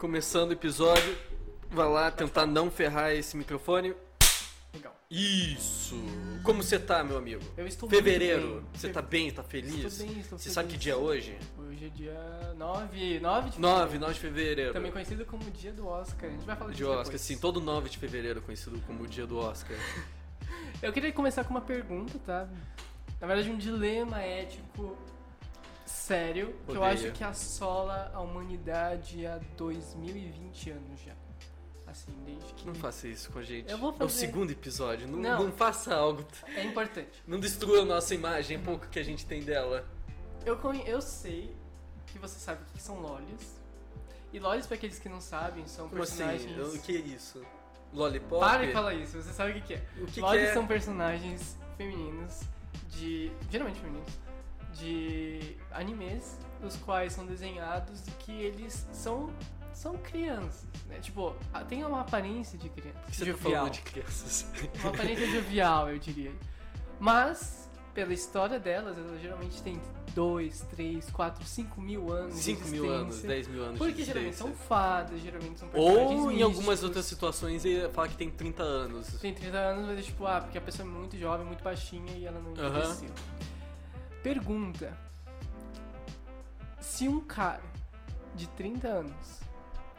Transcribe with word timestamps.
Começando 0.00 0.48
o 0.48 0.52
episódio. 0.54 1.14
Vai 1.68 1.86
lá 1.86 2.10
tentar 2.10 2.46
não 2.46 2.70
ferrar 2.70 3.12
esse 3.12 3.36
microfone. 3.36 3.94
Legal. 4.72 4.96
Isso! 5.10 5.94
Como 6.42 6.62
você 6.62 6.78
tá, 6.78 7.04
meu 7.04 7.18
amigo? 7.18 7.42
Eu 7.54 7.66
estou 7.66 7.86
Fevereiro. 7.86 8.64
Você 8.72 8.88
tá 8.88 9.02
bem? 9.02 9.30
Tá 9.30 9.42
feliz? 9.42 9.92
Estou 9.92 10.06
bem, 10.06 10.20
estou 10.20 10.38
Você 10.38 10.48
sabe 10.48 10.68
que 10.68 10.72
feliz. 10.72 10.84
dia 10.84 10.94
é 10.94 10.96
hoje? 10.96 11.38
Hoje 11.58 11.84
é 11.84 11.88
dia 11.90 12.54
9, 12.56 13.20
9 13.20 13.50
de 13.50 13.60
9, 13.60 13.98
9 13.98 14.14
de 14.14 14.20
fevereiro. 14.20 14.72
Também 14.72 14.90
conhecido 14.90 15.26
como 15.26 15.50
dia 15.50 15.70
do 15.70 15.86
Oscar. 15.86 16.30
A 16.30 16.32
gente 16.32 16.46
vai 16.46 16.56
falar 16.56 16.70
de 16.70 16.78
disso 16.78 16.88
Oscar, 16.88 17.04
depois. 17.04 17.20
sim. 17.20 17.36
Todo 17.36 17.60
9 17.60 17.90
de 17.90 17.98
fevereiro 17.98 18.38
é 18.38 18.42
conhecido 18.42 18.80
como 18.86 19.02
o 19.02 19.06
dia 19.06 19.26
do 19.26 19.36
Oscar. 19.36 19.76
Eu 20.80 20.94
queria 20.94 21.12
começar 21.12 21.44
com 21.44 21.50
uma 21.50 21.60
pergunta, 21.60 22.18
tá? 22.24 22.48
Na 23.20 23.26
verdade, 23.26 23.50
um 23.50 23.58
dilema 23.58 24.22
ético 24.22 24.96
sério 25.90 26.54
que 26.66 26.76
eu 26.76 26.84
acho 26.84 27.12
que 27.12 27.22
assola 27.24 28.10
a 28.14 28.20
humanidade 28.20 29.26
há 29.26 29.38
2020 29.56 30.70
anos 30.70 31.00
já. 31.00 31.12
Assim, 31.86 32.12
desde 32.24 32.52
que. 32.54 32.66
Não 32.66 32.74
faça 32.74 33.08
isso 33.08 33.30
com 33.32 33.40
a 33.40 33.42
gente. 33.42 33.68
Eu 33.70 33.76
vou 33.76 33.90
É 33.90 33.94
o 33.94 33.98
fazer. 33.98 34.12
segundo 34.12 34.50
episódio. 34.52 35.08
Não, 35.08 35.18
Não. 35.18 35.44
não 35.46 35.52
faça 35.52 35.94
algo. 35.94 36.24
É 36.54 36.62
importante. 36.64 37.10
Não 37.26 37.40
destrua 37.40 37.82
a 37.82 37.84
nossa 37.84 38.14
imagem, 38.14 38.56
é 38.56 38.60
pouco 38.60 38.86
que 38.88 38.98
a 38.98 39.02
gente 39.02 39.26
tem 39.26 39.42
dela. 39.42 39.84
Eu, 40.46 40.56
conhe- 40.56 40.84
eu 40.86 41.00
sei 41.02 41.54
que 42.06 42.18
você 42.18 42.38
sabe 42.38 42.62
o 42.62 42.66
que 42.72 42.80
são 42.80 43.00
lolis. 43.00 43.58
E 44.32 44.38
lolis, 44.38 44.66
pra 44.66 44.76
aqueles 44.76 45.00
que 45.00 45.08
não 45.08 45.20
sabem, 45.20 45.66
são 45.66 45.88
Como 45.88 46.00
assim? 46.02 46.18
personagens. 46.24 46.74
O 46.74 46.80
que 46.80 46.96
é 46.96 47.00
isso? 47.00 47.44
Lollipop? 47.92 48.38
Para 48.40 48.66
de 48.66 48.72
falar 48.72 48.94
isso, 48.94 49.20
você 49.20 49.32
sabe 49.32 49.50
o 49.50 49.54
que, 49.54 49.60
que 49.62 49.74
é. 49.74 49.82
O 50.00 50.06
que, 50.06 50.12
que 50.12 50.20
Lolis 50.20 50.42
é? 50.50 50.54
são 50.54 50.64
personagens 50.64 51.56
femininos 51.76 52.42
de. 52.88 53.32
geralmente 53.50 53.80
femininos. 53.80 54.12
De 54.74 55.56
animes, 55.70 56.38
os 56.62 56.76
quais 56.76 57.12
são 57.12 57.26
desenhados 57.26 58.06
e 58.06 58.10
que 58.12 58.32
eles 58.32 58.86
são. 58.92 59.30
são 59.72 59.96
crianças. 59.98 60.66
Né? 60.86 60.98
Tipo, 61.00 61.34
tem 61.68 61.84
uma 61.84 62.00
aparência 62.00 62.58
de 62.58 62.68
criança. 62.68 62.98
Você 63.08 63.24
tá 63.24 63.30
jovial. 63.30 63.52
falando 63.52 63.72
de 63.72 63.82
crianças? 63.82 64.46
Uma 64.80 64.90
aparência 64.90 65.26
jovial, 65.26 65.90
eu 65.90 65.98
diria. 65.98 66.32
Mas, 66.98 67.70
pela 67.94 68.12
história 68.12 68.58
delas, 68.60 68.98
elas 68.98 69.20
geralmente 69.20 69.62
têm 69.62 69.80
2, 70.14 70.60
3, 70.70 71.10
4, 71.10 71.44
5 71.44 71.80
mil 71.80 72.12
anos. 72.12 72.34
de 72.34 72.42
5 72.42 72.68
mil 72.68 72.90
anos, 72.90 73.14
existência. 73.16 73.28
10 73.28 73.48
mil 73.48 73.64
anos 73.64 73.78
Porque 73.78 73.92
de 73.94 74.04
geralmente 74.04 74.36
são 74.36 74.52
fadas, 74.52 75.20
geralmente 75.20 75.60
são 75.60 75.68
personagens 75.68 76.20
Ou 76.20 76.32
em 76.32 76.42
algumas 76.42 76.82
outras 76.82 77.04
situações 77.04 77.64
ele 77.64 77.88
fala 77.90 78.08
que 78.08 78.16
tem 78.16 78.30
30 78.30 78.62
anos. 78.62 79.06
Tem 79.20 79.32
30 79.32 79.56
anos, 79.56 79.86
mas 79.86 79.98
é 79.98 80.02
tipo, 80.02 80.26
ah, 80.26 80.40
porque 80.40 80.58
a 80.58 80.60
pessoa 80.60 80.86
é 80.86 80.90
muito 80.90 81.16
jovem, 81.16 81.46
muito 81.46 81.62
baixinha 81.62 82.12
e 82.16 82.26
ela 82.26 82.40
não 82.40 82.52
envelheceu. 82.52 83.08
Pergunta. 84.22 84.96
Se 86.80 87.08
um 87.08 87.20
cara 87.20 87.62
de 88.34 88.46
30 88.48 88.88
anos 88.88 89.40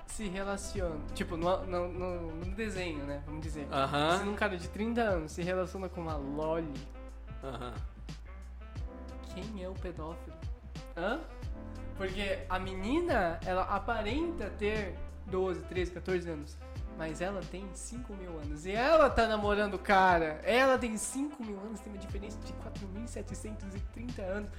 se 0.08 0.28
relaciona, 0.28 1.00
tipo, 1.16 1.38
no, 1.38 1.66
no, 1.66 1.88
no- 1.88 2.56
desenho, 2.56 3.04
né, 3.06 3.24
vamos 3.26 3.42
dizer. 3.42 3.66
Se 3.68 3.74
Aham, 3.74 4.24
um 4.30 4.36
cara 4.36 4.58
de 4.58 4.68
30 4.68 5.02
anos 5.02 5.32
se 5.32 5.42
relaciona 5.42 5.88
com 5.90 6.02
uma 6.02 6.16
loli, 6.16 6.74
aham. 7.44 7.74
quem 9.34 9.64
é 9.64 9.70
o 9.70 9.74
pedófilo? 9.74 10.36
Hã? 10.98 11.20
Porque 11.98 12.40
a 12.50 12.60
menina, 12.60 13.40
ela 13.46 13.64
aparenta 13.64 14.50
ter 14.52 14.96
12, 15.28 15.62
13, 15.64 15.92
14 15.92 16.30
anos. 16.30 16.58
Mas 16.98 17.22
ela 17.22 17.42
tem 17.52 17.68
5 17.74 18.14
mil 18.14 18.38
anos. 18.40 18.66
E 18.66 18.72
ela 18.72 19.10
tá 19.10 19.28
namorando 19.28 19.76
o 19.76 19.80
cara. 19.80 20.40
Ela 20.44 20.78
tem 20.78 20.96
5 20.96 21.44
mil 21.44 21.60
anos, 21.60 21.80
tem 21.80 21.92
uma 21.92 22.00
diferença 22.00 22.38
de 22.40 22.54
4.730 22.54 24.20
anos. 24.22 24.50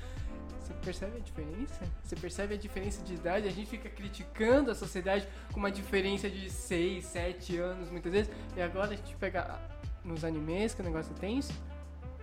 Você 0.58 0.74
percebe 0.74 1.16
a 1.16 1.20
diferença? 1.20 1.80
Você 2.02 2.16
percebe 2.16 2.54
a 2.54 2.56
diferença 2.56 3.02
de 3.02 3.14
idade? 3.14 3.48
A 3.48 3.50
gente 3.50 3.68
fica 3.68 3.88
criticando 3.88 4.70
a 4.70 4.74
sociedade 4.74 5.28
com 5.52 5.58
uma 5.58 5.70
diferença 5.70 6.30
de 6.30 6.48
6, 6.50 7.04
7 7.04 7.58
anos, 7.58 7.90
muitas 7.90 8.12
vezes. 8.12 8.32
E 8.56 8.62
agora 8.62 8.92
a 8.92 8.96
gente 8.96 9.14
pega 9.16 9.60
nos 10.04 10.24
animes, 10.24 10.74
que 10.74 10.80
o 10.80 10.84
negócio 10.84 11.12
é 11.16 11.20
tenso, 11.20 11.52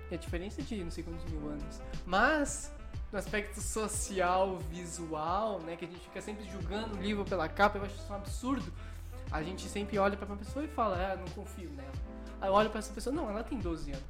e 0.10 0.16
a 0.16 0.18
diferença 0.18 0.62
de 0.62 0.84
não 0.84 0.92
sei 0.92 1.04
quantos 1.04 1.24
mil 1.32 1.50
anos. 1.50 1.82
Mas, 2.06 2.74
no 3.12 3.20
aspecto 3.20 3.62
social, 3.62 4.58
visual, 4.58 5.60
né, 5.62 5.76
que 5.76 5.86
a 5.86 5.88
gente 5.88 6.02
fica 6.02 6.22
sempre 6.22 6.44
julgando 6.50 6.98
o 6.98 7.02
livro 7.02 7.26
pela 7.26 7.48
capa, 7.48 7.78
eu 7.78 7.84
acho 7.84 7.96
isso 7.96 8.12
um 8.12 8.16
absurdo. 8.16 8.74
A 9.32 9.44
gente 9.44 9.68
sempre 9.70 9.98
olha 10.00 10.18
pra 10.18 10.26
uma 10.26 10.38
pessoa 10.38 10.66
e 10.66 10.68
fala, 10.68 10.96
ah, 10.98 11.16
não 11.16 11.28
confio 11.34 11.70
nela. 11.72 11.92
Aí 12.42 12.50
eu 12.50 12.54
olho 12.54 12.70
pra 12.70 12.80
essa 12.80 12.92
pessoa, 12.94 13.16
não, 13.16 13.30
ela 13.30 13.44
tem 13.44 13.60
12 13.60 13.92
anos. 13.92 14.04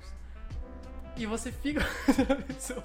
E 1.18 1.25
você 1.25 1.52
fica 1.52 1.81
pessoa. 2.47 2.84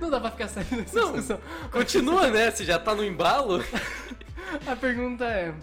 Não 0.00 0.10
dá 0.10 0.20
pra 0.20 0.30
ficar 0.30 0.48
sério 0.48 0.76
nessa 0.78 0.96
Não. 0.98 1.12
discussão. 1.12 1.40
Continua, 1.70 2.28
né? 2.30 2.50
Você 2.50 2.64
já 2.64 2.78
tá 2.78 2.94
no 2.94 3.04
embalo? 3.04 3.62
A 4.66 4.76
pergunta 4.76 5.24
é: 5.24 5.54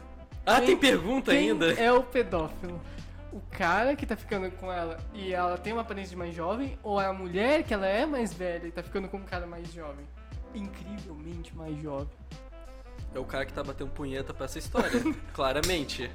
Ah, 0.45 0.57
Quem- 0.57 0.67
tem 0.67 0.77
pergunta 0.77 1.31
quem 1.31 1.51
ainda? 1.51 1.73
é 1.73 1.91
o 1.91 2.03
pedófilo? 2.03 2.81
O 3.31 3.41
cara 3.51 3.95
que 3.95 4.05
tá 4.05 4.15
ficando 4.15 4.49
com 4.51 4.71
ela 4.71 4.97
e 5.13 5.33
ela 5.33 5.57
tem 5.57 5.73
uma 5.73 5.81
aparência 5.81 6.09
de 6.11 6.15
mais 6.15 6.33
jovem, 6.33 6.77
ou 6.81 6.99
é 6.99 7.05
a 7.05 7.13
mulher 7.13 7.63
que 7.63 7.73
ela 7.73 7.85
é 7.85 8.05
mais 8.05 8.33
velha 8.33 8.67
e 8.67 8.71
tá 8.71 8.81
ficando 8.81 9.07
com 9.07 9.17
um 9.17 9.23
cara 9.25 9.45
mais 9.45 9.71
jovem? 9.71 10.05
Incrivelmente 10.55 11.55
mais 11.55 11.77
jovem. 11.81 12.07
É 13.13 13.19
o 13.19 13.25
cara 13.25 13.45
que 13.45 13.53
tá 13.53 13.63
batendo 13.63 13.89
punheta 13.91 14.33
pra 14.33 14.45
essa 14.45 14.59
história. 14.59 15.01
Claramente. 15.33 16.11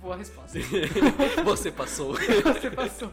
Boa 0.00 0.16
resposta. 0.16 0.58
Você 1.44 1.72
passou. 1.72 2.14
Você 2.14 2.70
passou. 2.70 3.12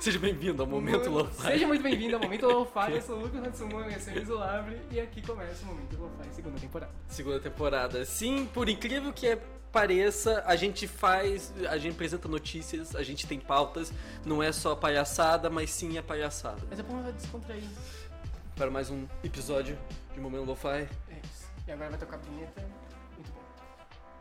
Seja 0.00 0.18
bem-vindo 0.18 0.62
ao 0.62 0.68
Momento 0.68 1.08
Lo-Fi. 1.08 1.52
Seja 1.52 1.66
muito 1.66 1.82
bem-vindo 1.82 2.16
ao 2.16 2.22
Momento 2.22 2.46
Lo-Fi. 2.46 2.92
Eu 2.92 3.02
sou 3.02 3.16
o 3.16 3.22
Lucas 3.22 3.44
Hatsumano, 3.44 3.90
eu 3.90 4.00
sou 4.00 4.12
o 4.12 4.18
Iso 4.18 4.34
Labre, 4.34 4.80
e 4.90 5.00
aqui 5.00 5.22
começa 5.22 5.64
o 5.64 5.66
Momento 5.68 5.96
Lo-Fi, 5.96 6.34
segunda 6.34 6.58
temporada. 6.58 6.92
Segunda 7.08 7.40
temporada. 7.40 8.04
Sim, 8.04 8.46
por 8.52 8.68
incrível 8.68 9.12
que 9.12 9.38
pareça, 9.72 10.42
a 10.46 10.56
gente 10.56 10.88
faz, 10.88 11.52
a 11.68 11.76
gente 11.78 11.92
apresenta 11.94 12.28
notícias, 12.28 12.96
a 12.96 13.02
gente 13.02 13.26
tem 13.26 13.38
pautas, 13.38 13.92
não 14.24 14.42
é 14.42 14.50
só 14.50 14.74
palhaçada, 14.74 15.50
mas 15.50 15.70
sim 15.70 15.98
a 15.98 16.02
palhaçada. 16.02 16.62
Mas 16.68 16.78
é 16.78 16.82
bom 16.82 17.02
descontrair. 17.12 17.62
Para 18.54 18.70
mais 18.70 18.90
um 18.90 19.06
episódio 19.22 19.78
de 20.14 20.20
Momento 20.20 20.44
Lo-Fi. 20.46 20.88
E 21.66 21.72
agora 21.72 21.90
vai 21.90 21.98
tocar 21.98 22.16
a 22.16 22.20
vinheta. 22.20 22.60
Muito 23.16 23.32
bom. 23.32 23.40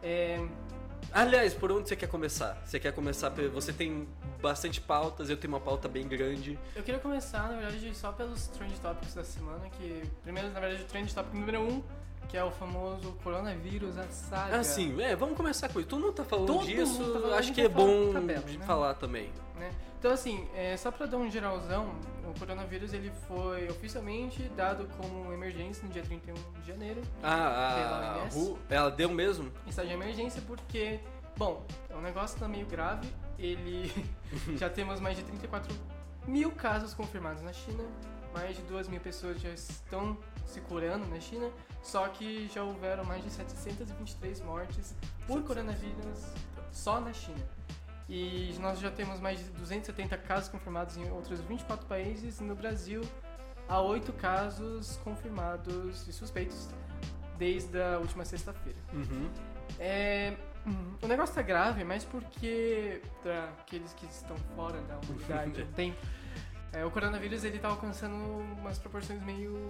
É, 0.01 0.39
Aliás, 1.11 1.53
por 1.53 1.71
onde 1.71 1.87
você 1.87 1.95
quer 1.95 2.07
começar? 2.07 2.61
Você 2.65 2.79
quer 2.79 2.91
começar, 2.91 3.29
você 3.29 3.71
tem 3.71 4.07
bastante 4.41 4.81
pautas, 4.81 5.29
eu 5.29 5.37
tenho 5.37 5.53
uma 5.53 5.61
pauta 5.61 5.87
bem 5.87 6.07
grande. 6.07 6.59
Eu 6.75 6.83
queria 6.83 6.99
começar, 6.99 7.49
na 7.49 7.57
verdade, 7.57 7.95
só 7.95 8.11
pelos 8.11 8.47
Trend 8.47 8.73
Topics 8.79 9.13
da 9.13 9.23
semana, 9.23 9.69
que 9.69 10.03
primeiro, 10.23 10.49
na 10.51 10.59
verdade, 10.59 10.83
o 10.83 10.85
Trend 10.85 11.13
Topic 11.13 11.33
número 11.33 11.61
1, 11.61 11.67
um, 11.69 11.83
que 12.25 12.37
é 12.37 12.43
o 12.43 12.51
famoso 12.51 13.11
coronavírus, 13.23 13.97
a 13.97 14.07
saga. 14.09 14.57
Ah, 14.57 14.63
sim, 14.63 14.99
é, 15.01 15.15
vamos 15.15 15.35
começar 15.37 15.69
com 15.69 15.79
isso. 15.79 15.89
Todo 15.89 16.01
mundo 16.01 16.13
tá 16.13 16.23
falando 16.23 16.47
Todo 16.47 16.65
disso, 16.65 16.97
tá 16.97 17.19
falando, 17.19 17.33
acho 17.35 17.53
que 17.53 17.61
é 17.61 17.69
bom 17.69 18.11
tabela, 18.13 18.41
de 18.41 18.57
né? 18.57 18.65
falar 18.65 18.93
também. 18.95 19.31
né? 19.55 19.71
Então, 19.99 20.11
assim, 20.13 20.47
é, 20.53 20.77
só 20.77 20.91
pra 20.91 21.07
dar 21.07 21.17
um 21.17 21.29
geralzão, 21.31 21.95
o 22.23 22.37
coronavírus 22.39 22.93
ele 22.93 23.11
foi 23.27 23.67
oficialmente 23.69 24.43
dado 24.55 24.87
como 24.97 25.33
emergência 25.33 25.83
no 25.83 25.89
dia 25.91 26.03
31 26.03 26.33
de 26.61 26.67
janeiro. 26.67 27.01
Ah, 27.23 28.23
a? 28.23 28.33
Ru, 28.33 28.57
ela 28.69 28.91
deu 28.91 29.09
mesmo? 29.09 29.51
Está 29.65 29.83
de 29.83 29.93
emergência 29.93 30.41
porque, 30.45 30.99
bom, 31.37 31.65
o 31.89 32.01
negócio 32.01 32.37
tá 32.39 32.47
meio 32.47 32.67
grave. 32.67 33.07
Ele 33.39 33.91
já 34.57 34.69
temos 34.69 34.99
mais 34.99 35.17
de 35.17 35.23
34 35.23 35.75
mil 36.27 36.51
casos 36.51 36.93
confirmados 36.93 37.41
na 37.41 37.51
China, 37.53 37.83
mais 38.33 38.55
de 38.55 38.61
2 38.63 38.87
mil 38.87 38.99
pessoas 38.99 39.41
já 39.41 39.49
estão 39.49 40.17
se 40.45 40.61
curando 40.61 41.05
na 41.07 41.19
China, 41.19 41.49
só 41.85 42.07
que 42.07 42.47
já 42.47 42.63
houveram 42.63 43.05
mais 43.05 43.23
de 43.23 43.29
723 43.29 44.41
mortes 44.41 44.95
por 45.27 45.43
coronavírus 45.43 46.33
só 46.71 46.99
na 46.99 47.13
China. 47.13 47.47
E 48.09 48.55
nós 48.59 48.79
já 48.79 48.89
temos 48.89 49.19
mais 49.19 49.39
de 49.39 49.45
270 49.51 50.17
casos 50.17 50.49
confirmados 50.49 50.97
em 50.97 51.09
outros 51.11 51.39
24 51.41 51.85
países 51.85 52.39
e 52.39 52.43
no 52.43 52.55
Brasil 52.55 53.01
há 53.69 53.79
8 53.79 54.11
casos 54.13 54.97
confirmados 55.03 56.07
e 56.07 56.13
suspeitos 56.13 56.69
desde 57.37 57.79
a 57.79 57.99
última 57.99 58.25
sexta-feira. 58.25 58.79
Uhum. 58.91 59.29
É, 59.79 60.35
hum, 60.65 60.95
o 61.03 61.07
negócio 61.07 61.35
tá 61.35 61.43
grave, 61.43 61.83
mas 61.83 62.03
porque 62.03 62.99
para 63.21 63.45
aqueles 63.61 63.93
que 63.93 64.07
estão 64.07 64.35
fora 64.55 64.81
da 64.81 64.97
humanidade 64.97 65.61
um 65.69 65.71
tempo, 65.73 65.97
é, 66.73 66.83
o 66.83 66.89
coronavírus 66.89 67.43
ele 67.43 67.59
tá 67.59 67.67
alcançando 67.67 68.15
umas 68.59 68.79
proporções 68.79 69.21
meio 69.23 69.67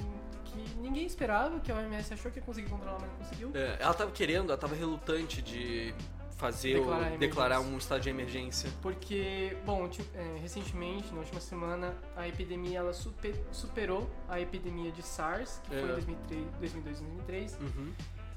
que 0.63 0.77
ninguém 0.77 1.05
esperava, 1.05 1.59
que 1.59 1.71
a 1.71 1.75
OMS 1.75 2.13
achou 2.13 2.31
que 2.31 2.39
ia 2.39 2.45
conseguir 2.45 2.69
controlar, 2.69 2.99
mas 2.99 3.09
não 3.09 3.17
conseguiu. 3.17 3.51
É, 3.53 3.77
ela 3.79 3.93
tava 3.93 4.11
querendo, 4.11 4.49
ela 4.51 4.57
tava 4.57 4.75
relutante 4.75 5.41
de 5.41 5.93
fazer 6.37 6.73
Declarar 6.79 7.13
o, 7.13 7.17
declarar 7.17 7.59
um 7.61 7.77
estado 7.77 8.01
de 8.01 8.09
emergência. 8.09 8.69
Porque, 8.81 9.55
bom, 9.65 9.87
ti- 9.87 10.03
é, 10.13 10.37
recentemente, 10.41 11.11
na 11.13 11.19
última 11.19 11.39
semana, 11.39 11.95
a 12.15 12.27
epidemia 12.27 12.79
ela 12.79 12.91
super- 12.93 13.35
superou 13.51 14.09
a 14.27 14.39
epidemia 14.41 14.91
de 14.91 15.01
SARS, 15.01 15.61
que 15.63 15.69
foi 15.69 15.79
É. 15.79 15.83
em 15.83 15.87
2003, 15.87 16.45
2002, 16.59 16.99
2003. 16.99 17.57
Uhum. 17.61 17.93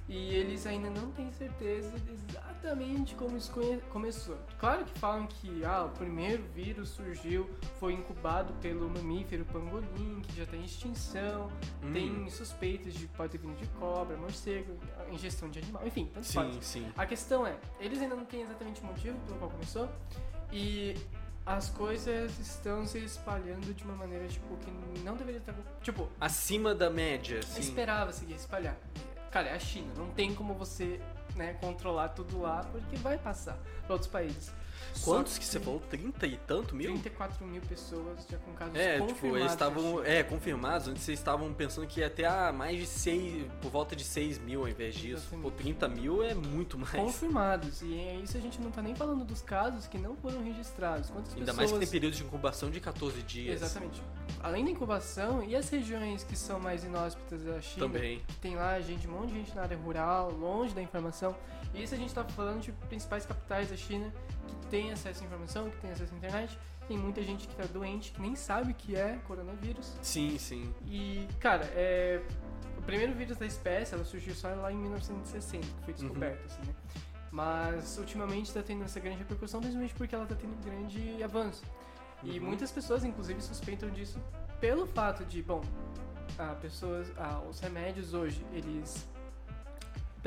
E 0.08 0.34
eles 0.34 0.66
ainda 0.66 0.88
não 0.88 1.10
têm 1.12 1.30
certeza 1.32 1.92
exatamente 2.10 3.14
como 3.14 3.36
isso 3.36 3.52
começou. 3.90 4.38
Claro 4.58 4.84
que 4.86 4.98
falam 4.98 5.26
que 5.26 5.62
ah, 5.64 5.84
o 5.84 5.90
primeiro 5.90 6.42
vírus 6.54 6.88
surgiu, 6.90 7.48
foi 7.78 7.92
incubado 7.92 8.54
pelo 8.54 8.88
mamífero 8.88 9.44
pangolim, 9.44 10.22
que 10.22 10.34
já 10.34 10.44
está 10.44 10.56
em 10.56 10.64
extinção. 10.64 11.52
Hum. 11.82 11.92
Tem 11.92 12.30
suspeitas 12.30 12.94
de 12.94 13.06
que 13.06 13.16
pode 13.16 13.32
ter 13.32 13.38
vindo 13.38 13.56
de 13.58 13.66
cobra, 13.78 14.16
morcego, 14.16 14.78
ingestão 15.12 15.50
de 15.50 15.58
animal, 15.58 15.86
enfim, 15.86 16.10
tanto 16.14 16.32
faz. 16.32 16.54
Sim, 16.54 16.60
sim. 16.62 16.92
A 16.96 17.04
questão 17.04 17.46
é, 17.46 17.58
eles 17.78 18.00
ainda 18.00 18.16
não 18.16 18.24
têm 18.24 18.40
exatamente 18.40 18.80
o 18.80 18.86
motivo 18.86 19.18
pelo 19.26 19.38
qual 19.38 19.50
começou 19.50 19.88
e 20.50 20.94
as 21.44 21.68
coisas 21.70 22.38
estão 22.38 22.86
se 22.86 22.98
espalhando 22.98 23.74
de 23.74 23.84
uma 23.84 23.94
maneira 23.94 24.26
tipo 24.28 24.56
que 24.58 24.70
não 25.02 25.16
deveria 25.16 25.40
estar, 25.40 25.54
tipo, 25.82 26.08
Acima 26.20 26.74
da 26.74 26.90
média, 26.90 27.42
sim. 27.42 27.60
esperava 27.60 28.12
se 28.12 28.30
espalhar. 28.32 28.76
Cara, 29.30 29.48
é 29.48 29.54
a 29.54 29.58
China, 29.58 29.92
não 29.96 30.08
tem 30.10 30.34
como 30.34 30.54
você, 30.54 31.00
né, 31.36 31.54
controlar 31.60 32.08
tudo 32.08 32.40
lá 32.40 32.64
porque 32.72 32.96
vai 32.96 33.18
passar 33.18 33.58
para 33.84 33.92
outros 33.92 34.10
países. 34.10 34.52
Quantos 35.04 35.38
que 35.38 35.44
você 35.44 35.58
falou? 35.60 35.80
30 35.88 36.26
e 36.26 36.36
tanto 36.38 36.74
mil? 36.74 36.90
34 36.92 37.46
mil 37.46 37.62
pessoas 37.62 38.26
já 38.30 38.36
com 38.38 38.52
casos 38.52 38.74
É, 38.76 38.98
confirmados. 38.98 39.14
tipo, 39.14 39.36
eles 39.36 39.52
estavam 39.52 40.04
é, 40.04 40.22
confirmados, 40.22 40.88
antes 40.88 41.02
vocês 41.02 41.18
estavam 41.18 41.52
pensando 41.54 41.86
que 41.86 42.00
ia 42.00 42.08
até 42.08 42.26
ah, 42.26 42.52
mais 42.52 42.78
de 42.78 42.86
6, 42.86 43.46
por 43.62 43.70
volta 43.70 43.94
de 43.96 44.04
6 44.04 44.38
mil 44.38 44.60
ao 44.62 44.68
invés 44.68 44.94
disso. 44.94 45.26
Pô, 45.30 45.36
Exatamente. 45.36 45.56
30 45.62 45.88
mil 45.88 46.22
é 46.22 46.34
muito 46.34 46.76
mais. 46.78 46.90
confirmados. 46.92 47.80
E 47.82 47.94
é 47.98 48.16
isso 48.16 48.36
a 48.36 48.40
gente 48.40 48.60
não 48.60 48.70
tá 48.70 48.82
nem 48.82 48.94
falando 48.94 49.24
dos 49.24 49.40
casos 49.40 49.86
que 49.86 49.96
não 49.98 50.16
foram 50.16 50.42
registrados. 50.42 51.10
Quantas 51.10 51.32
Ainda 51.34 51.46
pessoas 51.52 51.56
mais 51.56 51.72
que 51.72 51.78
tem 51.78 51.88
período 51.88 52.14
de 52.14 52.22
incubação 52.24 52.70
de 52.70 52.80
14 52.80 53.22
dias. 53.22 53.62
Exatamente. 53.62 54.02
Além 54.42 54.64
da 54.64 54.70
incubação, 54.70 55.42
e 55.42 55.56
as 55.56 55.68
regiões 55.68 56.22
que 56.24 56.36
são 56.36 56.60
mais 56.60 56.84
inóspitas 56.84 57.42
da 57.44 57.60
China? 57.60 57.86
Também. 57.86 58.20
que 58.26 58.36
Tem 58.36 58.56
lá 58.56 58.78
gente, 58.80 59.06
um 59.08 59.12
monte 59.12 59.28
de 59.32 59.34
gente 59.38 59.54
na 59.54 59.62
área 59.62 59.76
rural, 59.76 60.30
longe 60.32 60.74
da 60.74 60.82
informação. 60.82 61.34
E 61.74 61.82
isso 61.82 61.94
a 61.94 61.98
gente 61.98 62.12
tá 62.14 62.24
falando 62.24 62.60
de 62.60 62.72
principais 62.72 63.24
capitais 63.26 63.70
da 63.70 63.76
China 63.76 64.12
que 64.46 64.66
tem 64.68 64.92
acesso 64.92 65.22
à 65.22 65.26
informação, 65.26 65.70
que 65.70 65.76
tem 65.78 65.90
acesso 65.90 66.12
à 66.12 66.16
internet. 66.16 66.58
Tem 66.86 66.96
muita 66.96 67.22
gente 67.22 67.46
que 67.46 67.54
tá 67.54 67.64
doente, 67.64 68.12
que 68.12 68.20
nem 68.20 68.34
sabe 68.34 68.72
o 68.72 68.74
que 68.74 68.96
é 68.96 69.18
coronavírus. 69.26 69.94
Sim, 70.00 70.38
sim. 70.38 70.74
E, 70.86 71.28
cara, 71.38 71.64
é... 71.74 72.22
o 72.78 72.82
primeiro 72.82 73.12
vírus 73.12 73.36
da 73.36 73.44
espécie, 73.44 73.94
ela 73.94 74.04
surgiu 74.04 74.34
só 74.34 74.48
lá 74.48 74.72
em 74.72 74.76
1960, 74.76 75.66
que 75.66 75.84
foi 75.84 75.92
descoberto, 75.94 76.46
assim, 76.46 76.62
né? 76.66 76.74
Mas, 77.30 77.98
ultimamente, 77.98 78.46
está 78.46 78.62
tendo 78.62 78.84
essa 78.84 78.98
grande 78.98 79.18
repercussão, 79.18 79.60
principalmente 79.60 79.94
porque 79.94 80.14
ela 80.14 80.24
está 80.24 80.34
tendo 80.34 80.54
um 80.56 80.60
grande 80.62 81.22
avanço. 81.22 81.62
E 82.22 82.38
Uhum. 82.38 82.46
muitas 82.46 82.72
pessoas, 82.72 83.04
inclusive, 83.04 83.40
suspeitam 83.42 83.90
disso 83.90 84.18
pelo 84.58 84.86
fato 84.86 85.26
de, 85.26 85.42
bom, 85.42 85.60
a 86.38 86.54
pessoas, 86.54 87.12
ah, 87.18 87.40
os 87.48 87.60
remédios 87.60 88.14
hoje, 88.14 88.44
eles... 88.52 89.06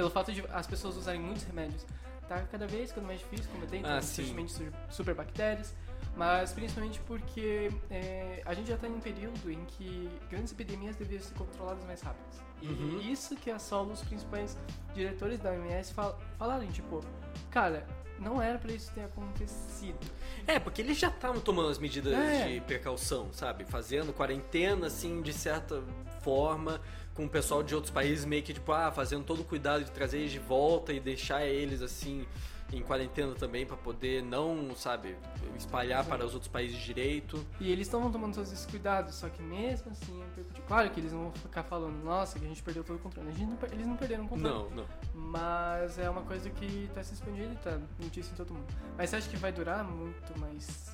Pelo 0.02 0.10
fato 0.10 0.32
de 0.32 0.44
as 0.52 0.66
pessoas 0.66 0.98
usarem 0.98 1.22
muitos 1.22 1.44
remédios, 1.44 1.86
tá 2.28 2.40
cada 2.52 2.66
vez 2.66 2.90
ficando 2.90 3.06
mais 3.06 3.20
difícil 3.20 3.46
combater, 3.52 3.78
então, 3.78 3.92
Ah, 3.92 4.02
sim. 4.02 4.24
surgimento 4.24 4.52
de 4.56 4.72
superbactérias, 4.96 5.76
mas 6.18 6.52
principalmente 6.54 7.00
porque 7.02 7.70
é, 7.92 8.42
a 8.44 8.52
gente 8.56 8.70
já 8.70 8.74
está 8.74 8.88
em 8.88 8.94
um 8.96 9.00
período 9.00 9.52
em 9.52 9.64
que 9.66 10.10
grandes 10.28 10.52
epidemias 10.54 10.96
deveriam 10.96 11.22
ser 11.22 11.36
controladas 11.36 11.84
mais 11.86 12.02
rápidas. 12.02 12.42
E 12.64 12.68
Uhum. 12.68 13.00
isso 13.02 13.36
que 13.36 13.52
assola 13.52 13.94
os 13.94 14.02
principais 14.02 14.58
diretores 14.96 15.40
da 15.40 15.52
OMS 15.52 15.94
fal 15.94 16.20
falarem, 16.40 16.70
tipo, 16.72 17.06
cara, 17.52 17.86
não 18.18 18.42
era 18.42 18.58
pra 18.58 18.72
isso 18.72 18.92
ter 18.94 19.04
acontecido. 19.04 20.00
É, 20.48 20.58
porque 20.60 20.82
eles 20.82 20.98
já 20.98 21.10
estavam 21.10 21.40
tomando 21.40 21.70
as 21.70 21.78
medidas 21.78 22.12
É. 22.14 22.48
de 22.48 22.62
precaução, 22.62 23.32
sabe? 23.34 23.66
Fazendo 23.66 24.12
quarentena, 24.12 24.88
assim, 24.88 25.22
de 25.22 25.32
certa 25.34 25.84
forma, 26.22 26.82
com 27.22 27.26
o 27.26 27.30
pessoal 27.30 27.62
de 27.62 27.76
outros 27.76 27.94
países 27.94 28.26
meio 28.26 28.42
que, 28.42 28.54
tipo, 28.54 28.72
ah, 28.72 28.92
fazendo 28.92 29.24
todo 29.24 29.42
o 29.42 29.44
cuidado 29.44 29.84
de 29.84 29.92
trazer 29.92 30.18
eles 30.18 30.32
de 30.32 30.40
volta 30.40 30.92
e 30.92 31.00
deixar 31.00 31.46
eles, 31.46 31.82
assim, 31.82 32.26
em 32.74 32.82
quarentena 32.82 33.36
também, 33.36 33.64
pra 33.64 33.78
poder 33.78 34.24
não, 34.24 34.76
sabe, 34.76 35.16
espalhar 35.56 36.04
para 36.04 36.26
os 36.26 36.34
outros 36.34 36.52
países 36.52 36.80
direito. 36.80 37.46
E 37.60 37.72
eles 37.72 37.86
estão 37.86 38.12
tomando 38.12 38.34
todos 38.34 38.52
esses 38.52 38.66
cuidados, 38.66 39.16
só 39.16 39.30
que 39.30 39.42
mesmo 39.42 39.92
assim, 39.92 40.20
repercutiu. 40.20 40.64
claro 40.68 40.90
que 40.90 41.00
eles 41.00 41.12
não 41.14 41.24
vão 41.24 41.32
ficar 41.34 41.62
falando, 41.62 42.04
nossa, 42.04 42.40
que 42.40 42.46
a 42.46 42.48
gente 42.48 42.64
perdeu 42.64 42.84
todo 42.84 42.96
o 42.96 43.00
controle. 43.00 43.30
Não 43.38 43.58
eles 43.72 43.86
não 43.86 43.96
perderam 43.96 44.26
o 44.26 44.28
controle. 44.28 44.54
Não, 44.56 44.70
não. 44.72 44.86
Mas 45.14 46.00
é 46.00 46.10
uma 46.10 46.24
coisa 46.24 46.50
que 46.50 46.90
tá 46.96 47.04
se 47.04 47.14
expandindo 47.14 47.54
e 47.54 47.58
tá 47.58 47.78
notícia 48.00 48.32
em 48.32 48.36
todo 48.36 48.52
mundo. 48.52 48.66
Mas 48.98 49.12
você 49.12 49.18
acha 49.18 49.30
que 49.30 49.38
vai 49.38 49.52
durar 49.52 49.84
muito 49.84 50.40
mais 50.40 50.92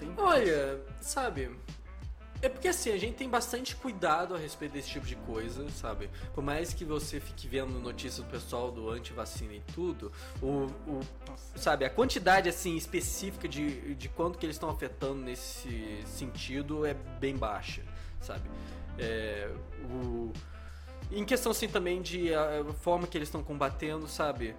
tempo? 0.00 0.20
Olha, 0.20 0.80
sabe? 1.00 1.50
É 2.44 2.48
porque 2.50 2.68
assim, 2.68 2.90
a 2.92 2.98
gente 2.98 3.14
tem 3.14 3.26
bastante 3.26 3.74
cuidado 3.74 4.34
a 4.34 4.38
respeito 4.38 4.72
desse 4.72 4.90
tipo 4.90 5.06
de 5.06 5.16
coisa, 5.16 5.66
sabe? 5.70 6.10
Por 6.34 6.44
mais 6.44 6.74
que 6.74 6.84
você 6.84 7.18
fique 7.18 7.48
vendo 7.48 7.78
notícias 7.80 8.16
do 8.16 8.30
pessoal 8.30 8.70
do 8.70 8.90
anti-vacina 8.90 9.54
e 9.54 9.62
tudo, 9.74 10.12
o, 10.42 10.66
o- 10.86 11.00
sabe, 11.56 11.86
a 11.86 11.90
quantidade 11.90 12.46
assim 12.46 12.76
específica 12.76 13.48
de, 13.48 13.94
de 13.94 14.10
quanto 14.10 14.36
que 14.38 14.44
eles 14.44 14.56
estão 14.56 14.68
afetando 14.68 15.14
nesse 15.22 16.02
sentido 16.04 16.84
é 16.84 16.92
bem 17.18 17.34
baixa, 17.34 17.80
sabe? 18.20 18.42
É, 18.98 19.50
o, 19.90 20.30
em 21.10 21.24
questão 21.24 21.50
assim 21.50 21.66
também 21.66 22.02
de 22.02 22.34
a 22.34 22.62
forma 22.82 23.06
que 23.06 23.16
eles 23.16 23.28
estão 23.28 23.42
combatendo, 23.42 24.06
sabe? 24.06 24.54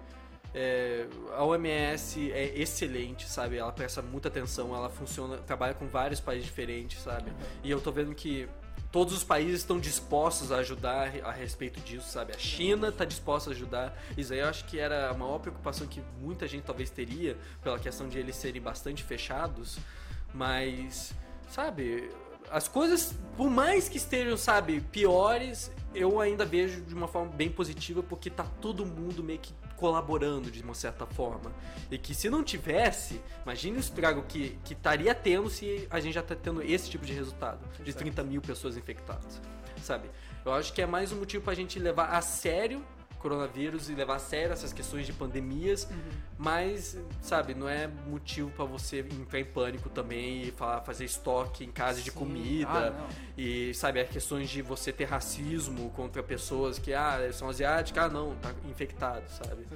É, 0.58 1.06
a 1.34 1.44
OMS 1.44 2.32
é 2.32 2.58
excelente, 2.58 3.28
sabe? 3.28 3.58
Ela 3.58 3.70
presta 3.70 4.00
muita 4.00 4.28
atenção, 4.28 4.74
ela 4.74 4.88
funciona, 4.88 5.36
trabalha 5.36 5.74
com 5.74 5.86
vários 5.86 6.18
países 6.18 6.46
diferentes, 6.46 6.98
sabe? 7.02 7.30
E 7.62 7.70
eu 7.70 7.78
tô 7.78 7.92
vendo 7.92 8.14
que 8.14 8.48
todos 8.90 9.12
os 9.12 9.22
países 9.22 9.60
estão 9.60 9.78
dispostos 9.78 10.50
a 10.50 10.56
ajudar 10.56 11.12
a 11.22 11.30
respeito 11.30 11.78
disso, 11.80 12.08
sabe? 12.08 12.32
A 12.32 12.38
China 12.38 12.88
está 12.88 13.04
disposta 13.04 13.50
a 13.50 13.52
ajudar. 13.52 14.02
Isso 14.16 14.32
aí 14.32 14.38
eu 14.38 14.48
acho 14.48 14.64
que 14.64 14.78
era 14.78 15.10
a 15.10 15.14
maior 15.14 15.38
preocupação 15.40 15.86
que 15.86 16.02
muita 16.22 16.48
gente 16.48 16.62
talvez 16.62 16.88
teria 16.88 17.36
pela 17.62 17.78
questão 17.78 18.08
de 18.08 18.18
eles 18.18 18.34
serem 18.34 18.62
bastante 18.62 19.04
fechados, 19.04 19.76
mas 20.32 21.12
sabe, 21.50 22.10
as 22.50 22.66
coisas, 22.66 23.14
por 23.36 23.50
mais 23.50 23.90
que 23.90 23.98
estejam, 23.98 24.38
sabe, 24.38 24.80
piores, 24.80 25.70
eu 25.94 26.18
ainda 26.18 26.46
vejo 26.46 26.80
de 26.80 26.94
uma 26.94 27.08
forma 27.08 27.30
bem 27.30 27.50
positiva 27.50 28.02
porque 28.02 28.30
tá 28.30 28.44
todo 28.62 28.86
mundo 28.86 29.22
meio 29.22 29.38
que 29.38 29.52
colaborando 29.76 30.50
de 30.50 30.62
uma 30.62 30.74
certa 30.74 31.06
forma. 31.06 31.52
E 31.90 31.98
que 31.98 32.14
se 32.14 32.28
não 32.28 32.42
tivesse, 32.42 33.20
imagine 33.42 33.76
o 33.76 33.80
estrago 33.80 34.22
que, 34.22 34.58
que 34.64 34.72
estaria 34.72 35.14
tendo 35.14 35.48
se 35.48 35.86
a 35.90 36.00
gente 36.00 36.14
já 36.14 36.22
tá 36.22 36.34
tendo 36.34 36.62
esse 36.62 36.90
tipo 36.90 37.04
de 37.04 37.12
resultado. 37.12 37.60
De 37.82 37.90
Exato. 37.90 38.04
30 38.04 38.24
mil 38.24 38.40
pessoas 38.40 38.76
infectadas, 38.76 39.40
sabe? 39.82 40.10
Eu 40.44 40.52
acho 40.52 40.72
que 40.72 40.82
é 40.82 40.86
mais 40.86 41.12
um 41.12 41.16
motivo 41.16 41.44
pra 41.44 41.54
gente 41.54 41.78
levar 41.78 42.06
a 42.06 42.20
sério 42.20 42.84
coronavírus 43.16 43.88
e 43.88 43.94
levar 43.94 44.16
a 44.16 44.18
sério 44.18 44.52
essas 44.52 44.72
questões 44.72 45.06
de 45.06 45.12
pandemias, 45.12 45.88
mas, 46.38 46.96
sabe, 47.20 47.54
não 47.54 47.68
é 47.68 47.86
motivo 47.86 48.50
pra 48.50 48.64
você 48.64 49.00
entrar 49.00 49.40
em 49.40 49.44
pânico 49.44 49.88
também 49.88 50.42
e 50.42 50.50
falar, 50.50 50.80
fazer 50.82 51.04
estoque 51.04 51.64
em 51.64 51.70
casa 51.70 52.00
de 52.00 52.10
Sim. 52.10 52.18
comida. 52.18 52.94
Ah. 52.96 53.08
E, 53.36 53.74
sabe, 53.74 54.00
as 54.00 54.08
questões 54.08 54.48
de 54.48 54.62
você 54.62 54.92
ter 54.92 55.04
racismo 55.04 55.90
contra 55.90 56.22
pessoas 56.22 56.78
que, 56.78 56.92
ah, 56.94 57.18
são 57.32 57.48
asiáticas, 57.48 58.04
ah, 58.04 58.08
não, 58.08 58.34
tá 58.36 58.52
infectado, 58.68 59.24
sabe? 59.30 59.66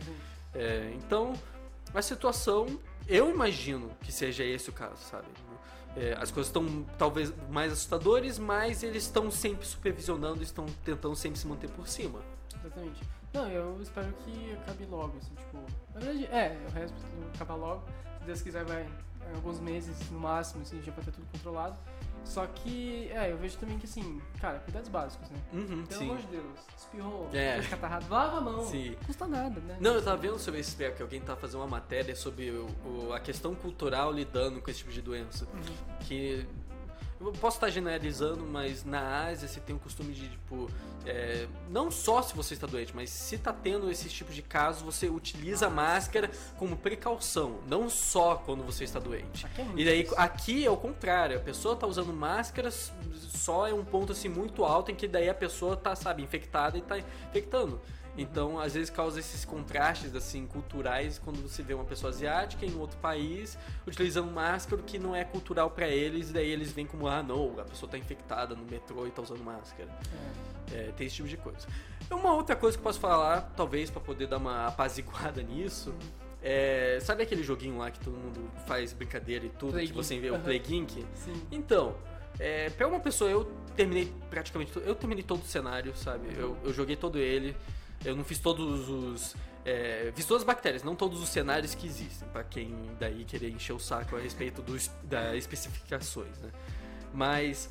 É, 0.54 0.92
então, 0.96 1.34
a 1.94 2.02
situação, 2.02 2.78
eu 3.08 3.30
imagino 3.30 3.90
que 4.02 4.12
seja 4.12 4.44
esse 4.44 4.70
o 4.70 4.72
caso, 4.72 5.02
sabe? 5.10 5.26
É, 5.96 6.12
as 6.20 6.30
coisas 6.30 6.46
estão 6.48 6.84
talvez 6.96 7.32
mais 7.50 7.72
assustadoras, 7.72 8.38
mas 8.38 8.82
eles 8.82 9.02
estão 9.02 9.30
sempre 9.30 9.66
supervisionando, 9.66 10.42
estão 10.42 10.66
tentando 10.84 11.16
sempre 11.16 11.38
se 11.38 11.46
manter 11.46 11.68
por 11.70 11.88
cima. 11.88 12.20
Exatamente. 12.60 13.00
Não, 13.32 13.48
eu 13.48 13.78
espero 13.80 14.12
que 14.24 14.52
acabe 14.62 14.84
logo, 14.86 15.16
assim, 15.18 15.34
tipo. 15.34 15.58
Na 15.94 16.00
verdade, 16.00 16.26
é, 16.26 16.58
o 16.68 16.72
resto 16.72 16.96
acabar 17.34 17.54
logo. 17.54 17.82
Se 18.20 18.24
Deus 18.26 18.42
quiser, 18.42 18.64
vai 18.64 18.82
em 19.30 19.34
alguns 19.36 19.60
meses 19.60 20.10
no 20.10 20.18
máximo, 20.18 20.62
assim, 20.62 20.82
já 20.82 20.90
vai 20.92 21.04
ter 21.04 21.12
tudo 21.12 21.26
controlado. 21.32 21.76
Só 22.24 22.46
que, 22.46 23.08
é, 23.12 23.32
eu 23.32 23.38
vejo 23.38 23.56
também 23.56 23.78
que, 23.78 23.86
assim, 23.86 24.20
cara, 24.40 24.58
cuidados 24.58 24.88
básicos, 24.90 25.30
né? 25.30 25.38
Uhum, 25.54 25.86
Pelo 25.86 25.98
sim. 26.00 26.10
amor 26.10 26.18
de 26.18 26.26
Deus, 26.26 26.58
espirrou, 26.76 27.30
É. 27.32 27.62
catarrado, 27.62 28.06
lava 28.10 28.38
a 28.38 28.40
mão. 28.42 28.62
Sim. 28.66 28.94
Custa 29.06 29.26
nada, 29.26 29.58
né? 29.60 29.78
Não, 29.80 29.94
eu 29.94 30.02
tava 30.04 30.16
vendo 30.18 30.38
sobre 30.38 30.60
esse 30.60 30.76
que 30.76 31.02
alguém 31.02 31.20
tá 31.20 31.34
fazendo 31.34 31.60
uma 31.60 31.66
matéria 31.66 32.14
sobre 32.14 32.50
o, 32.50 32.66
o- 32.84 33.12
a 33.14 33.20
questão 33.20 33.54
cultural 33.54 34.12
lidando 34.12 34.60
com 34.60 34.70
esse 34.70 34.80
tipo 34.80 34.92
de 34.92 35.00
doença. 35.00 35.46
Uhum. 35.46 35.96
Que. 36.00 36.46
Eu 37.20 37.32
posso 37.32 37.58
estar 37.58 37.68
generalizando, 37.68 38.46
mas 38.46 38.82
na 38.82 39.26
Ásia 39.26 39.46
você 39.46 39.60
tem 39.60 39.76
o 39.76 39.78
costume 39.78 40.14
de, 40.14 40.28
tipo, 40.30 40.70
é, 41.04 41.46
não 41.68 41.90
só 41.90 42.22
se 42.22 42.34
você 42.34 42.54
está 42.54 42.66
doente, 42.66 42.96
mas 42.96 43.10
se 43.10 43.36
tá 43.36 43.52
tendo 43.52 43.90
esse 43.90 44.08
tipo 44.08 44.32
de 44.32 44.40
caso, 44.40 44.84
você 44.84 45.06
utiliza 45.08 45.66
a 45.66 45.70
máscara 45.70 46.30
como 46.56 46.76
precaução, 46.78 47.58
não 47.66 47.90
só 47.90 48.36
quando 48.36 48.62
você 48.64 48.84
está 48.84 48.98
doente. 48.98 49.46
É 49.58 49.66
E 49.76 49.84
daí 49.84 50.08
aqui 50.16 50.64
é 50.64 50.70
o 50.70 50.78
contrário, 50.78 51.36
a 51.36 51.40
pessoa 51.40 51.76
tá 51.76 51.86
usando 51.86 52.12
máscaras 52.12 52.90
só 53.40 53.66
é 53.66 53.72
um 53.72 53.84
ponto 53.84 54.12
assim 54.12 54.28
muito 54.28 54.64
alto 54.64 54.90
em 54.90 54.94
que 54.94 55.06
daí 55.06 55.28
a 55.28 55.34
pessoa 55.34 55.76
tá, 55.76 55.94
sabe, 55.94 56.22
infectada 56.22 56.76
e 56.78 56.82
tá 56.82 56.98
infectando. 56.98 57.80
Então, 58.18 58.58
às 58.58 58.74
vezes 58.74 58.90
causa 58.90 59.18
esses 59.20 59.44
contrastes 59.44 60.14
assim 60.14 60.46
culturais 60.46 61.18
quando 61.18 61.40
você 61.40 61.62
vê 61.62 61.74
uma 61.74 61.84
pessoa 61.84 62.10
asiática 62.10 62.66
em 62.66 62.74
outro 62.76 62.98
país 62.98 63.56
utilizando 63.86 64.30
máscara 64.30 64.82
que 64.82 64.98
não 64.98 65.14
é 65.14 65.24
cultural 65.24 65.70
para 65.70 65.88
eles, 65.88 66.30
e 66.30 66.32
daí 66.32 66.50
eles 66.50 66.72
vêm 66.72 66.86
como 66.86 67.06
ah, 67.06 67.22
não, 67.22 67.58
a 67.58 67.64
pessoa 67.64 67.90
tá 67.90 67.96
infectada 67.96 68.54
no 68.54 68.64
metrô 68.64 69.06
e 69.06 69.10
tá 69.10 69.22
usando 69.22 69.42
máscara. 69.44 69.88
É, 70.72 70.92
tem 70.96 71.06
esse 71.06 71.16
tipo 71.16 71.28
de 71.28 71.36
coisa. 71.36 71.66
Uma 72.10 72.34
outra 72.34 72.54
coisa 72.56 72.76
que 72.76 72.80
eu 72.80 72.84
posso 72.84 73.00
falar, 73.00 73.52
talvez 73.56 73.90
para 73.90 74.00
poder 74.00 74.26
dar 74.26 74.36
uma 74.38 74.66
apaziguada 74.66 75.40
nisso, 75.42 75.94
é, 76.42 76.98
sabe 77.02 77.22
aquele 77.22 77.42
joguinho 77.42 77.78
lá 77.78 77.90
que 77.90 78.00
todo 78.00 78.16
mundo 78.16 78.50
faz 78.66 78.92
brincadeira 78.92 79.46
e 79.46 79.50
tudo, 79.50 79.72
Play 79.72 79.86
que 79.86 79.92
você 79.92 80.18
vê 80.18 80.30
o. 80.30 80.38
Play 80.40 80.62
Gink? 80.64 81.04
Sim. 81.14 81.42
Então, 81.50 81.94
é, 82.38 82.70
pra 82.70 82.86
uma 82.88 82.98
pessoa, 83.00 83.30
eu 83.30 83.44
terminei 83.76 84.12
praticamente 84.28 84.72
to- 84.72 84.80
Eu 84.80 84.94
terminei 84.94 85.22
todo 85.22 85.42
o 85.42 85.46
cenário, 85.46 85.94
sabe? 85.96 86.28
Eu, 86.36 86.56
eu 86.64 86.72
joguei 86.72 86.96
todo 86.96 87.18
ele. 87.18 87.56
Eu 88.04 88.16
não 88.16 88.24
fiz 88.24 88.38
todos 88.38 88.88
os. 88.88 89.36
É, 89.64 90.10
fiz 90.14 90.24
todas 90.24 90.42
as 90.42 90.46
bactérias, 90.46 90.82
não 90.82 90.96
todos 90.96 91.22
os 91.22 91.28
cenários 91.28 91.74
que 91.74 91.86
existem, 91.86 92.26
pra 92.28 92.42
quem 92.42 92.74
daí 92.98 93.24
querer 93.24 93.50
encher 93.50 93.74
o 93.74 93.78
saco 93.78 94.16
a 94.16 94.20
respeito 94.20 94.62
dos, 94.62 94.90
das 95.02 95.36
especificações, 95.36 96.38
né? 96.38 96.50
Mas 97.12 97.68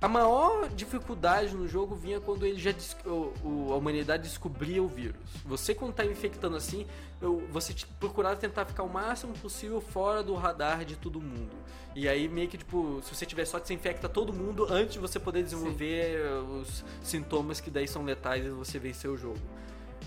a 0.00 0.08
maior 0.08 0.68
dificuldade 0.68 1.54
no 1.54 1.66
jogo 1.66 1.94
vinha 1.94 2.20
quando 2.20 2.44
ele 2.44 2.58
já 2.60 2.72
o- 3.06 3.72
a 3.72 3.76
humanidade 3.76 4.24
descobria 4.24 4.82
o 4.82 4.86
vírus. 4.88 5.16
Você 5.46 5.74
quando 5.74 5.94
tá 5.94 6.04
infectando 6.04 6.56
assim, 6.56 6.86
eu- 7.22 7.46
você 7.50 7.72
te- 7.72 7.86
procurava 7.98 8.36
tentar 8.36 8.66
ficar 8.66 8.82
o 8.82 8.88
máximo 8.88 9.32
possível 9.34 9.80
fora 9.80 10.22
do 10.22 10.34
radar 10.34 10.84
de 10.84 10.96
todo 10.96 11.20
mundo. 11.20 11.52
E 11.94 12.08
aí 12.08 12.28
meio 12.28 12.48
que 12.48 12.58
tipo, 12.58 13.00
se 13.02 13.14
você 13.14 13.24
tiver 13.24 13.44
sorte, 13.46 13.68
você 13.68 13.74
infecta 13.74 14.08
todo 14.08 14.32
mundo 14.32 14.66
antes 14.68 14.94
de 14.94 14.98
você 14.98 15.18
poder 15.18 15.42
desenvolver 15.42 16.16
eh, 16.16 16.38
os 16.60 16.84
sintomas 17.02 17.60
que 17.60 17.70
daí 17.70 17.86
são 17.88 18.04
letais 18.04 18.44
e 18.44 18.50
você 18.50 18.78
vencer 18.78 19.08
o 19.10 19.16
jogo. 19.16 19.38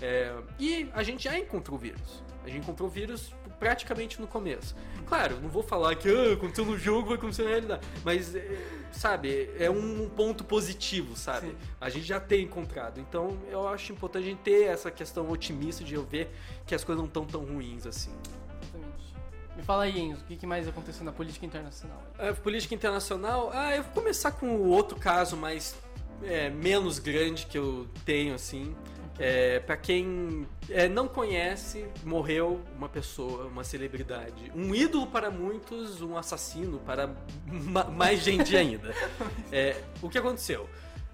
É, 0.00 0.32
e 0.60 0.88
a 0.92 1.02
gente 1.02 1.24
já 1.24 1.36
encontrou 1.36 1.76
o 1.76 1.80
vírus. 1.80 2.22
A 2.44 2.48
gente 2.48 2.60
encontrou 2.62 2.88
o 2.88 2.92
vírus 2.92 3.34
praticamente 3.58 4.20
no 4.20 4.26
começo. 4.26 4.74
Claro, 5.06 5.40
não 5.40 5.48
vou 5.48 5.62
falar 5.62 5.94
que 5.96 6.08
ah, 6.08 6.34
aconteceu 6.34 6.64
no 6.64 6.78
jogo, 6.78 7.08
vai 7.08 7.18
acontecer 7.18 7.42
na 7.44 7.48
realidade. 7.50 7.86
Mas, 8.04 8.34
é, 8.34 8.46
sabe, 8.92 9.50
é 9.58 9.70
um 9.70 10.08
ponto 10.08 10.44
positivo, 10.44 11.16
sabe? 11.16 11.48
Sim. 11.48 11.56
A 11.80 11.88
gente 11.88 12.04
já 12.04 12.20
tem 12.20 12.44
encontrado. 12.44 13.00
Então, 13.00 13.38
eu 13.50 13.66
acho 13.68 13.92
importante 13.92 14.24
a 14.24 14.26
gente 14.30 14.40
ter 14.40 14.64
essa 14.64 14.90
questão 14.90 15.30
otimista 15.30 15.82
de 15.82 15.94
eu 15.94 16.04
ver 16.04 16.30
que 16.66 16.74
as 16.74 16.84
coisas 16.84 17.00
não 17.00 17.08
estão 17.08 17.24
tão 17.24 17.44
ruins 17.44 17.86
assim. 17.86 18.12
Exatamente. 18.62 19.14
Me 19.56 19.62
fala 19.62 19.84
aí, 19.84 19.98
Enzo, 19.98 20.22
o 20.22 20.24
que 20.24 20.36
que 20.36 20.46
mais 20.46 20.68
aconteceu 20.68 21.04
na 21.04 21.12
política 21.12 21.44
internacional? 21.44 22.02
A 22.18 22.32
política 22.32 22.74
internacional, 22.74 23.50
ah, 23.52 23.74
eu 23.74 23.82
vou 23.82 23.92
começar 23.92 24.32
com 24.32 24.56
o 24.56 24.68
outro 24.68 24.98
caso 24.98 25.36
mais 25.36 25.74
é, 26.22 26.50
menos 26.50 26.98
grande 26.98 27.46
que 27.46 27.58
eu 27.58 27.86
tenho, 28.04 28.34
assim. 28.34 28.74
É, 29.18 29.58
para 29.60 29.76
quem 29.76 30.46
é, 30.70 30.88
não 30.88 31.08
conhece, 31.08 31.86
morreu 32.04 32.60
uma 32.76 32.88
pessoa, 32.88 33.46
uma 33.46 33.64
celebridade. 33.64 34.52
Um 34.54 34.72
ídolo 34.74 35.08
para 35.08 35.28
muitos, 35.30 36.00
um 36.00 36.16
assassino 36.16 36.78
para 36.78 37.12
ma- 37.46 37.84
mais 37.84 38.20
gente 38.20 38.56
ainda. 38.56 38.94
É, 39.50 39.82
o 40.02 40.08
que 40.08 40.18
aconteceu? 40.18 40.68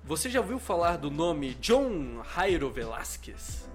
Você 0.05 0.29
já 0.29 0.41
ouviu 0.41 0.59
falar 0.59 0.99
do 0.99 1.11
nome 1.11 1.55
John 1.55 2.23
Jairo 2.35 2.69
Velasquez? 2.71 3.67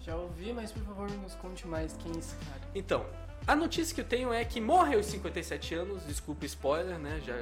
Já 0.00 0.14
ouvi, 0.14 0.52
mas 0.52 0.70
por 0.70 0.82
favor 0.82 1.10
nos 1.10 1.34
conte 1.36 1.66
mais 1.66 1.96
quem 1.96 2.12
é 2.14 2.18
esse 2.18 2.34
cara. 2.36 2.60
Então, 2.74 3.06
a 3.46 3.54
notícia 3.54 3.94
que 3.94 4.00
eu 4.00 4.04
tenho 4.04 4.32
é 4.32 4.44
que 4.44 4.60
morre 4.60 4.96
aos 4.96 5.06
57 5.06 5.74
anos, 5.74 6.06
desculpa 6.06 6.46
spoiler, 6.46 6.98
né? 6.98 7.20
Já, 7.26 7.34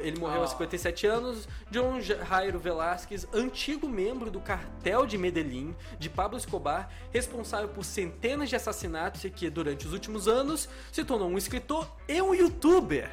ele 0.00 0.18
morreu 0.18 0.42
aos 0.42 0.50
Ah. 0.50 0.52
57 0.52 1.06
anos. 1.06 1.48
John 1.70 2.00
Jairo 2.00 2.58
Velasquez, 2.58 3.26
antigo 3.32 3.88
membro 3.88 4.30
do 4.30 4.40
cartel 4.40 5.06
de 5.06 5.18
Medellín, 5.18 5.74
de 5.98 6.08
Pablo 6.08 6.38
Escobar, 6.38 6.88
responsável 7.12 7.68
por 7.68 7.84
centenas 7.84 8.48
de 8.48 8.54
assassinatos 8.56 9.24
e 9.24 9.30
que, 9.30 9.50
durante 9.50 9.86
os 9.86 9.92
últimos 9.92 10.28
anos, 10.28 10.68
se 10.92 11.04
tornou 11.04 11.28
um 11.28 11.36
escritor 11.38 11.90
e 12.08 12.20
um 12.22 12.32
youtuber. 12.34 13.10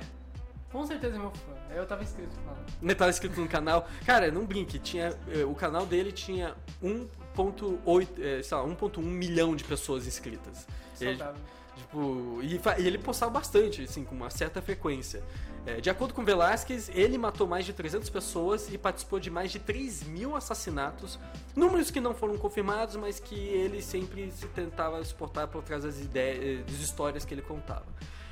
Com 0.72 0.86
certeza 0.86 1.15
é 1.15 1.20
meu 1.20 1.32
fã. 1.32 1.53
Eu 1.74 1.86
tava 1.86 2.03
inscrito 2.03 2.32
falando. 2.46 2.65
Ele 2.84 2.96
tava 2.96 3.10
inscrito 3.10 3.39
no 3.41 3.48
canal. 3.48 3.88
Cara, 4.06 4.29
não 4.32 4.46
brinque, 4.46 4.77
tinha, 4.77 5.17
eh, 5.29 5.44
o 5.44 5.56
canal 5.56 5.86
dele 5.86 6.12
tinha 6.12 6.56
1.8, 6.84 8.10
eh, 8.22 8.41
sei 8.44 8.58
lá, 8.58 8.63
1.1 8.63 9.01
milhão 9.01 9.56
de 9.56 9.63
pessoas 9.63 10.06
inscritas. 10.06 10.67
Ele- 11.00 11.17
Saudável. 11.17 11.41
Tipo, 11.77 12.39
e, 12.41 12.60
e 12.81 12.88
ele 12.88 12.98
postava 12.98 13.31
bastante, 13.31 13.84
assim, 13.84 14.03
com 14.03 14.15
uma 14.15 14.29
certa 14.29 14.62
frequência. 14.62 15.24
É, 15.65 15.81
de 15.81 15.89
acordo 15.89 16.13
com 16.13 16.24
Velasquez, 16.24 16.89
ele 16.93 17.17
matou 17.17 17.46
mais 17.46 17.65
de 17.65 17.74
300 17.74 18.10
pessoas 18.10 18.72
e 18.72 18.77
participou 18.77 19.19
de 19.19 19.29
mais 19.29 19.51
de 19.51 19.60
3 19.60 20.03
mil 20.03 20.36
assassinatos. 20.36 21.19
Números 21.55 21.91
que 21.91 22.00
não 22.00 22.15
foram 22.15 22.38
confirmados, 22.38 22.96
mas 22.96 23.19
que 23.19 23.36
ele 23.36 23.81
sempre 23.81 24.31
se 24.31 24.48
tentava 24.48 25.03
suportar 25.03 25.48
por 25.48 25.62
trás 25.63 25.84
das, 25.84 26.00
ideias, 26.00 26.65
das 26.65 26.79
histórias 26.79 27.25
que 27.25 27.34
ele 27.34 27.41
contava. 27.41 27.86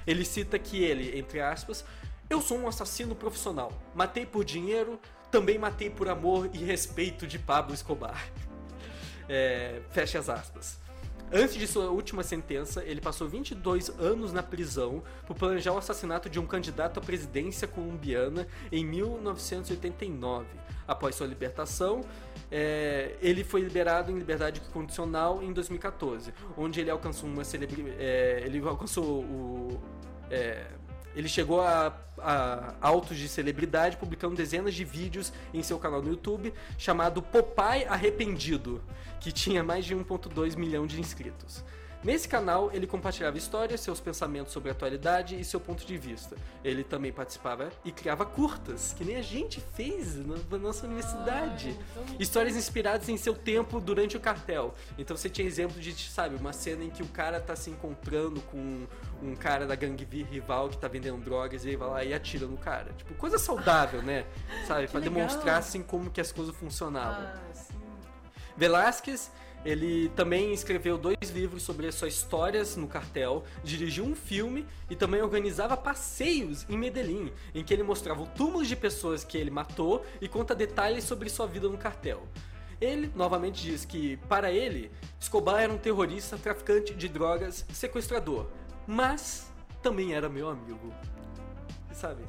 Ele 0.07 0.23
cita 0.23 0.57
que 0.57 0.81
ele, 0.81 1.17
entre 1.17 1.41
aspas, 1.41 1.83
eu 2.29 2.41
sou 2.41 2.57
um 2.57 2.67
assassino 2.67 3.13
profissional. 3.13 3.71
Matei 3.93 4.25
por 4.25 4.45
dinheiro, 4.45 4.99
também 5.29 5.57
matei 5.57 5.89
por 5.89 6.07
amor 6.07 6.49
e 6.53 6.59
respeito 6.59 7.27
de 7.27 7.37
Pablo 7.37 7.73
Escobar. 7.73 8.23
É, 9.27 9.81
fecha 9.89 10.19
as 10.19 10.29
aspas. 10.29 10.79
Antes 11.37 11.55
de 11.55 11.67
sua 11.67 11.89
última 11.89 12.23
sentença, 12.23 12.81
ele 12.85 13.01
passou 13.01 13.27
22 13.27 13.89
anos 13.99 14.31
na 14.31 14.41
prisão 14.41 15.03
por 15.27 15.35
planejar 15.35 15.73
o 15.73 15.77
assassinato 15.77 16.29
de 16.29 16.39
um 16.39 16.47
candidato 16.47 16.97
à 16.97 17.03
presidência 17.03 17.67
colombiana 17.67 18.47
em 18.71 18.85
1989. 18.85 20.45
Após 20.87 21.13
sua 21.13 21.27
libertação, 21.27 22.05
é, 22.49 23.17
ele 23.21 23.43
foi 23.43 23.59
liberado 23.59 24.13
em 24.13 24.17
liberdade 24.17 24.61
condicional 24.71 25.43
em 25.43 25.51
2014, 25.51 26.33
onde 26.57 26.79
ele 26.79 26.89
alcançou 26.89 27.27
uma 27.27 27.43
celebri 27.43 27.83
é, 27.99 28.41
ele 28.45 28.65
alcançou 28.65 29.19
o 29.19 29.81
é, 30.31 30.65
ele 31.15 31.29
chegou 31.29 31.61
a, 31.61 31.97
a 32.17 32.75
altos 32.81 33.17
de 33.17 33.27
celebridade 33.29 33.95
publicando 33.95 34.35
dezenas 34.35 34.73
de 34.73 34.83
vídeos 34.83 35.31
em 35.53 35.63
seu 35.63 35.79
canal 35.79 36.01
no 36.01 36.09
YouTube 36.09 36.53
chamado 36.77 37.21
Popeye 37.21 37.85
Arrependido, 37.85 38.83
que 39.25 39.31
tinha 39.31 39.63
mais 39.63 39.83
de 39.83 39.95
1.2 39.95 40.55
milhão 40.55 40.85
de 40.85 41.01
inscritos. 41.01 41.63
Nesse 42.03 42.27
canal, 42.27 42.69
ele 42.71 42.85
compartilhava 42.85 43.35
histórias, 43.35 43.81
seus 43.81 43.99
pensamentos 43.99 44.53
sobre 44.53 44.69
a 44.69 44.73
atualidade 44.73 45.39
e 45.39 45.43
seu 45.43 45.59
ponto 45.59 45.83
de 45.83 45.97
vista. 45.97 46.35
Ele 46.63 46.83
também 46.83 47.11
participava 47.11 47.71
e 47.83 47.91
criava 47.91 48.23
curtas, 48.23 48.93
que 48.95 49.03
nem 49.03 49.15
a 49.15 49.23
gente 49.23 49.59
fez 49.73 50.15
na, 50.23 50.59
nossa 50.59 50.85
universidade. 50.85 51.75
Ah, 51.75 52.01
então- 52.03 52.15
Histórias 52.19 52.55
inspiradas 52.55 53.09
em 53.09 53.17
seu 53.17 53.33
tempo 53.33 53.81
durante 53.81 54.15
o 54.15 54.19
cartel. 54.19 54.75
Então 54.99 55.17
você 55.17 55.27
tinha 55.27 55.47
exemplo 55.47 55.81
de, 55.81 55.91
sabe, 55.95 56.35
uma 56.35 56.53
cena 56.53 56.83
em 56.83 56.91
que 56.91 57.01
o 57.01 57.07
cara 57.07 57.41
tá 57.41 57.55
se 57.55 57.71
encontrando 57.71 58.39
com 58.41 58.85
um 59.23 59.35
cara 59.35 59.65
da 59.65 59.73
gangue 59.73 60.05
rival 60.29 60.69
que 60.69 60.77
tá 60.77 60.87
vendendo 60.87 61.17
drogas 61.23 61.65
e 61.65 61.69
ele 61.69 61.77
vai 61.77 61.89
lá 61.89 62.03
e 62.03 62.13
atira 62.13 62.45
no 62.45 62.57
cara. 62.57 62.93
Tipo, 62.93 63.15
coisa 63.15 63.39
saudável, 63.39 64.03
né? 64.03 64.27
Sabe? 64.67 64.87
Pra 64.87 64.99
legal. 64.99 65.15
demonstrar 65.15 65.57
assim 65.57 65.81
como 65.81 66.11
que 66.11 66.21
as 66.21 66.31
coisas 66.31 66.55
funcionavam. 66.55 67.25
Ah, 67.25 67.55
sim. 68.55 68.59
Velasquez, 68.59 69.31
ele 69.65 70.09
também 70.09 70.53
escreveu 70.53 70.95
dois 70.95 71.17
livros 71.33 71.63
sobre 71.63 71.87
as 71.87 71.95
suas 71.95 72.13
histórias 72.13 72.75
no 72.75 72.87
cartel, 72.87 73.43
dirigiu 73.63 74.05
um 74.05 74.15
filme 74.15 74.65
e 74.89 74.95
também 74.95 75.21
organizava 75.21 75.75
passeios 75.75 76.65
em 76.69 76.77
Medellín, 76.77 77.31
em 77.53 77.63
que 77.63 77.73
ele 77.73 77.81
mostrava 77.81 78.21
o 78.21 78.27
túmulo 78.27 78.63
de 78.63 78.75
pessoas 78.75 79.23
que 79.23 79.37
ele 79.37 79.49
matou 79.49 80.05
e 80.21 80.27
conta 80.27 80.53
detalhes 80.53 81.03
sobre 81.03 81.29
sua 81.29 81.47
vida 81.47 81.67
no 81.67 81.79
cartel. 81.79 82.27
Ele 82.79 83.11
novamente 83.15 83.63
diz 83.63 83.85
que, 83.85 84.17
para 84.29 84.51
ele, 84.51 84.91
Escobar 85.19 85.61
era 85.61 85.73
um 85.73 85.77
terrorista, 85.77 86.37
traficante 86.37 86.93
de 86.93 87.07
drogas, 87.07 87.65
sequestrador, 87.73 88.47
mas 88.85 89.51
também 89.81 90.13
era 90.13 90.29
meu 90.29 90.47
amigo. 90.47 90.93
Sabe? 91.95 92.23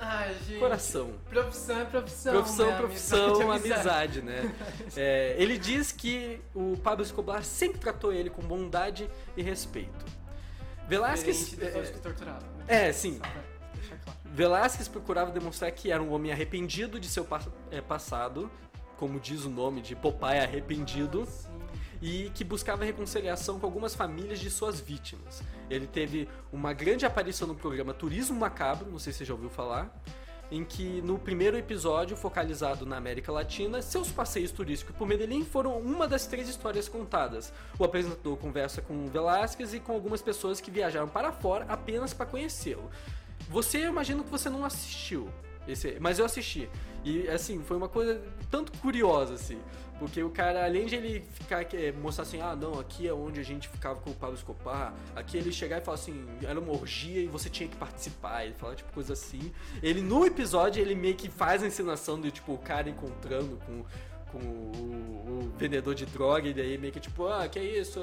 Gente. 0.46 0.60
Coração. 0.60 1.14
Profissão 1.28 1.80
é 1.80 1.84
profissão. 1.84 2.32
Profissão, 2.32 2.66
né? 2.70 2.76
profissão, 2.76 3.50
Amizade 3.50 3.72
é 3.72 3.74
amizade, 3.74 4.22
né? 4.22 4.54
É, 4.96 5.34
ele 5.38 5.58
diz 5.58 5.90
que 5.90 6.40
o 6.54 6.76
Pablo 6.76 7.04
Escobar 7.04 7.42
sempre 7.44 7.80
tratou 7.80 8.12
ele 8.12 8.30
com 8.30 8.42
bondade 8.42 9.10
e 9.36 9.42
respeito. 9.42 10.04
Que 11.90 11.98
torturavam. 12.00 12.48
né? 12.58 12.64
É, 12.88 12.92
sim. 12.92 13.18
Claro. 13.18 13.46
Velasquez 14.24 14.86
procurava 14.86 15.30
demonstrar 15.32 15.70
que 15.72 15.90
era 15.90 16.02
um 16.02 16.12
homem 16.12 16.30
arrependido 16.30 17.00
de 17.00 17.08
seu 17.08 17.26
é, 17.70 17.80
passado, 17.80 18.50
como 18.96 19.18
diz 19.18 19.44
o 19.44 19.50
nome 19.50 19.80
de 19.82 19.96
Popeye 19.96 20.40
arrependido, 20.40 21.22
Ah, 21.22 21.26
sim. 21.26 21.55
E 22.00 22.30
que 22.34 22.44
buscava 22.44 22.84
reconciliação 22.84 23.58
com 23.58 23.66
algumas 23.66 23.94
famílias 23.94 24.38
de 24.38 24.50
suas 24.50 24.80
vítimas. 24.80 25.42
Ele 25.70 25.86
teve 25.86 26.28
uma 26.52 26.72
grande 26.72 27.06
aparição 27.06 27.48
no 27.48 27.54
programa 27.54 27.94
Turismo 27.94 28.38
Macabro, 28.38 28.90
não 28.90 28.98
sei 28.98 29.12
se 29.12 29.18
você 29.18 29.24
já 29.24 29.34
ouviu 29.34 29.50
falar, 29.50 29.94
em 30.50 30.64
que 30.64 31.02
no 31.02 31.18
primeiro 31.18 31.56
episódio, 31.56 32.16
focalizado 32.16 32.86
na 32.86 32.96
América 32.96 33.32
Latina, 33.32 33.82
seus 33.82 34.10
passeios 34.12 34.52
turísticos 34.52 34.94
por 34.94 35.06
Medellín 35.06 35.44
foram 35.44 35.78
uma 35.78 36.06
das 36.06 36.26
três 36.26 36.48
histórias 36.48 36.88
contadas. 36.88 37.52
O 37.78 37.84
apresentador 37.84 38.36
conversa 38.36 38.80
com 38.80 39.08
Velázquez 39.08 39.74
e 39.74 39.80
com 39.80 39.92
algumas 39.92 40.22
pessoas 40.22 40.60
que 40.60 40.70
viajaram 40.70 41.08
para 41.08 41.32
fora 41.32 41.64
apenas 41.68 42.14
para 42.14 42.26
conhecê-lo. 42.26 42.88
Você, 43.48 43.78
eu 43.78 43.90
imagino 43.90 44.24
que 44.24 44.30
você 44.30 44.48
não 44.48 44.64
assistiu, 44.64 45.28
Esse, 45.66 45.98
mas 46.00 46.18
eu 46.18 46.24
assisti. 46.24 46.68
E 47.04 47.28
assim, 47.28 47.62
foi 47.62 47.76
uma 47.76 47.88
coisa 47.88 48.20
tanto 48.50 48.72
curiosa, 48.78 49.34
assim. 49.34 49.58
Porque 49.98 50.22
o 50.22 50.30
cara, 50.30 50.64
além 50.64 50.86
de 50.86 50.94
ele 50.94 51.24
ficar 51.32 51.62
é, 51.74 51.90
mostrar 51.92 52.22
assim, 52.24 52.40
ah 52.40 52.54
não, 52.54 52.78
aqui 52.78 53.08
é 53.08 53.12
onde 53.12 53.40
a 53.40 53.42
gente 53.42 53.68
ficava 53.68 53.98
com 54.00 54.10
o 54.10 54.14
Pablo 54.14 54.36
Escobar, 54.36 54.94
aqui 55.14 55.38
ele 55.38 55.50
chegar 55.50 55.78
e 55.78 55.80
falar 55.80 55.94
assim, 55.94 56.26
era 56.42 56.60
uma 56.60 56.72
orgia 56.72 57.20
e 57.20 57.26
você 57.26 57.48
tinha 57.48 57.68
que 57.68 57.76
participar, 57.76 58.44
ele 58.44 58.54
fala 58.54 58.74
tipo 58.74 58.92
coisa 58.92 59.14
assim. 59.14 59.52
Ele 59.82 60.02
no 60.02 60.26
episódio 60.26 60.82
ele 60.82 60.94
meio 60.94 61.14
que 61.14 61.30
faz 61.30 61.62
a 61.62 61.66
encenação 61.66 62.20
de 62.20 62.30
tipo 62.30 62.52
o 62.52 62.58
cara 62.58 62.90
encontrando 62.90 63.58
com 63.66 63.84
com 64.38 64.46
o, 64.46 65.38
o, 65.44 65.52
vendedor 65.58 65.94
de 65.94 66.06
droga, 66.06 66.48
e 66.48 66.54
daí 66.54 66.76
meio 66.78 66.92
que 66.92 67.00
tipo, 67.00 67.26
ah, 67.26 67.48
que 67.48 67.58
é 67.58 67.64
isso? 67.64 68.00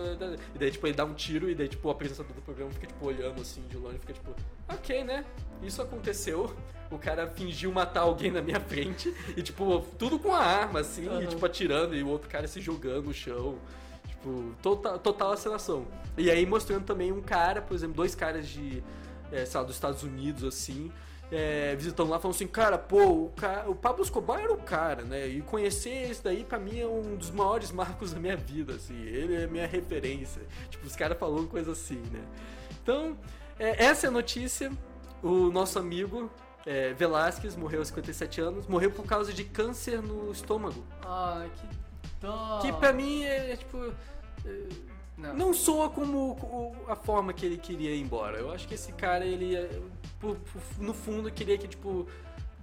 E 0.56 0.58
daí, 0.58 0.72
tipo, 0.72 0.86
ele 0.88 0.96
dá 0.96 1.06
um 1.06 1.14
tiro, 1.14 1.50
e 1.50 1.56
daí, 1.56 1.68
tipo, 1.68 1.88
o 1.88 1.92
apresentador 1.92 2.34
do 2.34 2.42
programa 2.42 2.72
fica, 2.72 2.88
tipo, 2.88 3.06
olhando 3.06 3.42
assim 3.42 3.62
de 3.70 3.78
longe, 3.78 3.98
fica 4.00 4.14
tipo, 4.14 4.34
ok, 4.68 5.04
né? 5.04 5.26
Isso 5.62 5.82
aconteceu. 5.82 6.54
O 6.92 6.98
cara 6.98 7.28
fingiu 7.28 7.72
matar 7.72 8.02
alguém 8.02 8.32
na 8.32 8.42
minha 8.42 8.60
frente, 8.60 9.14
e, 9.36 9.42
tipo, 9.42 9.86
tudo 9.98 10.20
com 10.20 10.34
a 10.34 10.40
arma, 10.40 10.80
assim, 10.82 11.08
uhum. 11.08 11.22
e, 11.22 11.28
tipo, 11.28 11.46
atirando, 11.46 11.96
e 11.96 12.04
o 12.04 12.08
outro 12.08 12.30
cara 12.30 12.48
se 12.48 12.60
jogando 12.60 13.06
no 13.06 13.14
chão. 13.14 13.58
Tipo, 14.08 14.56
total, 14.62 15.00
total 15.00 15.32
aceleração. 15.34 15.86
E 16.18 16.30
aí 16.30 16.46
mostrando 16.46 16.86
também 16.86 17.12
um 17.12 17.22
cara, 17.22 17.62
por 17.62 17.74
exemplo, 17.74 17.96
dois 17.96 18.16
caras 18.16 18.48
de, 18.48 18.84
é, 19.32 19.46
sei 19.46 19.60
lá, 19.60 19.66
dos 19.66 19.76
Estados 19.76 20.04
Unidos, 20.04 20.44
assim, 20.44 20.92
é, 21.34 21.76
visitando 21.76 22.10
lá, 22.10 22.20
falando 22.20 22.36
assim, 22.36 22.46
cara, 22.46 22.78
pô, 22.78 23.26
o, 23.26 23.30
cara, 23.36 23.68
o 23.68 23.74
Pablo 23.74 24.04
Escobar 24.04 24.40
era 24.40 24.54
o 24.54 24.58
cara, 24.58 25.02
né? 25.02 25.28
E 25.28 25.42
conhecer 25.42 26.12
esse 26.12 26.24
daí, 26.24 26.44
pra 26.44 26.60
mim, 26.60 26.80
é 26.80 26.86
um 26.86 27.16
dos 27.16 27.32
maiores 27.32 27.72
marcos 27.74 28.14
da 28.14 28.20
minha 28.20 28.38
vida, 28.38 28.74
assim. 28.76 29.02
Ele 29.02 29.36
é 29.36 29.48
minha 29.48 29.66
referência. 29.66 30.44
Tipo, 30.70 30.86
os 30.86 30.96
caras 30.96 31.18
falando 31.18 31.48
coisa 31.48 31.72
assim, 31.72 32.02
né? 32.12 32.24
Então, 32.82 33.18
é, 33.58 33.84
essa 33.84 34.06
é 34.06 34.10
a 34.10 34.12
notícia. 34.12 34.72
O 35.24 35.50
nosso 35.50 35.80
amigo 35.80 36.30
é, 36.68 36.94
Velasquez 36.94 37.56
morreu 37.56 37.80
aos 37.80 37.88
57 37.88 38.40
anos. 38.40 38.68
Morreu 38.68 38.92
por 38.92 39.06
causa 39.06 39.34
de 39.34 39.44
câncer 39.44 40.04
no 40.04 40.32
estômago. 40.32 40.86
Ah, 41.04 41.48
que 41.56 41.68
dó. 42.22 42.60
Que 42.62 42.72
pra 42.74 42.94
mim 42.94 43.24
é, 43.24 43.54
é 43.54 43.58
tipo... 43.58 43.92
É, 44.46 44.94
não. 45.18 45.34
não 45.34 45.54
soa 45.54 45.90
como 45.90 46.76
a 46.88 46.96
forma 46.96 47.34
que 47.34 47.46
ele 47.46 47.58
queria 47.58 47.96
ir 47.96 48.02
embora. 48.02 48.38
Eu 48.38 48.52
acho 48.52 48.68
que 48.68 48.74
esse 48.74 48.92
cara, 48.92 49.26
ele, 49.26 49.56
no 50.78 50.94
fundo, 50.94 51.32
queria 51.32 51.58
que, 51.58 51.68
tipo, 51.68 52.08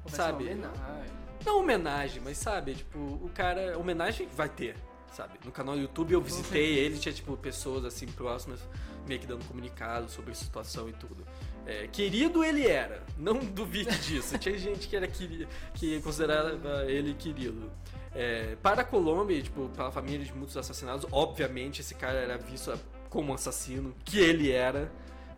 sabe? 0.07 0.45
Homenagem. 0.45 1.21
Não 1.45 1.61
homenagem, 1.61 2.23
mas 2.23 2.39
sabe, 2.39 2.75
tipo, 2.75 2.99
o 2.99 3.31
cara. 3.35 3.79
Homenagem 3.79 4.29
vai 4.37 4.49
ter, 4.49 4.77
sabe? 5.13 5.39
No 5.45 5.51
canal 5.51 5.75
do 5.75 5.81
YouTube 5.81 6.13
eu 6.13 6.21
visitei 6.21 6.79
ele, 6.79 6.99
tinha, 6.99 7.13
tipo, 7.13 7.37
pessoas 7.37 7.85
assim 7.85 8.07
próximas, 8.07 8.61
meio 9.07 9.21
que 9.21 9.27
dando 9.27 9.45
comunicado 9.47 10.11
sobre 10.11 10.33
a 10.33 10.35
situação 10.35 10.89
e 10.89 10.93
tudo. 10.93 11.25
É, 11.67 11.87
querido 11.87 12.43
ele 12.43 12.67
era, 12.67 13.03
não 13.17 13.39
duvide 13.55 13.97
disso. 13.99 14.39
tinha 14.39 14.59
gente 14.59 14.89
que 14.89 14.97
era 14.97 15.07
que, 15.07 15.47
que 15.75 16.01
considerava 16.01 16.85
ele 16.87 17.15
querido. 17.15 17.71
É, 18.15 18.57
para 18.57 18.83
a 18.83 18.85
Colômbia, 18.85 19.41
tipo, 19.41 19.69
para 19.69 19.87
a 19.87 19.93
família 19.93 20.25
de 20.25 20.35
muitos 20.35 20.57
assassinados, 20.57 21.07
obviamente 21.13 21.81
esse 21.81 21.95
cara 21.95 22.19
era 22.19 22.37
visto 22.37 22.77
como 23.09 23.33
assassino, 23.33 23.95
que 24.05 24.19
ele 24.19 24.51
era, 24.51 24.91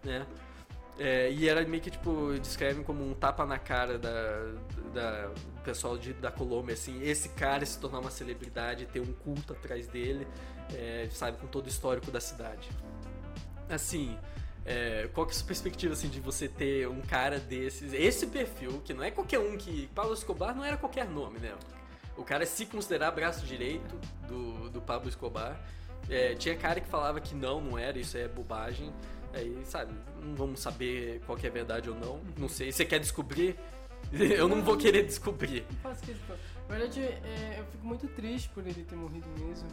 né? 0.02 0.26
É, 1.04 1.32
e 1.32 1.48
era 1.48 1.66
meio 1.66 1.82
que, 1.82 1.90
tipo, 1.90 2.32
descrevem 2.38 2.84
como 2.84 3.04
um 3.04 3.12
tapa 3.12 3.44
na 3.44 3.58
cara 3.58 3.98
da, 3.98 4.52
da 4.94 5.30
pessoal 5.64 5.98
de, 5.98 6.12
da 6.12 6.30
Colômbia, 6.30 6.74
assim, 6.74 7.02
esse 7.02 7.30
cara 7.30 7.66
se 7.66 7.76
tornar 7.76 7.98
uma 7.98 8.10
celebridade, 8.10 8.86
ter 8.86 9.00
um 9.00 9.12
culto 9.12 9.52
atrás 9.52 9.88
dele, 9.88 10.28
é, 10.72 11.08
sabe, 11.10 11.38
com 11.38 11.48
todo 11.48 11.66
o 11.66 11.68
histórico 11.68 12.08
da 12.12 12.20
cidade. 12.20 12.70
Assim, 13.68 14.16
é, 14.64 15.08
qual 15.12 15.26
que 15.26 15.32
é 15.32 15.34
a 15.34 15.38
sua 15.38 15.46
perspectiva, 15.48 15.92
assim, 15.92 16.08
de 16.08 16.20
você 16.20 16.46
ter 16.46 16.86
um 16.86 17.00
cara 17.00 17.40
desses, 17.40 17.92
esse 17.92 18.28
perfil, 18.28 18.80
que 18.84 18.94
não 18.94 19.02
é 19.02 19.10
qualquer 19.10 19.40
um 19.40 19.58
que... 19.58 19.88
Pablo 19.92 20.14
Escobar 20.14 20.54
não 20.54 20.64
era 20.64 20.76
qualquer 20.76 21.08
nome, 21.08 21.40
né? 21.40 21.52
O 22.16 22.22
cara 22.22 22.46
se 22.46 22.64
considerar 22.64 23.10
braço 23.10 23.44
direito 23.44 23.98
do, 24.28 24.70
do 24.70 24.80
Pablo 24.80 25.08
Escobar. 25.08 25.60
É, 26.08 26.36
tinha 26.36 26.54
cara 26.54 26.80
que 26.80 26.88
falava 26.88 27.20
que 27.20 27.34
não, 27.34 27.60
não 27.60 27.76
era, 27.76 27.98
isso 27.98 28.16
é 28.16 28.28
bobagem. 28.28 28.92
Aí, 29.32 29.56
sabe, 29.64 29.92
não 30.22 30.34
vamos 30.34 30.60
saber 30.60 31.20
qual 31.26 31.38
é 31.42 31.50
verdade 31.50 31.88
ou 31.88 31.96
não. 31.96 32.20
Não 32.36 32.48
sei. 32.48 32.70
Você 32.70 32.84
quer 32.84 32.98
descobrir? 32.98 33.56
Eu 34.12 34.48
não 34.48 34.62
vou 34.62 34.76
querer 34.76 35.04
descobrir. 35.04 35.64
Não 35.70 35.80
faço 35.80 36.02
questão. 36.02 36.36
Na 36.68 36.76
verdade, 36.76 37.00
é, 37.00 37.56
eu 37.58 37.64
fico 37.66 37.86
muito 37.86 38.06
triste 38.08 38.48
por 38.50 38.66
ele 38.66 38.82
ter 38.84 38.96
morrido 38.96 39.28
mesmo. 39.38 39.68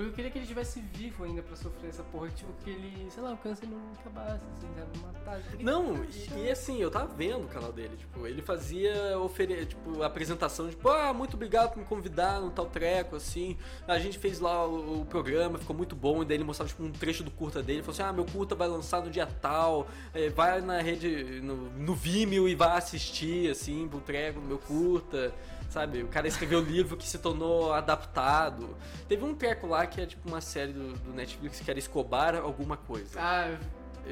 Porque 0.00 0.08
eu 0.08 0.14
queria 0.14 0.30
que 0.30 0.38
ele 0.38 0.44
estivesse 0.44 0.80
vivo 0.80 1.24
ainda 1.24 1.42
pra 1.42 1.54
sofrer 1.54 1.90
essa 1.90 2.02
porra. 2.04 2.28
Tipo, 2.30 2.50
que 2.64 2.70
ele, 2.70 3.10
sei 3.10 3.22
lá, 3.22 3.34
o 3.34 3.36
câncer 3.36 3.66
não 3.66 3.78
acabasse, 3.92 4.46
assim, 4.56 4.66
sabe? 4.74 4.98
Não 4.98 5.12
matasse. 5.12 5.62
Não, 5.62 6.04
e, 6.04 6.46
e, 6.46 6.50
assim, 6.50 6.80
eu 6.80 6.90
tava 6.90 7.12
vendo 7.14 7.44
o 7.44 7.48
canal 7.48 7.70
dele. 7.70 7.94
Tipo, 7.98 8.26
ele 8.26 8.40
fazia 8.40 9.18
ofere 9.18 9.66
tipo, 9.66 10.02
apresentação, 10.02 10.70
tipo, 10.70 10.88
ah, 10.88 11.12
muito 11.12 11.34
obrigado 11.34 11.72
por 11.72 11.80
me 11.80 11.84
convidar 11.84 12.40
no 12.40 12.50
tal 12.50 12.64
treco, 12.64 13.16
assim. 13.16 13.58
A 13.86 13.98
gente 13.98 14.18
fez 14.18 14.40
lá 14.40 14.66
o, 14.66 15.02
o 15.02 15.04
programa, 15.04 15.58
ficou 15.58 15.76
muito 15.76 15.94
bom. 15.94 16.22
E 16.22 16.24
daí 16.24 16.38
ele 16.38 16.44
mostrava, 16.44 16.68
tipo, 16.68 16.82
um 16.82 16.92
trecho 16.92 17.22
do 17.22 17.30
curta 17.30 17.62
dele. 17.62 17.80
Ele 17.80 17.82
falou 17.82 17.92
assim, 17.92 18.02
ah, 18.02 18.12
meu 18.12 18.24
curta 18.24 18.54
vai 18.54 18.68
lançar 18.68 19.02
no 19.02 19.10
dia 19.10 19.26
tal. 19.26 19.86
É, 20.14 20.30
vai 20.30 20.62
na 20.62 20.80
rede, 20.80 21.42
no, 21.42 21.68
no 21.72 21.94
Vimeo 21.94 22.48
e 22.48 22.54
vai 22.54 22.78
assistir, 22.78 23.50
assim, 23.50 23.86
pro 23.86 24.00
treco 24.00 24.40
no 24.40 24.46
meu 24.46 24.58
curta 24.58 25.34
sabe? 25.70 26.02
O 26.02 26.08
cara 26.08 26.28
escreveu 26.28 26.60
livro 26.60 26.96
que 26.96 27.08
se 27.08 27.18
tornou 27.18 27.72
adaptado. 27.72 28.76
Teve 29.08 29.24
um 29.24 29.34
treco 29.34 29.66
lá 29.66 29.86
que 29.86 30.00
é 30.00 30.06
tipo 30.06 30.28
uma 30.28 30.40
série 30.40 30.72
do, 30.72 30.92
do 30.92 31.12
Netflix 31.12 31.60
que 31.60 31.70
era 31.70 31.78
Escobar 31.78 32.34
alguma 32.36 32.76
coisa. 32.76 33.18
Ah, 33.18 33.56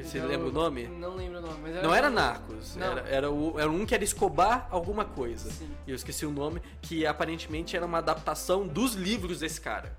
você 0.01 0.19
lembra 0.19 0.47
o 0.47 0.51
nome? 0.51 0.87
Não 0.87 1.15
lembro 1.15 1.39
o 1.39 1.41
nome, 1.41 1.59
mas 1.61 1.75
era 1.75 1.87
Não 1.87 1.93
era 1.93 2.09
Narcos, 2.09 2.75
não. 2.75 2.87
Era, 2.87 3.01
era, 3.09 3.31
o, 3.31 3.59
era 3.59 3.69
um 3.69 3.85
que 3.85 3.93
era 3.93 4.03
Escobar 4.03 4.67
alguma 4.71 5.03
coisa. 5.03 5.51
Sim. 5.51 5.69
E 5.85 5.91
eu 5.91 5.95
esqueci 5.95 6.25
o 6.25 6.31
nome, 6.31 6.61
que 6.81 7.05
aparentemente 7.05 7.75
era 7.75 7.85
uma 7.85 7.97
adaptação 7.97 8.65
dos 8.65 8.93
livros 8.93 9.39
desse 9.39 9.59
cara. 9.59 9.97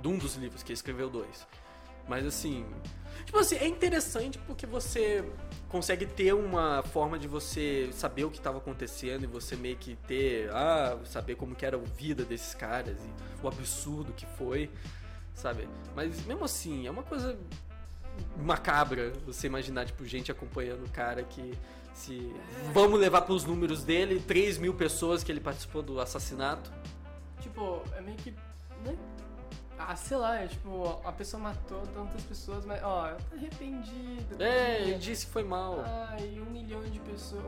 De 0.00 0.08
um 0.08 0.16
dos 0.16 0.36
livros, 0.36 0.62
que 0.62 0.70
ele 0.70 0.74
escreveu 0.74 1.10
dois. 1.10 1.46
Mas 2.08 2.24
assim. 2.26 2.66
Tipo 3.24 3.38
assim, 3.38 3.56
é 3.56 3.66
interessante 3.66 4.38
porque 4.38 4.66
você 4.66 5.24
consegue 5.74 6.06
ter 6.06 6.32
uma 6.32 6.84
forma 6.84 7.18
de 7.18 7.26
você 7.26 7.90
saber 7.92 8.22
o 8.24 8.30
que 8.30 8.38
estava 8.38 8.58
acontecendo 8.58 9.24
e 9.24 9.26
você 9.26 9.56
meio 9.56 9.76
que 9.76 9.96
ter, 10.06 10.48
ah, 10.52 10.96
saber 11.04 11.34
como 11.34 11.52
que 11.52 11.66
era 11.66 11.76
a 11.76 11.80
vida 11.80 12.24
desses 12.24 12.54
caras 12.54 12.96
e 12.96 13.44
o 13.44 13.48
absurdo 13.48 14.12
que 14.12 14.24
foi, 14.38 14.70
sabe? 15.34 15.68
Mas 15.92 16.24
mesmo 16.26 16.44
assim, 16.44 16.86
é 16.86 16.90
uma 16.92 17.02
coisa 17.02 17.36
macabra 18.36 19.12
você 19.26 19.48
imaginar, 19.48 19.84
tipo, 19.84 20.06
gente 20.06 20.30
acompanhando 20.30 20.84
o 20.84 20.90
cara 20.90 21.24
que 21.24 21.58
se... 21.92 22.32
Vamos 22.72 23.00
levar 23.00 23.22
para 23.22 23.34
os 23.34 23.44
números 23.44 23.82
dele, 23.82 24.20
3 24.20 24.58
mil 24.58 24.74
pessoas 24.74 25.24
que 25.24 25.32
ele 25.32 25.40
participou 25.40 25.82
do 25.82 25.98
assassinato. 25.98 26.70
Tipo, 27.40 27.82
é 27.96 28.00
meio 28.00 28.16
que... 28.18 28.30
Né? 28.84 28.96
Ah, 29.86 29.96
sei 29.96 30.16
lá, 30.16 30.40
é, 30.40 30.46
tipo, 30.46 31.00
a 31.04 31.12
pessoa 31.12 31.42
matou 31.42 31.82
tantas 31.88 32.22
pessoas, 32.22 32.64
mas, 32.64 32.82
ó, 32.82 33.06
ela 33.06 33.18
tá 33.18 33.36
arrependida. 33.36 34.42
É, 34.42 34.80
ele 34.80 34.94
disse 34.94 35.26
que 35.26 35.32
foi 35.32 35.44
mal. 35.44 35.82
Ah, 35.84 36.16
e 36.20 36.40
um 36.40 36.46
milhão 36.46 36.80
de 36.82 36.98
pessoas, 37.00 37.44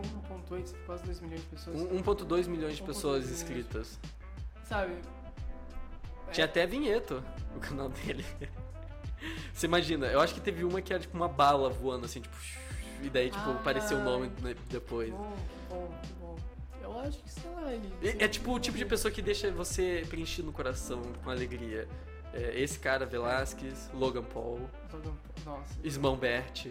1.8, 0.50 0.74
quase 0.84 1.04
2 1.04 1.20
milhões 1.20 1.40
de 1.40 1.46
pessoas. 1.46 1.80
1.2 1.80 2.46
milhões 2.46 2.76
de 2.76 2.82
pessoas 2.82 3.30
inscritas. 3.30 3.98
Sabe? 4.64 4.96
Tinha 6.30 6.44
é. 6.44 6.48
até 6.48 6.66
vinheta 6.66 7.24
no 7.54 7.60
canal 7.60 7.88
dele. 7.88 8.24
Você 9.54 9.66
imagina, 9.66 10.06
eu 10.06 10.20
acho 10.20 10.34
que 10.34 10.40
teve 10.40 10.62
uma 10.62 10.82
que 10.82 10.92
era 10.92 11.00
tipo 11.00 11.16
uma 11.16 11.28
bala 11.28 11.70
voando 11.70 12.04
assim, 12.04 12.20
tipo, 12.20 12.36
e 13.02 13.08
daí, 13.08 13.30
tipo, 13.30 13.48
ah, 13.48 13.52
apareceu 13.52 13.98
o 13.98 14.02
nome 14.02 14.30
depois. 14.68 15.10
Bom, 15.10 15.32
bom, 15.70 15.94
bom. 16.20 16.36
Eu 16.82 16.98
acho 17.00 17.18
que, 17.22 17.30
sei 17.30 17.50
lá, 17.50 17.72
ele. 17.72 17.92
É, 18.02 18.24
é 18.24 18.28
tipo 18.28 18.52
o 18.52 18.60
tipo 18.60 18.76
de 18.76 18.84
pessoa 18.84 19.10
que 19.10 19.22
deixa 19.22 19.50
você 19.50 20.04
preenchido 20.08 20.46
no 20.46 20.52
coração 20.52 21.00
com 21.24 21.30
alegria. 21.30 21.88
É, 22.36 22.60
esse 22.60 22.78
cara, 22.78 23.06
Velasquez, 23.06 23.90
Logan 23.94 24.22
Paul. 24.22 24.60
Logan 24.92 25.14
Nossa. 25.44 25.74
Ismão 25.82 26.16
Bert. 26.16 26.66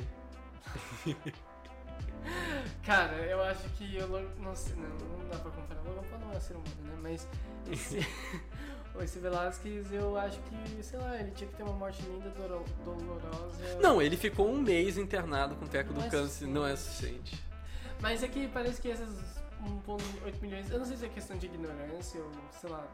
cara, 2.85 3.15
eu 3.15 3.41
acho 3.41 3.67
que 3.69 3.95
eu 3.95 4.07
não 4.39 4.55
sei, 4.55 4.75
não, 4.75 4.89
não 4.89 5.27
dá 5.27 5.39
pra 5.39 5.49
comparar. 5.49 5.81
Logan 5.81 6.03
Paul 6.03 6.19
não 6.21 6.31
é 6.33 6.39
ser 6.39 6.53
humano, 6.53 6.83
né? 6.83 6.95
Mas 7.01 7.27
esse, 7.71 7.97
esse 9.01 9.19
Velasquez, 9.19 9.91
eu 9.91 10.15
acho 10.15 10.39
que, 10.41 10.83
sei 10.83 10.99
lá, 10.99 11.19
ele 11.19 11.31
tinha 11.31 11.49
que 11.49 11.55
ter 11.55 11.63
uma 11.63 11.73
morte 11.73 12.03
linda, 12.03 12.29
dolorosa. 12.83 13.79
Não, 13.81 13.99
ele 13.99 14.17
ficou 14.17 14.47
um 14.47 14.61
mês 14.61 14.99
internado 14.99 15.55
com 15.55 15.65
o 15.65 15.67
teco 15.67 15.91
do 15.93 16.01
é 16.01 16.09
câncer, 16.09 16.47
não 16.47 16.65
é 16.65 16.75
suficiente. 16.75 17.43
Mas 17.99 18.21
é 18.21 18.27
que 18.27 18.47
parece 18.49 18.79
que 18.79 18.91
essas 18.91 19.15
1,8 19.87 20.41
milhões, 20.41 20.69
eu 20.69 20.77
não 20.77 20.85
sei 20.85 20.97
se 20.97 21.05
é 21.05 21.09
questão 21.09 21.35
de 21.35 21.47
ignorância 21.47 22.21
ou, 22.21 22.31
sei 22.51 22.69
lá, 22.69 22.87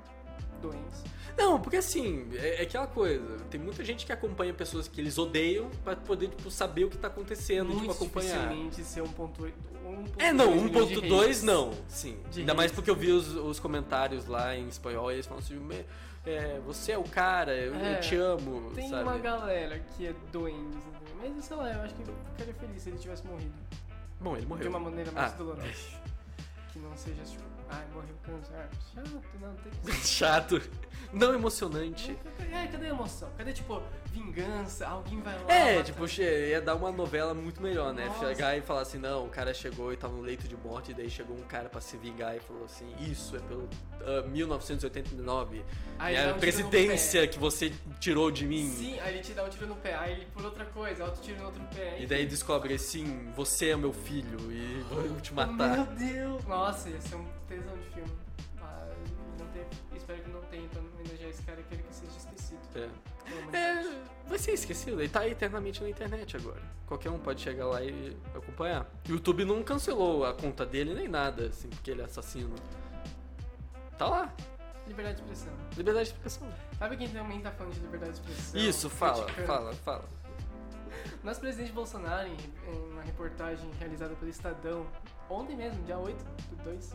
doença. 0.61 1.03
Não, 1.37 1.59
porque 1.59 1.77
assim, 1.77 2.27
é, 2.33 2.59
é, 2.59 2.61
aquela 2.61 2.87
coisa. 2.87 3.37
Tem 3.49 3.59
muita 3.59 3.83
gente 3.83 4.05
que 4.05 4.11
acompanha 4.11 4.53
pessoas 4.53 4.87
que 4.87 4.99
eles 4.99 5.17
odeiam 5.17 5.69
pra 5.83 5.95
poder, 5.95 6.29
tipo, 6.29 6.51
saber 6.51 6.85
o 6.85 6.89
que 6.89 6.97
tá 6.97 7.07
acontecendo 7.07 7.69
Muito 7.69 7.81
tipo, 7.81 7.91
acompanhar. 7.91 8.51
ser 8.71 9.01
1.8. 9.01 9.51
É, 10.17 10.31
não, 10.31 10.53
1.2 10.69 11.41
não, 11.43 11.71
sim. 11.87 12.17
De 12.31 12.41
Ainda 12.41 12.53
mais 12.53 12.71
porque 12.71 12.89
eu 12.89 12.95
vi 12.95 13.11
os, 13.11 13.33
os, 13.35 13.59
comentários 13.59 14.25
lá 14.25 14.55
em 14.55 14.67
espanhol 14.67 15.11
e 15.11 15.15
eles 15.15 15.25
falam 15.25 15.43
assim, 15.43 15.59
é, 16.25 16.59
você 16.65 16.93
é 16.93 16.97
o 16.97 17.03
cara, 17.03 17.53
eu, 17.53 17.75
é, 17.75 17.95
eu 17.95 17.99
te 17.99 18.15
amo. 18.15 18.71
Tem 18.73 18.89
sabe? 18.89 19.03
uma 19.03 19.17
galera 19.17 19.79
que 19.79 20.07
é 20.07 20.13
doente, 20.31 20.77
mas 21.17 21.43
sei 21.43 21.57
lá, 21.57 21.73
eu 21.73 21.81
acho 21.81 21.93
que 21.95 22.01
eu 22.03 22.15
ficaria 22.31 22.53
feliz 22.53 22.81
se 22.81 22.89
ele 22.89 22.97
tivesse 22.97 23.25
morrido. 23.25 23.53
Bom, 24.19 24.37
ele 24.37 24.45
morreu. 24.45 24.63
De 24.63 24.69
uma 24.69 24.79
maneira 24.79 25.11
mais 25.11 25.33
ah. 25.33 25.35
dolorosa. 25.35 25.73
que 26.71 26.79
não 26.79 26.95
seja 26.95 27.23
tipo, 27.23 27.43
ai, 27.71 27.85
morreu 27.93 28.15
câncer. 28.23 28.53
Ah, 28.55 28.67
chato, 28.93 29.21
não, 29.41 29.53
tem 29.55 29.71
que 29.71 29.91
ser. 30.01 30.07
Chato. 30.07 30.61
Não 31.13 31.33
emocionante. 31.33 32.17
É, 32.53 32.67
cadê 32.67 32.85
a 32.85 32.89
emoção? 32.89 33.27
Cadê, 33.37 33.51
tipo, 33.51 33.81
vingança? 34.13 34.87
Alguém 34.87 35.19
vai 35.19 35.33
lá. 35.43 35.51
É, 35.53 35.71
mata- 35.79 35.83
tipo, 35.91 36.05
ia 36.21 36.61
dar 36.61 36.75
uma 36.75 36.89
novela 36.89 37.33
muito 37.33 37.61
melhor, 37.61 37.93
né? 37.93 38.05
Nossa. 38.05 38.29
Chegar 38.29 38.57
e 38.57 38.61
falar 38.61 38.81
assim, 38.81 38.97
não, 38.97 39.25
o 39.25 39.29
cara 39.29 39.53
chegou 39.53 39.91
e 39.91 39.97
tava 39.97 40.13
no 40.13 40.21
leito 40.21 40.47
de 40.47 40.55
morte, 40.55 40.91
e 40.91 40.93
daí 40.93 41.09
chegou 41.09 41.35
um 41.35 41.41
cara 41.43 41.67
pra 41.67 41.81
se 41.81 41.97
vingar 41.97 42.37
e 42.37 42.39
falou 42.39 42.63
assim, 42.63 42.85
isso 43.01 43.35
é 43.35 43.39
pelo 43.39 43.67
ah, 44.05 44.21
1989. 44.25 45.63
Aí 45.99 46.15
é 46.15 46.29
a 46.29 46.33
presidência 46.33 47.27
que 47.27 47.37
você 47.37 47.73
tirou 47.99 48.31
de 48.31 48.45
mim. 48.47 48.69
Sim, 48.69 48.97
aí 49.01 49.15
ele 49.15 49.23
te 49.23 49.33
dá 49.33 49.43
um 49.43 49.49
tiro 49.49 49.67
no 49.67 49.75
pé, 49.75 49.95
aí 49.95 50.13
ele 50.13 50.25
por 50.33 50.45
outra 50.45 50.63
coisa, 50.65 51.03
outro 51.03 51.21
tiro 51.21 51.39
no 51.39 51.45
outro 51.47 51.61
pé. 51.75 51.97
E 51.99 52.05
daí 52.07 52.25
descobre 52.25 52.73
assim, 52.73 53.31
você 53.35 53.69
é 53.71 53.75
meu 53.75 53.91
filho 53.91 54.51
e 54.51 54.81
vou 54.89 55.19
te 55.19 55.33
matar. 55.33 55.75
Meu 55.77 55.85
Deus! 55.87 56.45
Nossa, 56.45 56.89
ia 56.89 57.01
ser 57.01 57.15
um 57.15 57.25
tesão 57.51 57.77
de 57.77 57.89
filme. 57.89 58.11
Ah, 58.61 58.93
não 59.39 59.47
tem, 59.47 59.65
espero 59.95 60.21
que 60.23 60.29
não 60.29 60.41
tenha 60.43 60.67
pra 60.69 60.79
homenagear 60.81 61.29
esse 61.29 61.43
cara 61.43 61.59
e 61.59 61.63
quero 61.63 61.83
que 61.83 61.93
seja 61.93 62.17
esquecido. 62.17 62.59
É. 62.75 63.11
É, 63.57 64.01
vai 64.27 64.39
ser 64.39 64.53
esquecido. 64.53 65.01
Ele 65.01 65.09
tá 65.09 65.27
eternamente 65.27 65.81
na 65.83 65.89
internet 65.89 66.37
agora. 66.37 66.61
Qualquer 66.87 67.09
um 67.09 67.19
pode 67.19 67.41
chegar 67.41 67.67
lá 67.67 67.81
e 67.83 68.15
acompanhar. 68.35 68.89
O 69.07 69.11
YouTube 69.13 69.45
não 69.45 69.61
cancelou 69.63 70.25
a 70.25 70.33
conta 70.33 70.65
dele 70.65 70.93
nem 70.93 71.07
nada, 71.07 71.47
assim, 71.47 71.69
porque 71.69 71.91
ele 71.91 72.01
é 72.01 72.05
assassino. 72.05 72.55
Tá 73.97 74.07
lá. 74.07 74.33
Liberdade 74.87 75.17
de 75.17 75.21
expressão. 75.21 75.53
Liberdade 75.77 76.09
de 76.09 76.15
expressão. 76.15 76.53
Sabe 76.77 76.97
quem 76.97 77.09
também 77.09 77.39
tá 77.41 77.51
falando 77.51 77.73
de 77.73 77.79
liberdade 77.81 78.13
de 78.13 78.19
expressão? 78.19 78.59
Isso, 78.59 78.89
fala, 78.89 79.23
Criticando. 79.25 79.47
fala, 79.47 79.73
fala. 79.73 80.09
Nosso 81.23 81.39
presidente 81.39 81.71
Bolsonaro, 81.71 82.27
em, 82.27 82.35
em 82.67 82.91
uma 82.91 83.03
reportagem 83.03 83.69
realizada 83.79 84.15
pelo 84.15 84.29
Estadão, 84.29 84.85
ontem 85.29 85.55
mesmo, 85.55 85.81
dia 85.83 85.97
8 85.97 86.17
do 86.23 86.63
2, 86.63 86.93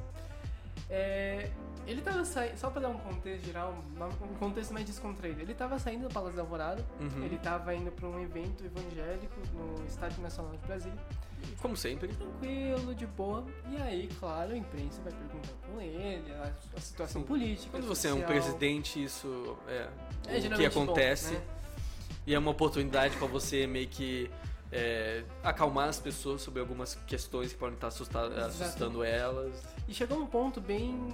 é, 0.88 1.50
ele 1.86 2.00
tava 2.00 2.24
saindo, 2.24 2.56
só 2.58 2.70
pra 2.70 2.82
dar 2.82 2.88
um 2.88 2.98
contexto 2.98 3.44
geral, 3.44 3.74
um 4.22 4.34
contexto 4.34 4.72
mais 4.72 4.84
descontraído, 4.86 5.40
ele 5.40 5.54
tava 5.54 5.78
saindo 5.78 6.08
do 6.08 6.12
Palácio 6.14 6.36
da 6.36 6.42
Alvorada, 6.42 6.84
Uhum. 7.00 7.24
ele 7.24 7.38
tava 7.38 7.74
indo 7.74 7.90
pra 7.92 8.08
um 8.08 8.20
evento 8.22 8.64
evangélico 8.64 9.34
no 9.54 9.84
Estádio 9.86 10.20
Nacional 10.22 10.52
de 10.52 10.58
Brasília, 10.66 10.98
Como 11.60 11.76
sempre. 11.76 12.08
tranquilo, 12.08 12.94
de 12.94 13.06
boa, 13.06 13.44
e 13.70 13.76
aí, 13.82 14.08
claro, 14.18 14.52
a 14.52 14.56
imprensa 14.56 15.00
vai 15.02 15.12
perguntar 15.12 15.52
com 15.68 15.80
ele, 15.80 16.32
a, 16.32 16.52
a 16.76 16.80
situação 16.80 17.22
Sim. 17.22 17.26
política, 17.28 17.70
Quando 17.70 17.86
você 17.86 18.08
é 18.08 18.10
um 18.12 18.20
social. 18.20 18.30
presidente, 18.32 19.02
isso 19.02 19.56
é, 19.68 19.72
É 19.76 19.88
o 19.88 20.34
que 20.34 20.40
geralmente 20.40 20.74
bom, 20.74 20.82
acontece. 20.84 21.34
né? 21.34 21.42
E 22.26 22.34
é 22.34 22.38
uma 22.38 22.50
oportunidade 22.50 23.16
pra 23.16 23.28
você 23.28 23.68
meio 23.68 23.86
que 23.86 24.28
é, 24.72 25.24
acalmar 25.42 25.88
as 25.88 25.98
pessoas 25.98 26.42
sobre 26.42 26.60
algumas 26.60 26.94
questões 27.06 27.52
que 27.52 27.58
podem 27.58 27.74
estar 27.74 27.88
assustando 27.88 29.04
elas. 29.04 29.62
E 29.88 29.94
chegou 29.94 30.18
um 30.18 30.26
ponto 30.26 30.60
bem, 30.60 31.08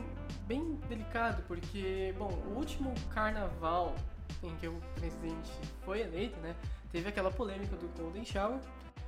bem 0.46 0.78
delicado, 0.88 1.42
porque, 1.46 2.14
bom, 2.18 2.32
o 2.46 2.56
último 2.56 2.94
carnaval 3.14 3.94
em 4.42 4.54
que 4.56 4.66
o 4.66 4.80
presidente 4.94 5.50
foi 5.84 6.00
eleito, 6.00 6.38
né? 6.40 6.54
Teve 6.90 7.08
aquela 7.08 7.30
polêmica 7.30 7.76
do 7.76 7.88
Golden 7.96 8.24
Shower. 8.24 8.58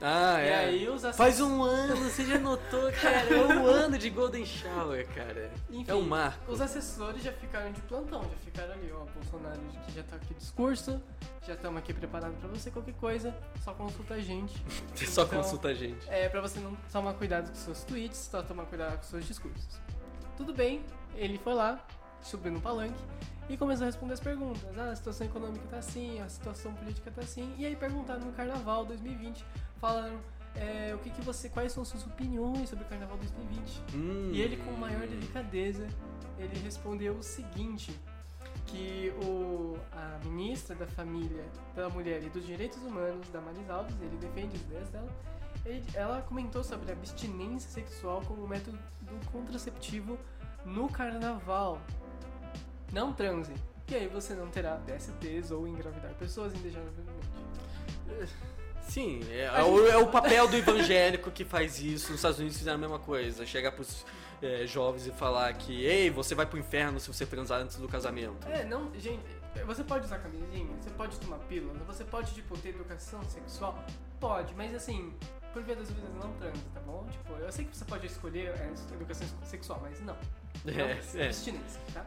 Ah, 0.01 0.41
E 0.43 0.49
é. 0.49 0.55
aí 0.57 0.89
os 0.89 1.05
assessores. 1.05 1.17
Faz 1.17 1.41
um 1.41 1.63
ano, 1.63 1.97
você 1.97 2.25
já 2.27 2.39
notou, 2.39 2.91
cara? 3.01 3.29
É 3.35 3.47
um 3.47 3.67
ano 3.67 3.97
de 3.99 4.11
Golden 4.11 4.45
Shower, 4.45 5.07
cara. 5.15 5.51
Enfim, 5.71 5.91
é 5.91 5.95
um 5.95 6.03
marco. 6.03 6.51
Os 6.51 6.61
assessores 6.61 7.23
já 7.23 7.33
ficaram 7.33 7.73
de 7.73 7.81
plantão, 7.83 8.23
já 8.23 8.37
ficaram 8.45 8.73
ali, 8.75 8.93
ó, 8.93 9.05
Bolsonaro 9.05 9.61
que 9.87 9.93
já 9.93 10.03
tá 10.03 10.17
aqui 10.17 10.35
discurso, 10.35 11.01
já 11.47 11.55
estamos 11.55 11.79
aqui 11.79 11.93
preparados 11.95 12.37
pra 12.39 12.49
você, 12.49 12.71
qualquer 12.71 12.95
coisa, 12.95 13.35
só 13.63 13.73
consulta 13.75 14.15
a 14.15 14.21
gente. 14.21 14.55
Só 15.07 15.23
Então, 15.25 15.43
consulta 15.43 15.69
a 15.69 15.75
gente. 15.75 16.09
É, 16.11 16.29
pra 16.29 16.41
você 16.41 16.59
não 16.61 16.75
tomar 16.93 17.15
cuidado 17.15 17.49
com 17.49 17.55
seus 17.55 17.85
tweets, 17.85 18.19
só 18.31 18.43
tomar 18.43 18.65
cuidado 18.67 18.97
com 18.97 19.03
seus 19.05 19.25
discursos. 19.27 19.81
Tudo 20.37 20.53
bem, 20.53 20.83
ele 21.15 21.39
foi 21.39 21.55
lá, 21.55 21.79
subiu 22.23 22.51
no 22.53 22.61
palanque 22.61 22.99
e 23.49 23.57
começou 23.57 23.85
a 23.85 23.87
responder 23.87 24.15
as 24.15 24.21
perguntas. 24.21 24.63
Ah, 24.77 24.91
a 24.91 24.97
situação 24.97 25.27
econômica 25.27 25.65
tá 25.71 25.77
assim, 25.77 26.21
a 26.21 26.29
situação 26.29 26.73
política 26.75 27.11
tá 27.11 27.21
assim. 27.21 27.55
E 27.59 27.67
aí 27.67 27.77
perguntaram 27.77 28.23
no 28.23 28.33
Carnaval 28.33 28.85
2020, 28.87 29.45
falaram 29.85 30.19
é, 30.57 30.95
o 30.95 30.99
que, 30.99 31.11
que 31.11 31.21
você, 31.21 31.49
quais 31.49 31.73
são 31.73 31.85
suas 31.85 32.07
opiniões 32.07 32.69
sobre 32.71 32.85
o 32.85 32.89
Carnaval 32.89 33.19
2020. 33.19 33.83
Hum. 33.95 34.31
E 34.33 34.41
ele, 34.41 34.57
com 34.59 34.73
maior 34.73 35.07
delicadeza, 35.07 35.87
ele 36.39 36.59
respondeu 36.61 37.15
o 37.15 37.23
seguinte: 37.23 37.99
que 38.67 39.13
o, 39.25 39.77
a 39.93 40.25
ministra 40.25 40.75
da 40.75 40.87
Família, 40.87 41.45
da 41.75 41.89
Mulher 41.89 42.23
e 42.23 42.31
dos 42.31 42.47
Direitos 42.47 42.79
Humanos, 42.79 43.29
da 43.29 43.41
Maris 43.41 43.69
Alves, 43.69 43.95
ele 44.01 44.17
defende 44.17 44.57
as 44.57 44.63
ideias 44.63 44.89
dela, 44.89 45.11
ele- 45.67 45.85
ela 45.95 46.23
comentou 46.23 46.63
sobre 46.63 46.91
a 46.91 46.95
abstinência 46.95 47.71
sexual 47.71 48.23
como 48.23 48.47
método 48.47 48.79
contraceptivo 49.33 50.19
no 50.65 50.89
carnaval. 50.89 51.81
Não 52.93 53.13
transe, 53.13 53.53
que 53.87 53.95
aí 53.97 54.07
você 54.07 54.35
não 54.35 54.49
terá 54.49 54.77
DSTs 54.77 55.51
ou 55.51 55.67
engravidar 55.67 56.15
pessoas 56.15 56.55
indesejavelmente. 56.55 57.29
Sim, 58.89 59.21
é, 59.31 59.45
é 59.45 59.63
o, 59.65 59.89
é 59.89 59.97
o 59.97 60.07
papel 60.07 60.47
do 60.47 60.57
evangélico 60.57 61.31
que 61.31 61.45
faz 61.45 61.81
isso. 61.81 62.11
Nos 62.11 62.17
Estados 62.21 62.39
Unidos 62.39 62.59
fizeram 62.59 62.77
a 62.77 62.81
mesma 62.81 62.99
coisa. 62.99 63.45
Chegar 63.47 63.73
pros 63.73 64.05
é, 64.43 64.67
jovens 64.67 65.07
e 65.07 65.11
falar 65.13 65.53
que, 65.55 65.85
ei, 65.85 66.11
você 66.11 66.35
vai 66.35 66.47
pro 66.47 66.59
inferno 66.59 67.01
se 67.01 67.09
você 67.09 67.25
transar 67.27 67.61
antes 67.61 67.77
do 67.77 67.89
casamento. 67.89 68.47
É, 68.47 68.65
não, 68.65 68.93
gente, 68.99 69.25
você 69.67 69.83
pode 69.83 70.05
usar 70.05 70.19
camisinha, 70.19 70.77
você 70.81 70.91
pode 70.91 71.19
tomar 71.19 71.39
pílula, 71.39 71.75
você 71.87 72.05
pode, 72.05 72.35
tipo, 72.35 72.57
ter 72.59 72.71
educação 72.71 73.23
sexual? 73.25 73.83
Pode, 74.21 74.55
mas 74.55 74.75
assim, 74.75 75.13
por 75.53 75.63
via 75.63 75.77
das 75.77 75.91
vezes 75.91 76.11
não 76.15 76.33
transa, 76.35 76.63
tá 76.73 76.81
bom? 76.81 77.07
Tipo, 77.11 77.35
eu 77.35 77.51
sei 77.53 77.65
que 77.65 77.77
você 77.77 77.85
pode 77.85 78.07
escolher 78.07 78.49
é, 78.49 78.73
educação 78.95 79.27
sexual, 79.45 79.81
mas 79.83 80.01
não. 80.01 80.17
Não, 80.65 80.73
É, 80.73 81.01
é. 81.15 81.25
abstinência, 81.27 81.81
tá? 81.93 82.07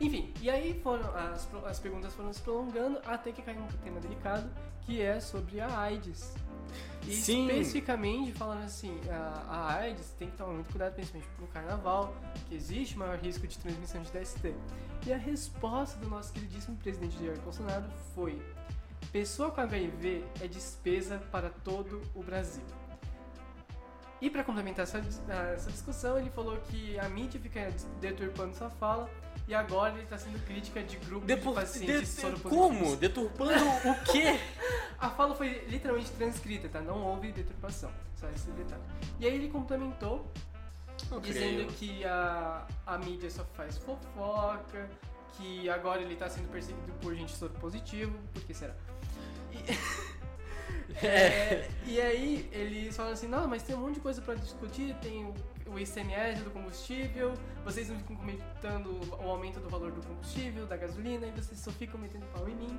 Enfim, 0.00 0.32
e 0.40 0.48
aí 0.48 0.80
foram, 0.82 1.12
as, 1.16 1.48
as 1.66 1.80
perguntas 1.80 2.14
foram 2.14 2.32
se 2.32 2.40
prolongando 2.40 3.00
até 3.04 3.32
que 3.32 3.42
caiu 3.42 3.60
um 3.60 3.66
tema 3.82 3.98
delicado, 3.98 4.48
que 4.88 5.02
é 5.02 5.20
sobre 5.20 5.60
a 5.60 5.78
AIDS. 5.80 6.34
E 7.06 7.12
Sim. 7.12 7.46
especificamente 7.46 8.32
falando 8.32 8.64
assim, 8.64 8.98
a, 9.10 9.44
a 9.46 9.74
AIDS 9.74 10.14
tem 10.18 10.30
que 10.30 10.36
tomar 10.36 10.54
muito 10.54 10.70
cuidado, 10.70 10.94
principalmente 10.94 11.28
no 11.38 11.46
carnaval, 11.48 12.14
que 12.48 12.54
existe 12.54 12.96
maior 12.96 13.18
risco 13.18 13.46
de 13.46 13.58
transmissão 13.58 14.02
de 14.02 14.10
DST. 14.10 14.54
E 15.06 15.12
a 15.12 15.16
resposta 15.18 15.98
do 15.98 16.08
nosso 16.08 16.32
queridíssimo 16.32 16.76
presidente 16.78 17.18
Jair 17.18 17.38
Bolsonaro 17.40 17.84
foi: 18.14 18.42
pessoa 19.12 19.50
com 19.50 19.60
HIV 19.60 20.24
é 20.40 20.48
despesa 20.48 21.18
para 21.30 21.50
todo 21.50 22.00
o 22.14 22.22
Brasil. 22.22 22.64
E 24.20 24.28
para 24.28 24.42
complementar 24.42 24.84
essa, 24.84 24.98
essa 25.54 25.70
discussão, 25.70 26.18
ele 26.18 26.30
falou 26.30 26.56
que 26.68 26.98
a 26.98 27.08
mídia 27.08 27.38
fica 27.38 27.70
deturpando 28.00 28.56
sua 28.56 28.70
fala 28.70 29.08
e 29.48 29.54
agora 29.54 29.94
ele 29.94 30.02
está 30.02 30.18
sendo 30.18 30.38
crítica 30.44 30.82
de 30.82 30.98
grupos 30.98 31.26
de 31.26 31.36
pacientes 31.36 32.00
de- 32.00 32.20
soropositivos. 32.20 32.56
como? 32.56 32.96
Deturpando 32.96 33.64
o 33.64 34.04
quê? 34.12 34.38
A 34.98 35.08
fala 35.08 35.34
foi 35.34 35.64
literalmente 35.68 36.10
transcrita, 36.10 36.68
tá? 36.68 36.80
Não 36.82 37.02
houve 37.02 37.32
deturpação, 37.32 37.90
só 38.14 38.28
esse 38.28 38.50
detalhe. 38.50 38.82
E 39.18 39.26
aí 39.26 39.34
ele 39.34 39.48
complementou 39.48 40.30
dizendo 41.22 41.64
creio. 41.64 41.66
que 41.72 42.04
a, 42.04 42.66
a 42.86 42.98
mídia 42.98 43.30
só 43.30 43.44
faz 43.54 43.78
fofoca, 43.78 44.88
que 45.32 45.68
agora 45.70 46.02
ele 46.02 46.14
tá 46.16 46.28
sendo 46.28 46.48
perseguido 46.50 46.92
por 47.00 47.14
gente 47.14 47.32
soropositivo, 47.34 48.18
por 48.34 48.42
que 48.42 48.52
será? 48.52 48.74
E, 49.52 49.58
é, 51.06 51.68
e 51.86 52.00
aí 52.00 52.48
eles 52.52 52.94
falam 52.96 53.12
assim, 53.12 53.28
não, 53.28 53.46
mas 53.46 53.62
tem 53.62 53.74
um 53.76 53.80
monte 53.80 53.94
de 53.94 54.00
coisa 54.00 54.20
pra 54.20 54.34
discutir, 54.34 54.94
tem 55.00 55.24
o, 55.24 55.34
o 55.72 55.78
ICMS 55.78 56.42
do 56.42 56.50
combustível, 56.50 57.34
vocês 57.64 57.88
não 57.88 57.98
ficam 57.98 58.16
comentando 58.16 59.00
o 59.18 59.30
aumento 59.30 59.60
do 59.60 59.68
valor 59.68 59.92
do 59.92 60.00
combustível, 60.06 60.66
da 60.66 60.76
gasolina, 60.76 61.26
e 61.26 61.30
vocês 61.30 61.58
só 61.58 61.70
ficam 61.70 62.00
metendo 62.00 62.26
pau 62.26 62.48
em 62.48 62.54
mim. 62.54 62.78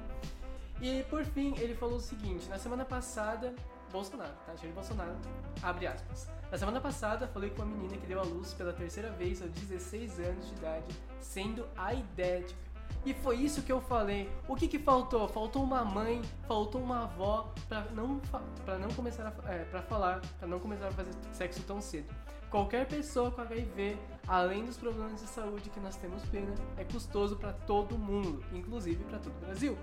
E 0.81 1.03
por 1.03 1.23
fim, 1.25 1.53
ele 1.57 1.75
falou 1.75 1.97
o 1.97 2.01
seguinte: 2.01 2.47
na 2.49 2.57
semana 2.57 2.85
passada, 2.85 3.53
Bolsonaro, 3.91 4.33
tá? 4.45 4.55
Jair 4.55 4.73
Bolsonaro, 4.73 5.15
abre 5.61 5.87
aspas. 5.87 6.29
Na 6.51 6.57
semana 6.57 6.79
passada, 6.79 7.27
falei 7.27 7.49
com 7.49 7.61
uma 7.61 7.75
menina 7.75 7.97
que 7.97 8.07
deu 8.07 8.19
à 8.19 8.23
luz 8.23 8.53
pela 8.53 8.73
terceira 8.73 9.11
vez 9.11 9.41
aos 9.41 9.51
16 9.51 10.19
anos 10.19 10.47
de 10.47 10.55
idade, 10.55 10.95
sendo 11.19 11.67
aidética. 11.75 12.69
E 13.05 13.13
foi 13.13 13.37
isso 13.37 13.61
que 13.61 13.71
eu 13.71 13.79
falei. 13.79 14.29
O 14.47 14.55
que 14.55 14.67
que 14.67 14.77
faltou? 14.77 15.27
Faltou 15.27 15.63
uma 15.63 15.85
mãe, 15.85 16.21
faltou 16.47 16.81
uma 16.81 17.03
avó 17.03 17.53
pra 17.67 17.85
não 17.91 18.19
para 18.65 18.77
não 18.77 18.89
começar 18.89 19.27
a 19.27 19.51
é, 19.53 19.63
para 19.65 19.81
falar, 19.81 20.21
para 20.37 20.47
não 20.47 20.59
começar 20.59 20.87
a 20.87 20.91
fazer 20.91 21.11
sexo 21.31 21.61
tão 21.63 21.79
cedo. 21.79 22.13
Qualquer 22.49 22.87
pessoa 22.87 23.29
com 23.29 23.41
HIV, 23.41 23.95
além 24.27 24.65
dos 24.65 24.75
problemas 24.75 25.21
de 25.21 25.27
saúde 25.27 25.69
que 25.69 25.79
nós 25.79 25.95
temos 25.97 26.23
pena, 26.25 26.53
é 26.77 26.83
custoso 26.83 27.35
para 27.35 27.53
todo 27.53 27.95
mundo, 27.95 28.43
inclusive 28.51 29.03
para 29.03 29.19
todo 29.19 29.35
o 29.35 29.39
Brasil. 29.45 29.77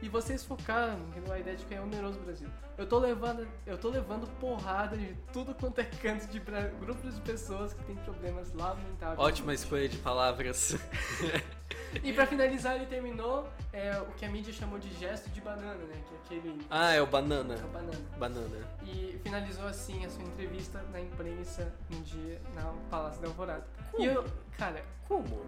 E 0.00 0.08
vocês 0.08 0.44
focaram 0.44 0.98
na 1.26 1.38
ideia 1.38 1.56
de 1.56 1.64
que 1.64 1.74
é 1.74 1.80
oneroso 1.80 2.18
o 2.18 2.22
Brasil. 2.22 2.48
Eu 2.76 2.86
tô 2.86 2.98
levando, 2.98 3.48
eu 3.66 3.76
tô 3.76 3.88
levando 3.88 4.28
porrada 4.38 4.96
de 4.96 5.14
tudo 5.32 5.54
quanto 5.54 5.80
é 5.80 5.84
canto 5.84 6.26
de 6.28 6.40
grupos 6.80 7.16
de 7.16 7.20
pessoas 7.22 7.74
que 7.74 7.82
têm 7.84 7.96
problemas 7.96 8.52
lamentáveis. 8.54 9.18
Ótima 9.18 9.52
escolha 9.54 9.88
de 9.88 9.98
palavras. 9.98 10.76
E 12.02 12.12
pra 12.12 12.26
finalizar, 12.26 12.76
ele 12.76 12.86
terminou 12.86 13.48
é, 13.72 13.98
o 13.98 14.12
que 14.12 14.24
a 14.24 14.28
mídia 14.28 14.52
chamou 14.52 14.78
de 14.78 14.92
gesto 14.94 15.30
de 15.30 15.40
banana, 15.40 15.74
né? 15.74 16.02
Que 16.06 16.14
é 16.14 16.38
aquele. 16.38 16.66
Ah, 16.70 16.92
é 16.92 17.00
o 17.00 17.06
banana. 17.06 17.54
a 17.54 17.66
banana. 17.66 18.04
Banana. 18.18 18.68
E 18.84 19.18
finalizou 19.22 19.66
assim 19.66 20.04
a 20.04 20.10
sua 20.10 20.22
entrevista 20.22 20.82
na 20.92 21.00
imprensa 21.00 21.72
no 21.88 22.00
dia 22.02 22.40
na 22.54 22.74
Palácio 22.90 23.20
da 23.22 23.28
Alvorada. 23.28 23.66
Como? 23.90 24.04
E 24.04 24.06
eu, 24.06 24.24
cara, 24.56 24.84
Como? 25.06 25.46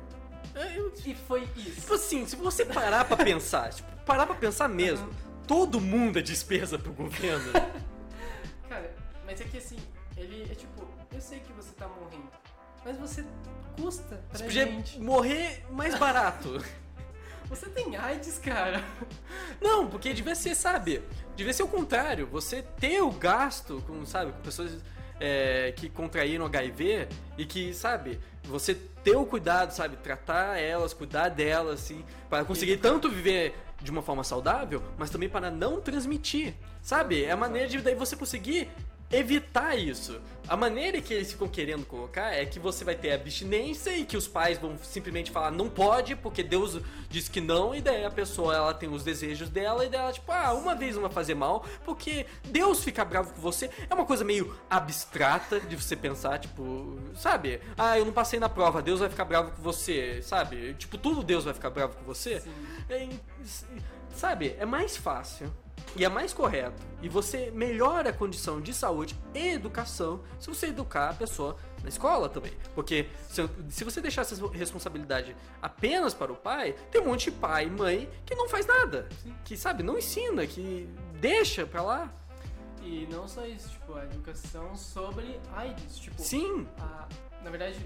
É, 0.54 0.78
eu- 0.78 0.92
e 1.06 1.14
foi 1.14 1.48
isso. 1.56 1.80
Tipo 1.82 1.94
assim, 1.94 2.26
se 2.26 2.36
você 2.36 2.64
parar 2.64 3.04
pra 3.04 3.16
pensar, 3.16 3.70
tipo, 3.74 3.88
parar 4.04 4.26
pra 4.26 4.34
pensar 4.34 4.68
mesmo, 4.68 5.06
Uhum. 5.06 5.12
todo 5.46 5.80
mundo 5.80 6.18
é 6.18 6.22
despesa 6.22 6.78
pro 6.78 6.92
governo. 6.92 7.52
Cara, 8.68 8.94
mas 9.26 9.40
é 9.40 9.44
que 9.44 9.58
assim, 9.58 9.76
ele 10.16 10.46
é 10.50 10.54
tipo, 10.54 10.86
eu 11.12 11.20
sei 11.20 11.40
que 11.40 11.52
você 11.52 11.70
tá 11.72 11.86
morrendo, 11.88 12.28
mas 12.84 12.96
você 12.98 13.24
custa 13.80 14.02
pra 14.28 14.38
Você 14.38 14.44
podia 14.44 14.66
gente. 14.66 15.00
morrer 15.00 15.64
mais 15.70 15.94
barato. 15.96 16.62
Você 17.48 17.68
tem 17.68 17.96
AIDS, 17.96 18.38
cara. 18.38 18.80
Não, 19.60 19.88
porque 19.88 20.12
devia 20.14 20.36
ser, 20.36 20.54
sabe? 20.54 21.02
Devia 21.34 21.52
ser 21.52 21.64
o 21.64 21.68
contrário. 21.68 22.24
Você 22.28 22.62
ter 22.62 23.00
o 23.02 23.10
gasto 23.10 23.82
com, 23.88 24.06
sabe, 24.06 24.30
com 24.30 24.38
pessoas 24.40 24.78
é, 25.18 25.72
que 25.76 25.88
contraíram 25.90 26.46
HIV 26.46 27.08
e 27.36 27.44
que, 27.44 27.74
sabe, 27.74 28.20
você 28.44 28.74
ter 28.74 29.16
o 29.16 29.24
cuidado, 29.24 29.72
sabe, 29.72 29.96
tratar 29.96 30.58
elas, 30.58 30.92
cuidar 30.92 31.28
delas, 31.28 31.80
assim, 31.80 32.04
para 32.28 32.44
conseguir 32.44 32.76
tanto 32.78 33.08
viver 33.08 33.54
de 33.80 33.90
uma 33.90 34.02
forma 34.02 34.22
saudável, 34.22 34.82
mas 34.98 35.10
também 35.10 35.28
para 35.28 35.50
não 35.50 35.80
transmitir, 35.80 36.54
sabe? 36.82 37.24
É 37.24 37.30
a 37.30 37.36
maneira 37.36 37.68
de 37.68 37.78
daí 37.78 37.94
você 37.94 38.14
conseguir 38.14 38.68
evitar 39.10 39.76
isso. 39.76 40.20
A 40.48 40.56
maneira 40.56 41.00
que 41.00 41.14
eles 41.14 41.30
ficam 41.30 41.48
querendo 41.48 41.86
colocar 41.86 42.32
é 42.32 42.44
que 42.44 42.58
você 42.58 42.84
vai 42.84 42.94
ter 42.94 43.12
abstinência 43.12 43.96
e 43.96 44.04
que 44.04 44.16
os 44.16 44.26
pais 44.26 44.58
vão 44.58 44.76
simplesmente 44.82 45.30
falar 45.30 45.52
não 45.52 45.68
pode 45.68 46.16
porque 46.16 46.42
Deus 46.42 46.80
diz 47.08 47.28
que 47.28 47.40
não 47.40 47.72
e 47.72 47.80
daí 47.80 48.04
a 48.04 48.10
pessoa 48.10 48.54
ela 48.54 48.74
tem 48.74 48.88
os 48.88 49.04
desejos 49.04 49.48
dela 49.48 49.84
e 49.84 49.88
dela 49.88 50.12
tipo 50.12 50.30
ah 50.32 50.52
uma 50.52 50.74
vez 50.74 50.96
não 50.96 51.02
vai 51.02 51.10
fazer 51.10 51.34
mal 51.34 51.64
porque 51.84 52.26
Deus 52.44 52.82
fica 52.82 53.04
bravo 53.04 53.32
com 53.32 53.40
você. 53.40 53.70
É 53.88 53.94
uma 53.94 54.04
coisa 54.04 54.24
meio 54.24 54.56
abstrata 54.68 55.60
de 55.60 55.76
você 55.76 55.94
pensar 55.94 56.40
tipo 56.40 56.98
sabe? 57.14 57.60
Ah 57.78 57.96
eu 57.96 58.04
não 58.04 58.12
passei 58.12 58.40
na 58.40 58.48
prova 58.48 58.82
Deus 58.82 58.98
vai 58.98 59.08
ficar 59.08 59.24
bravo 59.26 59.52
com 59.52 59.62
você 59.62 60.20
sabe? 60.20 60.74
Tipo 60.74 60.98
tudo 60.98 61.22
Deus 61.22 61.44
vai 61.44 61.54
ficar 61.54 61.70
bravo 61.70 61.94
com 61.96 62.04
você. 62.04 62.42
É, 62.88 63.08
sabe, 64.12 64.56
é 64.58 64.66
mais 64.66 64.96
fácil 64.96 65.52
e 65.96 66.04
é 66.04 66.08
mais 66.08 66.32
correto 66.32 66.90
e 67.02 67.08
você 67.08 67.50
melhora 67.50 68.10
a 68.10 68.12
condição 68.12 68.60
de 68.60 68.72
saúde 68.72 69.18
e 69.34 69.48
educação 69.48 70.20
se 70.38 70.48
você 70.48 70.66
educar 70.66 71.10
a 71.10 71.14
pessoa 71.14 71.56
na 71.82 71.88
escola 71.88 72.28
também. 72.28 72.52
Porque 72.74 73.08
se, 73.28 73.48
se 73.68 73.84
você 73.84 74.00
deixar 74.00 74.22
essa 74.22 74.36
responsabilidade 74.48 75.34
apenas 75.62 76.12
para 76.12 76.32
o 76.32 76.36
pai, 76.36 76.74
tem 76.90 77.00
um 77.00 77.06
monte 77.06 77.30
de 77.30 77.32
pai 77.32 77.66
e 77.66 77.70
mãe 77.70 78.10
que 78.24 78.34
não 78.34 78.48
faz 78.48 78.66
nada. 78.66 79.08
Que, 79.44 79.56
sabe, 79.56 79.82
não 79.82 79.98
ensina, 79.98 80.46
que 80.46 80.88
deixa 81.20 81.66
pra 81.66 81.82
lá. 81.82 82.12
E 82.82 83.06
não 83.10 83.28
só 83.28 83.46
isso, 83.46 83.70
tipo, 83.70 83.94
a 83.94 84.04
educação 84.04 84.74
sobre 84.74 85.38
AIDS, 85.54 85.96
tipo, 85.96 86.20
Sim, 86.20 86.66
a, 86.78 87.06
na 87.42 87.50
verdade, 87.50 87.78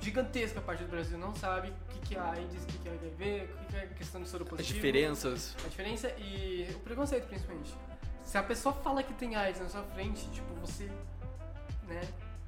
gigantesca 0.00 0.60
parte 0.60 0.84
do 0.84 0.90
Brasil 0.90 1.18
não 1.18 1.34
sabe 1.34 1.68
o 1.70 1.88
que, 1.92 2.00
que 2.08 2.16
é 2.16 2.20
AIDS, 2.20 2.62
o 2.62 2.66
que, 2.66 2.78
que 2.78 2.88
é 2.88 2.92
HIV, 2.92 3.50
o 3.52 3.58
que, 3.58 3.64
que 3.66 3.76
é 3.76 3.86
questão 3.88 4.22
de 4.22 4.28
soro 4.28 4.44
as 4.44 4.50
positivo. 4.50 4.74
diferenças. 4.76 5.56
A 5.64 5.68
diferença 5.68 6.08
e 6.18 6.68
o 6.74 6.78
preconceito, 6.80 7.26
principalmente. 7.26 7.74
Se 8.24 8.36
a 8.38 8.42
pessoa 8.42 8.74
fala 8.74 9.02
que 9.02 9.12
tem 9.14 9.34
AIDS 9.36 9.60
na 9.60 9.68
sua 9.68 9.82
frente, 9.82 10.28
tipo, 10.30 10.54
você, 10.56 10.90
né, 11.86 12.00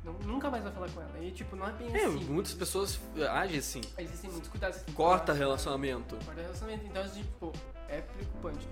não- 0.05 0.13
nunca 0.15 0.51
mais 0.51 0.63
vai 0.63 0.73
falar 0.73 0.89
com 0.91 1.01
ela. 1.01 1.19
E, 1.21 1.31
tipo, 1.31 1.57
não 1.57 1.67
é 1.69 1.73
bem 1.73 1.95
É, 1.95 2.05
assim. 2.05 2.25
muitas 2.25 2.53
pessoas 2.55 3.01
agem 3.31 3.59
assim. 3.59 3.81
Existem 3.99 4.31
muitos 4.31 4.49
cuidados. 4.51 4.79
que 4.83 4.93
Corta 4.93 5.33
relacionamento. 5.33 6.17
Corta 6.25 6.41
relacionamento. 6.43 6.87
Então, 6.87 7.03
assim, 7.03 7.23
tipo, 7.23 7.53
é 7.89 8.01
preocupante. 8.03 8.69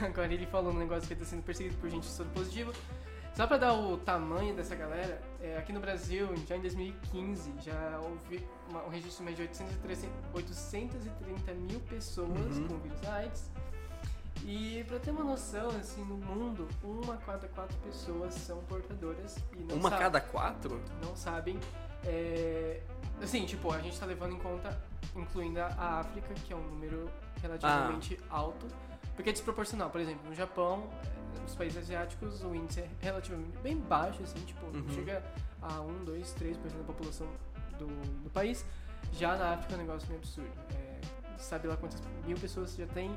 E 0.00 0.04
agora 0.06 0.32
ele 0.32 0.46
falou 0.46 0.72
um 0.72 0.78
negócio 0.78 1.06
que 1.06 1.14
ele 1.14 1.20
tá 1.20 1.26
sendo 1.26 1.42
perseguido 1.42 1.76
por 1.78 1.90
gente 1.90 2.06
soro 2.06 2.28
positivo. 2.30 2.72
Só 3.34 3.46
pra 3.46 3.56
dar 3.56 3.72
o 3.72 3.96
tamanho 3.96 4.54
dessa 4.54 4.74
galera, 4.76 5.20
é, 5.40 5.56
aqui 5.56 5.72
no 5.72 5.80
Brasil, 5.80 6.28
já 6.46 6.54
em 6.56 6.60
2015, 6.60 7.50
já 7.60 7.98
houve 8.02 8.46
uma- 8.68 8.84
um 8.84 8.88
registro 8.90 9.24
mais 9.24 9.34
de 9.36 9.42
830, 9.42 10.12
830 10.34 11.54
mil 11.54 11.80
pessoas 11.80 12.58
Uhum. 12.58 12.68
com 12.68 12.78
vírus 12.78 13.02
AIDS. 13.08 13.50
E 14.44 14.84
pra 14.88 14.98
ter 14.98 15.12
uma 15.12 15.24
noção, 15.24 15.68
assim, 15.70 16.04
no 16.04 16.16
mundo, 16.16 16.68
uma 16.82 17.14
a 17.14 17.16
cada 17.18 17.48
quatro 17.48 17.76
pessoas 17.78 18.34
são 18.34 18.58
portadoras 18.64 19.36
e 19.56 19.60
não 19.62 19.76
Uma 19.76 19.88
sabem, 19.88 20.04
cada 20.04 20.20
quatro? 20.20 20.80
não 21.02 21.16
sabem. 21.16 21.58
é, 22.04 22.80
assim, 23.22 23.46
tipo, 23.46 23.72
a 23.72 23.78
gente 23.78 23.96
tá 23.96 24.04
levando 24.04 24.32
em 24.34 24.38
conta, 24.38 24.76
incluindo 25.14 25.60
a- 25.60 25.66
a 25.78 26.00
África, 26.00 26.34
que 26.34 26.52
é 26.52 26.56
um 26.56 26.62
número 26.64 27.08
relativamente 27.40 28.18
Ah. 28.28 28.38
alto, 28.38 28.66
porque 29.14 29.30
é 29.30 29.32
desproporcional. 29.32 29.88
Por 29.88 30.00
exemplo, 30.00 30.28
no 30.28 30.34
Japão, 30.34 30.90
nos 31.40 31.54
países 31.54 31.78
asiáticos, 31.78 32.42
o 32.42 32.54
índice 32.54 32.80
é 32.80 32.90
relativamente 33.00 33.56
bem 33.58 33.76
baixo, 33.78 34.22
assim, 34.22 34.38
tipo, 34.44 34.64
Uhum. 34.66 34.88
chega 34.94 35.22
a 35.60 35.80
1, 35.80 36.04
2, 36.04 36.34
3% 36.34 36.76
da 36.78 36.84
população 36.84 37.26
do, 37.78 37.86
do 38.22 38.30
país. 38.30 38.64
Já 39.12 39.36
na 39.36 39.54
África 39.54 39.74
é 39.74 39.76
um 39.76 39.80
negócio 39.80 40.08
meio 40.08 40.20
absurdo. 40.20 40.50
É, 40.74 41.00
sabe 41.38 41.66
lá 41.68 41.76
quantas 41.76 42.00
mil 42.26 42.36
pessoas 42.38 42.74
já 42.76 42.86
tem 42.86 43.14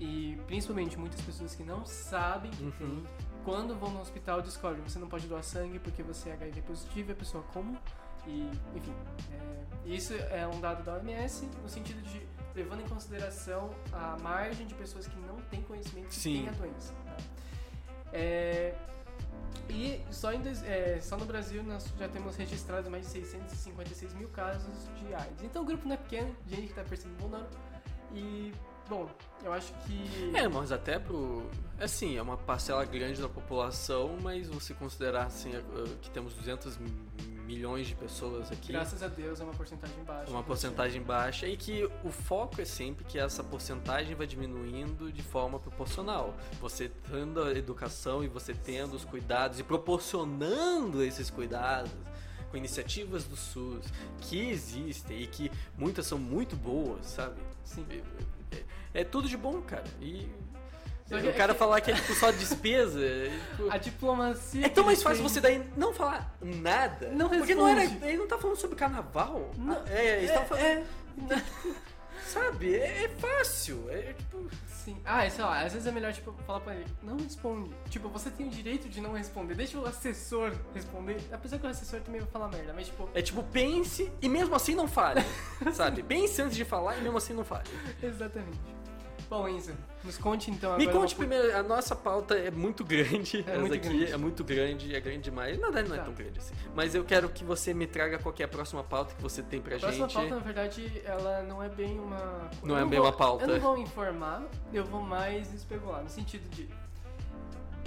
e 0.00 0.38
principalmente 0.46 0.96
muitas 0.98 1.20
pessoas 1.20 1.54
que 1.54 1.62
não 1.64 1.84
sabem 1.84 2.50
que 2.52 2.62
Uhum. 2.62 2.70
tem. 2.72 3.04
Quando 3.44 3.74
vão 3.76 3.90
no 3.90 4.00
hospital 4.00 4.42
descobrem 4.42 4.82
você 4.82 4.98
não 4.98 5.08
pode 5.08 5.26
doar 5.26 5.42
sangue 5.42 5.78
porque 5.78 6.02
você 6.02 6.28
é 6.30 6.32
HIV 6.34 6.62
positivo 6.62 7.10
e 7.10 7.12
a 7.12 7.16
pessoa 7.16 7.42
como 7.52 7.76
e 8.26 8.48
enfim 8.76 8.92
é, 9.32 9.88
isso 9.88 10.12
é 10.14 10.46
um 10.46 10.60
dado 10.60 10.84
da 10.84 10.94
OMS 10.94 11.46
no 11.62 11.68
sentido 11.68 12.00
de 12.02 12.20
levando 12.54 12.82
em 12.82 12.88
consideração 12.88 13.70
a 13.92 14.16
margem 14.22 14.66
de 14.66 14.74
pessoas 14.74 15.06
que 15.08 15.18
não 15.20 15.36
têm 15.50 15.62
conhecimento 15.62 16.08
que 16.08 16.14
Sim. 16.14 16.40
têm 16.42 16.48
a 16.48 16.52
doença. 16.52 16.92
tá? 17.04 17.16
É, 18.12 18.74
e 19.68 20.00
só, 20.10 20.32
em 20.32 20.40
é, 20.64 20.98
só 21.00 21.16
no 21.16 21.26
Brasil 21.26 21.62
nós 21.62 21.92
já 21.98 22.08
temos 22.08 22.36
registrado 22.36 22.90
mais 22.90 23.04
de 23.06 23.12
656 23.12 24.14
mil 24.14 24.28
casos 24.28 24.88
de 24.98 25.14
AIDS. 25.14 25.42
Então 25.42 25.62
o 25.62 25.64
grupo 25.64 25.86
não 25.86 25.94
é 25.94 25.98
pequeno, 25.98 26.34
gente 26.46 26.62
que 26.62 26.68
está 26.70 26.82
perseguindo 26.84 27.16
o 27.24 27.28
Bolsonaro. 27.28 27.50
E, 28.14 28.52
bom, 28.88 29.06
eu 29.44 29.52
acho 29.52 29.72
que. 29.84 30.32
É, 30.34 30.48
mas 30.48 30.72
até 30.72 30.98
pro. 30.98 31.50
Assim, 31.78 32.16
é 32.16 32.22
uma 32.22 32.36
parcela 32.38 32.84
grande 32.86 33.20
da 33.20 33.28
população, 33.28 34.16
mas 34.22 34.48
você 34.48 34.72
considerar 34.72 35.26
assim 35.26 35.50
que 36.00 36.10
temos 36.10 36.32
200 36.34 36.78
mi- 36.78 36.90
milhões 37.48 37.86
de 37.86 37.94
pessoas 37.94 38.52
aqui, 38.52 38.72
Graças 38.72 39.02
a 39.02 39.08
Deus 39.08 39.40
é 39.40 39.44
uma 39.44 39.54
porcentagem 39.54 40.04
baixa. 40.04 40.30
uma 40.30 40.42
porcentagem 40.42 41.02
baixa, 41.02 41.46
e 41.48 41.56
que 41.56 41.88
o 42.04 42.10
foco 42.10 42.60
é 42.60 42.64
sempre 42.66 43.06
que 43.06 43.18
essa 43.18 43.42
porcentagem 43.42 44.14
vai 44.14 44.26
diminuindo 44.26 45.10
de 45.10 45.22
forma 45.22 45.58
proporcional. 45.58 46.36
Você 46.60 46.90
tendo 47.10 47.42
a 47.42 47.52
educação 47.52 48.22
e 48.22 48.28
você 48.28 48.52
tendo 48.52 48.94
os 48.94 49.04
cuidados 49.04 49.58
e 49.58 49.62
proporcionando 49.64 51.02
esses 51.02 51.30
cuidados 51.30 51.90
com 52.50 52.56
iniciativas 52.56 53.24
do 53.24 53.36
SUS 53.36 53.86
que 54.20 54.50
existem 54.50 55.22
e 55.22 55.26
que 55.26 55.50
muitas 55.76 56.06
são 56.06 56.18
muito 56.18 56.54
boas, 56.54 57.06
sabe? 57.06 57.40
Sim. 57.64 57.86
É, 57.90 58.56
é- 58.56 58.64
é 59.00 59.04
tudo 59.04 59.26
de 59.28 59.36
bom, 59.36 59.60
cara. 59.62 59.84
E 60.00 60.28
Só 61.08 61.18
que 61.18 61.26
o 61.26 61.30
é 61.30 61.32
cara 61.32 61.54
falar 61.54 61.80
que 61.80 61.90
é 61.90 61.94
tipo, 61.94 62.12
só 62.14 62.30
despesa. 62.30 63.00
é, 63.02 63.30
tipo, 63.56 63.70
A 63.70 63.78
diplomacia. 63.78 64.66
é 64.66 64.68
tão 64.68 64.84
mais 64.84 64.98
ele 64.98 65.04
fácil 65.04 65.22
tem- 65.24 65.28
você 65.32 65.40
daí 65.40 65.64
não 65.76 65.92
falar 65.94 66.36
nada. 66.42 67.08
Não 67.10 67.28
porque 67.30 67.54
não 67.54 67.66
era, 67.66 67.80
responde. 67.80 68.04
ele 68.06 68.18
não 68.18 68.26
tá 68.28 68.36
falando 68.38 68.56
sobre 68.56 68.76
carnaval. 68.76 69.50
Não, 69.56 69.74
Ah, 69.74 69.82
é, 69.88 70.18
eles 70.18 70.30
é, 70.30 70.44
falando, 70.44 70.62
é. 70.64 70.84
sabe? 72.26 72.74
É, 72.76 73.04
é 73.04 73.08
fácil. 73.08 73.86
É 73.90 74.12
tipo, 74.12 74.48
Sim. 74.68 74.96
Ah, 75.04 75.28
sei 75.28 75.44
lá, 75.44 75.60
às 75.64 75.72
vezes 75.72 75.86
é 75.86 75.92
melhor, 75.92 76.12
tipo, 76.14 76.32
falar 76.46 76.60
pra 76.60 76.74
ele, 76.74 76.86
não 77.02 77.16
responde. 77.18 77.70
Tipo, 77.90 78.08
você 78.08 78.30
tem 78.30 78.46
o 78.46 78.50
direito 78.50 78.88
de 78.88 79.00
não 79.02 79.12
responder. 79.12 79.54
Deixa 79.54 79.78
o 79.78 79.84
assessor 79.86 80.52
responder. 80.74 81.18
Apesar 81.30 81.58
que 81.58 81.66
o 81.66 81.68
assessor 81.68 82.00
também 82.00 82.20
vai 82.22 82.30
falar 82.30 82.48
merda, 82.48 82.72
mas 82.72 82.86
tipo, 82.86 83.06
é 83.14 83.20
tipo 83.20 83.42
pense 83.42 84.10
e 84.22 84.28
mesmo 84.30 84.54
assim 84.54 84.74
não 84.74 84.88
fale, 84.88 85.22
sabe? 85.74 86.02
Pense 86.02 86.40
antes 86.40 86.56
de 86.56 86.64
falar 86.64 86.96
e 86.96 87.02
mesmo 87.02 87.18
assim 87.18 87.34
não 87.34 87.44
fale. 87.44 87.68
exatamente. 88.02 88.58
Bom, 89.28 89.46
Enzo, 89.46 89.72
nos 90.08 90.18
conte 90.18 90.50
então 90.50 90.76
Me 90.76 90.84
agora. 90.84 90.98
conte 91.00 91.14
uma- 91.14 91.18
primeiro, 91.18 91.56
a 91.56 91.62
nossa 91.62 91.94
pauta 91.94 92.34
é 92.34 92.50
muito 92.50 92.84
grande. 92.84 93.44
É 93.46 93.50
essa 93.50 93.58
muito 93.60 93.74
aqui 93.74 93.88
grande. 93.88 94.12
é 94.12 94.16
muito 94.16 94.42
grande, 94.44 94.94
é 94.96 95.00
grande 95.00 95.20
demais. 95.20 95.58
Na 95.58 95.66
verdade 95.70 95.88
não 95.88 95.94
é 95.96 95.98
Tá. 95.98 96.04
tão 96.06 96.14
grande 96.14 96.38
assim. 96.38 96.54
Mas 96.74 96.94
eu 96.94 97.04
quero 97.04 97.28
que 97.28 97.44
você 97.44 97.72
me 97.74 97.86
traga 97.86 98.18
qual 98.18 98.34
é 98.38 98.42
a 98.42 98.48
próxima 98.48 98.82
pauta 98.82 99.14
que 99.14 99.22
você 99.22 99.42
tem 99.42 99.60
pra 99.60 99.76
A 99.76 99.78
próxima 99.78 100.08
gente. 100.08 100.14
pauta, 100.14 100.34
na 100.34 100.40
verdade, 100.40 101.02
ela 101.04 101.42
não 101.42 101.62
é 101.62 101.68
bem 101.68 101.98
uma. 101.98 102.50
Não 102.62 102.76
eu 102.76 102.82
é 102.82 102.86
bem 102.88 102.98
vou- 102.98 103.06
uma 103.08 103.12
pauta. 103.12 103.44
Eu 103.44 103.48
não 103.54 103.60
vou 103.60 103.78
informar, 103.78 104.42
eu 104.72 104.84
vou 104.84 105.02
mais 105.02 105.52
especular, 105.52 106.02
no 106.02 106.08
sentido 106.10 106.48
de. 106.50 106.68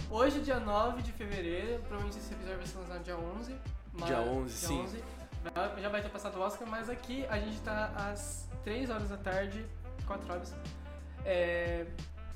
Hoje, 0.10 0.40
dia 0.42 0.60
9 0.60 1.02
de 1.02 1.12
fevereiro, 1.14 1.80
provavelmente 1.84 2.18
esse 2.18 2.34
episódio 2.34 2.58
vai 2.58 2.68
ser 2.68 2.78
lançado 2.80 3.04
dia 3.04 3.18
11. 3.18 3.56
mas- 3.94 4.06
Dia 4.06 4.20
11, 4.20 4.54
sim. 4.58 4.80
11, 4.82 5.04
vai- 5.54 5.82
já 5.82 5.90
vai 5.90 6.02
ter 6.02 6.10
passado 6.10 6.38
o 6.38 6.42
Oscar, 6.42 6.68
mas 6.68 6.90
aqui 6.90 7.26
a 7.30 7.38
gente 7.40 7.60
tá 7.62 7.92
às 7.96 8.48
3 8.64 8.90
horas 8.90 9.10
da 9.10 9.18
tarde, 9.18 9.66
4 10.06 10.32
horas. 10.32 10.54
É, 11.26 11.86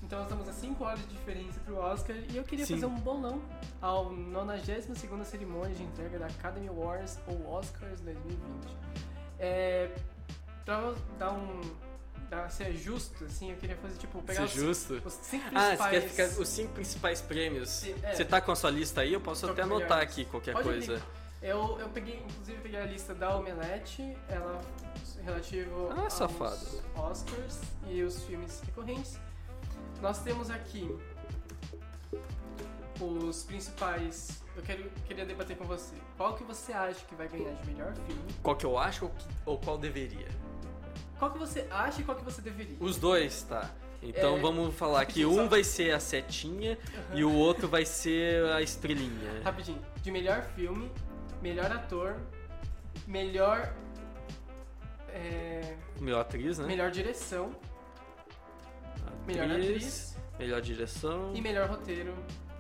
Então 0.06 0.20
nós 0.20 0.28
estamos 0.30 0.48
a 0.48 0.54
5 0.54 0.84
horas 0.84 1.00
de 1.00 1.08
diferença 1.08 1.60
pro 1.66 1.78
Oscar 1.78 2.16
e 2.16 2.38
eu 2.38 2.44
queria 2.44 2.66
Sim. 2.66 2.76
fazer 2.76 2.86
um 2.86 2.96
bolão 3.00 3.42
ao 3.82 4.12
92ª 4.12 5.24
cerimônia 5.26 5.74
de 5.76 5.82
entrega 5.84 6.20
da 6.20 6.28
Academy 6.28 6.68
Awards 6.68 7.20
ou 7.28 7.48
Oscars 7.52 8.02
2020. 8.02 8.78
É, 9.40 9.90
pra 10.64 10.94
dar 11.18 11.32
um... 11.32 11.62
Pra 12.30 12.50
ser 12.50 12.74
justo, 12.76 13.24
assim, 13.26 13.52
eu 13.52 13.58
queria 13.58 13.78
fazer, 13.78 13.98
tipo, 13.98 14.20
pegar 14.24 14.40
Ser 14.42 14.46
os, 14.46 14.52
justo. 14.54 15.02
os 15.06 15.14
cinco 15.14 15.46
Ah, 15.54 15.62
principais... 15.62 15.78
você 15.78 15.90
quer 15.90 16.10
ficar 16.10 16.42
os 16.42 16.50
cinco 16.50 16.74
principais 16.74 17.22
prêmios? 17.22 17.84
É. 18.04 18.14
Você 18.16 18.26
tá 18.26 18.42
com 18.42 18.52
a 18.52 18.56
sua 18.56 18.72
lista 18.72 19.02
aí? 19.02 19.14
Eu 19.14 19.22
posso 19.22 19.48
até 19.48 19.62
anotar 19.62 20.00
aqui 20.02 20.26
qualquer 20.26 20.54
Pode 20.54 20.68
coisa. 20.68 21.02
Eu, 21.42 21.78
eu 21.80 21.88
peguei, 21.90 22.18
inclusive, 22.28 22.60
peguei 22.62 22.80
a 22.82 22.86
lista 22.86 23.14
da 23.14 23.36
Omelete, 23.38 24.18
ela 24.28 24.60
relativo 25.24 25.90
Ah, 25.96 26.02
aos 26.02 26.14
safado. 26.14 26.66
Oscars 26.96 27.62
e 27.88 28.02
os 28.02 28.24
filmes 28.24 28.62
recorrentes. 28.66 29.20
Nós 30.02 30.22
temos 30.22 30.50
aqui 30.50 30.96
os 33.02 33.44
principais. 33.44 34.42
Eu 34.56 34.64
quero, 34.64 34.90
queria 35.06 35.26
debater 35.26 35.58
com 35.58 35.66
você. 35.66 35.96
Qual 36.18 36.34
que 36.36 36.44
você 36.44 36.72
acha 36.72 37.04
que 37.06 37.16
vai 37.16 37.28
ganhar 37.28 37.52
de 37.54 37.66
melhor 37.72 37.94
filme? 37.94 38.22
Qual 38.42 38.56
que 38.56 38.66
eu 38.66 38.78
acho 38.78 39.06
ou, 39.06 39.12
que- 39.12 39.26
ou 39.46 39.58
qual 39.58 39.78
deveria? 39.78 40.28
Qual 41.20 41.32
que 41.32 41.38
você 41.38 41.68
acha 41.70 42.02
e 42.02 42.04
qual 42.04 42.18
que 42.18 42.24
você 42.24 42.42
deveria? 42.42 42.78
Os 42.80 42.98
dois, 42.98 43.44
tá. 43.44 43.70
Então 44.02 44.38
É, 44.38 44.40
vamos 44.40 44.76
falar 44.76 45.06
que 45.06 45.26
um 45.26 45.36
só. 45.36 45.48
vai 45.48 45.64
ser 45.64 45.94
a 45.94 46.00
setinha 46.00 46.78
e 47.14 47.24
o 47.24 47.34
outro 47.34 47.68
vai 47.68 47.86
ser 47.86 48.46
a 48.52 48.62
estrelinha. 48.62 49.42
Rapidinho. 49.44 49.82
De 50.02 50.12
melhor 50.12 50.44
filme, 50.56 50.92
melhor 51.42 51.72
ator, 51.72 52.16
melhor. 53.08 53.74
é, 55.10 55.76
Melhor 56.00 56.22
atriz, 56.22 56.60
né? 56.60 56.68
melhor 56.68 56.92
direção, 56.92 57.56
melhor 59.26 59.52
atriz 59.52 60.16
melhor 60.38 60.62
direção, 60.62 61.32
e 61.34 61.42
melhor 61.42 61.70
roteiro 61.70 62.14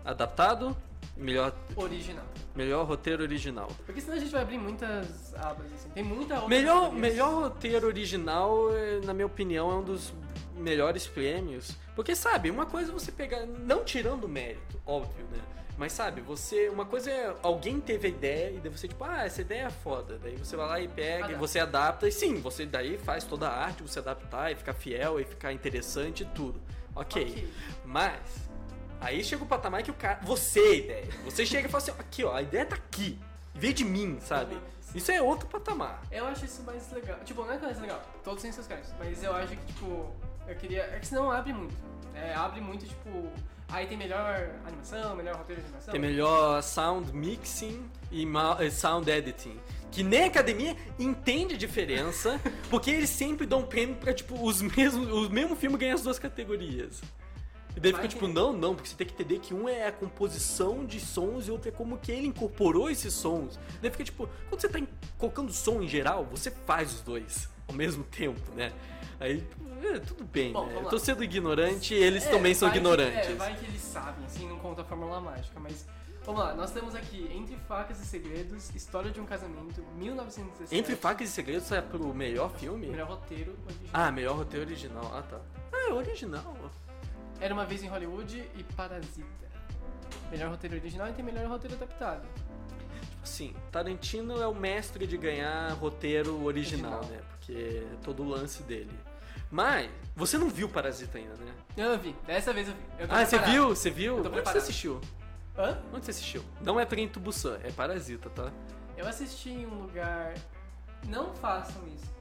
adaptado, 0.03 0.75
melhor, 1.17 1.53
original. 1.75 2.23
melhor 2.55 2.85
roteiro 2.85 3.23
original. 3.23 3.69
Porque 3.85 3.99
senão 3.99 4.15
a 4.15 4.19
gente 4.19 4.31
vai 4.31 4.41
abrir 4.43 4.57
muitas 4.57 5.33
abas, 5.35 5.65
assim. 5.73 5.89
Tem 5.89 6.03
muita 6.03 6.35
outra 6.35 6.49
Melhor, 6.49 6.81
categorias. 6.83 7.13
melhor 7.13 7.33
roteiro 7.43 7.87
original, 7.87 8.73
eh, 8.73 9.01
na 9.03 9.13
minha 9.13 9.25
opinião, 9.25 9.71
é 9.71 9.75
um 9.75 9.83
dos 9.83 10.13
melhores 10.55 11.07
prêmios. 11.07 11.71
Porque, 11.95 12.15
sabe, 12.15 12.49
uma 12.49 12.65
coisa 12.65 12.91
é 12.91 12.93
você 12.93 13.11
pegar, 13.11 13.45
não 13.45 13.83
tirando 13.83 14.27
mérito, 14.27 14.81
óbvio, 14.85 15.25
né? 15.31 15.39
Mas 15.77 15.91
sabe, 15.91 16.21
você. 16.21 16.69
Uma 16.69 16.85
coisa 16.85 17.11
é. 17.11 17.35
Alguém 17.43 17.81
teve 17.81 18.07
a 18.07 18.09
ideia 18.09 18.49
e 18.51 18.59
daí 18.59 18.71
você, 18.71 18.87
tipo, 18.87 19.03
ah, 19.03 19.25
essa 19.25 19.41
ideia 19.41 19.65
é 19.67 19.69
foda. 19.69 20.17
Daí 20.17 20.37
você 20.37 20.55
vai 20.55 20.67
lá 20.67 20.79
e 20.79 20.87
pega, 20.87 21.11
e 21.11 21.23
Adapta. 21.23 21.37
você 21.37 21.59
adapta. 21.59 22.07
E 22.07 22.11
sim, 22.11 22.35
você 22.35 22.65
daí 22.65 22.97
faz 22.97 23.25
toda 23.25 23.49
a 23.49 23.65
arte, 23.65 23.83
você 23.83 23.99
adaptar 23.99 24.51
e 24.51 24.55
ficar 24.55 24.73
fiel 24.73 25.19
e 25.19 25.25
ficar 25.25 25.51
interessante 25.51 26.23
e 26.23 26.25
tudo. 26.27 26.61
Ok. 26.95 27.23
Ok. 27.23 27.53
Mas. 27.83 28.45
Aí 29.01 29.21
chega 29.21 29.43
o 29.43 29.45
patamar 29.45 29.83
que 29.83 29.91
o 29.91 29.93
cara. 29.93 30.19
Você 30.23 30.59
é 30.59 30.63
a 30.71 30.75
ideia. 30.75 31.07
Você 31.25 31.45
chega 31.45 31.67
e 31.67 31.71
fala 31.71 31.83
assim, 31.83 31.91
aqui, 31.99 32.23
ó, 32.23 32.33
a 32.33 32.41
ideia 32.41 32.65
tá 32.65 32.75
aqui. 32.75 33.19
Veio 33.53 33.73
de 33.73 33.83
mim, 33.83 34.17
sabe? 34.21 34.57
Isso 34.93 35.11
é 35.11 35.21
outro 35.21 35.47
patamar. 35.47 36.01
Eu 36.09 36.25
acho 36.25 36.45
isso 36.45 36.63
mais 36.63 36.89
legal. 36.93 37.19
Tipo, 37.25 37.43
não 37.43 37.51
é 37.51 37.57
que 37.57 37.65
é 37.65 37.67
mais 37.67 37.81
legal, 37.81 38.01
todos 38.23 38.41
têm 38.41 38.51
seus 38.51 38.65
caras. 38.65 38.93
Mas 38.97 39.21
eu 39.21 39.35
acho 39.35 39.49
que, 39.49 39.73
tipo, 39.73 40.09
eu 40.47 40.55
queria. 40.55 40.81
É 40.83 40.99
que 40.99 41.07
senão 41.07 41.31
abre 41.31 41.53
muito. 41.53 41.75
É, 42.13 42.33
abre 42.33 42.61
muito, 42.61 42.85
tipo. 42.85 43.31
Aí 43.67 43.87
tem 43.87 43.97
melhor 43.97 44.51
animação, 44.65 45.15
melhor 45.15 45.35
roteiro 45.37 45.61
de 45.61 45.67
animação. 45.67 45.91
Tem 45.91 45.99
melhor 45.99 46.61
sound 46.61 47.11
mixing 47.13 47.89
e 48.11 48.25
eh, 48.59 48.69
sound 48.69 49.09
editing. 49.09 49.59
Que 49.91 50.03
nem 50.03 50.23
a 50.23 50.27
academia 50.27 50.77
entende 50.99 51.55
a 51.55 51.57
diferença, 51.57 52.39
porque 52.69 52.91
eles 52.91 53.09
sempre 53.09 53.45
dão 53.45 53.63
prêmio 53.63 53.95
pra, 53.95 54.13
tipo, 54.13 54.39
os 54.45 54.61
mesmos, 54.61 55.09
o 55.11 55.29
mesmo 55.31 55.55
filme 55.55 55.77
ganhar 55.77 55.95
as 55.95 56.03
duas 56.03 56.19
categorias. 56.19 57.01
E 57.75 57.79
daí 57.79 57.91
Vai 57.91 58.01
fica 58.01 58.13
tipo, 58.13 58.27
não, 58.27 58.53
não, 58.53 58.73
porque 58.73 58.87
você 58.87 58.95
tem 58.95 59.07
que 59.07 59.13
entender 59.13 59.39
que 59.39 59.53
um 59.53 59.67
é 59.67 59.87
a 59.87 59.91
composição 59.91 60.85
de 60.85 60.99
sons 60.99 61.47
e 61.47 61.51
outro 61.51 61.67
é 61.67 61.71
como 61.71 61.97
que 61.97 62.11
ele 62.11 62.27
incorporou 62.27 62.89
esses 62.89 63.13
sons. 63.13 63.59
Daí 63.81 63.91
fica 63.91 64.03
tipo, 64.03 64.29
quando 64.47 64.61
você 64.61 64.69
tá 64.69 64.79
colocando 65.17 65.51
som 65.51 65.81
em 65.81 65.87
geral, 65.87 66.23
você 66.25 66.49
faz 66.49 66.93
os 66.93 67.01
dois 67.01 67.49
ao 67.67 67.75
mesmo 67.75 68.03
tempo, 68.03 68.39
né? 68.55 68.71
Aí, 69.19 69.47
é, 69.83 69.99
tudo 69.99 70.23
bem, 70.25 70.51
Bom, 70.51 70.65
né? 70.65 70.75
Eu 70.77 70.85
tô 70.89 70.99
sendo 70.99 71.23
ignorante 71.23 71.93
e 71.93 71.97
eles 71.97 72.25
É, 72.25 72.29
também 72.31 72.53
são 72.53 72.67
vai 72.67 72.73
que- 72.73 72.79
ignorantes. 72.79 73.29
é, 73.29 73.35
vai 73.35 73.55
que 73.55 73.65
eles 73.65 73.81
sabem, 73.81 74.25
assim, 74.25 74.47
não 74.47 74.57
conta 74.59 74.81
a 74.81 74.85
fórmula 74.85 75.19
mágica, 75.21 75.59
mas. 75.59 75.87
Vamos 76.25 76.41
lá, 76.41 76.55
nós 76.55 76.71
temos 76.71 76.95
aqui 76.95 77.29
Entre 77.35 77.55
Facas 77.67 78.01
e 78.01 78.05
Segredos, 78.05 78.73
História 78.73 79.11
de 79.11 79.19
um 79.21 79.25
Casamento, 79.27 79.83
1917. 79.95 80.75
Entre 80.75 80.95
Facas 80.95 81.29
e 81.29 81.31
Segredos 81.31 81.71
é 81.71 81.81
pro 81.81 82.13
melhor 82.15 82.49
filme? 82.51 82.87
Melhor 82.87 83.07
roteiro 83.09 83.55
original. 83.63 83.91
Ah, 83.93 84.11
melhor 84.11 84.35
roteiro 84.35 84.65
original. 84.65 85.11
Ah, 85.13 85.21
tá. 85.21 85.39
Ah, 85.71 85.89
é 85.89 85.93
original. 85.93 86.55
Era 87.39 87.53
uma 87.53 87.63
vez 87.65 87.83
em 87.83 87.87
Hollywood 87.87 88.43
e 88.57 88.63
Parasita. 88.63 89.45
Melhor 90.31 90.49
roteiro 90.49 90.75
original 90.77 91.07
e 91.09 91.13
tem 91.13 91.23
melhor 91.23 91.45
roteiro 91.47 91.75
adaptado. 91.75 92.27
Sim, 93.23 93.53
Tarantino 93.71 94.41
é 94.41 94.47
o 94.47 94.53
mestre 94.55 95.05
de 95.05 95.17
ganhar 95.17 95.73
roteiro 95.73 96.43
original, 96.43 96.99
Original. 96.99 97.05
né? 97.05 97.21
Porque 97.45 97.83
é 97.93 97.95
todo 98.03 98.23
o 98.23 98.27
lance 98.27 98.63
dele. 98.63 98.89
Mas, 99.51 99.89
você 100.15 100.37
não 100.37 100.49
viu 100.49 100.67
Parasita 100.67 101.17
ainda, 101.17 101.35
né? 101.35 101.53
Eu 101.77 101.97
vi, 101.99 102.15
dessa 102.25 102.51
vez 102.51 102.67
eu 102.67 102.73
vi. 102.73 102.81
Eu 102.99 103.07
Ah, 103.09 103.23
você 103.25 103.37
viu? 103.39 103.69
Você 103.69 103.89
viu? 103.91 104.17
Onde 104.17 104.29
você 104.41 104.57
assistiu? 104.57 104.99
Hã? 105.57 105.77
Onde 105.93 106.05
você 106.05 106.11
assistiu? 106.11 106.43
Não 106.61 106.79
é 106.79 106.85
Trem 106.85 107.07
Busan, 107.07 107.59
é 107.63 107.71
Parasita, 107.71 108.29
tá? 108.31 108.51
Eu 108.97 109.07
assisti 109.07 109.49
em 109.51 109.65
um 109.67 109.81
lugar. 109.81 110.33
Não 111.07 111.33
façam 111.35 111.87
isso. 111.87 112.15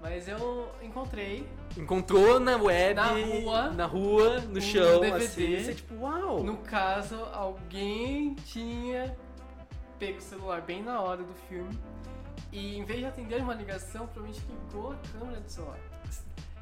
Mas 0.00 0.26
eu 0.26 0.72
encontrei 0.82 1.46
Encontrou 1.76 2.40
na 2.40 2.56
web, 2.56 2.94
Na 2.94 3.06
rua, 3.08 3.70
na 3.70 3.84
rua, 3.86 4.40
no 4.40 4.56
um 4.56 4.60
chão, 4.62 5.00
DVD. 5.00 5.24
assim. 5.26 5.62
Você 5.62 5.74
tipo, 5.74 5.94
uau! 5.96 6.42
No 6.42 6.56
caso, 6.56 7.16
alguém 7.34 8.34
tinha 8.46 9.14
pego 9.98 10.16
o 10.16 10.22
celular 10.22 10.62
bem 10.62 10.82
na 10.82 10.98
hora 11.02 11.22
do 11.22 11.34
filme 11.46 11.78
e 12.52 12.76
em 12.78 12.84
vez 12.84 13.00
de 13.00 13.06
atender 13.06 13.40
uma 13.40 13.54
ligação, 13.54 14.06
provavelmente 14.06 14.44
ligou 14.48 14.92
a 14.92 14.96
câmera 15.18 15.40
do 15.40 15.48
celular. 15.50 15.78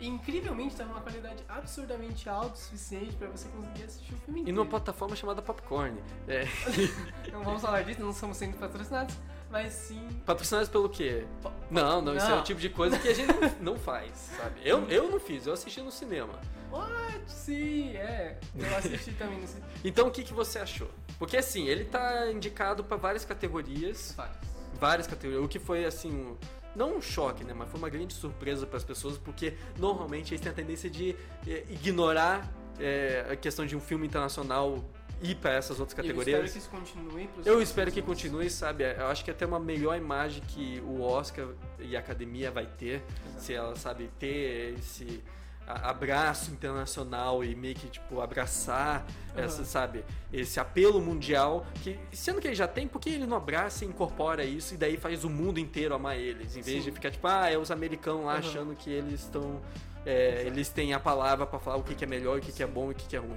E 0.01 0.07
incrivelmente 0.07 0.75
estava 0.75 0.93
uma 0.93 1.01
qualidade 1.01 1.43
absurdamente 1.49 2.29
alta 2.29 2.55
o 2.55 2.57
suficiente 2.57 3.17
para 3.17 3.27
você 3.29 3.49
conseguir 3.49 3.83
assistir 3.83 4.15
o 4.15 4.17
filme 4.19 4.39
E 4.39 4.43
inteiro. 4.43 4.59
numa 4.61 4.71
plataforma 4.71 5.17
chamada 5.17 5.43
Popcorn. 5.43 5.99
É. 6.29 6.45
Não 7.33 7.43
vamos 7.43 7.61
falar 7.61 7.83
disso, 7.83 8.01
não 8.01 8.11
estamos 8.11 8.37
sendo 8.37 8.57
patrocinados, 8.59 9.17
mas 9.51 9.73
sim. 9.73 10.07
Patrocinados 10.25 10.69
pelo 10.69 10.89
quê? 10.89 11.27
po- 11.43 11.51
Não, 11.69 12.01
não, 12.01 12.17
isso 12.17 12.27
é 12.27 12.31
Não. 12.31 12.41
o 12.41 12.45
tipo 12.45 12.61
de 12.61 12.69
coisa 12.71 12.97
que 12.97 13.09
a 13.09 13.15
gente 13.15 13.27
não, 13.27 13.51
não 13.75 13.77
faz, 13.77 14.13
sabe? 14.37 14.61
Eu, 14.65 14.89
eu 14.89 15.11
não 15.11 15.19
fiz, 15.19 15.47
eu 15.49 15.53
assisti 15.53 15.81
no 15.83 15.91
cinema. 15.91 16.39
What? 16.71 17.21
Sim, 17.27 17.97
é. 17.97 18.39
Eu 18.57 18.77
assisti 18.77 19.11
também 19.15 19.41
no 19.41 19.49
cinema. 19.49 19.67
Então 19.85 20.07
o 20.07 20.11
que, 20.13 20.23
que 20.23 20.33
você 20.33 20.61
achou? 20.61 20.89
Porque 21.19 21.37
assim, 21.37 21.67
ele 21.67 21.85
tá 21.85 22.31
indicado 22.31 22.85
pra 22.85 22.97
várias 22.97 23.25
categorias, 23.25 24.13
Vários. 24.17 24.37
Várias 24.81 25.07
categorias, 25.07 25.45
o 25.45 25.49
que 25.49 25.59
foi 25.59 25.85
assim, 25.85 26.11
um- 26.13 26.37
não 26.77 26.97
um 26.97 27.03
choque, 27.03 27.43
né, 27.45 27.53
mas 27.55 27.69
foi 27.71 27.79
uma 27.79 27.89
grande 27.89 28.15
surpresa 28.15 28.67
pras 28.67 28.85
pessoas, 28.85 29.19
porque 29.19 29.55
normalmente 29.79 30.33
eles 30.33 30.41
têm 30.41 30.51
a 30.53 30.55
tendência 30.55 30.89
de 30.91 31.17
eh, 31.47 31.65
ignorar 31.71 32.49
eh, 32.81 33.27
a 33.33 33.35
questão 33.37 33.67
de 33.67 33.75
um 33.75 33.81
filme 33.81 34.07
internacional 34.07 34.85
ir 35.21 35.35
pra 35.35 35.53
essas 35.55 35.81
outras 35.81 35.99
Eu 35.99 36.05
espero 36.05 36.19
categorias. 36.25 36.53
que 36.53 36.59
isso 36.59 36.71
continue 36.71 37.29
Eu 37.45 37.61
espero 37.61 37.91
que 37.91 38.01
continue, 38.01 38.49
sabe? 38.49 38.85
Eu 38.85 39.09
acho 39.09 39.25
que 39.25 39.33
até 39.33 39.45
uma 39.45 39.59
melhor 39.59 39.97
imagem 39.97 40.41
que 40.47 40.81
o 40.87 41.01
Oscar 41.03 41.49
e 41.81 41.97
a 41.97 41.99
academia 41.99 42.53
vai 42.53 42.67
ter, 42.67 43.03
Exato. 43.27 43.43
se 43.45 43.53
ela 43.53 43.75
sabe 43.75 44.09
ter 44.21 44.75
esse 44.79 45.21
abraço 45.69 46.51
internacional 46.51 47.45
e 47.45 47.55
meio 47.55 47.75
que 47.75 47.89
tipo 47.89 48.21
abraçar 48.21 49.05
Aham. 49.35 49.45
essa, 49.45 49.65
sabe, 49.65 50.05
esse 50.33 50.59
apelo 50.59 51.01
mundial 51.01 51.67
que 51.83 51.99
sendo 52.13 52.41
que 52.41 52.47
ele 52.49 52.55
já 52.55 52.67
tem, 52.67 52.89
por 52.89 53.01
que 53.01 53.11
ele 53.11 53.27
não 53.27 53.37
abraça 53.37 53.85
e 53.85 53.89
incorpora 53.89 54.45
isso 54.45 54.75
e 54.75 54.77
daí 54.77 54.97
faz 54.97 55.25
o 55.25 55.31
mundo 55.31 55.59
inteiro 55.61 55.95
amar 55.95 56.17
eles, 56.17 56.57
em 56.57 56.63
vez 56.63 56.79
Sim. 56.79 56.91
de 56.91 56.93
ficar 56.93 57.11
tipo, 57.11 57.27
ah, 57.27 57.51
é 57.51 57.59
os 57.59 57.71
americanos 57.71 58.25
lá 58.25 58.33
Aham. 58.33 58.39
achando 58.41 58.75
que 58.75 58.91
eles 58.91 59.21
estão 59.21 59.61
é, 60.07 60.45
eles 60.47 60.71
têm 60.71 60.95
a 60.95 61.01
palavra 61.01 61.45
pra 61.47 61.59
falar 61.59 61.77
o 61.77 61.83
que, 61.83 61.95
que 61.95 62.05
é 62.05 62.07
melhor, 62.07 62.39
o 62.39 62.41
que, 62.41 62.51
que 62.51 62.63
é 62.63 62.67
bom 62.67 62.89
e 62.89 62.93
o 62.93 62.95
que, 62.95 63.07
que 63.07 63.17
é 63.17 63.19
ruim. 63.19 63.37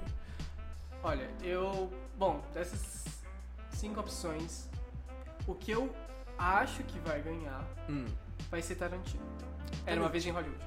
Olha, 1.02 1.28
eu. 1.42 1.92
Bom, 2.16 2.40
dessas 2.54 3.04
cinco 3.72 4.00
opções, 4.00 4.68
o 5.46 5.54
que 5.54 5.72
eu 5.72 5.92
acho 6.38 6.82
que 6.84 6.98
vai 7.00 7.20
ganhar 7.20 7.62
Hum. 7.90 8.06
vai 8.50 8.62
ser 8.62 8.76
Tarantino. 8.76 9.22
Era 9.84 10.00
uma 10.00 10.08
vez 10.08 10.24
em 10.24 10.30
Hollywood. 10.30 10.60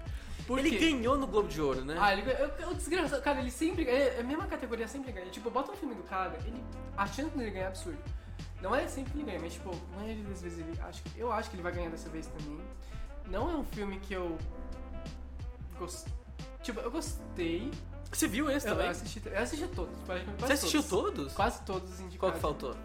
Por 0.48 0.60
Ele 0.60 0.70
quê? 0.72 0.92
ganhou 0.92 1.18
no 1.18 1.26
Globo 1.26 1.48
de 1.48 1.60
Ouro, 1.62 1.84
né? 1.84 1.96
Ah, 2.00 2.14
ele 2.14 2.22
ganhou. 2.22 2.40
eu- 2.40 2.68
eu- 2.68 2.74
desgraçado. 2.76 3.22
Cara, 3.22 3.40
ele 3.40 3.50
sempre 3.50 3.84
ganha. 3.84 3.98
É 3.98 4.20
a 4.20 4.24
mesma 4.24 4.46
categoria, 4.46 4.88
sempre 4.88 5.12
ganha. 5.12 5.26
Tipo, 5.32 5.50
bota 5.50 5.72
um 5.72 5.76
filme 5.76 5.96
do 5.96 6.04
cara, 6.04 6.38
ele. 6.46 6.64
A 6.96 7.08
chance 7.08 7.36
dele 7.36 7.50
ganhar 7.52 7.66
é 7.66 7.68
absurdo. 7.70 7.98
Não 8.62 8.76
é 8.76 8.88
sempre 8.88 9.12
que 9.12 9.18
ele 9.20 9.26
ganha, 9.26 9.40
mas 9.40 9.54
tipo, 9.54 9.72
a 9.94 10.00
maioria 10.00 10.24
das 10.24 10.42
vezes 10.42 10.60
ele. 10.60 10.80
Acho, 10.82 11.02
que- 11.04 11.20
eu 11.20 11.32
acho 11.32 11.50
que 11.50 11.56
ele 11.56 11.64
vai 11.64 11.72
ganhar 11.72 11.90
dessa 11.90 12.10
vez 12.10 12.28
também. 12.28 12.60
Não 13.28 13.50
é 13.50 13.56
um 13.56 13.64
filme 13.64 14.00
que 14.00 14.14
eu. 14.14 14.38
Gost... 15.80 16.08
Tipo, 16.62 16.80
eu 16.80 16.92
gostei. 16.92 17.72
Você 18.12 18.28
viu 18.28 18.50
esse 18.50 18.68
Eu 18.68 18.74
também? 18.76 18.90
assisti, 18.90 19.22
eu 19.26 19.40
assisti 19.40 19.68
todos. 19.68 19.94
Você 20.40 20.54
assistiu 20.54 20.84
todos. 20.84 21.16
todos? 21.16 21.34
Quase 21.34 21.62
todos 21.64 21.92
os 21.92 22.00
indicados. 22.00 22.18
Qual 22.20 22.32
que 22.34 22.40
faltou? 22.40 22.76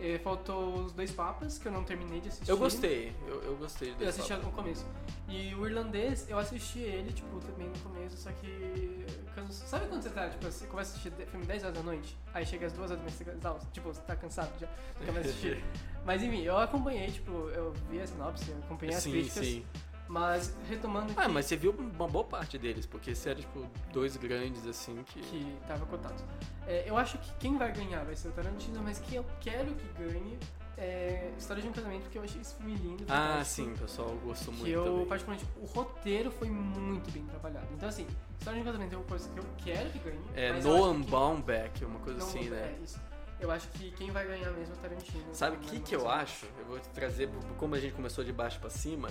Eh, 0.00 0.18
faltou 0.24 0.74
os 0.84 0.92
dois 0.92 1.10
papas, 1.12 1.56
que 1.56 1.66
eu 1.66 1.72
não 1.72 1.84
terminei 1.84 2.20
de 2.20 2.28
assistir. 2.28 2.50
Eu 2.50 2.56
gostei, 2.58 3.12
eu, 3.28 3.42
eu 3.42 3.56
gostei 3.56 3.90
Eu 3.90 3.94
desse 3.94 4.08
assisti 4.20 4.32
papo. 4.34 4.46
no 4.46 4.52
começo. 4.52 4.84
E 5.28 5.54
o 5.54 5.66
irlandês, 5.66 6.26
eu 6.28 6.36
assisti 6.38 6.80
ele, 6.80 7.12
tipo, 7.12 7.38
também 7.40 7.68
no 7.68 7.78
começo, 7.78 8.16
só 8.16 8.30
que. 8.32 9.06
Sabe 9.50 9.86
quando 9.86 10.02
você 10.02 10.10
tá, 10.10 10.28
tipo, 10.28 10.44
você 10.44 10.66
começa 10.66 10.90
a 10.90 10.92
assistir 10.92 11.10
de- 11.10 11.26
filme 11.26 11.44
10 11.46 11.62
horas 11.64 11.76
da 11.76 11.82
noite, 11.82 12.16
aí 12.32 12.44
chega 12.46 12.66
às 12.66 12.72
2 12.72 12.90
horas 12.90 13.02
da 13.02 13.04
manhã, 13.04 13.16
você 13.16 13.24
tá 13.24 13.32
exausto, 13.32 13.66
tipo, 13.72 13.88
você 13.88 14.00
tá 14.02 14.16
cansado 14.16 14.52
já, 14.60 14.66
não 14.98 15.04
quer 15.06 15.12
mais 15.12 15.26
assistir. 15.26 15.64
Mas 16.04 16.22
enfim, 16.22 16.42
eu 16.42 16.56
acompanhei, 16.58 17.10
tipo, 17.10 17.30
eu 17.50 17.72
vi 17.90 18.00
a 18.00 18.06
sinopse, 18.06 18.50
eu 18.50 18.58
acompanhei 18.58 18.94
as 18.94 19.02
Sim, 19.02 19.10
críticas, 19.12 19.46
sim. 19.46 19.64
Mas 20.08 20.54
retomando 20.68 21.12
Ah, 21.16 21.22
que, 21.26 21.28
mas 21.28 21.46
você 21.46 21.56
viu 21.56 21.72
uma 21.72 22.06
boa 22.08 22.24
parte 22.24 22.58
deles, 22.58 22.86
porque 22.86 23.10
esse 23.12 23.28
era, 23.28 23.40
tipo, 23.40 23.66
dois 23.92 24.16
grandes, 24.16 24.66
assim, 24.66 25.02
que... 25.06 25.20
que 25.20 25.58
tava 25.66 25.84
cotado. 25.86 26.22
É, 26.66 26.84
eu 26.88 26.96
acho 26.96 27.18
que 27.18 27.32
quem 27.38 27.56
vai 27.58 27.72
ganhar 27.72 28.04
vai 28.04 28.14
ser 28.16 28.28
o 28.28 28.32
Tarantino, 28.32 28.82
mas 28.82 28.98
quem 28.98 29.16
eu 29.16 29.24
quero 29.40 29.74
que 29.74 29.86
ganhe 30.02 30.38
é 30.76 31.30
História 31.38 31.62
de 31.62 31.68
um 31.68 31.72
Casamento, 31.72 32.02
porque 32.02 32.18
eu 32.18 32.22
achei 32.22 32.40
esse 32.40 32.54
filme 32.56 32.74
lindo. 32.74 33.04
Ah, 33.08 33.42
sim, 33.44 33.72
o 33.72 33.78
pessoal 33.78 34.08
gostou 34.24 34.52
que 34.52 34.60
muito 34.60 34.72
eu, 34.72 34.84
também. 34.84 35.06
particularmente, 35.06 35.50
o 35.60 35.64
roteiro 35.66 36.30
foi 36.30 36.50
muito 36.50 37.10
bem 37.10 37.24
trabalhado. 37.26 37.66
Então, 37.72 37.88
assim, 37.88 38.06
História 38.38 38.60
de 38.60 38.62
um 38.62 38.72
Casamento 38.72 38.92
é 38.94 38.96
uma 38.98 39.04
coisa 39.06 39.28
que 39.30 39.38
eu 39.38 39.44
quero 39.58 39.90
que 39.90 39.98
ganhe. 40.00 40.20
É, 40.34 40.52
Noam 40.60 41.02
que- 41.02 41.10
Baumbach, 41.10 41.84
uma 41.84 42.00
coisa 42.00 42.18
não, 42.18 42.26
assim, 42.26 42.50
né? 42.50 42.76
É, 42.78 42.82
isso. 42.84 43.00
Eu 43.40 43.50
acho 43.50 43.68
que 43.68 43.90
quem 43.92 44.10
vai 44.10 44.26
ganhar 44.26 44.50
mesmo 44.52 44.74
é 44.74 44.76
o 44.78 44.80
Tarantino. 44.80 45.24
Sabe 45.34 45.56
o 45.56 45.60
que, 45.60 45.76
é 45.76 45.80
que 45.80 45.94
eu 45.94 46.08
acho? 46.08 46.46
Eu 46.58 46.64
vou 46.66 46.78
te 46.78 46.88
trazer, 46.90 47.28
como 47.58 47.74
a 47.74 47.80
gente 47.80 47.94
começou 47.94 48.24
de 48.24 48.32
baixo 48.32 48.58
pra 48.60 48.70
cima, 48.70 49.08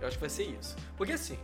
eu 0.00 0.06
acho 0.08 0.16
que 0.16 0.20
vai 0.20 0.30
ser 0.30 0.44
isso. 0.44 0.76
Porque 0.96 1.12
assim, 1.12 1.38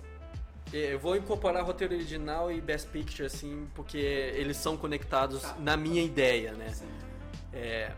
eh, 0.72 0.94
eu 0.94 0.98
vou 0.98 1.16
incorporar 1.16 1.64
roteiro 1.64 1.94
original 1.94 2.50
e 2.50 2.60
Best 2.60 2.88
Picture, 2.88 3.26
assim, 3.26 3.68
porque 3.74 3.96
eles 3.98 4.56
são 4.56 4.76
conectados 4.76 5.42
Tá. 5.42 5.54
na 5.58 5.76
minha 5.76 6.02
ideia, 6.02 6.52
né? 6.52 6.70
Sim. 6.70 6.88
É, 7.52 7.92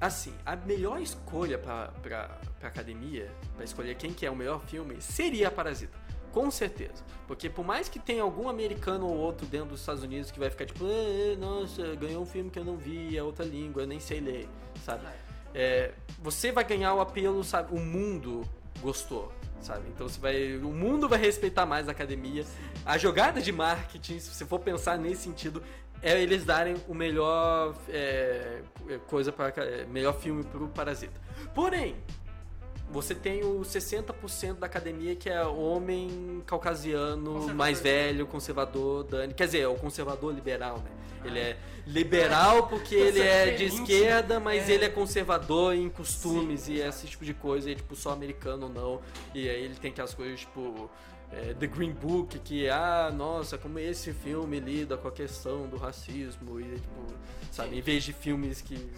assim, 0.00 0.34
a 0.44 0.56
melhor 0.56 1.00
escolha 1.00 1.58
pra, 1.58 1.88
pra, 2.02 2.28
pra 2.58 2.68
academia, 2.68 3.30
pra 3.56 3.64
escolher 3.64 3.94
quem 3.96 4.12
que 4.12 4.24
é 4.26 4.30
o 4.30 4.36
melhor 4.36 4.60
filme, 4.60 5.00
seria 5.00 5.48
a 5.48 5.50
Parasita. 5.50 5.96
Com 6.32 6.50
certeza. 6.50 7.02
Porque 7.26 7.48
por 7.48 7.64
mais 7.64 7.88
que 7.88 7.98
tenha 7.98 8.22
algum 8.22 8.48
americano 8.48 9.06
ou 9.06 9.16
outro 9.16 9.46
dentro 9.46 9.70
dos 9.70 9.80
Estados 9.80 10.02
Unidos 10.02 10.30
que 10.30 10.38
vai 10.38 10.50
ficar 10.50 10.66
tipo, 10.66 10.84
"Ah, 10.84 11.36
nossa, 11.38 11.94
ganhou 11.96 12.22
um 12.22 12.26
filme 12.26 12.50
que 12.50 12.58
eu 12.58 12.64
não 12.64 12.76
vi, 12.76 13.16
é 13.16 13.22
outra 13.22 13.44
língua, 13.44 13.82
eu 13.82 13.86
nem 13.86 13.98
sei 13.98 14.20
ler, 14.20 14.48
sabe? 14.84 15.06
É, 15.54 15.92
você 16.18 16.52
vai 16.52 16.64
ganhar 16.64 16.92
o 16.94 17.00
apelo, 17.00 17.42
sabe? 17.42 17.74
O 17.74 17.80
mundo 17.80 18.42
gostou, 18.80 19.32
sabe? 19.60 19.88
Então 19.88 20.08
você 20.08 20.20
vai, 20.20 20.56
o 20.56 20.70
mundo 20.70 21.08
vai 21.08 21.18
respeitar 21.18 21.66
mais 21.66 21.88
a 21.88 21.92
academia. 21.92 22.44
A 22.84 22.96
jogada 22.98 23.40
de 23.40 23.52
marketing, 23.52 24.18
se 24.18 24.34
você 24.34 24.44
for 24.44 24.60
pensar 24.60 24.98
nesse 24.98 25.22
sentido, 25.22 25.62
é 26.02 26.20
eles 26.20 26.44
darem 26.44 26.76
o 26.86 26.94
melhor 26.94 27.74
é, 27.88 28.60
coisa 29.06 29.32
para 29.32 29.52
melhor 29.88 30.14
filme 30.14 30.44
pro 30.44 30.68
Parasita. 30.68 31.20
Porém, 31.54 31.96
você 32.90 33.14
tem 33.14 33.44
o 33.44 33.60
60% 33.60 34.54
da 34.58 34.66
academia 34.66 35.14
que 35.14 35.28
é 35.28 35.42
homem 35.44 36.42
caucasiano, 36.46 37.54
mais 37.54 37.80
velho, 37.80 38.26
conservador, 38.26 39.04
Dani. 39.04 39.34
Quer 39.34 39.46
dizer, 39.46 39.60
é 39.60 39.68
o 39.68 39.74
conservador 39.74 40.34
liberal, 40.34 40.78
né? 40.78 40.90
Ele 41.24 41.40
Ah. 41.40 41.42
é 41.48 41.56
liberal 41.86 42.68
porque 42.68 42.94
ele 42.94 43.20
é 43.20 43.50
de 43.50 43.64
esquerda, 43.64 44.38
mas 44.38 44.68
É. 44.68 44.72
ele 44.74 44.84
é 44.84 44.88
conservador 44.88 45.74
em 45.74 45.88
costumes 45.88 46.62
Sim, 46.62 46.74
e 46.74 46.80
esse 46.80 47.06
tipo 47.08 47.24
de 47.24 47.34
coisa, 47.34 47.70
e 47.70 47.74
tipo, 47.74 47.96
só 47.96 48.10
americano 48.12 48.66
ou 48.66 48.72
não. 48.72 49.00
E 49.34 49.48
aí 49.48 49.64
ele 49.64 49.74
tem 49.74 49.90
aquelas 49.90 50.14
coisas 50.14 50.40
tipo. 50.40 50.88
é, 51.30 51.52
The 51.52 51.66
Green 51.66 51.92
Book, 51.92 52.38
que, 52.38 52.70
ah, 52.70 53.12
nossa, 53.14 53.58
como 53.58 53.78
esse 53.78 54.14
filme 54.14 54.58
lida 54.60 54.96
com 54.96 55.08
a 55.08 55.12
questão 55.12 55.66
do 55.68 55.76
racismo, 55.76 56.58
e 56.58 56.64
tipo, 56.76 57.04
sabe, 57.52 57.76
em 57.76 57.82
vez 57.82 58.02
de 58.04 58.14
filmes 58.14 58.62
que. 58.62 58.88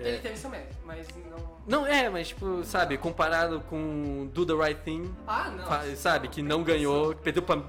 É. 0.00 0.08
Ele 0.08 0.18
teve 0.18 0.36
seu 0.36 0.50
mérito, 0.50 0.74
mas 0.84 1.06
não. 1.30 1.56
Não, 1.66 1.86
é, 1.86 2.08
mas 2.08 2.28
tipo, 2.28 2.62
sabe, 2.64 2.96
comparado 2.98 3.60
com 3.62 4.28
Do 4.32 4.46
the 4.46 4.52
Right 4.54 4.80
Thing, 4.82 5.14
Ah, 5.26 5.50
não. 5.50 5.96
sabe, 5.96 6.28
que 6.28 6.42
não 6.42 6.62
ganhou, 6.62 7.14
que 7.14 7.22
perdeu 7.22 7.42
pra 7.42 7.62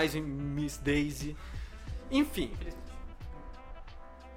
Rising 0.00 0.22
Miss 0.22 0.76
Daisy. 0.78 1.36
Enfim, 2.10 2.52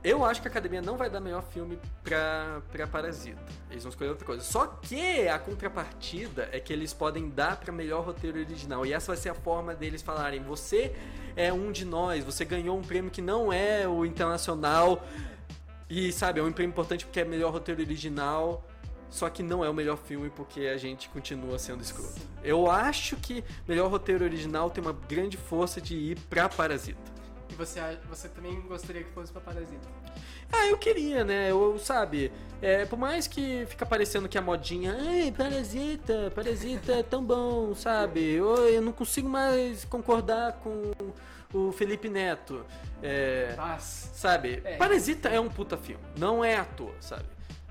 eu 0.01 0.23
acho 0.23 0.41
que 0.41 0.47
a 0.47 0.51
academia 0.51 0.81
não 0.81 0.95
vai 0.95 1.09
dar 1.09 1.19
melhor 1.19 1.43
filme 1.43 1.77
pra, 2.03 2.61
pra 2.71 2.87
Parasita. 2.87 3.37
Eles 3.69 3.83
vão 3.83 3.89
escolher 3.89 4.11
outra 4.11 4.25
coisa. 4.25 4.41
Só 4.43 4.65
que 4.65 5.27
a 5.27 5.37
contrapartida 5.37 6.47
é 6.53 6.59
que 6.59 6.71
eles 6.71 6.93
podem 6.93 7.29
dar 7.29 7.57
pra 7.57 7.71
melhor 7.73 8.05
roteiro 8.05 8.39
original. 8.39 8.85
E 8.85 8.93
essa 8.93 9.07
vai 9.07 9.17
ser 9.17 9.29
a 9.29 9.33
forma 9.33 9.75
deles 9.75 10.01
falarem: 10.01 10.41
você 10.41 10.95
é 11.35 11.51
um 11.51 11.69
de 11.71 11.83
nós, 11.83 12.23
você 12.23 12.45
ganhou 12.45 12.77
um 12.77 12.81
prêmio 12.81 13.11
que 13.11 13.21
não 13.21 13.51
é 13.51 13.85
o 13.87 14.05
internacional. 14.05 15.03
E 15.89 16.11
sabe, 16.11 16.39
é 16.39 16.43
um 16.43 16.51
prêmio 16.51 16.71
importante 16.71 17.05
porque 17.05 17.19
é 17.19 17.25
melhor 17.25 17.51
roteiro 17.51 17.81
original. 17.81 18.63
Só 19.09 19.27
que 19.27 19.41
não 19.41 19.65
é 19.65 19.69
o 19.69 19.73
melhor 19.73 19.97
filme 19.97 20.29
porque 20.29 20.61
a 20.67 20.77
gente 20.77 21.09
continua 21.09 21.57
sendo 21.57 21.81
escroto. 21.81 22.13
Sim. 22.13 22.27
Eu 22.43 22.69
acho 22.69 23.15
que 23.15 23.43
melhor 23.67 23.89
roteiro 23.89 24.23
original 24.23 24.69
tem 24.69 24.83
uma 24.83 24.93
grande 24.93 25.35
força 25.35 25.81
de 25.81 25.95
ir 25.95 26.19
pra 26.29 26.47
Parasita. 26.47 27.19
E 27.49 27.55
você, 27.55 27.81
você 28.07 28.29
também 28.29 28.61
gostaria 28.61 29.03
que 29.03 29.09
fosse 29.11 29.31
pra 29.31 29.41
Parasita? 29.41 29.87
Ah, 30.51 30.67
eu 30.67 30.77
queria, 30.77 31.23
né? 31.23 31.49
Eu, 31.49 31.79
sabe, 31.79 32.31
é, 32.61 32.85
por 32.85 32.97
mais 32.97 33.27
que 33.27 33.65
fica 33.67 33.85
parecendo 33.85 34.29
que 34.29 34.37
a 34.37 34.41
modinha, 34.41 34.95
ai, 34.99 35.33
Parasita, 35.35 36.31
Parasita 36.35 36.93
é 36.93 37.03
tão 37.03 37.23
bom, 37.23 37.73
sabe? 37.73 38.33
Eu, 38.33 38.55
eu 38.67 38.81
não 38.81 38.91
consigo 38.91 39.27
mais 39.27 39.85
concordar 39.85 40.53
com 40.63 40.91
o 41.53 41.71
Felipe 41.71 42.09
Neto. 42.09 42.65
É, 43.01 43.53
Mas. 43.57 44.11
sabe? 44.13 44.61
É. 44.63 44.77
Parasita 44.77 45.29
é 45.29 45.39
um 45.39 45.49
puta 45.49 45.77
filme, 45.77 46.03
não 46.17 46.43
é 46.43 46.55
à 46.57 46.65
toa, 46.65 46.95
sabe? 46.99 47.25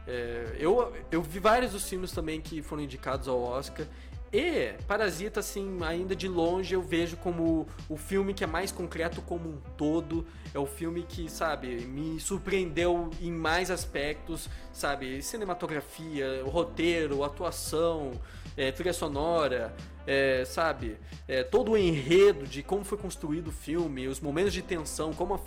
É, 0.06 0.56
eu, 0.58 0.94
eu 1.10 1.22
vi 1.22 1.38
vários 1.38 1.72
dos 1.72 1.86
filmes 1.88 2.12
também 2.12 2.40
que 2.40 2.62
foram 2.62 2.82
indicados 2.82 3.28
ao 3.28 3.40
Oscar. 3.42 3.86
E 4.32 4.74
Parasita, 4.86 5.40
assim, 5.40 5.78
ainda 5.82 6.14
de 6.14 6.28
longe 6.28 6.74
eu 6.74 6.82
vejo 6.82 7.16
como 7.16 7.66
o 7.88 7.96
filme 7.96 8.34
que 8.34 8.44
é 8.44 8.46
mais 8.46 8.70
concreto 8.70 9.22
como 9.22 9.48
um 9.48 9.56
todo. 9.76 10.26
É 10.52 10.58
o 10.58 10.66
filme 10.66 11.02
que, 11.02 11.30
sabe, 11.30 11.86
me 11.86 12.20
surpreendeu 12.20 13.10
em 13.20 13.32
mais 13.32 13.70
aspectos, 13.70 14.48
sabe? 14.72 15.22
Cinematografia, 15.22 16.42
roteiro, 16.44 17.24
atuação, 17.24 18.12
é, 18.56 18.70
trilha 18.70 18.92
sonora, 18.92 19.74
é, 20.08 20.42
sabe? 20.46 20.96
É, 21.28 21.44
todo 21.44 21.72
o 21.72 21.76
enredo 21.76 22.46
de 22.46 22.62
como 22.62 22.82
foi 22.82 22.96
construído 22.96 23.48
o 23.48 23.52
filme, 23.52 24.08
os 24.08 24.20
momentos 24.20 24.54
de 24.54 24.62
tensão, 24.62 25.12
como 25.12 25.34
a 25.34 25.40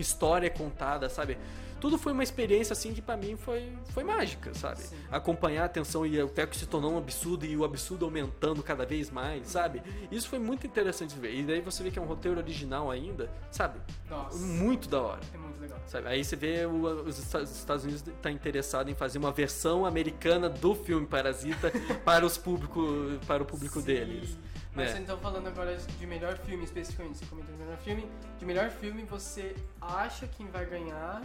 história 0.00 0.48
é 0.48 0.50
contada, 0.50 1.08
sabe? 1.08 1.38
Tudo 1.80 1.96
foi 1.98 2.12
uma 2.12 2.22
experiência 2.22 2.72
assim 2.72 2.92
que 2.92 3.00
pra 3.00 3.16
mim 3.16 3.36
foi, 3.36 3.72
foi 3.90 4.02
mágica, 4.04 4.52
sabe? 4.54 4.80
Sim. 4.80 4.96
Acompanhar 5.10 5.64
a 5.64 5.68
tensão 5.68 6.04
e 6.04 6.20
até 6.20 6.46
que 6.46 6.56
se 6.56 6.66
tornou 6.66 6.92
um 6.92 6.98
absurdo 6.98 7.44
e 7.46 7.56
o 7.56 7.64
absurdo 7.64 8.04
aumentando 8.04 8.62
cada 8.62 8.84
vez 8.84 9.10
mais, 9.10 9.46
sabe? 9.48 9.82
Isso 10.10 10.28
foi 10.28 10.38
muito 10.38 10.66
interessante 10.66 11.14
de 11.14 11.20
ver. 11.20 11.34
E 11.34 11.42
daí 11.44 11.60
você 11.60 11.82
vê 11.82 11.90
que 11.90 11.98
é 11.98 12.02
um 12.02 12.06
roteiro 12.06 12.38
original 12.38 12.90
ainda, 12.90 13.30
sabe? 13.50 13.78
Nossa. 14.10 14.38
Muito 14.38 14.88
da 14.88 15.00
hora. 15.00 15.20
É 15.32 15.38
muito 15.38 15.60
legal. 15.60 15.78
Sabe? 15.86 16.08
Aí 16.08 16.24
você 16.24 16.36
vê 16.36 16.66
o- 16.66 17.02
os 17.02 17.18
Esta- 17.18 17.42
os 17.42 17.50
Estados 17.56 17.84
Unidos 17.84 18.04
tá 18.20 18.30
interessado 18.30 18.90
em 18.90 18.94
fazer 18.94 19.18
uma 19.18 19.30
versão 19.32 19.86
americana 19.86 20.48
do 20.48 20.74
filme 20.74 21.06
Parasita 21.06 21.70
para 22.04 22.26
os 22.26 22.36
público, 22.36 22.84
para 23.26 23.42
o 23.42 23.46
público 23.46 23.80
Sim. 23.80 23.86
deles. 23.86 24.36
Mas 24.74 24.94
né? 24.94 25.00
então 25.00 25.18
falando 25.18 25.46
agora 25.48 25.76
de 25.76 26.06
melhor 26.06 26.36
filme 26.38 26.62
especificamente, 26.64 27.18
você 27.18 27.26
comentou 27.26 27.52
de 27.54 27.60
melhor 27.60 27.78
filme. 27.78 28.06
De 28.38 28.44
melhor 28.46 28.70
filme, 28.70 29.02
você 29.04 29.54
acha 29.80 30.26
quem 30.28 30.46
vai 30.48 30.64
ganhar? 30.66 31.22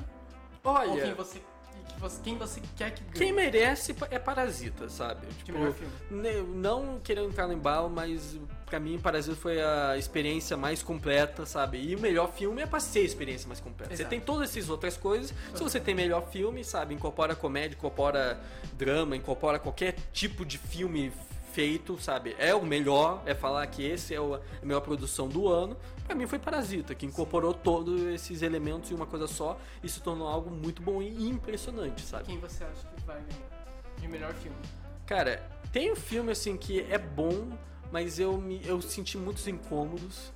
Ou 0.63 0.73
quem 0.75 0.91
Olha, 1.03 1.15
você, 1.15 1.39
que 1.39 1.99
você, 1.99 2.19
quem 2.23 2.37
você 2.37 2.61
quer 2.77 2.91
que 2.91 3.03
ganhe? 3.03 3.13
quem 3.17 3.33
merece 3.33 3.93
é 4.09 4.17
Parasita, 4.17 4.87
sabe? 4.87 5.27
Tipo, 5.43 5.57
melhor 5.59 5.73
filme? 5.73 5.93
ne- 6.09 6.41
não 6.41 6.99
querendo 7.03 7.27
entrar 7.27 7.47
no 7.47 7.53
embalo, 7.53 7.89
mas 7.89 8.37
pra 8.65 8.79
mim 8.79 8.97
Parasita 8.97 9.35
foi 9.35 9.61
a 9.61 9.97
experiência 9.97 10.55
mais 10.55 10.81
completa, 10.81 11.45
sabe? 11.45 11.79
E 11.79 11.95
o 11.95 11.99
melhor 11.99 12.31
filme 12.31 12.61
é 12.61 12.65
pra 12.65 12.79
ser 12.79 12.99
a 12.99 13.03
experiência 13.03 13.47
mais 13.47 13.59
completa. 13.59 13.89
Você 13.93 14.03
Exato. 14.03 14.09
tem 14.09 14.21
todas 14.21 14.49
essas 14.55 14.69
outras 14.69 14.95
coisas. 14.95 15.33
Se 15.53 15.61
você 15.61 15.79
tem 15.79 15.93
melhor 15.93 16.29
filme, 16.29 16.63
sabe? 16.63 16.93
Incorpora 16.93 17.35
comédia, 17.35 17.75
incorpora 17.75 18.39
drama, 18.73 19.15
incorpora 19.17 19.59
qualquer 19.59 19.95
tipo 20.13 20.45
de 20.45 20.57
filme 20.57 21.11
feito, 21.51 22.01
sabe? 22.01 22.35
É 22.39 22.55
o 22.55 22.65
melhor, 22.65 23.21
é 23.27 23.35
falar 23.35 23.67
que 23.67 23.85
esse 23.85 24.15
é 24.15 24.19
o- 24.19 24.33
a 24.35 24.65
melhor 24.65 24.81
produção 24.81 25.27
do 25.27 25.47
ano. 25.47 25.77
Pra 26.05 26.15
mim 26.15 26.27
foi 26.27 26.37
Parasita, 26.39 26.93
que 26.93 27.05
incorporou 27.05 27.53
todos 27.53 28.01
esses 28.01 28.41
elementos 28.41 28.91
em 28.91 28.93
uma 28.93 29.05
coisa 29.05 29.25
só 29.27 29.57
e 29.81 29.87
se 29.89 30.01
tornou 30.01 30.27
algo 30.27 30.49
muito 30.51 30.81
bom 30.81 31.01
e 31.01 31.27
impressionante, 31.29 32.01
sabe? 32.01 32.25
Quem 32.25 32.39
você 32.39 32.63
acha 32.63 32.85
que 32.95 33.01
vai 33.05 33.21
ganhar? 33.21 33.63
De 33.99 34.07
melhor 34.07 34.33
filme. 34.33 34.57
Cara, 35.05 35.37
tem 35.71 35.91
um 35.91 35.95
filme 35.95 36.31
assim 36.31 36.57
que 36.57 36.81
é 36.81 36.97
bom, 36.97 37.49
mas 37.91 38.19
eu 38.19 38.37
me 38.37 38.61
eu 38.65 38.81
senti 38.81 39.17
muitos 39.17 39.47
incômodos 39.47 40.31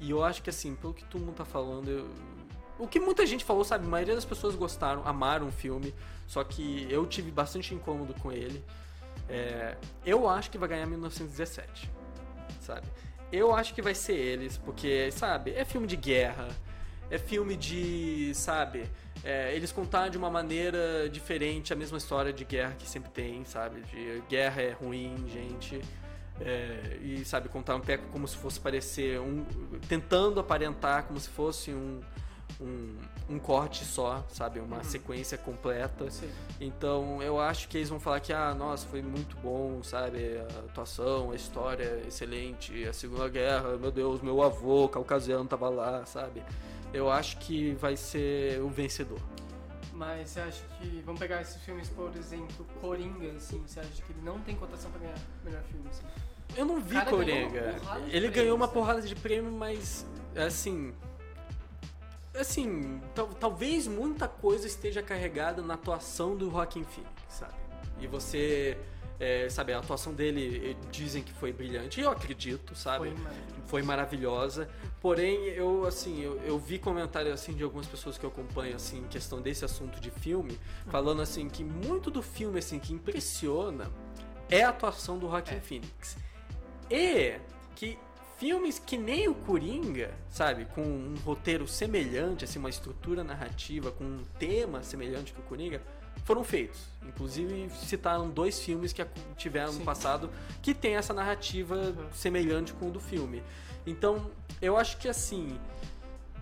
e 0.00 0.10
eu 0.10 0.24
acho 0.24 0.42
que 0.42 0.50
assim, 0.50 0.74
pelo 0.74 0.92
que 0.92 1.04
todo 1.04 1.20
mundo 1.20 1.36
tá 1.36 1.44
falando, 1.44 1.88
eu- 1.88 2.10
o 2.78 2.88
que 2.88 2.98
muita 2.98 3.24
gente 3.24 3.44
falou, 3.44 3.62
sabe, 3.64 3.86
a 3.86 3.88
maioria 3.88 4.14
das 4.16 4.24
pessoas 4.24 4.56
gostaram, 4.56 5.06
amaram 5.06 5.46
o 5.46 5.52
filme, 5.52 5.94
só 6.26 6.42
que 6.42 6.86
eu 6.90 7.06
tive 7.06 7.30
bastante 7.30 7.72
incômodo 7.74 8.12
com 8.14 8.32
ele. 8.32 8.64
É, 9.28 9.76
eu 10.04 10.28
acho 10.28 10.50
que 10.50 10.58
vai 10.58 10.68
ganhar 10.68 10.86
1917, 10.86 11.88
sabe? 12.60 12.86
Eu 13.32 13.54
acho 13.54 13.74
que 13.74 13.80
vai 13.80 13.94
ser 13.94 14.14
eles, 14.14 14.58
porque, 14.58 15.10
sabe, 15.10 15.52
é 15.52 15.64
filme 15.64 15.86
de 15.86 15.96
guerra, 15.96 16.48
é 17.10 17.18
filme 17.18 17.56
de, 17.56 18.32
sabe, 18.34 18.84
é, 19.24 19.54
eles 19.54 19.70
contaram 19.70 20.10
de 20.10 20.18
uma 20.18 20.30
maneira 20.30 21.08
diferente 21.08 21.72
a 21.72 21.76
mesma 21.76 21.96
história 21.96 22.32
de 22.32 22.44
guerra 22.44 22.74
que 22.78 22.88
sempre 22.88 23.10
tem, 23.10 23.44
sabe? 23.44 23.80
De 23.82 24.22
guerra 24.28 24.62
é 24.62 24.72
ruim, 24.72 25.24
gente. 25.32 25.80
É, 26.40 26.98
e 27.00 27.24
sabe, 27.24 27.48
contar 27.48 27.76
um 27.76 27.80
peco 27.80 28.04
como 28.10 28.26
se 28.26 28.36
fosse 28.36 28.58
parecer 28.58 29.20
um. 29.20 29.44
tentando 29.88 30.40
aparentar 30.40 31.04
como 31.04 31.20
se 31.20 31.28
fosse 31.28 31.70
um. 31.70 32.00
Um, 32.62 32.96
um 33.28 33.38
corte 33.38 33.84
só, 33.84 34.24
sabe? 34.30 34.60
Uma 34.60 34.76
Uhum. 34.78 34.84
sequência 34.84 35.36
completa. 35.36 36.08
Sim. 36.10 36.30
Então 36.60 37.20
eu 37.22 37.40
acho 37.40 37.68
que 37.68 37.76
eles 37.76 37.88
vão 37.88 37.98
falar 37.98 38.20
que, 38.20 38.32
ah, 38.32 38.54
nossa, 38.54 38.86
foi 38.86 39.02
muito 39.02 39.36
bom, 39.38 39.82
sabe? 39.82 40.38
A 40.38 40.58
atuação, 40.60 41.32
a 41.32 41.34
história 41.34 41.82
é 41.84 42.06
excelente, 42.06 42.84
a 42.86 42.92
Segunda 42.92 43.28
Guerra, 43.28 43.76
meu 43.76 43.90
Deus, 43.90 44.20
meu 44.22 44.40
avô 44.42 44.88
caucasiano 44.88 45.44
tava 45.46 45.68
lá, 45.68 46.06
sabe? 46.06 46.42
Eu 46.92 47.10
acho 47.10 47.38
que 47.38 47.72
vai 47.74 47.96
ser 47.96 48.60
o 48.62 48.68
vencedor. 48.68 49.18
Mas 49.94 50.30
você 50.30 50.40
acha 50.40 50.62
que. 50.78 51.02
Vamos 51.04 51.18
pegar 51.20 51.40
esses 51.42 51.60
filmes, 51.62 51.88
por 51.88 52.14
exemplo, 52.16 52.66
Coringa, 52.80 53.32
assim. 53.36 53.62
Você 53.66 53.80
acha 53.80 53.88
que 54.02 54.12
ele 54.12 54.22
não 54.22 54.38
tem 54.40 54.54
cotação 54.56 54.90
pra 54.90 55.00
ganhar 55.00 55.18
melhor 55.44 55.62
filme, 55.64 55.86
assim? 55.90 56.02
Eu 56.56 56.64
não 56.66 56.80
vi 56.80 57.00
Coringa. 57.06 57.76
Ele 58.08 58.28
ganhou 58.28 58.56
uma 58.56 58.68
porrada 58.68 59.00
de 59.02 59.14
prêmio, 59.14 59.50
mas 59.52 60.06
assim. 60.36 60.92
Assim, 62.34 63.00
tal- 63.14 63.28
talvez 63.28 63.86
muita 63.86 64.26
coisa 64.26 64.66
esteja 64.66 65.02
carregada 65.02 65.60
na 65.62 65.74
atuação 65.74 66.34
do 66.36 66.50
Joaquin 66.50 66.84
Phoenix, 66.84 67.12
sabe? 67.28 67.54
E 68.00 68.06
você. 68.06 68.76
é, 69.20 69.48
sabe, 69.48 69.72
a 69.72 69.78
atuação 69.78 70.12
dele 70.12 70.70
eh, 70.72 70.86
dizem 70.90 71.22
que 71.22 71.32
foi 71.32 71.52
brilhante, 71.52 72.00
eu 72.00 72.10
acredito, 72.10 72.74
sabe? 72.74 73.10
Foi 73.10 73.14
maravilhoso. 73.22 73.62
foi 73.66 73.82
maravilhosa. 73.82 74.70
Porém, 75.00 75.36
eu 75.50 75.84
assim, 75.86 76.20
eu, 76.22 76.40
eu 76.40 76.58
vi 76.58 76.76
comentários 76.78 77.32
assim 77.34 77.52
de 77.52 77.62
algumas 77.62 77.86
pessoas 77.86 78.18
que 78.18 78.24
eu 78.24 78.30
acompanho 78.30 78.74
assim, 78.74 78.98
em 78.98 79.04
questão 79.06 79.40
desse 79.40 79.64
assunto 79.64 80.00
de 80.00 80.10
filme, 80.10 80.58
falando 80.88 81.22
assim 81.22 81.48
que 81.48 81.62
muito 81.62 82.10
do 82.10 82.20
filme 82.22 82.58
assim 82.58 82.80
que 82.80 82.92
impressiona 82.92 83.88
é 84.50 84.64
a 84.64 84.70
atuação 84.70 85.16
do 85.18 85.28
Joaquin 85.28 85.54
É. 85.56 85.60
Phoenix. 85.60 86.16
E 86.90 87.36
que 87.76 87.96
filmes 88.42 88.76
que 88.80 88.98
nem 88.98 89.28
o 89.28 89.34
Coringa, 89.36 90.10
sabe, 90.28 90.64
com 90.74 90.82
um 90.82 91.14
roteiro 91.24 91.64
semelhante, 91.68 92.44
assim, 92.44 92.58
uma 92.58 92.68
estrutura 92.68 93.22
narrativa, 93.22 93.92
com 93.92 94.02
um 94.02 94.24
tema 94.36 94.82
semelhante 94.82 95.32
que 95.32 95.38
o 95.38 95.44
Coringa, 95.44 95.80
foram 96.24 96.42
feitos. 96.42 96.80
Inclusive 97.06 97.70
citaram 97.70 98.28
dois 98.28 98.60
filmes 98.60 98.92
que 98.92 99.06
tiveram 99.36 99.70
Sim. 99.72 99.78
no 99.78 99.84
passado 99.84 100.28
que 100.60 100.74
tem 100.74 100.96
essa 100.96 101.14
narrativa 101.14 101.76
Uhum. 101.76 102.10
semelhante 102.12 102.72
com 102.72 102.88
o 102.88 102.90
do 102.90 102.98
filme. 102.98 103.44
Então, 103.86 104.28
eu 104.60 104.76
acho 104.76 104.96
que 104.98 105.06
assim, 105.08 105.56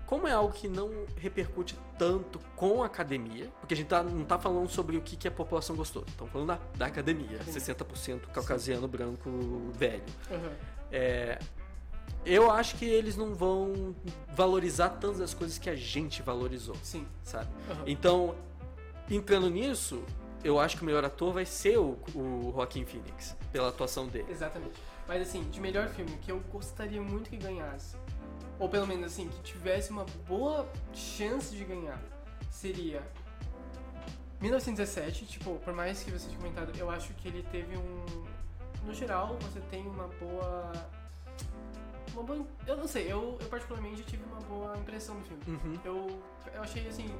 como 0.06 0.26
é 0.26 0.32
algo 0.32 0.54
que 0.54 0.68
não 0.68 0.90
repercute 1.18 1.76
tanto 1.98 2.38
com 2.56 2.82
a 2.82 2.86
academia, 2.86 3.50
porque 3.60 3.74
a 3.74 3.76
gente 3.76 3.88
tá- 3.88 4.02
não 4.02 4.24
tá 4.24 4.38
falando 4.38 4.70
sobre 4.70 4.96
o 4.96 5.02
que, 5.02 5.16
que 5.16 5.28
a 5.28 5.30
população 5.30 5.76
gostou, 5.76 6.02
estamos 6.08 6.32
falando 6.32 6.48
da, 6.48 6.58
da 6.78 6.86
academia, 6.86 7.36
Academia. 7.36 7.60
60% 7.60 8.20
caucasiano 8.32 8.88
branco 8.88 9.30
velho. 9.74 10.02
Aham. 10.30 10.52
É, 10.92 11.38
eu 12.24 12.50
acho 12.50 12.76
que 12.76 12.84
eles 12.84 13.16
não 13.16 13.34
vão 13.34 13.94
valorizar 14.34 14.90
tantas 14.90 15.20
as 15.20 15.34
coisas 15.34 15.58
que 15.58 15.70
a 15.70 15.76
gente 15.76 16.22
valorizou, 16.22 16.76
Sim. 16.82 17.06
sabe? 17.22 17.48
Aham. 17.70 17.84
Então, 17.86 18.34
entrando 19.10 19.48
nisso, 19.50 20.02
eu 20.44 20.58
acho 20.58 20.76
que 20.76 20.82
o 20.82 20.86
melhor 20.86 21.04
ator 21.04 21.32
vai 21.32 21.44
ser 21.44 21.78
o, 21.78 21.98
o 22.14 22.52
Joaquin 22.54 22.84
Phoenix, 22.84 23.36
pela 23.52 23.68
atuação 23.68 24.06
dele. 24.06 24.26
Exatamente. 24.30 24.74
Mas 25.06 25.22
assim, 25.22 25.42
de 25.50 25.60
melhor 25.60 25.88
filme 25.88 26.16
que 26.18 26.30
eu 26.30 26.40
gostaria 26.52 27.00
muito 27.00 27.30
que 27.30 27.36
ganhasse, 27.36 27.96
ou 28.58 28.68
pelo 28.68 28.86
menos 28.86 29.06
assim, 29.06 29.28
que 29.28 29.40
tivesse 29.42 29.90
uma 29.90 30.04
boa 30.28 30.68
chance 30.92 31.54
de 31.54 31.64
ganhar, 31.64 32.00
seria 32.50 33.02
1917. 34.40 35.26
Tipo, 35.26 35.56
por 35.56 35.74
mais 35.74 36.02
que 36.02 36.10
você 36.10 36.26
tenha 36.26 36.38
comentado, 36.38 36.72
eu 36.78 36.90
acho 36.90 37.12
que 37.14 37.28
ele 37.28 37.42
teve 37.50 37.76
um. 37.76 38.24
No 38.84 38.94
geral, 38.94 39.36
você 39.40 39.60
tem 39.70 39.86
uma 39.86 40.08
boa. 40.08 40.72
Uma 42.12 42.22
boa. 42.22 42.46
Eu 42.66 42.76
não 42.76 42.86
sei, 42.88 43.10
eu, 43.10 43.38
eu 43.40 43.48
particularmente 43.48 44.02
tive 44.04 44.22
uma 44.24 44.40
boa 44.40 44.76
impressão 44.76 45.18
do 45.18 45.24
filme. 45.26 45.42
Uhum. 45.46 45.78
Eu, 45.84 46.22
eu 46.54 46.62
achei 46.62 46.86
assim. 46.88 47.14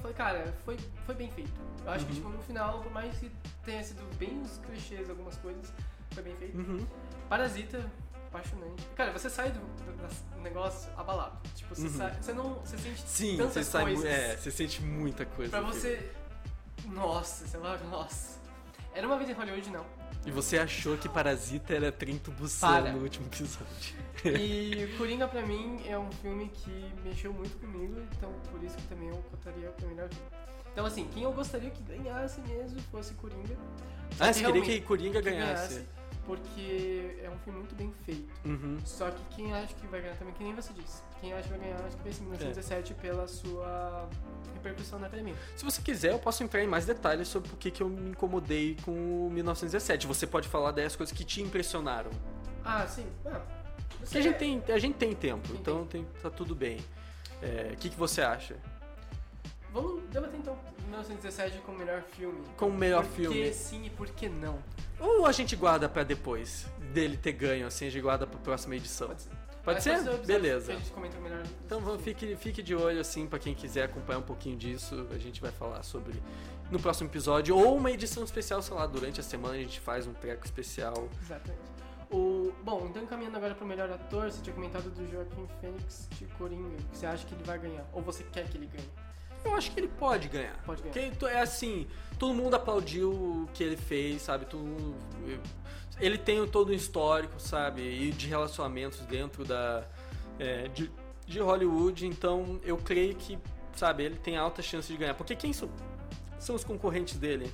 Falei, 0.00 0.14
cara, 0.16 0.54
foi, 0.64 0.76
foi 1.06 1.14
bem 1.14 1.30
feito. 1.32 1.50
Eu 1.84 1.90
acho 1.90 2.04
que 2.06 2.12
Uhum. 2.12 2.16
tipo, 2.18 2.28
no 2.30 2.42
final, 2.42 2.80
por 2.82 2.92
mais 2.92 3.16
que 3.18 3.30
tenha 3.64 3.82
sido 3.82 4.02
bem 4.18 4.40
os 4.42 4.58
clichês 4.58 5.08
algumas 5.08 5.36
coisas, 5.38 5.72
foi 6.12 6.22
bem 6.22 6.36
feito. 6.36 6.58
Uhum. 6.58 6.86
Parasita, 7.28 7.90
apaixonante. 8.28 8.84
Cara, 8.94 9.12
você 9.12 9.30
sai 9.30 9.50
do, 9.50 9.60
do- 9.60 10.34
do 10.36 10.40
negócio 10.42 10.90
abalado. 10.96 11.38
Tipo, 11.54 11.74
você 11.74 11.86
Uhum. 11.86 11.96
sai. 11.96 12.12
Você 12.22 12.32
não. 12.34 12.54
Você 12.56 12.76
sente 12.78 13.00
Sim, 13.00 13.36
tantas 13.38 13.54
você 13.54 13.64
sai, 13.64 13.82
coisas. 13.84 14.04
é, 14.04 14.36
você 14.36 14.50
sente 14.50 14.82
muita 14.82 15.24
coisa. 15.24 15.50
Pra 15.50 15.60
filme. 15.60 15.74
você. 15.74 16.12
Nossa, 16.86 17.46
sei 17.46 17.60
lá, 17.60 17.78
nossa. 17.90 18.38
Era 18.94 19.06
uma 19.06 19.16
vez 19.16 19.30
em 19.30 19.32
Hollywood, 19.32 19.70
não. 19.70 19.86
E 20.26 20.30
você 20.30 20.58
achou 20.58 20.96
que 20.96 21.08
Parasita 21.08 21.74
era 21.74 21.92
Trinto. 21.92 22.30
Bussano 22.30 22.92
no 22.92 23.02
último 23.02 23.26
episódio. 23.26 23.94
E 24.24 24.86
Coringa 24.96 25.28
pra 25.28 25.42
mim 25.42 25.82
é 25.86 25.98
um 25.98 26.10
filme 26.12 26.48
que 26.48 26.92
mexeu 27.04 27.32
muito 27.32 27.58
comigo, 27.58 28.00
então 28.16 28.32
por 28.50 28.62
isso 28.62 28.76
que 28.76 28.82
também 28.84 29.08
eu 29.08 29.16
cotaria 29.30 29.70
o 29.82 29.86
melhor 29.86 30.08
filme. 30.08 30.28
Então 30.72 30.86
assim, 30.86 31.06
quem 31.12 31.22
eu 31.24 31.32
gostaria 31.32 31.70
que 31.70 31.82
ganhasse 31.82 32.40
mesmo 32.40 32.80
fosse 32.90 33.12
Coringa. 33.14 33.56
Ah, 34.18 34.32
você 34.32 34.44
queria 34.44 34.62
que 34.62 34.80
Coringa 34.80 35.22
que 35.22 35.30
ganhasse. 35.30 35.86
Porque 36.26 37.18
é 37.22 37.28
um 37.30 37.38
filme 37.38 37.58
muito 37.58 37.74
bem 37.74 37.92
feito. 38.04 38.32
Uhum. 38.44 38.78
Só 38.84 39.10
que 39.10 39.22
quem 39.36 39.52
acha 39.52 39.74
que 39.74 39.86
vai 39.86 40.00
ganhar 40.00 40.16
também, 40.16 40.32
que 40.34 40.42
nem 40.42 40.54
você 40.54 40.72
disse, 40.72 41.02
quem 41.20 41.32
acha 41.32 41.42
que 41.44 41.50
vai 41.50 41.58
ganhar, 41.58 41.76
acho 41.84 41.96
que 41.96 42.02
vai 42.02 42.12
ser 42.12 42.22
É. 42.22 42.24
1917 42.24 42.94
pela 42.94 43.26
sua 43.28 44.08
repercussão 44.54 44.98
na 44.98 45.06
academia. 45.06 45.34
Se 45.56 45.64
você 45.64 45.82
quiser, 45.82 46.12
eu 46.12 46.18
posso 46.18 46.42
entrar 46.42 46.62
em 46.62 46.66
mais 46.66 46.86
detalhes 46.86 47.28
sobre 47.28 47.48
por 47.50 47.58
que 47.58 47.70
que 47.70 47.82
eu 47.82 47.88
me 47.88 48.10
incomodei 48.10 48.76
com 48.84 49.26
o 49.26 49.30
1917. 49.30 50.06
Você 50.06 50.26
pode 50.26 50.48
falar 50.48 50.70
das 50.72 50.96
coisas 50.96 51.14
que 51.16 51.24
te 51.24 51.42
impressionaram. 51.42 52.10
Ah, 52.64 52.86
sim. 52.86 53.06
Ah, 53.26 53.42
a 54.00 54.20
gente 54.20 54.36
tem, 54.38 54.62
a 54.68 54.78
gente 54.78 54.94
tem 54.96 55.14
tempo, 55.14 55.48
Tem 55.48 55.56
então 55.60 55.86
tem, 55.86 56.04
tá 56.22 56.30
tudo 56.30 56.54
bem. 56.54 56.78
É, 57.42 57.72
O 57.74 57.76
que, 57.76 57.90
que 57.90 57.96
você 57.96 58.22
acha? 58.22 58.56
Vamos 59.74 60.04
debater 60.04 60.38
então 60.38 60.56
1917 60.84 61.58
como 61.66 61.78
melhor 61.78 62.02
filme. 62.02 62.40
Como 62.56 62.78
melhor 62.78 63.04
por 63.04 63.12
filme. 63.12 63.42
que 63.42 63.52
sim 63.52 63.84
e 63.84 63.90
por 63.90 64.08
que 64.08 64.28
não? 64.28 64.62
Ou 65.00 65.26
a 65.26 65.32
gente 65.32 65.56
guarda 65.56 65.88
pra 65.88 66.04
depois 66.04 66.66
dele 66.92 67.16
ter 67.16 67.32
ganho, 67.32 67.66
assim, 67.66 67.88
a 67.88 67.90
gente 67.90 68.00
guarda 68.00 68.24
pra 68.24 68.38
próxima 68.38 68.76
edição? 68.76 69.08
Pode 69.08 69.22
ser. 69.22 69.30
Pode 69.64 69.82
ser? 69.82 70.18
Beleza. 70.24 70.72
A 70.72 70.76
gente 70.76 70.92
comenta 70.92 71.18
melhor. 71.18 71.42
Então 71.66 71.80
vamos, 71.80 72.02
fique, 72.02 72.36
fique 72.36 72.62
de 72.62 72.76
olho, 72.76 73.00
assim, 73.00 73.26
pra 73.26 73.40
quem 73.40 73.52
quiser 73.52 73.84
acompanhar 73.84 74.20
um 74.20 74.22
pouquinho 74.22 74.56
disso. 74.56 75.08
A 75.10 75.18
gente 75.18 75.40
vai 75.40 75.50
falar 75.50 75.82
sobre 75.82 76.22
no 76.70 76.78
próximo 76.78 77.10
episódio. 77.10 77.56
Ou 77.56 77.76
uma 77.76 77.90
edição 77.90 78.22
especial, 78.22 78.62
sei 78.62 78.76
lá, 78.76 78.86
durante 78.86 79.18
a 79.18 79.24
semana 79.24 79.54
a 79.54 79.58
gente 79.58 79.80
faz 79.80 80.06
um 80.06 80.12
treco 80.12 80.44
especial. 80.44 81.08
Exatamente. 81.20 81.74
O, 82.12 82.52
bom, 82.62 82.86
então 82.88 83.02
encaminhando 83.02 83.36
agora 83.36 83.56
pro 83.56 83.66
melhor 83.66 83.90
ator, 83.90 84.30
você 84.30 84.40
tinha 84.40 84.54
comentado 84.54 84.88
do 84.90 85.10
Joaquim 85.10 85.48
Fênix 85.60 86.08
de 86.16 86.26
Coringa. 86.26 86.76
que 86.92 86.96
Você 86.96 87.06
acha 87.06 87.26
que 87.26 87.34
ele 87.34 87.42
vai 87.42 87.58
ganhar? 87.58 87.84
Ou 87.92 88.02
você 88.02 88.22
quer 88.22 88.48
que 88.48 88.56
ele 88.56 88.66
ganhe? 88.66 88.88
Eu 89.44 89.54
acho 89.54 89.70
que 89.72 89.80
ele 89.80 89.88
pode 89.88 90.28
ganhar. 90.28 90.56
Pode 90.64 90.82
ganhar. 90.82 91.10
Porque 91.10 91.26
é 91.26 91.40
assim, 91.40 91.86
todo 92.18 92.32
mundo 92.34 92.54
aplaudiu 92.54 93.10
o 93.10 93.48
que 93.52 93.62
ele 93.62 93.76
fez, 93.76 94.22
sabe? 94.22 94.46
Todo 94.46 94.62
mundo- 94.64 94.96
ele 96.00 96.18
tem 96.18 96.44
todo 96.48 96.70
um 96.70 96.74
histórico, 96.74 97.38
sabe? 97.38 97.82
E 97.82 98.10
de 98.10 98.26
relacionamentos 98.26 99.00
dentro 99.00 99.44
da 99.44 99.86
é, 100.38 100.66
de, 100.68 100.90
de 101.26 101.38
Hollywood, 101.40 102.06
então 102.06 102.58
eu 102.64 102.76
creio 102.76 103.14
que, 103.14 103.38
sabe, 103.76 104.02
ele 104.02 104.16
tem 104.16 104.36
alta 104.36 104.60
chance 104.62 104.90
de 104.90 104.98
ganhar. 104.98 105.14
Porque 105.14 105.36
quem 105.36 105.52
são, 105.52 105.68
são 106.38 106.56
os 106.56 106.64
concorrentes 106.64 107.16
dele? 107.16 107.52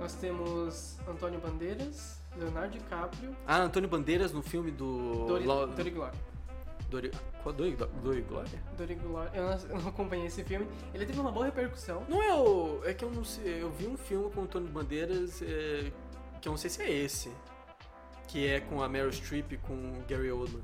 Nós 0.00 0.14
temos 0.14 0.98
Antônio 1.06 1.38
Bandeiras, 1.38 2.20
Leonardo 2.36 2.72
DiCaprio, 2.76 3.36
Ah, 3.46 3.58
Antônio 3.58 3.88
Bandeiras 3.88 4.32
no 4.32 4.42
filme 4.42 4.70
do 4.72 5.26
Dori 5.76 5.90
Glória. 5.90 6.18
Dori, 6.92 7.10
Dori, 7.56 7.76
Dori 8.02 8.20
Glória? 8.20 8.62
Dori 8.76 8.94
Glória. 8.96 9.30
Eu 9.34 9.78
não, 9.80 9.88
acompanhei 9.88 10.26
esse 10.26 10.44
filme. 10.44 10.68
Ele 10.92 11.06
teve 11.06 11.18
uma 11.18 11.32
boa 11.32 11.46
repercussão. 11.46 12.04
Não 12.06 12.22
é 12.22 12.34
o. 12.34 12.82
É 12.84 12.92
que 12.92 13.02
eu 13.02 13.10
não 13.10 13.24
sei. 13.24 13.62
Eu 13.62 13.70
vi 13.70 13.86
um 13.86 13.96
filme 13.96 14.30
com 14.30 14.42
o 14.42 14.44
Antônio 14.44 14.68
Bandeiras 14.68 15.40
é, 15.40 15.90
que 16.40 16.48
eu 16.48 16.52
não 16.52 16.58
sei 16.58 16.68
se 16.68 16.82
é 16.82 16.92
esse. 16.92 17.32
Que 18.28 18.46
é 18.46 18.60
com 18.60 18.82
a 18.82 18.88
Meryl 18.90 19.10
Streep 19.10 19.52
e 19.52 19.56
com 19.56 19.72
o 19.72 20.04
Gary 20.06 20.30
Oldman. 20.30 20.62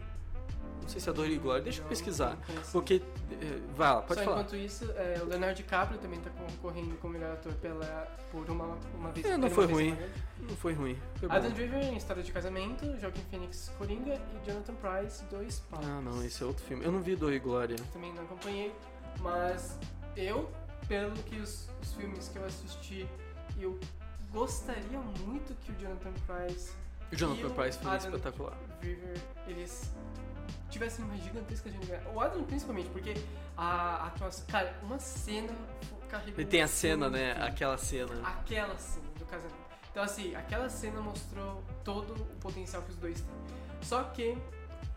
Não 0.88 0.92
sei 0.92 1.02
se 1.02 1.10
é 1.10 1.12
Dor 1.12 1.28
e 1.28 1.36
Glória. 1.36 1.62
Deixa 1.62 1.82
eu 1.82 1.84
pesquisar. 1.86 2.38
Porque. 2.72 3.02
é, 3.30 3.60
vai 3.76 3.92
lá, 3.92 4.00
pode 4.00 4.20
Só 4.20 4.24
falar. 4.24 4.40
enquanto 4.40 4.56
isso, 4.56 4.90
é, 4.92 5.20
o 5.22 5.26
Leonardo 5.26 5.56
DiCaprio 5.56 6.00
também 6.00 6.18
tá 6.18 6.30
concorrendo 6.30 6.96
como 6.96 7.12
melhor 7.12 7.34
ator 7.34 7.52
pela, 7.56 8.08
por 8.32 8.48
uma, 8.48 8.78
uma 8.94 9.12
vez. 9.12 9.26
É, 9.26 9.36
não 9.36 9.50
foi 9.50 9.66
ruim. 9.66 9.94
Não 10.40 10.56
foi 10.56 10.72
ruim. 10.72 10.98
Foi. 11.16 11.28
Adam 11.30 11.50
Driver 11.50 11.84
em 11.84 11.94
História 11.98 12.22
de 12.22 12.32
Casamento, 12.32 12.98
Joaquin 12.98 13.20
Phoenix 13.30 13.70
Coringa 13.76 14.14
e 14.14 14.46
Jonathan 14.46 14.74
Price 14.76 15.22
Dois 15.26 15.60
Paus. 15.70 15.84
Ah, 15.84 16.00
não, 16.00 16.24
esse 16.24 16.42
é 16.42 16.46
outro 16.46 16.64
filme. 16.64 16.82
Eu 16.82 16.90
não 16.90 17.02
vi 17.02 17.14
Dor 17.14 17.34
e 17.34 17.38
Glória. 17.38 17.76
Também 17.92 18.10
não 18.14 18.22
acompanhei, 18.22 18.72
mas 19.20 19.78
eu, 20.16 20.50
pelo 20.88 21.12
que 21.24 21.36
os, 21.36 21.68
os 21.82 21.92
filmes 21.92 22.28
que 22.30 22.38
eu 22.38 22.46
assisti, 22.46 23.06
eu 23.60 23.78
gostaria 24.32 24.98
muito 25.26 25.54
que 25.60 25.70
o 25.70 25.74
Jonathan 25.74 26.12
Price 26.26 26.72
O 27.12 27.14
Jonathan 27.14 27.48
e 27.48 27.50
Price 27.50 27.78
foi 27.78 27.90
Adam 27.90 28.08
espetacular. 28.08 28.58
Driver, 28.80 29.18
eles 29.46 29.92
tivessem 30.70 31.04
uma 31.04 31.16
gigantesca 31.16 31.70
chance 31.70 31.80
de 31.82 31.86
ganhar. 31.90 32.06
O 32.14 32.20
Adam, 32.20 32.42
principalmente, 32.44 32.88
porque 32.90 33.14
a 33.56 34.06
atuação. 34.06 34.46
Cara, 34.46 34.74
uma 34.82 34.98
cena 34.98 35.52
carregou. 36.08 36.40
E 36.40 36.44
tem 36.44 36.62
a 36.62 36.68
cena, 36.68 37.08
né? 37.10 37.32
Aquela 37.40 37.76
cena. 37.78 38.12
Aquela 38.26 38.76
cena 38.78 39.06
do 39.18 39.24
casamento. 39.26 39.56
Então, 39.90 40.02
assim, 40.02 40.34
aquela 40.34 40.68
cena 40.68 41.00
mostrou 41.00 41.62
todo 41.84 42.12
o 42.14 42.24
potencial 42.40 42.82
que 42.82 42.90
os 42.90 42.96
dois 42.96 43.20
têm. 43.20 43.34
Só 43.82 44.04
que 44.04 44.36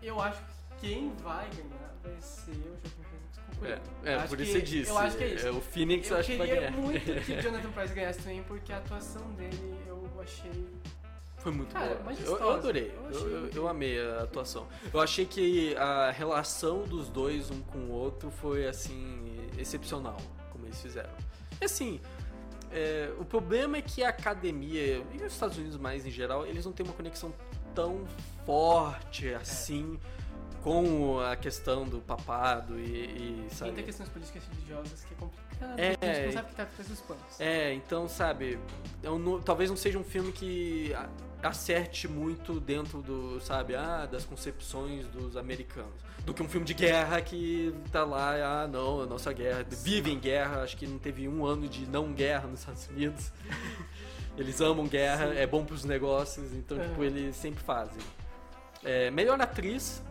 eu 0.02 0.20
acho 0.22 0.40
que 0.40 0.88
quem 0.88 1.14
vai 1.18 1.48
ganhar 1.50 1.94
vai 2.04 2.20
ser 2.22 2.52
o 2.52 2.56
Joaquin 2.84 3.04
Phoenix 3.04 3.40
com 3.60 3.66
o 3.66 3.68
É, 3.68 4.14
é, 4.14 4.28
por 4.28 4.38
que- 4.38 4.44
isso 4.44 4.52
você 4.54 4.62
disse. 4.62 4.90
Eu 4.92 4.98
acho 4.98 5.18
que 5.18 5.24
é 5.24 5.28
isso. 5.34 5.50
o 5.52 5.62
Phoenix 5.62 6.08
eu 6.10 6.14
eu 6.16 6.20
acho 6.20 6.32
que 6.32 6.38
vai 6.38 6.48
queria 6.48 6.62
ganhar. 6.72 6.78
muito 6.78 7.26
que 7.26 7.32
o 7.34 7.42
Jonathan 7.42 7.72
Price 7.72 7.94
ganhasse 7.94 8.20
também, 8.20 8.44
porque 8.44 8.74
a 8.74 8.78
atuação 8.78 9.22
dele 9.34 9.82
eu 9.88 10.08
achei. 10.22 10.52
Foi 11.42 11.52
muito 11.52 11.74
Cara, 11.74 11.96
boa. 11.96 12.14
Eu, 12.14 12.38
eu 12.38 12.52
adorei. 12.52 12.94
Eu 13.12 13.28
Eu, 13.28 13.48
eu- 13.50 13.68
amei 13.68 14.00
a 14.00 14.24
atuação. 14.24 14.68
Eu 14.94 15.00
achei 15.02 15.26
que 15.26 15.76
a 15.76 16.12
relação 16.12 16.84
dos 16.84 17.10
dois, 17.10 17.50
um 17.50 17.62
com 17.62 17.80
o 17.80 17.92
outro, 17.92 18.30
foi 18.30 18.68
assim, 18.68 19.22
excepcional, 19.58 20.18
como 20.52 20.66
eles 20.66 20.80
fizeram. 20.82 21.10
E 21.60 21.66
assim, 21.66 22.00
é, 22.72 23.12
o 23.20 23.26
problema 23.26 23.78
é 23.78 23.82
que 23.82 24.04
a 24.04 24.10
academia, 24.10 25.04
e 25.14 25.18
os 25.18 25.34
Estados 25.34 25.58
Unidos 25.58 25.78
mais 25.78 26.06
em 26.06 26.12
geral, 26.12 26.46
eles 26.46 26.64
não 26.64 26.72
têm 26.72 26.86
uma 26.86 26.94
conexão 26.94 27.34
tão 27.74 28.06
forte 28.46 29.34
assim 29.34 29.98
com 30.62 31.20
a 31.20 31.36
questão 31.36 31.86
do 31.86 32.00
papado 32.02 32.80
e, 32.80 32.84
e 32.84 33.46
Tem 33.48 33.50
sabe? 33.50 33.82
questões 33.82 34.10
políticas 34.10 34.44
religiosas 34.54 35.04
que 35.04 35.14
é 35.14 35.18
complicado. 35.18 35.80
É. 35.80 35.98
a 36.02 36.14
gente 36.14 36.26
não 36.28 36.34
sabe 36.34 36.46
o 36.46 36.50
que 36.52 36.56
tá 36.56 36.64
atrás 36.64 36.88
dos 36.88 37.02
panos. 37.02 37.40
É, 37.40 37.74
então, 37.74 38.08
sabe, 38.08 38.60
eu 39.02 39.18
não- 39.18 39.42
talvez 39.42 39.70
não 39.72 39.78
seja 39.78 39.98
um 39.98 40.04
filme 40.04 40.32
que 40.32 40.94
acerte 41.44 42.08
muito 42.08 42.60
dentro 42.60 43.02
do, 43.02 43.40
sabe, 43.42 43.76
ah, 43.76 44.06
das 44.06 44.26
concepções 44.26 45.06
dos 45.08 45.36
americanos. 45.36 45.94
Do 46.26 46.34
que 46.34 46.44
um 46.44 46.48
filme 46.48 46.66
de 46.66 46.74
guerra 46.74 47.20
que 47.22 47.74
tá 47.92 48.04
lá, 48.04 48.64
ah, 48.64 48.68
não, 48.68 49.02
a 49.02 49.06
nossa 49.06 49.34
guerra, 49.34 49.66
vive 49.70 50.12
em 50.12 50.20
guerra, 50.20 50.62
acho 50.62 50.78
que 50.78 50.86
não 50.86 51.00
teve 51.00 51.28
um 51.28 51.46
ano 51.46 51.68
de 51.68 51.86
não 51.88 52.14
guerra 52.14 52.48
nos 52.48 52.60
Estados 52.60 52.88
Unidos. 52.88 53.32
Eles 54.38 54.62
amam 54.62 54.88
guerra, 54.88 55.32
Sim. 55.34 55.38
é 55.38 55.46
bom 55.46 55.66
pros 55.66 55.84
negócios, 55.84 56.54
então, 56.54 56.78
Aham. 56.78 56.88
tipo, 56.88 57.04
eles 57.04 57.36
sempre 57.36 57.62
fazem. 57.62 58.02
É, 58.82 59.12
melhor 59.12 59.40
atriz, 59.42 60.02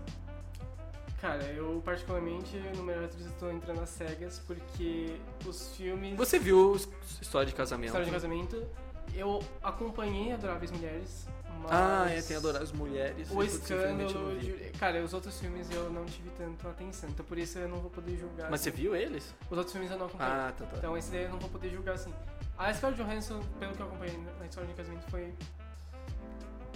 Cara, 1.21 1.43
eu 1.53 1.83
particularmente 1.85 2.57
no 2.75 2.83
melhor 2.83 3.05
atriz 3.05 3.27
tô 3.39 3.51
entrando 3.51 3.83
às 3.83 3.91
cegas 3.91 4.39
porque 4.47 5.17
os 5.45 5.77
filmes. 5.77 6.17
você 6.17 6.39
viu 6.39 6.75
História 7.21 7.47
de 7.47 7.55
Casamento? 7.55 7.89
História 7.89 8.07
de 8.07 8.13
casamento, 8.13 8.67
eu 9.15 9.43
acompanhei 9.63 10.33
Adoráveis 10.33 10.71
Mulheres, 10.71 11.27
mas. 11.63 11.71
Ah, 11.73 12.07
é, 12.11 12.23
tem 12.23 12.37
Adorar 12.37 12.63
as 12.63 12.73
Mulheres. 12.73 13.31
O 13.31 13.43
escândalo. 13.43 14.39
de- 14.39 14.71
Cara, 14.79 15.03
os 15.05 15.13
outros 15.13 15.39
filmes 15.39 15.71
eu 15.71 15.91
não 15.91 16.05
tive 16.07 16.31
tanto 16.31 16.67
atenção, 16.69 17.09
então 17.11 17.25
por 17.25 17.37
isso 17.39 17.59
eu 17.59 17.69
não 17.69 17.79
vou 17.79 17.91
poder 17.91 18.17
julgar. 18.17 18.51
Mas 18.51 18.61
você 18.63 18.71
assim. 18.71 18.79
viu 18.79 18.97
eles? 18.97 19.35
Os 19.51 19.57
outros 19.59 19.73
filmes 19.73 19.91
eu 19.91 19.99
não 19.99 20.07
acompanhei. 20.07 20.33
Ah, 20.33 20.53
tá, 20.57 20.65
tá. 20.65 20.77
Então 20.79 20.97
esse 20.97 21.11
daí 21.11 21.25
eu 21.25 21.31
não 21.31 21.39
vou 21.39 21.51
poder 21.51 21.71
julgar 21.71 21.95
assim. 21.95 22.13
A 22.57 22.73
Scarlett 22.73 23.03
Johansson, 23.03 23.41
pelo 23.59 23.75
que 23.75 23.81
eu 23.81 23.87
acompanhei 23.87 24.19
na 24.39 24.47
história 24.47 24.69
de 24.69 24.75
casamento, 24.75 25.11
foi. 25.11 25.35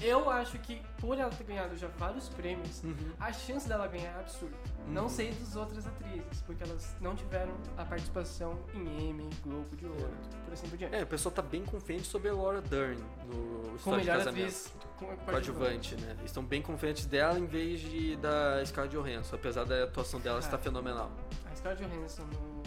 Eu 0.03 0.29
acho 0.29 0.59
que 0.59 0.83
por 1.01 1.17
ela 1.19 1.31
ter 1.31 1.45
ganhado 1.45 1.77
já 1.77 1.89
vários 1.89 2.29
prêmios, 2.29 2.83
Uhum. 2.83 3.13
a 3.21 3.33
chance 3.33 3.67
dela 3.69 3.87
ganhar 3.87 4.11
é 4.17 4.21
absurda. 4.21 4.57
Não 4.89 5.05
Uhum. 5.05 5.09
sei 5.09 5.33
das 5.33 5.57
outras 5.57 5.87
atrizes, 5.87 6.43
porque 6.45 6.63
elas 6.63 6.95
não 7.01 7.15
tiveram 7.15 7.53
a 7.77 7.85
participação 7.85 8.59
em 8.75 9.09
Emmy, 9.11 9.31
Globo 9.43 9.75
de 9.77 9.87
Ouro, 9.87 10.11
por 10.45 10.53
assim 10.53 10.69
por 10.69 10.77
diante. 10.77 10.95
É, 10.95 11.03
o 11.03 11.07
pessoal 11.07 11.35
tá 11.35 11.41
bem 11.43 11.65
confiante 11.65 12.05
sobre 12.05 12.29
a 12.29 12.35
Laura 12.35 12.61
Dern 12.61 13.01
no 13.27 13.71
Com 13.71 13.77
História 13.77 14.01
de 14.01 14.05
melhor 14.07 14.19
Casamento. 14.19 14.43
atriz 14.45 14.75
com 14.99 15.17
Coadjuvante, 15.17 15.95
né? 15.97 16.11
Eles 16.19 16.25
estão 16.27 16.45
bem 16.45 16.61
confiantes 16.61 17.07
dela 17.07 17.39
em 17.39 17.47
vez 17.47 17.81
de 17.81 18.17
da 18.17 18.65
Scarlett 18.67 18.97
Johansson, 18.97 19.37
apesar 19.37 19.65
da 19.65 19.85
atuação 19.85 20.21
dela 20.21 20.39
estar 20.41 20.57
Ah. 20.57 20.61
fenomenal. 20.61 21.11
A 21.51 21.55
Scarlett 21.57 21.85
Johansson 21.85 22.23
no, 22.25 22.63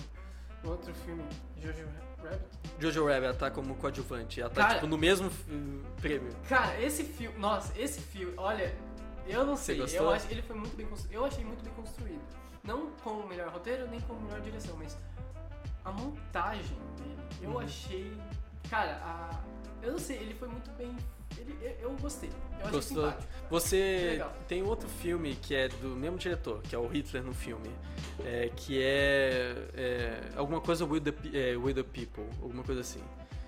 no 0.64 0.72
outro 0.72 0.94
filme, 0.94 1.24
Jojo 1.58 1.86
Rabbit. 2.30 2.46
Jojo 2.80 3.06
Rabbit 3.06 3.26
ela 3.26 3.34
tá 3.34 3.50
como 3.52 3.76
coadjuvante, 3.76 4.40
ela 4.42 4.50
tá 4.50 4.62
Cara- 4.62 4.74
tipo 4.76 4.88
no 4.88 4.98
mesmo 4.98 5.32
prêmio. 6.02 6.32
Cara, 6.48 6.80
esse 6.82 7.04
filme, 7.04 7.38
nossa, 7.40 7.74
esse 7.80 8.00
filme, 8.02 8.34
olha, 8.38 8.76
eu 9.28 9.46
não 9.46 9.56
Você 9.58 9.64
sei, 9.74 9.78
gostou? 9.78 10.02
eu 10.06 10.10
acho 10.12 10.28
ele 10.32 10.42
foi 10.42 10.56
muito 10.56 10.76
bem 10.76 10.86
construído. 10.86 11.14
Eu 11.16 11.26
achei 11.26 11.44
muito 11.44 11.64
bem 11.64 11.74
construído. 11.74 12.22
Não 12.64 12.92
como 13.04 13.22
o 13.22 13.28
melhor 13.28 13.50
roteiro, 13.50 13.88
nem 13.90 14.00
como 14.02 14.22
melhor 14.22 14.42
direção, 14.42 14.76
mas 14.78 14.98
a 15.84 15.92
montagem 15.92 16.78
dele, 16.98 17.18
eu 17.42 17.50
Uhum. 17.52 17.60
achei, 17.60 18.14
cara, 18.70 19.00
a, 19.04 19.42
eu 19.82 19.94
não 19.94 20.00
sei, 20.00 20.18
ele 20.18 20.34
foi 20.34 20.48
muito 20.50 20.70
bem, 20.72 20.96
ele, 21.40 21.58
eu, 21.62 21.90
eu 21.90 21.98
gostei. 21.98 22.30
Eu 22.64 22.72
Gostou? 22.72 23.14
Você 23.50 24.24
tem 24.48 24.64
outro 24.64 24.90
filme 24.90 25.36
que 25.36 25.56
é 25.56 25.68
do 25.68 25.90
mesmo 25.90 26.18
diretor, 26.18 26.62
que 26.62 26.76
é 26.76 26.78
o 26.78 26.88
Hitler 26.88 27.24
no 27.24 27.34
filme, 27.34 27.70
é, 28.26 28.50
que 28.56 28.82
é, 28.82 29.56
é 29.74 30.22
alguma 30.36 30.60
coisa 30.60 30.86
with 30.86 31.02
the, 31.02 31.14
é, 31.34 31.56
with 31.56 31.76
the 31.76 31.84
People, 31.84 32.26
alguma 32.42 32.64
coisa 32.64 32.82
assim. 32.82 33.02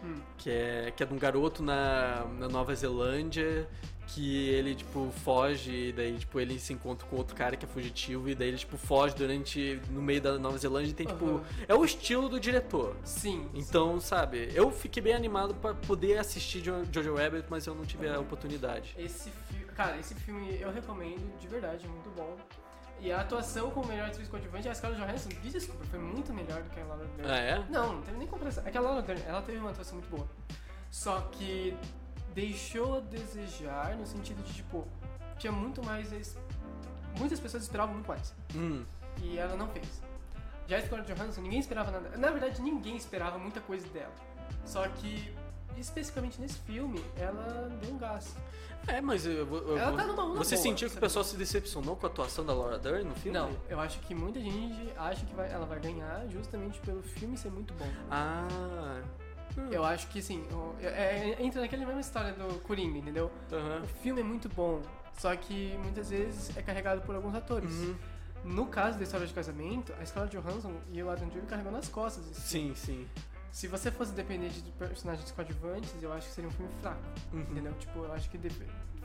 Hum. 0.04 0.16
que 0.38 0.50
é, 0.50 0.93
que 0.95 1.04
é 1.04 1.06
de 1.06 1.14
um 1.14 1.18
garoto 1.20 1.62
na, 1.62 2.26
na 2.38 2.47
Nova 2.47 2.74
Zelândia 2.76 3.68
que 4.08 4.50
ele, 4.50 4.74
tipo, 4.74 5.12
foge 5.24 5.72
e 5.89 5.91
daí, 5.93 6.18
tipo, 6.18 6.39
ele 6.39 6.58
se 6.60 6.74
encontra 6.74 7.06
com 7.08 7.16
outro 7.16 7.36
cara 7.36 7.56
que 7.56 7.64
é 7.64 7.68
fugitivo 7.70 8.28
e 8.28 8.34
daí 8.34 8.47
ele, 8.47 8.58
tipo, 8.58 8.76
foge 8.76 9.14
durante, 9.14 9.80
no 9.91 10.02
meio 10.02 10.20
da 10.20 10.39
Nova 10.39 10.58
Zelândia 10.58 10.89
e 10.89 10.93
tem, 10.95 11.06
tipo, 11.06 11.26
Aham. 11.26 11.43
é 11.68 11.76
o 11.76 11.86
estilo 11.86 12.28
do 12.28 12.39
diretor. 12.39 12.95
Sim. 13.04 13.47
Então, 13.54 14.00
sabe, 14.00 14.50
eu 14.56 14.72
fiquei 14.72 15.04
bem 15.04 15.14
animado 15.14 15.54
pra 15.54 15.76
poder 15.76 16.18
assistir 16.18 16.60
Jo- 16.62 16.84
Jojo 16.91 17.14
Rabbit, 17.16 17.45
mas 17.52 17.68
eu 17.68 17.76
não 17.76 17.86
tive 17.86 18.10
a 18.10 18.20
oportunidade. 18.20 18.95
Esse 18.97 19.30
filme, 19.30 19.66
cara, 19.76 20.00
esse 20.00 20.16
filme 20.16 20.58
eu 20.60 20.72
recomendo, 20.72 21.38
de 21.39 21.47
verdade, 21.47 21.88
muito 21.88 22.10
bom. 22.18 22.36
E 23.02 23.12
a 23.12 23.22
atuação 23.22 23.72
como 23.72 23.88
melhor 23.88 24.08
atriz 24.08 24.28
coadjuvante, 24.28 24.68
a 24.68 24.76
Scarlett 24.76 25.02
Johansson, 25.02 25.30
me 25.30 25.50
desculpa, 25.50 25.86
foi 25.86 26.00
muito 26.00 26.34
melhor 26.34 26.62
do 26.62 26.70
que 26.70 26.80
a 26.80 26.84
Laura 26.86 27.06
Dern. 27.16 27.32
Ah, 27.32 27.38
é? 27.38 27.66
Não, 27.70 27.93
não 27.93 28.02
teve 28.02 28.18
nem 28.18 28.28
comparação. 28.28 28.64
É 28.66 28.72
que 28.72 28.78
a 28.78 28.82
Laura 28.82 29.02
Dern, 29.02 29.22
ela 29.26 29.41
teve 29.41 29.58
uma 29.58 29.70
atuação 29.72 29.97
muito 30.00 30.10
boa. 30.10 30.28
Só 30.91 31.22
que 31.32 31.78
deixou 32.34 32.97
a 32.97 33.00
desejar 33.00 33.95
no 33.95 34.06
sentido 34.06 34.43
de, 34.43 34.54
tipo, 34.54 34.86
tinha 35.38 35.52
muito 35.52 35.84
mais... 35.84 36.36
Muitas 37.18 37.39
pessoas 37.39 37.64
esperavam 37.64 37.93
muito 37.93 38.08
mais. 38.08 38.34
Hum, 38.56 38.84
E 39.22 39.38
ela 39.38 39.56
não 39.56 39.68
fez. 39.70 40.02
Já 40.68 40.78
a 40.78 40.82
Scarlett 40.82 41.14
Johansson, 41.14 41.41
ninguém 41.41 41.60
esperava 41.60 41.91
nada. 41.91 42.16
Na 42.18 42.30
verdade, 42.32 42.62
ninguém 42.62 42.95
esperava 42.95 43.38
muita 43.39 43.60
coisa 43.62 43.88
dela. 43.89 44.14
Só 44.66 44.88
que, 44.89 45.34
especificamente 45.78 46.39
nesse 46.39 46.60
filme, 46.60 47.04
ela 47.18 47.70
deu 47.82 47.93
um 47.93 47.97
gás. 47.97 48.36
É, 48.90 49.02
mas 49.02 49.26
eu, 49.26 49.32
eu- 49.34 49.78
Ela 49.78 49.96
tá 49.98 50.06
numa 50.06 50.24
onda 50.26 50.38
você 50.38 50.56
boa, 50.56 50.64
sentiu 50.64 50.88
que 50.88 50.92
o 50.92 50.96
sabe? 50.96 51.02
pessoal 51.02 51.24
se 51.26 51.36
decepcionou 51.38 51.96
com 51.96 52.06
a 52.06 52.10
atuação 52.10 52.46
da 52.46 52.54
Laura 52.54 52.78
Dern 52.78 53.04
no 53.06 53.16
filme? 53.16 53.38
Não, 53.38 53.50
eu 53.70 53.80
acho 53.80 54.00
que 54.02 54.14
muita 54.16 54.40
gente 54.40 54.92
acha 54.98 55.26
que 55.26 55.34
vai- 55.36 55.52
ela 55.52 55.66
vai 55.66 55.80
ganhar 55.80 56.28
justamente 56.30 56.80
pelo 56.82 57.02
filme 57.02 57.38
ser 57.38 57.52
muito 57.52 57.74
bom. 57.74 57.88
Ah... 58.10 59.02
Eu 59.72 59.84
acho 59.84 60.08
que, 60.08 60.20
o- 60.54 60.76
é- 60.80 61.32
é- 61.32 61.44
entra 61.44 61.60
naquela 61.60 61.84
mesma 61.86 62.00
história 62.00 62.32
do 62.34 62.60
Coringa, 62.62 62.98
entendeu? 63.00 63.30
aham. 63.52 63.82
O 63.84 63.88
filme 64.02 64.22
é 64.22 64.24
muito 64.24 64.48
bom, 64.48 64.82
só 65.18 65.36
que 65.36 65.76
muitas 65.84 66.10
vezes 66.12 66.56
é 66.56 66.62
carregado 66.62 67.02
por 67.02 67.16
alguns 67.16 67.36
atores. 67.36 67.72
Uhum. 67.74 67.96
No 68.46 68.68
caso 68.68 68.98
da 68.98 69.04
história 69.04 69.28
de 69.28 69.34
casamento, 69.34 69.92
a 70.00 70.06
Scarlett 70.06 70.38
Johansson 70.38 70.74
e 70.94 71.04
o 71.04 71.10
Adam 71.10 71.28
Driver 71.28 71.50
carregou 71.50 71.72
nas 71.74 71.90
costas. 71.90 72.24
filme. 72.26 72.74
Sim, 72.74 72.76
sim. 72.76 73.08
Se 73.52 73.68
você 73.68 73.90
fosse 73.92 74.14
dependente 74.14 74.62
de 74.62 74.72
personagens 74.72 75.30
coadjuvantes, 75.32 75.92
eu 76.02 76.14
acho 76.14 76.28
que 76.30 76.34
seria 76.36 76.48
um 76.48 76.54
filme 76.54 76.72
fraco, 76.80 77.02
Uhum. 77.34 77.42
entendeu? 77.42 77.74
Tipo, 77.74 78.04
eu 78.06 78.14
acho 78.14 78.30
que 78.30 78.38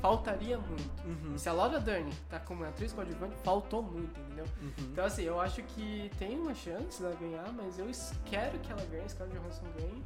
faltaria 0.09 0.59
muito. 0.59 1.07
Uhum. 1.07 1.39
Se 1.39 1.49
a 1.49 1.53
Laura 1.55 1.81
Dern 1.81 2.11
tá 2.29 2.39
como 2.39 2.63
atriz 2.63 2.93
coadjuvante, 2.93 3.35
faltou 3.43 3.83
muito, 3.83 4.21
entendeu? 4.21 4.45
Uhum. 4.61 4.73
Então, 4.93 5.03
assim, 5.07 5.23
eu 5.23 5.41
acho 5.41 5.63
que 5.63 6.11
tem 6.19 6.39
uma 6.39 6.55
chance 6.55 7.01
dela 7.01 7.17
ganhar, 7.19 7.51
mas 7.55 7.79
eu 7.79 7.87
quero 8.27 8.59
que 8.59 8.71
ela 8.71 8.85
ganhe, 8.85 9.09
Scarlett 9.09 9.39
Johansson 9.39 9.65
ganhe. 9.79 10.03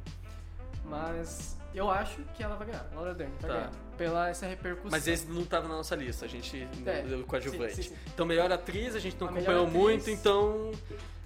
Mas 0.85 1.57
eu 1.75 1.91
acho 1.91 2.21
que 2.33 2.41
ela 2.41 2.55
vai 2.55 2.67
ganhar, 2.67 2.87
Laura 2.95 3.13
Dern 3.13 3.33
vai 3.41 3.49
Tá. 3.51 3.57
ganhar. 3.57 3.71
Pela 3.97 4.29
essa 4.29 4.45
repercussão. 4.47 4.89
Mas 4.89 5.05
esse 5.05 5.27
não 5.27 5.43
tava 5.43 5.67
na 5.67 5.75
nossa 5.75 5.97
lista, 5.97 6.23
a 6.23 6.29
gente 6.29 6.65
É, 6.85 7.01
deu 7.01 7.21
coadjuvante. 7.25 7.75
sim, 7.75 7.81
sim, 7.83 7.89
sim. 7.89 7.95
Então, 8.13 8.25
melhor 8.25 8.49
atriz, 8.53 8.95
a 8.95 8.99
gente 8.99 9.17
não 9.19 9.27
A 9.27 9.31
acompanhou 9.31 9.67
muito, 9.67 10.09
então. 10.09 10.71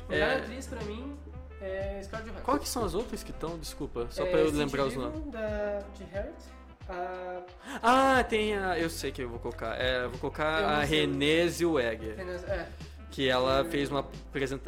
Melhor 0.09 0.29
é, 0.31 0.37
atriz 0.39 0.65
pra 0.65 0.81
mim 0.85 1.15
é 1.61 2.01
Scarlett 2.03 2.31
Johansson. 2.31 2.43
Qual 2.45 2.57
que 2.57 2.67
são 2.67 2.83
as 2.83 2.95
outras 2.95 3.21
que 3.21 3.29
estão? 3.29 3.55
Desculpa, 3.59 4.07
só 4.09 4.23
É, 4.23 4.31
pra 4.31 4.39
eu 4.39 4.51
lembrar 4.51 4.85
os 4.85 4.95
nomes. 4.95 5.31
da 5.31 5.79
de 5.95 6.03
Harriet. 6.05 6.33
A 6.89 7.41
Ah, 7.81 8.23
tem 8.23 8.55
a. 8.57 8.77
Eu 8.77 8.89
sei 8.89 9.11
que 9.11 9.21
eu 9.23 9.29
vou 9.29 9.39
colocar. 9.39 9.75
É, 9.79 10.07
vou 10.07 10.19
colocar 10.19 10.63
a. 10.63 10.83
Renée 10.83 11.47
Zellweger. 11.49 12.15
é, 12.19 12.67
Que 13.09 13.29
ela 13.29 13.63
fez 13.65 13.89
uma, 13.91 14.01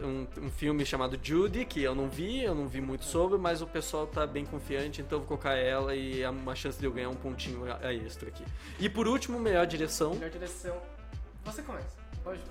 um, 0.03 0.27
um 0.45 0.49
filme 0.51 0.85
chamado 0.85 1.19
Judy, 1.21 1.65
que 1.65 1.81
eu 1.81 1.95
não 1.95 2.07
vi, 2.07 2.43
eu 2.43 2.53
não 2.53 2.67
vi 2.67 2.79
muito 2.79 3.03
sobre, 3.03 3.37
mas 3.39 3.61
o 3.61 3.67
pessoal 3.67 4.05
tá 4.05 4.25
bem 4.27 4.45
confiante, 4.45 5.01
então 5.01 5.15
eu 5.17 5.19
vou 5.21 5.27
colocar 5.27 5.55
ela 5.55 5.95
e 5.95 6.23
há 6.23 6.29
uma 6.29 6.53
chance 6.55 6.79
de 6.79 6.85
eu 6.85 6.91
ganhar 6.91 7.09
um 7.09 7.15
pontinho 7.15 7.65
a- 7.71 7.79
a 7.87 7.93
extra 7.93 8.29
aqui. 8.29 8.43
E 8.79 8.87
por 8.87 9.07
último, 9.07 9.39
melhor 9.39 9.65
direção. 9.65 10.13
melhor 10.13 10.29
direção. 10.29 10.77
Você 11.43 11.61
começa, 11.63 11.87
lógico. 12.23 12.49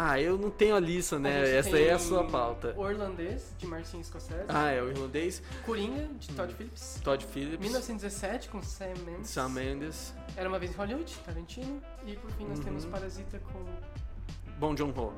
Ah, 0.00 0.20
eu 0.20 0.38
não 0.38 0.48
tenho 0.48 0.76
a 0.76 0.80
lista, 0.80 1.18
né? 1.18 1.56
Essa 1.56 1.74
aí 1.74 1.86
é 1.88 1.92
a 1.92 1.98
sua 1.98 2.22
pauta. 2.24 2.72
O 2.76 2.88
Irlandês, 2.88 3.52
de 3.58 3.66
Martin 3.66 4.00
Scorsese. 4.00 4.44
Ah, 4.48 4.70
é 4.70 4.80
o 4.80 4.90
irlandês. 4.90 5.42
Coringa, 5.66 6.06
de 6.20 6.28
Todd 6.28 6.54
Phillips. 6.54 7.00
Todd 7.02 7.24
Phillips. 7.26 7.58
1917, 7.58 8.48
com 8.48 8.62
Sam 8.62 8.94
Mendes. 9.04 9.28
Sam 9.30 9.48
Mendes. 9.48 10.14
Era 10.36 10.48
uma 10.48 10.56
vez 10.60 10.70
em 10.70 10.74
Hollywood, 10.76 11.12
Tarantino. 11.26 11.82
E 12.06 12.14
por 12.14 12.30
fim 12.30 12.44
nós 12.46 12.58
Uhum. 12.58 12.64
temos 12.64 12.84
Parasita 12.84 13.40
com 13.40 13.64
Bom 14.60 14.76
Joon-ho. 14.76 15.12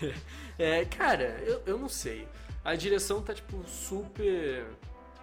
É, 0.56 0.84
cara, 0.84 1.40
eu, 1.46 1.62
eu 1.66 1.78
não 1.78 1.88
sei. 1.88 2.26
A 2.64 2.74
direção 2.74 3.20
tá, 3.22 3.32
tipo, 3.34 3.62
super. 3.68 4.64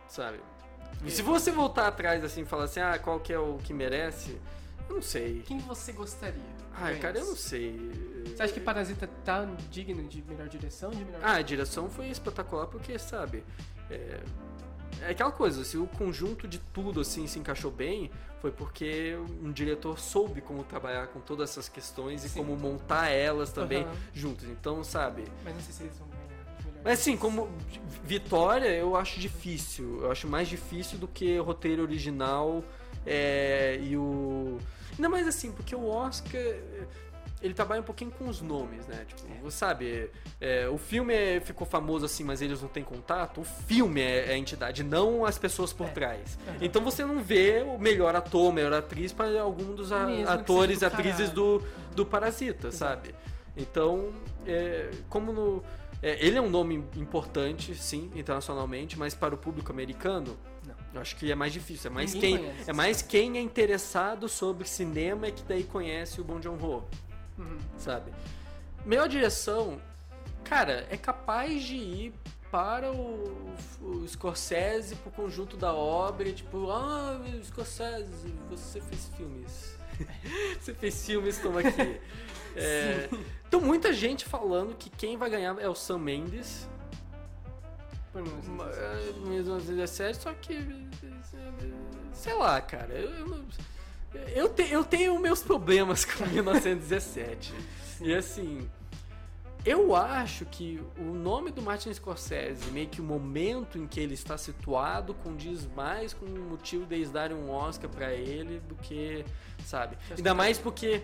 Sabe? 0.07 0.39
Se 1.07 1.21
você 1.21 1.49
voltar 1.51 1.87
atrás 1.87 2.23
assim 2.23 2.41
e 2.41 2.45
falar 2.45 2.65
assim, 2.65 2.79
ah, 2.79 2.97
qual 2.97 3.19
que 3.19 3.31
é 3.33 3.39
o 3.39 3.57
que 3.57 3.73
merece, 3.73 4.39
eu 4.89 4.95
não 4.95 5.01
sei. 5.01 5.41
Quem 5.45 5.59
você 5.59 5.91
gostaria? 5.91 6.55
Ah, 6.73 6.93
cara, 6.99 7.19
eu 7.19 7.25
não 7.25 7.36
sei. 7.36 7.79
Você 8.25 8.43
acha 8.43 8.53
que 8.53 8.59
Parasita 8.59 9.07
tá 9.23 9.45
digno 9.71 10.03
de 10.07 10.21
melhor 10.23 10.47
direção? 10.47 10.89
De 10.91 11.03
melhor 11.05 11.21
Ah, 11.23 11.36
a 11.36 11.41
direção 11.41 11.89
foi 11.89 12.09
espetacular 12.09 12.67
porque, 12.67 12.99
sabe, 12.99 13.43
é, 13.89 14.19
é 15.01 15.09
aquela 15.11 15.31
coisa, 15.31 15.63
se 15.63 15.77
o 15.77 15.88
conjunto 15.88 16.47
de 16.47 16.59
tudo 16.73 16.99
assim 17.01 17.27
se 17.27 17.39
encaixou 17.39 17.71
bem, 17.71 18.11
foi 18.41 18.51
porque 18.51 19.17
um 19.41 19.51
diretor 19.51 19.97
soube 19.99 20.41
como 20.41 20.63
trabalhar 20.63 21.07
com 21.07 21.19
todas 21.19 21.49
essas 21.51 21.69
questões 21.69 22.25
e 22.25 22.29
Sim. 22.29 22.39
como 22.39 22.55
montar 22.57 23.09
elas 23.09 23.51
também 23.51 23.83
Aham. 23.83 23.95
juntas. 24.13 24.47
Então, 24.49 24.83
sabe, 24.83 25.23
Mas 25.43 25.53
não 25.53 25.61
sei 25.61 25.73
se 25.73 25.83
eles 25.83 25.97
vão 25.97 26.07
ganhar 26.09 26.83
Mas 26.83 26.99
assim, 26.99 27.15
como 27.17 27.49
vitória, 28.03 28.67
eu 28.67 28.95
acho 28.95 29.19
difícil. 29.19 30.01
Eu 30.03 30.11
acho 30.11 30.27
mais 30.27 30.47
difícil 30.47 30.97
do 30.97 31.07
que 31.07 31.39
o 31.39 31.43
roteiro 31.43 31.81
original 31.81 32.63
é, 33.05 33.79
e 33.81 33.95
o. 33.95 34.57
Ainda 34.97 35.09
mais 35.09 35.27
assim, 35.27 35.51
porque 35.51 35.75
o 35.75 35.85
Oscar. 35.87 36.41
Ele 37.41 37.53
trabalha 37.53 37.81
um 37.81 37.83
pouquinho 37.83 38.09
com 38.11 38.27
os 38.27 38.41
nomes, 38.41 38.87
né? 38.87 39.05
Tipo, 39.05 39.27
você 39.43 39.57
sabe, 39.57 40.09
é, 40.41 40.67
o 40.69 40.77
filme 40.77 41.13
é- 41.13 41.39
ficou 41.41 41.67
famoso 41.67 42.03
assim, 42.05 42.23
mas 42.23 42.41
eles 42.41 42.59
não 42.61 42.69
têm 42.69 42.81
contato. 42.83 43.41
O 43.41 43.43
filme 43.43 44.01
é, 44.01 44.29
é 44.29 44.33
a 44.33 44.37
entidade, 44.37 44.83
não 44.83 45.23
as 45.25 45.37
pessoas 45.37 45.71
por 45.73 45.85
É. 45.87 45.89
trás. 45.91 46.39
Então 46.61 46.81
você 46.81 47.05
não 47.05 47.21
vê 47.21 47.61
o 47.61 47.77
melhor 47.77 48.15
ator, 48.15 48.51
melhor 48.53 48.73
atriz 48.73 49.11
para 49.11 49.39
algum 49.41 49.75
dos 49.75 49.91
a- 49.91 50.07
atores 50.33 50.81
e 50.81 50.85
atrizes 50.85 51.29
do, 51.29 51.61
do 51.93 52.03
Parasita, 52.05 52.71
sabe? 52.71 53.13
Então, 53.55 54.11
é, 54.47 54.89
como 55.09 55.31
no. 55.31 55.63
é, 56.01 56.25
ele 56.25 56.37
é 56.37 56.41
um 56.41 56.49
nome 56.49 56.83
importante, 56.95 57.75
sim, 57.75 58.09
internacionalmente, 58.15 58.97
mas 58.97 59.13
para 59.13 59.35
o 59.35 59.37
público 59.37 59.71
americano, 59.71 60.35
Não. 60.47 60.55
Eu 60.97 61.01
acho 61.01 61.15
que 61.15 61.31
é 61.31 61.35
mais 61.35 61.51
difícil. 61.53 61.89
É 61.91 61.93
mais, 61.93 62.13
Ninguém 62.13 62.37
quem, 62.37 62.45
conhece. 62.47 62.69
é 62.69 62.73
mais 62.73 63.01
quem 63.01 63.37
é 63.37 63.41
interessado 63.41 64.27
sobre 64.29 64.67
cinema 64.67 65.27
é 65.27 65.31
que 65.31 65.43
daí 65.43 65.63
conhece 65.63 66.19
o 66.21 66.23
Bong 66.23 66.41
Joon-ho, 66.43 66.83
Uhum. 67.37 67.57
sabe? 67.77 68.11
Melhor 68.85 69.07
direção, 69.09 69.81
cara, 70.43 70.87
é 70.89 70.95
capaz 70.97 71.63
de 71.63 71.75
ir 71.75 72.13
para 72.51 72.91
o, 72.91 73.53
o 73.81 74.07
Scorsese, 74.07 74.95
pro 74.95 75.11
conjunto 75.11 75.57
da 75.57 75.73
obra, 75.73 76.29
e 76.29 76.33
tipo, 76.33 76.69
ah, 76.71 77.19
Scorsese, 77.43 78.33
você 78.49 78.79
fez 78.79 79.09
filmes. 79.17 79.75
você 80.61 80.73
fez 80.73 81.05
filmes, 81.05 81.37
toma 81.39 81.59
aqui. 81.61 81.99
É, 82.57 83.09
então 83.45 83.59
muita 83.59 83.91
gente 83.91 84.23
falando 84.23 84.75
que 84.77 84.89
quem 84.89 85.17
vai 85.17 85.29
ganhar 85.29 85.59
é 85.59 85.67
o 85.67 85.75
Sam 85.75 85.97
Mendes, 85.97 86.69
Por 88.16 88.24
menos. 88.24 88.47
Ma- 88.47 88.70
é, 88.70 89.11
1917, 89.28 90.22
só 90.22 90.34
que. 90.34 90.57
Sei 92.13 92.34
lá, 92.34 92.61
cara. 92.61 92.93
Eu, 92.93 93.09
eu, 93.11 93.45
eu, 94.36 94.49
te- 94.49 94.72
eu 94.72 94.86
tenho 94.86 95.20
meus 95.20 95.43
problemas 95.43 96.05
com 96.05 96.26
1917. 96.32 97.53
e 98.01 98.13
assim. 98.13 98.70
Eu 99.66 99.95
acho 99.95 100.45
que 100.45 100.80
o 100.95 101.03
nome 101.05 101.49
do 101.49 101.59
Martin 101.59 101.91
Scorsese, 101.91 102.70
meio 102.70 102.88
que 102.88 103.01
o 103.01 103.03
momento 103.03 103.80
em 103.80 103.88
que 103.88 103.99
ele 103.99 104.13
está 104.13 104.38
situado, 104.38 105.13
condiz 105.16 105.66
mais 105.76 106.13
com 106.13 106.24
o 106.24 106.30
motivo 106.51 106.86
deles 106.86 107.09
darem 107.09 107.36
um 107.36 107.49
Oscar 107.49 107.89
pra 107.89 108.13
ele 108.13 108.59
do 108.59 108.76
que, 108.76 109.26
sabe? 109.66 109.97
Ainda 110.11 110.30
tá- 110.30 110.34
mais 110.36 110.59
porque 110.59 111.01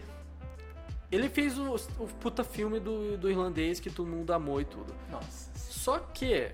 ele 1.12 1.28
fez 1.28 1.58
o, 1.58 1.74
o 1.74 2.08
puta 2.20 2.44
filme 2.44 2.80
do, 2.80 3.18
do 3.18 3.30
irlandês 3.32 3.80
que 3.80 3.90
todo 3.90 4.08
mundo 4.08 4.32
amou 4.32 4.62
e 4.62 4.66
tudo. 4.66 4.94
Nossa. 5.10 5.50
Só 5.56 5.98
que 5.98 6.52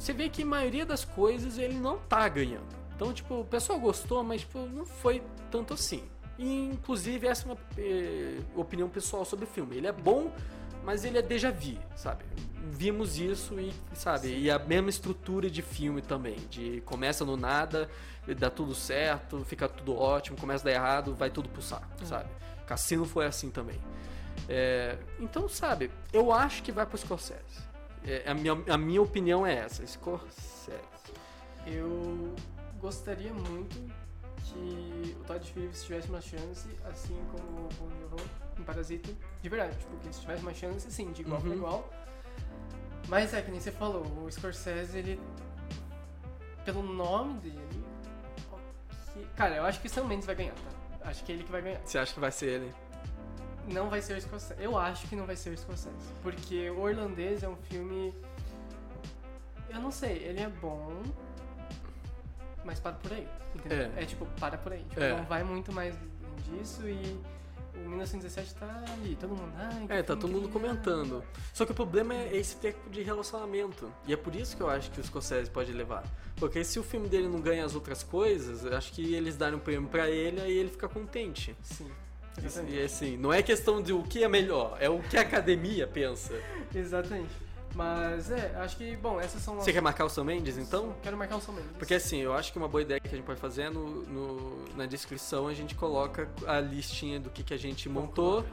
você 0.00 0.14
vê 0.14 0.30
que 0.30 0.42
a 0.42 0.46
maioria 0.46 0.86
das 0.86 1.04
coisas 1.04 1.58
ele 1.58 1.74
não 1.74 1.98
tá 1.98 2.26
ganhando. 2.26 2.74
Então, 2.96 3.12
tipo, 3.12 3.40
o 3.40 3.44
pessoal 3.44 3.78
gostou, 3.78 4.24
mas 4.24 4.40
tipo, 4.40 4.60
não 4.60 4.86
foi 4.86 5.22
tanto 5.50 5.74
assim. 5.74 6.02
E, 6.38 6.68
inclusive, 6.68 7.26
essa 7.26 7.46
é 7.46 7.52
uma 7.52 7.58
eh, 7.76 8.38
opinião 8.54 8.88
pessoal 8.88 9.26
sobre 9.26 9.44
o 9.44 9.48
filme. 9.48 9.76
Ele 9.76 9.86
é 9.86 9.92
bom, 9.92 10.32
mas 10.82 11.04
ele 11.04 11.18
é 11.18 11.22
déjà 11.22 11.50
vu, 11.50 11.78
sabe? 11.94 12.24
Vimos 12.70 13.18
isso 13.18 13.60
e, 13.60 13.74
sabe? 13.92 14.38
E 14.38 14.50
a 14.50 14.58
mesma 14.58 14.88
estrutura 14.88 15.50
de 15.50 15.60
filme 15.60 16.00
também. 16.00 16.36
De 16.48 16.80
começa 16.86 17.22
no 17.22 17.36
nada, 17.36 17.90
dá 18.38 18.48
tudo 18.48 18.74
certo, 18.74 19.44
fica 19.44 19.68
tudo 19.68 19.94
ótimo, 19.94 20.38
começa 20.38 20.64
a 20.64 20.72
dar 20.72 20.72
errado, 20.72 21.14
vai 21.14 21.28
tudo 21.28 21.50
pro 21.50 21.60
saco, 21.60 22.06
sabe? 22.06 22.30
Cassino 22.66 23.04
foi 23.04 23.26
assim 23.26 23.50
também. 23.50 23.78
É, 24.48 24.96
então, 25.18 25.46
sabe, 25.46 25.90
eu 26.10 26.32
acho 26.32 26.62
que 26.62 26.72
vai 26.72 26.86
pro 26.86 26.96
Scorsese. 26.96 27.69
É, 28.04 28.30
a, 28.30 28.34
minha, 28.34 28.52
a 28.68 28.78
minha 28.78 29.02
opinião 29.02 29.46
é 29.46 29.54
essa, 29.56 29.86
Scorsese. 29.86 30.78
Eu 31.66 32.34
gostaria 32.80 33.32
muito 33.32 33.76
que 34.44 35.16
o 35.20 35.24
Todd 35.24 35.52
Phillips 35.52 35.84
tivesse 35.84 36.08
uma 36.08 36.20
chance, 36.20 36.66
assim 36.84 37.16
como 37.30 37.66
o 37.66 37.90
Joon-ho 38.00 38.20
em 38.58 38.62
Parasita, 38.62 39.10
de 39.42 39.48
verdade, 39.48 39.76
tipo, 39.78 39.96
que 39.98 40.12
se 40.14 40.20
tivesse 40.22 40.42
uma 40.42 40.54
chance, 40.54 40.90
sim, 40.90 41.12
de 41.12 41.20
igual 41.22 41.40
Uhum. 41.40 41.46
pra 41.46 41.54
igual. 41.56 41.90
Mas 43.08 43.34
é 43.34 43.42
que 43.42 43.50
nem 43.50 43.60
você 43.60 43.70
falou, 43.70 44.02
o 44.24 44.30
Scorsese, 44.30 44.96
ele, 44.98 45.20
pelo 46.64 46.82
nome 46.82 47.38
dele, 47.40 47.84
cara, 49.36 49.56
eu 49.56 49.64
acho 49.64 49.80
que 49.80 49.86
o 49.86 49.90
Sam 49.90 50.04
Mendes 50.04 50.26
vai 50.26 50.34
ganhar, 50.34 50.54
tá? 50.54 51.08
Acho 51.08 51.24
que 51.24 51.32
é 51.32 51.34
ele 51.34 51.44
que 51.44 51.50
vai 51.52 51.62
ganhar. 51.62 51.80
Você 51.84 51.98
acha 51.98 52.12
que 52.14 52.20
vai 52.20 52.30
ser 52.32 52.46
ele? 52.48 52.74
Não 53.72 53.88
vai 53.88 54.02
ser 54.02 54.16
o 54.16 54.20
Scorsese. 54.20 54.60
Eu 54.62 54.76
acho 54.76 55.06
que 55.08 55.14
não 55.16 55.26
vai 55.26 55.36
ser 55.36 55.50
o 55.50 55.56
Scorsese. 55.56 55.94
Porque 56.22 56.70
o 56.70 56.88
Irlandês 56.88 57.42
é 57.42 57.48
um 57.48 57.56
filme. 57.56 58.14
Eu 59.68 59.80
não 59.80 59.90
sei, 59.90 60.16
ele 60.24 60.40
é 60.40 60.48
bom. 60.48 61.02
Mas 62.64 62.78
para 62.80 62.92
por 62.92 63.12
aí. 63.12 63.26
Entendeu? 63.54 63.90
É. 63.96 64.02
É, 64.02 64.04
tipo, 64.06 64.26
para 64.38 64.58
por 64.58 64.72
aí. 64.72 64.84
Tipo, 64.84 65.00
É. 65.00 65.16
não 65.16 65.24
vai 65.24 65.42
muito 65.42 65.72
mais 65.72 65.94
disso 66.44 66.86
e. 66.88 67.18
O 67.72 67.88
1917 67.88 68.54
tá 68.56 68.84
ali, 68.92 69.16
todo 69.18 69.30
mundo. 69.30 69.52
Ai, 69.56 69.86
É, 70.00 70.02
tá 70.02 70.14
todo 70.16 70.28
mundo 70.30 70.48
incrível." 70.48 70.70
comentando. 70.70 71.24
Só 71.54 71.64
que 71.64 71.72
o 71.72 71.74
problema 71.74 72.12
é 72.14 72.36
esse 72.36 72.56
tipo 72.56 72.90
de 72.90 73.00
relacionamento. 73.02 73.90
E 74.06 74.12
é 74.12 74.16
por 74.16 74.34
isso 74.34 74.54
que 74.56 74.62
eu 74.62 74.68
acho 74.68 74.90
que 74.90 75.00
o 75.00 75.04
Scorsese 75.04 75.48
pode 75.48 75.72
levar. 75.72 76.04
Porque 76.36 76.62
se 76.64 76.78
o 76.78 76.82
filme 76.82 77.08
dele 77.08 77.28
não 77.28 77.40
ganha 77.40 77.64
as 77.64 77.74
outras 77.74 78.02
coisas, 78.02 78.64
eu 78.64 78.76
acho 78.76 78.92
que 78.92 79.14
eles 79.14 79.36
darem 79.36 79.54
um 79.56 79.60
prêmio 79.60 79.88
pra 79.88 80.10
ele, 80.10 80.40
aí 80.40 80.52
ele 80.52 80.68
fica 80.68 80.88
contente. 80.88 81.56
Sim. 81.62 81.90
E 82.42 82.46
Exatamente. 82.46 82.80
assim, 82.82 83.16
não 83.16 83.32
é 83.32 83.42
questão 83.42 83.82
de 83.82 83.92
o 83.92 84.02
que 84.02 84.22
é 84.24 84.28
melhor, 84.28 84.76
é 84.80 84.88
o 84.88 84.98
que 85.00 85.16
a 85.16 85.20
academia 85.22 85.86
pensa. 85.86 86.34
Exatamente. 86.74 87.30
Mas 87.72 88.30
é, 88.32 88.52
acho 88.56 88.76
que, 88.76 88.96
bom, 88.96 89.20
essas 89.20 89.40
são 89.42 89.54
Você 89.54 89.72
quer 89.72 89.80
marcar 89.80 90.04
o 90.04 90.08
Sam 90.08 90.24
Mendes, 90.24 90.58
então? 90.58 90.92
Quero 91.02 91.16
marcar 91.16 91.36
o 91.36 91.40
Sam 91.40 91.52
Mendes. 91.52 91.70
Porque 91.78 91.94
assim, 91.94 92.18
eu 92.18 92.32
acho 92.34 92.50
que 92.52 92.58
uma 92.58 92.66
boa 92.66 92.82
ideia 92.82 92.98
que 92.98 93.06
a 93.06 93.10
gente 93.16 93.22
pode 93.24 93.38
fazer 93.40 93.62
é 93.62 93.70
no, 93.70 94.02
no- 94.06 94.64
na 94.76 94.86
descrição 94.86 95.46
a 95.46 95.54
gente 95.54 95.76
coloca 95.76 96.28
a 96.48 96.58
listinha 96.58 97.20
do 97.20 97.30
que, 97.30 97.44
que 97.44 97.54
a 97.54 97.56
gente 97.56 97.88
montou 97.88 98.44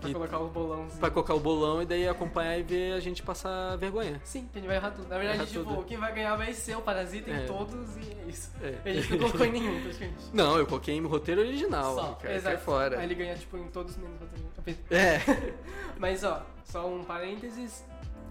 Pra 0.00 0.10
e- 0.10 0.12
colocar 0.12 0.38
o 0.38 0.48
bolãozinho. 0.48 1.00
pra 1.00 1.10
colocar 1.10 1.34
o 1.34 1.40
bolão 1.40 1.82
e 1.82 1.86
daí 1.86 2.08
acompanhar 2.08 2.56
e 2.58 2.62
ver 2.62 2.92
a 2.92 3.00
gente 3.00 3.22
passar 3.22 3.76
vergonha. 3.76 4.20
Sim, 4.24 4.48
a 4.54 4.58
gente 4.58 4.66
vai 4.68 4.76
errar 4.76 4.92
tudo. 4.92 5.08
Na 5.08 5.18
verdade, 5.18 5.38
Errar 5.38 5.46
tipo, 5.50 5.64
tudo. 5.64 5.84
quem 5.86 5.96
vai 5.98 6.14
ganhar 6.14 6.36
vai 6.36 6.52
ser 6.52 6.76
o 6.76 6.80
Parasita 6.82 7.30
É. 7.30 7.42
em 7.42 7.46
todos 7.46 7.96
e 7.96 8.12
é 8.12 8.24
isso. 8.28 8.52
É. 8.62 8.74
A 8.90 8.92
gente 8.94 9.10
não 9.12 9.18
colocou 9.18 9.46
em 9.46 9.50
nenhum, 9.52 9.80
praticamente. 9.82 10.24
Não, 10.32 10.56
eu 10.56 10.66
coloquei 10.66 10.94
em 10.94 11.04
roteiro 11.04 11.40
original. 11.40 11.94
Só, 11.96 12.12
cara, 12.14 12.34
exato. 12.34 12.56
cai 12.56 12.64
fora. 12.64 12.98
Aí 12.98 13.04
ele 13.06 13.14
ganha, 13.16 13.34
tipo, 13.34 13.56
em 13.58 13.66
todos 13.68 13.96
menos 13.96 14.20
roteiro. 14.20 14.48
É. 14.90 15.18
Mas, 15.98 16.22
ó, 16.22 16.46
só 16.64 16.86
um 16.88 17.02
parênteses. 17.02 17.84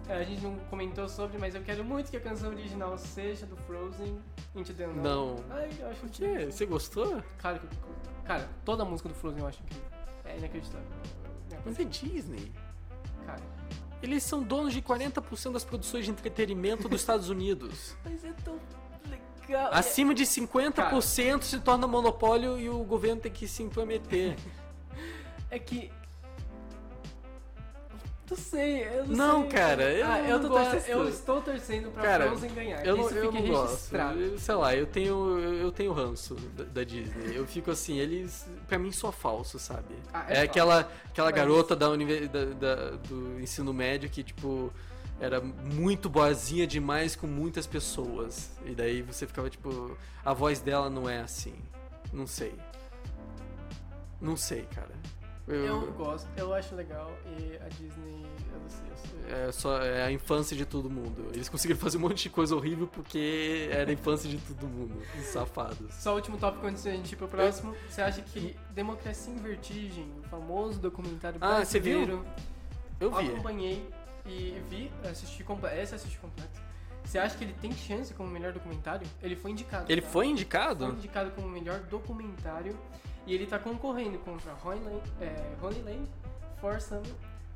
A 0.07 0.23
gente 0.23 0.41
não 0.41 0.55
comentou 0.69 1.09
sobre, 1.09 1.37
mas 1.37 1.53
eu 1.53 1.61
quero 1.61 1.83
muito 1.83 2.09
que 2.09 2.15
a 2.15 2.19
canção 2.21 2.49
original 2.51 2.97
seja 2.97 3.45
do 3.45 3.57
Frozen 3.57 4.17
Into 4.55 4.73
the 4.73 4.85
Unknown. 4.85 5.03
Não. 5.03 5.35
Ai, 5.49 5.69
eu 5.77 5.89
acho 5.89 5.99
Por 5.99 6.09
que... 6.09 6.25
quê? 6.37 6.45
Você 6.49 6.65
gostou? 6.65 7.21
Cara, 7.37 7.59
que- 7.59 7.67
cara, 8.23 8.47
toda 8.63 8.83
a 8.83 8.85
música 8.85 9.09
do 9.09 9.15
Frozen 9.15 9.41
eu 9.41 9.47
acho 9.47 9.59
incrível. 9.63 9.83
É 10.23 10.37
inacreditável. 10.37 10.87
Mas 11.67 11.79
é 11.79 11.83
Disney. 11.83 12.51
Cara, 13.25 13.41
Eles 14.01 14.23
são 14.23 14.41
donos 14.41 14.73
de 14.73 14.81
40% 14.81 15.51
das 15.51 15.63
produções 15.63 16.05
de 16.05 16.11
entretenimento 16.11 16.87
dos 16.87 17.01
Estados 17.01 17.29
Unidos. 17.29 17.95
mas 18.05 18.23
é 18.23 18.31
tão 18.43 18.59
legal. 19.47 19.69
Acima 19.73 20.13
de 20.13 20.23
50% 20.23 21.43
se 21.43 21.59
torna 21.59 21.87
monopólio 21.87 22.57
e 22.59 22.69
o 22.69 22.83
governo 22.83 23.21
tem 23.21 23.31
que 23.31 23.47
se 23.47 23.63
intrometer. 23.63 24.35
É 25.49 25.57
que. 25.59 25.91
Não 28.29 28.35
sei, 28.37 28.83
eu 28.85 29.05
não, 29.07 29.15
Não, 29.15 29.41
sei. 29.43 29.49
cara, 29.51 29.83
eu 29.93 30.05
ah, 30.05 30.19
eu, 30.19 30.35
não 30.39 30.41
tô 30.41 30.49
gosto. 30.49 30.71
torcendo, 30.71 30.91
eu 30.97 31.09
estou 31.09 31.41
torcendo 31.41 31.91
pra 31.91 32.03
Cara, 32.03 32.27
Frozen 32.27 32.53
ganhar. 32.53 32.85
Eu 32.85 32.97
não, 32.97 33.05
Isso 33.05 33.15
eu 33.15 33.31
fica 33.31 33.41
não 33.41 33.47
gosto. 33.47 33.71
registrado. 33.71 34.19
Eu- 34.19 34.37
sei 34.39 34.55
lá, 34.55 34.75
eu 34.75 34.85
tenho, 34.85 35.39
eu 35.39 35.71
tenho 35.71 35.93
ranço 35.93 36.35
da, 36.35 36.63
da 36.65 36.83
Disney. 36.83 37.37
Eu 37.37 37.47
fico 37.47 37.71
assim, 37.71 37.97
eles, 37.99 38.45
pra 38.67 38.77
mim, 38.77 38.91
só 38.91 39.13
falso, 39.13 39.57
sabe? 39.57 39.95
Ah, 40.13 40.25
é 40.27 40.39
é 40.39 40.41
aquela, 40.41 40.91
aquela 41.05 41.27
Mas- 41.31 41.35
garota 41.39 41.73
da, 41.73 41.87
da- 41.95 42.45
da- 42.75 42.89
do 42.97 43.39
ensino 43.39 43.71
médio 43.73 44.09
que, 44.09 44.21
tipo, 44.23 44.73
era 45.21 45.39
muito 45.39 46.09
boazinha 46.09 46.67
demais 46.67 47.15
com 47.15 47.27
muitas 47.27 47.65
pessoas. 47.65 48.51
E 48.65 48.75
daí 48.75 49.01
você 49.01 49.25
ficava, 49.25 49.49
tipo, 49.49 49.97
a 50.25 50.33
voz 50.33 50.59
dela 50.59 50.89
não 50.89 51.09
é 51.09 51.19
assim. 51.21 51.55
Não 52.11 52.27
sei. 52.27 52.53
Não 54.19 54.35
sei, 54.35 54.63
cara. 54.75 54.91
Eu 55.47 55.91
gosto, 55.93 56.27
eu 56.35 56.53
acho 56.53 56.75
legal 56.75 57.11
e 57.25 57.55
a 57.57 57.69
Disney, 57.69 58.25
eu 58.53 58.59
não 58.59 58.69
sei, 58.69 58.85
eu. 58.91 59.47
É, 59.47 59.51
só, 59.51 59.81
é 59.81 60.03
a 60.03 60.11
infância 60.11 60.55
de 60.57 60.65
todo 60.65 60.89
mundo. 60.89 61.27
Eles 61.33 61.47
conseguiram 61.47 61.79
fazer 61.79 61.97
um 61.97 62.01
monte 62.01 62.23
de 62.23 62.29
coisa 62.29 62.55
horrível 62.55 62.87
porque 62.87 63.69
era 63.71 63.89
a 63.89 63.93
infância 63.93 64.29
de 64.29 64.37
todo 64.37 64.67
mundo. 64.67 65.01
Os 65.17 65.25
safados. 65.27 65.93
Só 65.93 66.11
o 66.11 66.15
último 66.15 66.37
tópico 66.37 66.65
antes 66.67 66.83
da 66.83 66.91
gente 66.91 67.13
ir 67.13 67.15
pro 67.15 67.27
próximo. 67.27 67.73
Você 67.89 68.01
acha 68.01 68.21
que 68.21 68.55
Democracia 68.71 69.33
em 69.33 69.37
Vertigem, 69.37 70.11
o 70.19 70.23
famoso 70.27 70.79
documentário 70.79 71.37
Ah, 71.41 71.63
você 71.63 71.79
viu? 71.79 72.05
brasileiro, 72.05 72.25
Eu 72.99 73.11
vi. 73.11 73.27
acompanhei 73.31 73.89
e 74.25 74.61
vi, 74.69 74.91
assisti 75.09 75.43
esse 75.43 75.93
eu 75.93 75.95
assisti 75.95 76.17
completo. 76.17 76.59
Você 77.05 77.17
acha 77.19 77.37
que 77.37 77.45
ele 77.45 77.53
tem 77.61 77.71
chance 77.71 78.13
como 78.13 78.29
melhor 78.29 78.51
documentário? 78.51 79.07
Ele 79.23 79.35
foi 79.37 79.51
indicado. 79.51 79.85
Ele 79.89 80.01
tá? 80.01 80.07
foi 80.07 80.25
Foi 80.25 80.27
indicado? 80.27 80.85
indicado 80.89 81.31
como 81.31 81.47
melhor 81.47 81.79
documentário 81.89 82.77
e 83.27 83.33
ele 83.33 83.45
tá 83.45 83.59
concorrendo 83.59 84.17
contra 84.19 84.53
Lane, 84.63 85.01
é, 85.21 85.53
Ronnie 85.61 85.81
Lane 85.81 86.07
Forçam, 86.61 87.03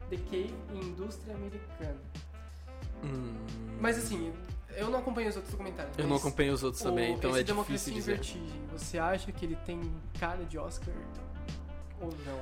The 0.09 0.17
Cave 0.17 0.53
e 0.73 0.77
Indústria 0.77 1.33
Americana. 1.33 1.97
Hum, 3.03 3.33
Mas 3.79 3.97
assim, 3.97 4.33
eu 4.75 4.89
não 4.89 4.99
acompanho 4.99 5.29
os 5.29 5.35
outros 5.37 5.51
documentários. 5.53 5.97
eu 5.97 6.07
não 6.07 6.17
acompanho 6.17 6.53
os 6.53 6.61
outros 6.61 6.83
também, 6.83 7.13
então 7.13 7.31
é 7.31 7.41
difícil 7.41 7.55
Democracia 7.55 7.93
em 7.93 7.95
dizer. 7.95 8.13
Vertigem, 8.15 8.61
você 8.71 8.99
acha 8.99 9.31
que 9.31 9.45
ele 9.45 9.55
tem 9.65 9.79
cara 10.19 10.43
de 10.43 10.57
Oscar 10.57 10.93
ou 12.01 12.09
não? 12.25 12.39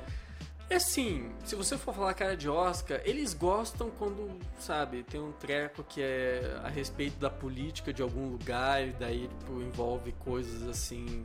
É 0.68 0.76
assim, 0.76 1.32
se 1.44 1.56
você 1.56 1.76
for 1.76 1.92
falar 1.92 2.14
cara 2.14 2.36
de 2.36 2.48
Oscar, 2.48 3.00
eles 3.04 3.34
gostam 3.34 3.90
quando, 3.90 4.38
sabe, 4.58 5.02
tem 5.02 5.20
um 5.20 5.32
treco 5.32 5.82
que 5.82 6.00
é 6.00 6.60
a 6.62 6.68
respeito 6.68 7.18
da 7.18 7.28
política 7.28 7.92
de 7.92 8.02
algum 8.02 8.28
lugar 8.28 8.86
e 8.86 8.92
daí, 8.92 9.28
tipo, 9.40 9.60
envolve 9.60 10.12
coisas 10.20 10.68
assim 10.68 11.24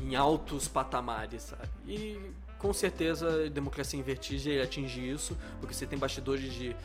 em 0.00 0.14
altos 0.14 0.68
patamares, 0.68 1.42
sabe? 1.42 1.68
E 1.86 2.18
com 2.58 2.72
certeza 2.72 3.50
Democracia 3.50 3.98
em 3.98 4.02
Vertigem 4.02 4.60
atinge 4.60 5.00
isso, 5.08 5.36
porque 5.60 5.74
você 5.74 5.86
tem 5.86 5.98
bastidores 5.98 6.52
de 6.52 6.76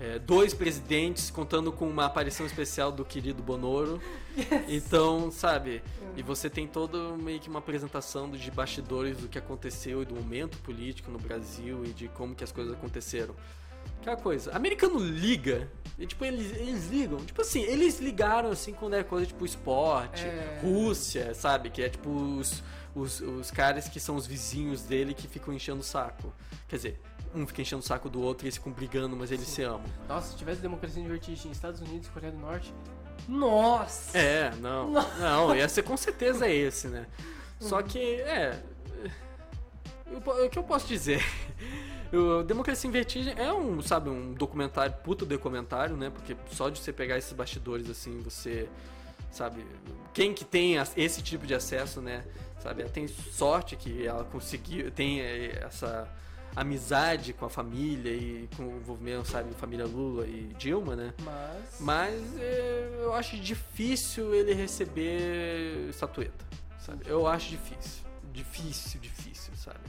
é, 0.00 0.18
dois 0.18 0.54
presidentes 0.54 1.28
contando 1.28 1.72
com 1.72 1.88
uma 1.88 2.04
aparição 2.04 2.46
especial 2.46 2.92
do 2.92 3.04
querido 3.04 3.42
Bonoro. 3.42 4.00
Então, 4.68 5.32
sabe, 5.32 5.82
e 6.16 6.22
você 6.22 6.48
tem 6.48 6.66
todo 6.66 7.16
meio 7.20 7.40
que 7.40 7.48
uma 7.48 7.58
apresentação 7.58 8.30
de 8.30 8.50
bastidores 8.50 9.16
do 9.16 9.26
que 9.26 9.36
aconteceu 9.36 10.02
e 10.02 10.04
do 10.04 10.14
momento 10.14 10.56
político 10.58 11.10
no 11.10 11.18
Brasil 11.18 11.84
e 11.84 11.88
de 11.88 12.06
como 12.08 12.36
que 12.36 12.44
as 12.44 12.52
coisas 12.52 12.72
aconteceram. 12.72 13.34
Aquela 14.08 14.16
coisa, 14.16 14.56
americano 14.56 14.98
liga, 14.98 15.68
e, 15.98 16.06
tipo, 16.06 16.24
eles, 16.24 16.56
eles 16.56 16.86
ligam, 16.88 17.18
tipo 17.18 17.42
assim, 17.42 17.60
eles 17.60 18.00
ligaram 18.00 18.50
assim 18.50 18.72
quando 18.72 18.94
é 18.94 19.02
coisa 19.02 19.26
tipo 19.26 19.44
esporte, 19.44 20.24
É. 20.24 20.60
Rússia, 20.62 21.34
sabe, 21.34 21.68
que 21.68 21.82
é 21.82 21.90
tipo 21.90 22.08
os, 22.08 22.62
os, 22.94 23.20
os 23.20 23.50
caras 23.50 23.86
que 23.86 24.00
são 24.00 24.16
os 24.16 24.26
vizinhos 24.26 24.82
dele 24.82 25.12
que 25.12 25.28
ficam 25.28 25.52
enchendo 25.52 25.80
o 25.80 25.82
saco. 25.84 26.32
Quer 26.66 26.76
dizer, 26.76 27.00
um 27.34 27.46
fica 27.46 27.60
enchendo 27.60 27.82
o 27.82 27.84
saco 27.84 28.08
do 28.08 28.22
outro 28.22 28.46
e 28.46 28.48
eles 28.48 28.56
ficam 28.56 28.72
brigando, 28.72 29.14
mas 29.14 29.30
eles 29.30 29.46
Sim. 29.46 29.54
se 29.56 29.62
amam. 29.64 29.84
Nossa, 30.08 30.30
se 30.30 30.36
tivesse 30.38 30.62
Democracia 30.62 31.02
em 31.02 31.06
Vertigem 31.06 31.52
Estados 31.52 31.82
Unidos 31.82 32.08
e 32.08 32.10
Coreia 32.10 32.32
do 32.32 32.38
Norte, 32.38 32.72
nossa! 33.28 34.16
É, 34.16 34.54
não. 34.60 34.90
Não, 34.90 35.54
ia 35.54 35.68
ser 35.68 35.82
com 35.82 35.98
certeza 35.98 36.48
esse, 36.48 36.88
né? 36.88 37.06
Só 37.60 37.82
que, 37.82 37.98
é. 38.22 38.58
Eu 40.10 40.46
O 40.46 40.50
que 40.50 40.58
eu 40.58 40.64
posso 40.64 40.86
dizer? 40.86 41.22
O 42.10 42.42
Democracia 42.42 42.88
em 42.88 42.90
Vertigem 42.90 43.34
é 43.36 43.52
um, 43.52 43.82
sabe, 43.82 44.08
um 44.08 44.32
documentário, 44.32 44.94
puta 45.04 45.26
documentário, 45.26 45.94
né? 45.94 46.08
Porque 46.08 46.34
só 46.50 46.70
de 46.70 46.78
você 46.78 46.90
pegar 46.90 47.18
esses 47.18 47.32
bastidores 47.32 47.90
assim, 47.90 48.18
você. 48.20 48.66
Sabe? 49.30 49.62
Quem 50.14 50.32
que 50.32 50.42
tem 50.42 50.76
esse 50.96 51.20
tipo 51.20 51.46
de 51.46 51.54
acesso, 51.54 52.00
né? 52.00 52.24
Sabe? 52.60 52.80
Ela 52.80 52.90
tem 52.90 53.06
sorte 53.06 53.76
que 53.76 54.06
ela 54.06 54.24
conseguiu. 54.24 54.90
Tem 54.90 55.20
eh, 55.20 55.62
essa 55.62 56.08
amizade 56.56 57.34
com 57.34 57.44
a 57.44 57.50
família 57.50 58.10
e 58.10 58.48
com 58.56 58.64
o 58.64 58.76
envolvimento, 58.78 59.28
sabe? 59.28 59.52
Família 59.54 59.84
Lula 59.84 60.26
e 60.26 60.54
Dilma, 60.56 60.96
né? 60.96 61.12
Mas. 61.22 61.80
Mas 61.80 62.38
é, 62.38 63.00
eu 63.02 63.12
acho 63.12 63.36
difícil 63.36 64.34
ele 64.34 64.54
receber 64.54 65.88
estatueta, 65.90 66.44
sabe? 66.80 67.04
Eu 67.06 67.26
acho 67.26 67.50
difícil. 67.50 68.02
Difícil, 68.32 69.00
difícil, 69.00 69.52
sabe? 69.56 69.80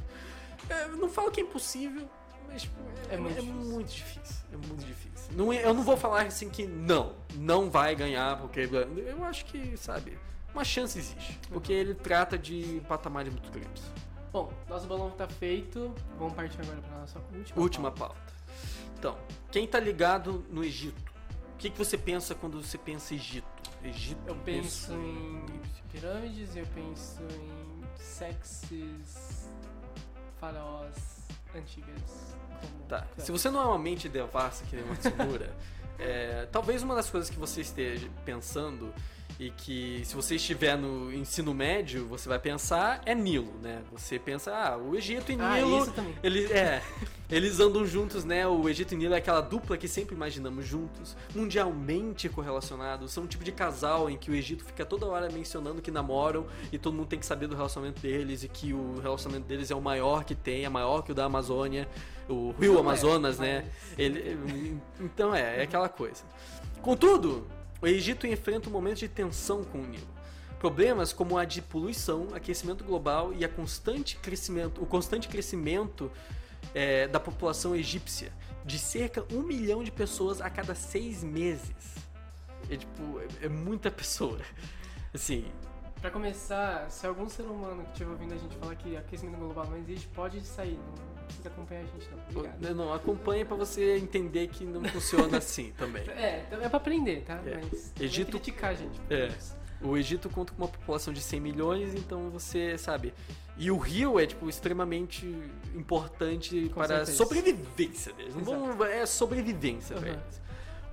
É, 0.69 0.85
eu 0.85 0.97
não 0.97 1.09
falo 1.09 1.31
que 1.31 1.41
é 1.41 1.43
impossível, 1.43 2.07
mas 2.47 2.69
é, 3.09 3.15
É 3.15 3.17
muito 3.17 3.37
é 3.37 3.41
difícil. 3.41 3.71
muito 3.71 3.87
difícil. 3.91 4.35
É 4.53 4.57
muito 4.57 4.85
difícil. 4.85 5.33
Não, 5.35 5.53
é- 5.53 5.63
eu 5.65 5.73
não 5.73 5.83
vou 5.83 5.97
falar 5.97 6.23
assim 6.25 6.49
que 6.49 6.65
não, 6.65 7.15
não 7.35 7.69
vai 7.69 7.95
ganhar, 7.95 8.37
porque 8.39 8.61
eu 9.07 9.23
acho 9.23 9.45
que, 9.45 9.75
sabe, 9.77 10.17
uma 10.53 10.63
chance 10.63 10.97
existe. 10.97 11.39
Porque 11.49 11.71
ele 11.73 11.93
trata 11.93 12.37
de 12.37 12.81
patamares 12.87 13.31
muito 13.31 13.51
grandes. 13.51 13.83
Bom, 14.31 14.51
nosso 14.67 14.85
balão 14.87 15.09
tá 15.11 15.27
feito. 15.27 15.93
Vamos 16.17 16.33
partir 16.33 16.61
agora 16.61 16.81
pra 16.81 16.99
nossa 16.99 17.19
última. 17.35 17.61
Última 17.61 17.91
pauta. 17.91 18.13
pauta. 18.15 18.33
Então, 18.97 19.17
quem 19.51 19.67
tá 19.67 19.79
ligado 19.79 20.45
no 20.49 20.63
Egito? 20.63 21.01
O 21.53 21.57
que, 21.57 21.69
que 21.69 21.77
você 21.77 21.97
pensa 21.97 22.35
quando 22.35 22.61
você 22.61 22.77
pensa 22.77 23.13
Egito? 23.13 23.47
Egito 23.83 24.19
Eu 24.27 24.35
penso 24.35 24.93
em 24.93 25.45
pirâmides, 25.91 26.55
eu 26.55 26.65
penso 26.75 27.21
em 27.23 27.81
sexys 27.97 29.38
faraós 30.39 30.95
antigas. 31.55 32.35
Como 32.61 32.83
Tá. 32.87 33.05
Se 33.17 33.31
você 33.31 33.49
não 33.49 33.61
é 33.61 33.65
uma 33.65 33.79
mente 33.79 34.09
devassa 34.09 34.65
que 34.65 34.75
nem 34.75 34.83
uma 34.83 34.95
é, 35.99 36.47
talvez 36.51 36.81
uma 36.81 36.95
das 36.95 37.09
coisas 37.09 37.29
que 37.29 37.37
você 37.37 37.61
esteja 37.61 38.09
pensando 38.25 38.93
e 39.39 39.49
que 39.51 40.01
se 40.03 40.13
você 40.15 40.35
estiver 40.35 40.77
no 40.77 41.13
ensino 41.13 41.53
médio, 41.53 42.05
você 42.07 42.27
vai 42.27 42.37
pensar 42.37 43.01
é 43.05 43.15
Nilo, 43.15 43.53
né? 43.61 43.81
Você 43.93 44.19
pensa, 44.19 44.53
ah, 44.53 44.77
o 44.77 44.95
Egito 44.97 45.31
e 45.31 45.37
Ah, 45.39 45.55
Nilo, 45.55 45.77
isso 45.83 45.91
também. 45.93 46.13
eles, 46.21 46.51
é, 46.51 46.83
eles 47.31 47.57
andam 47.61 47.85
juntos, 47.85 48.25
né? 48.25 48.45
O 48.45 48.67
Egito 48.67 48.93
e 48.93 48.97
Nilo 48.97 49.13
é 49.13 49.17
aquela 49.17 49.39
dupla 49.39 49.77
que 49.77 49.87
sempre 49.87 50.13
imaginamos 50.13 50.67
juntos, 50.67 51.15
mundialmente 51.33 52.27
correlacionados, 52.27 53.13
são 53.13 53.23
um 53.23 53.27
tipo 53.27 53.43
de 53.45 53.53
casal 53.53 54.09
em 54.09 54.17
que 54.17 54.29
o 54.29 54.35
Egito 54.35 54.65
fica 54.65 54.85
toda 54.85 55.05
hora 55.05 55.29
mencionando 55.31 55.81
que 55.81 55.89
namoram 55.89 56.45
e 56.69 56.77
todo 56.77 56.93
mundo 56.93 57.07
tem 57.07 57.17
que 57.19 57.25
saber 57.25 57.47
do 57.47 57.55
relacionamento 57.55 58.01
deles 58.01 58.43
e 58.43 58.49
que 58.49 58.73
o 58.73 58.99
relacionamento 59.01 59.47
deles 59.47 59.71
é 59.71 59.75
o 59.75 59.81
maior 59.81 60.25
que 60.25 60.35
tem, 60.35 60.65
é 60.65 60.69
maior 60.69 61.01
que 61.01 61.13
o 61.13 61.15
da 61.15 61.23
Amazônia, 61.23 61.87
o 62.27 62.53
Rio 62.59 62.75
é, 62.75 62.79
Amazonas, 62.81 63.39
né? 63.39 63.63
mas- 63.65 63.97
Ele, 63.99 64.77
então 64.99 65.33
é, 65.33 65.59
é 65.59 65.61
aquela 65.63 65.87
coisa. 65.87 66.23
Contudo, 66.81 67.47
o 67.81 67.87
Egito 67.87 68.27
enfrenta 68.27 68.69
um 68.69 68.71
momento 68.71 68.99
de 68.99 69.07
tensão 69.07 69.63
com 69.63 69.79
o 69.79 69.85
Nilo. 69.85 70.07
Problemas 70.59 71.13
como 71.13 71.37
a 71.37 71.45
de 71.45 71.61
poluição, 71.61 72.27
aquecimento 72.33 72.83
global 72.83 73.33
e 73.33 73.45
a 73.45 73.49
constante 73.49 74.17
crescimento, 74.17 74.81
o 74.83 74.85
constante 74.85 75.27
crescimento 75.27 76.11
é, 76.73 77.07
da 77.07 77.19
população 77.19 77.75
egípcia, 77.75 78.33
de 78.65 78.77
cerca 78.77 79.25
um 79.31 79.41
milhão 79.41 79.83
de 79.83 79.91
pessoas 79.91 80.41
a 80.41 80.49
cada 80.49 80.75
seis 80.75 81.23
meses. 81.23 81.95
É 82.69 82.75
tipo, 82.75 83.19
é, 83.41 83.45
é 83.45 83.49
muita 83.49 83.89
pessoa. 83.89 84.39
Assim, 85.13 85.45
Pra 86.01 86.09
começar, 86.09 86.89
se 86.89 87.05
algum 87.05 87.27
ser 87.27 87.43
humano 87.43 87.83
que 87.83 87.91
estiver 87.91 88.11
ouvindo 88.11 88.33
a 88.33 88.37
gente 88.37 88.55
falar 88.55 88.73
que 88.75 88.95
aquecimento 88.95 89.37
global 89.37 89.65
não 89.65 89.77
existe, 89.77 90.07
pode 90.07 90.39
sair. 90.41 90.79
Não 90.97 91.08
precisa 91.29 91.49
acompanhar 91.49 91.81
a 91.81 91.85
gente, 91.85 92.09
não. 92.11 92.19
Obrigado. 92.41 92.75
não, 92.75 92.93
acompanha 92.93 93.45
pra 93.45 93.55
você 93.55 93.97
entender 93.97 94.47
que 94.47 94.63
não 94.65 94.83
funciona 94.85 95.37
assim 95.39 95.71
também. 95.77 96.03
É, 96.09 96.45
é 96.51 96.69
pra 96.69 96.77
aprender, 96.77 97.23
tá? 97.25 97.41
É. 97.45 97.59
Mas 97.71 97.93
não 97.97 98.05
Egito- 98.05 98.31
criticar 98.31 98.71
a 98.71 98.73
gente. 98.75 98.99
É. 99.09 99.29
O 99.81 99.95
Egito 99.95 100.29
conta 100.29 100.51
com 100.53 100.61
uma 100.63 100.67
população 100.67 101.13
de 101.13 101.21
100 101.21 101.39
milhões, 101.39 101.95
então 101.95 102.29
você 102.29 102.77
sabe. 102.77 103.13
E 103.57 103.71
o 103.71 103.77
rio 103.77 104.19
é 104.19 104.25
tipo 104.25 104.49
extremamente 104.49 105.25
importante 105.73 106.67
Com 106.69 106.75
para 106.81 106.95
a 107.01 107.05
certeza. 107.05 107.17
sobrevivência 107.17 108.13
deles. 108.13 108.35
Não 108.35 108.43
vamos- 108.43 108.87
é 108.87 109.05
sobrevivência 109.05 109.95
Uhum. 109.95 110.01
pra 110.01 110.11
eles. 110.11 110.41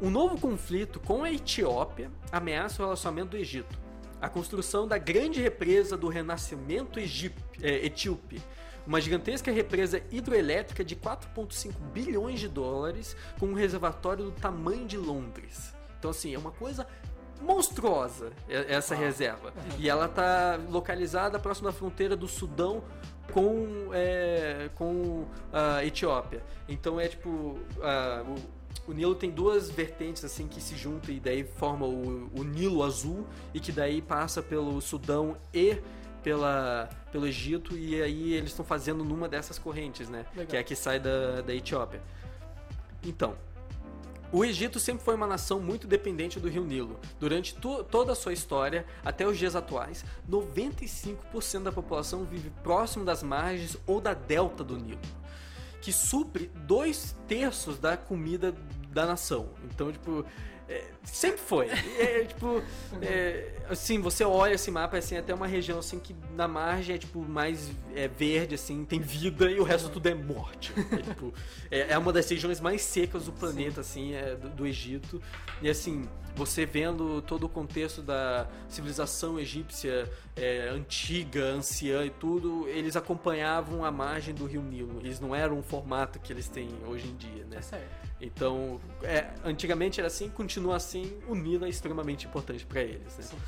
Um 0.00 0.10
novo 0.10 0.38
conflito 0.40 1.00
com 1.00 1.24
a 1.24 1.32
Etiópia 1.32 2.10
ameaça 2.30 2.82
o 2.82 2.84
relacionamento 2.86 3.30
do 3.30 3.36
Egito. 3.38 3.76
A 4.20 4.28
construção 4.28 4.86
da 4.86 4.98
grande 4.98 5.40
represa 5.40 5.96
do 5.96 6.08
renascimento 6.08 6.98
egip- 7.00 7.34
é, 7.62 7.86
etíope. 7.86 8.40
Uma 8.86 9.00
gigantesca 9.00 9.50
represa 9.50 10.00
hidroelétrica 10.10 10.84
de 10.84 10.94
4,5 10.94 11.72
bilhões 11.92 12.38
de 12.40 12.48
dólares 12.48 13.16
com 13.38 13.46
um 13.46 13.54
reservatório 13.54 14.24
do 14.26 14.30
tamanho 14.32 14.86
de 14.86 14.96
Londres. 14.96 15.74
Então, 15.98 16.10
assim, 16.10 16.34
é 16.34 16.38
uma 16.38 16.52
coisa 16.52 16.86
monstruosa 17.42 18.32
essa 18.48 18.94
Uau. 18.94 19.02
reserva. 19.04 19.52
E 19.78 19.88
ela 19.88 20.06
está 20.06 20.58
localizada 20.70 21.38
próximo 21.38 21.66
da 21.68 21.72
fronteira 21.72 22.16
do 22.16 22.26
Sudão 22.28 22.82
com, 23.32 23.88
é, 23.92 24.70
com 24.74 25.26
a 25.52 25.84
Etiópia. 25.84 26.42
Então 26.68 26.98
é 27.00 27.08
tipo. 27.08 27.58
a- 27.82 28.22
o, 28.26 28.56
o 28.90 28.92
Nilo 28.94 29.14
tem 29.16 29.30
duas 29.30 29.68
vertentes 29.68 30.24
assim 30.24 30.46
que 30.46 30.60
se 30.60 30.76
juntam 30.76 31.12
e 31.12 31.18
daí 31.18 31.42
forma 31.44 31.84
o, 31.86 32.30
o 32.38 32.44
Nilo 32.44 32.84
Azul 32.84 33.26
e 33.52 33.58
que 33.58 33.72
daí 33.72 34.00
passa 34.00 34.40
pelo 34.40 34.80
Sudão 34.80 35.36
e 35.52 35.76
pela, 36.26 36.90
pelo 37.12 37.24
Egito 37.24 37.78
e 37.78 38.02
aí 38.02 38.32
eles 38.32 38.50
estão 38.50 38.64
fazendo 38.64 39.04
numa 39.04 39.28
dessas 39.28 39.60
correntes, 39.60 40.08
né? 40.08 40.26
Legal. 40.32 40.46
Que 40.46 40.56
é 40.56 40.58
a 40.58 40.64
que 40.64 40.74
sai 40.74 40.98
da, 40.98 41.40
da 41.40 41.54
Etiópia. 41.54 42.02
Então, 43.00 43.36
O 44.32 44.44
Egito 44.44 44.80
sempre 44.80 45.04
foi 45.04 45.14
uma 45.14 45.28
nação 45.28 45.60
muito 45.60 45.86
dependente 45.86 46.40
do 46.40 46.48
rio 46.48 46.64
Nilo. 46.64 46.98
Durante 47.20 47.54
to 47.54 47.84
toda 47.84 48.10
a 48.10 48.14
sua 48.16 48.32
história, 48.32 48.84
até 49.04 49.24
os 49.24 49.38
dias 49.38 49.54
atuais, 49.54 50.04
95% 50.28 51.62
da 51.62 51.70
população 51.70 52.24
vive 52.24 52.50
próximo 52.60 53.04
das 53.04 53.22
margens 53.22 53.76
ou 53.86 54.00
da 54.00 54.12
delta 54.12 54.64
do 54.64 54.76
Nilo, 54.76 54.98
que 55.80 55.92
supre 55.92 56.50
dois 56.66 57.14
terços 57.28 57.78
da 57.78 57.96
comida 57.96 58.52
da 58.90 59.06
nação. 59.06 59.50
Então, 59.64 59.92
tipo, 59.92 60.24
é, 60.68 60.84
sempre 61.04 61.40
foi. 61.40 61.68
É, 61.98 62.24
tipo, 62.24 62.62
é, 63.00 63.52
assim, 63.68 64.00
você 64.00 64.24
olha 64.24 64.54
esse 64.54 64.70
mapa, 64.70 64.98
assim, 64.98 65.16
até 65.16 65.32
uma 65.32 65.46
região 65.46 65.78
assim 65.78 65.98
que 65.98 66.14
na 66.34 66.48
margem 66.48 66.96
é 66.96 66.98
tipo 66.98 67.20
mais 67.20 67.70
é, 67.94 68.08
verde, 68.08 68.54
assim, 68.56 68.84
tem 68.84 69.00
vida 69.00 69.50
e 69.50 69.60
o 69.60 69.62
resto 69.62 69.88
tudo 69.88 70.08
é 70.08 70.14
morte. 70.14 70.72
É, 70.76 70.96
tipo, 71.02 71.32
é, 71.70 71.92
é 71.92 71.98
uma 71.98 72.12
das 72.12 72.28
regiões 72.28 72.60
mais 72.60 72.82
secas 72.82 73.24
do 73.24 73.32
planeta, 73.32 73.82
Sim. 73.82 74.14
assim, 74.14 74.14
é, 74.14 74.34
do, 74.34 74.48
do, 74.48 74.66
Egito. 74.66 75.22
E 75.62 75.68
assim, 75.68 76.08
você 76.36 76.66
vendo 76.66 77.22
todo 77.22 77.44
o 77.44 77.48
contexto 77.48 78.02
da 78.02 78.46
civilização 78.68 79.40
egípcia 79.40 80.08
é, 80.36 80.68
antiga, 80.68 81.42
anciã 81.44 82.04
e 82.04 82.10
tudo, 82.10 82.68
eles 82.68 82.94
acompanhavam 82.94 83.84
a 83.84 83.90
margem 83.90 84.34
do 84.34 84.44
rio 84.44 84.62
Nilo. 84.62 85.00
Eles 85.00 85.18
não 85.18 85.34
eram 85.34 85.58
um 85.58 85.62
formato 85.62 86.20
que 86.20 86.30
eles 86.30 86.46
têm 86.46 86.68
hoje 86.86 87.08
em 87.08 87.16
dia, 87.16 87.44
né? 87.46 87.56
Tá 87.56 87.62
certo. 87.62 88.06
Então, 88.20 88.78
é, 89.02 89.28
antigamente 89.44 89.98
era 89.98 90.08
assim, 90.08 90.28
continua 90.28 90.76
assim, 90.76 91.18
o 91.26 91.34
Nilo 91.34 91.64
é 91.64 91.68
extremamente 91.70 92.26
importante 92.26 92.66
para 92.66 92.82
eles. 92.82 93.16
Né? 93.16 93.38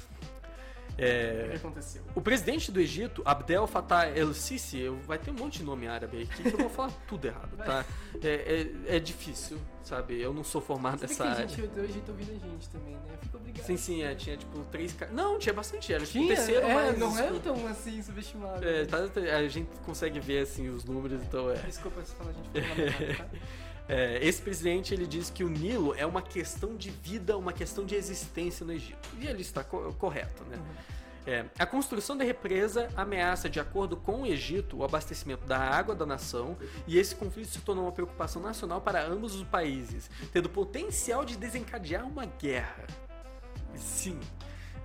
É, 0.98 1.44
o 1.46 1.50
que 1.50 1.56
aconteceu? 1.56 2.02
O 2.14 2.20
presidente 2.20 2.72
do 2.72 2.80
Egito, 2.80 3.22
Abdel 3.24 3.68
Fattah 3.68 4.08
el-Sisi, 4.08 4.88
vai 5.06 5.16
ter 5.16 5.30
um 5.30 5.34
monte 5.34 5.58
de 5.58 5.64
nome 5.64 5.86
árabe 5.86 6.22
aqui 6.22 6.42
que 6.42 6.52
eu 6.52 6.58
vou 6.58 6.68
falar 6.68 6.90
tudo 7.06 7.24
errado, 7.24 7.56
tá? 7.56 7.84
É, 8.20 8.66
é, 8.88 8.96
é, 8.96 8.98
difícil, 8.98 9.58
sabe? 9.88 10.20
Eu 10.20 10.34
não 10.34 10.44
sou 10.44 10.60
formado 10.60 11.00
nessa 11.00 11.24
área. 11.24 11.48
Gente 11.48 11.66
do 11.66 11.84
Egito 11.84 12.10
ouvindo 12.10 12.30
a 12.30 12.38
gente 12.38 12.68
também, 12.68 12.94
né? 12.94 13.18
Fico 13.22 13.36
obrigado. 13.38 13.64
Sim, 13.64 13.76
sim, 13.76 14.02
é, 14.02 14.14
tinha 14.14 14.36
tipo 14.36 14.58
três 14.70 14.94
Não, 15.12 15.38
tinha 15.38 15.54
bastante, 15.54 15.92
era 15.92 16.04
tipo 16.04 16.18
tinha, 16.18 16.36
terceiro, 16.36 16.66
é, 16.66 16.74
mas... 16.74 16.98
Não 16.98 17.18
é 17.18 17.38
tão 17.38 17.66
assim 17.66 18.02
subestimado. 18.02 18.66
É, 18.66 18.84
tá, 18.84 18.98
a 18.98 19.48
gente 19.48 19.68
consegue 19.84 20.20
ver 20.20 20.42
assim 20.42 20.68
os 20.68 20.84
números, 20.84 21.22
então 21.22 21.50
é... 21.50 21.54
Desculpa 21.54 22.04
se 22.04 22.14
falar 22.14 22.30
a 22.30 22.32
gente 22.34 22.50
foi 22.52 23.14
tá? 23.14 23.26
É, 23.88 24.18
esse 24.22 24.42
presidente 24.42 24.92
ele 24.92 25.06
diz 25.06 25.30
que 25.30 25.42
o 25.42 25.48
Nilo 25.48 25.94
é 25.94 26.04
uma 26.04 26.20
questão 26.20 26.76
de 26.76 26.90
vida, 26.90 27.38
uma 27.38 27.54
questão 27.54 27.86
de 27.86 27.94
existência 27.94 28.64
no 28.66 28.72
Egito. 28.72 29.08
E 29.18 29.26
ele 29.26 29.40
está 29.40 29.64
co 29.64 29.94
correto, 29.94 30.44
né? 30.44 30.58
Uhum. 30.58 30.97
É, 31.28 31.44
a 31.58 31.66
construção 31.66 32.16
da 32.16 32.24
represa 32.24 32.88
ameaça, 32.96 33.50
de 33.50 33.60
acordo 33.60 33.98
com 33.98 34.22
o 34.22 34.26
Egito, 34.26 34.78
o 34.78 34.84
abastecimento 34.84 35.44
da 35.44 35.58
água 35.58 35.94
da 35.94 36.06
nação, 36.06 36.56
e 36.86 36.98
esse 36.98 37.14
conflito 37.14 37.48
se 37.48 37.60
tornou 37.60 37.84
uma 37.84 37.92
preocupação 37.92 38.40
nacional 38.40 38.80
para 38.80 39.04
ambos 39.04 39.34
os 39.34 39.44
países, 39.44 40.10
tendo 40.32 40.48
potencial 40.48 41.26
de 41.26 41.36
desencadear 41.36 42.06
uma 42.06 42.24
guerra. 42.24 42.86
Sim. 43.76 44.18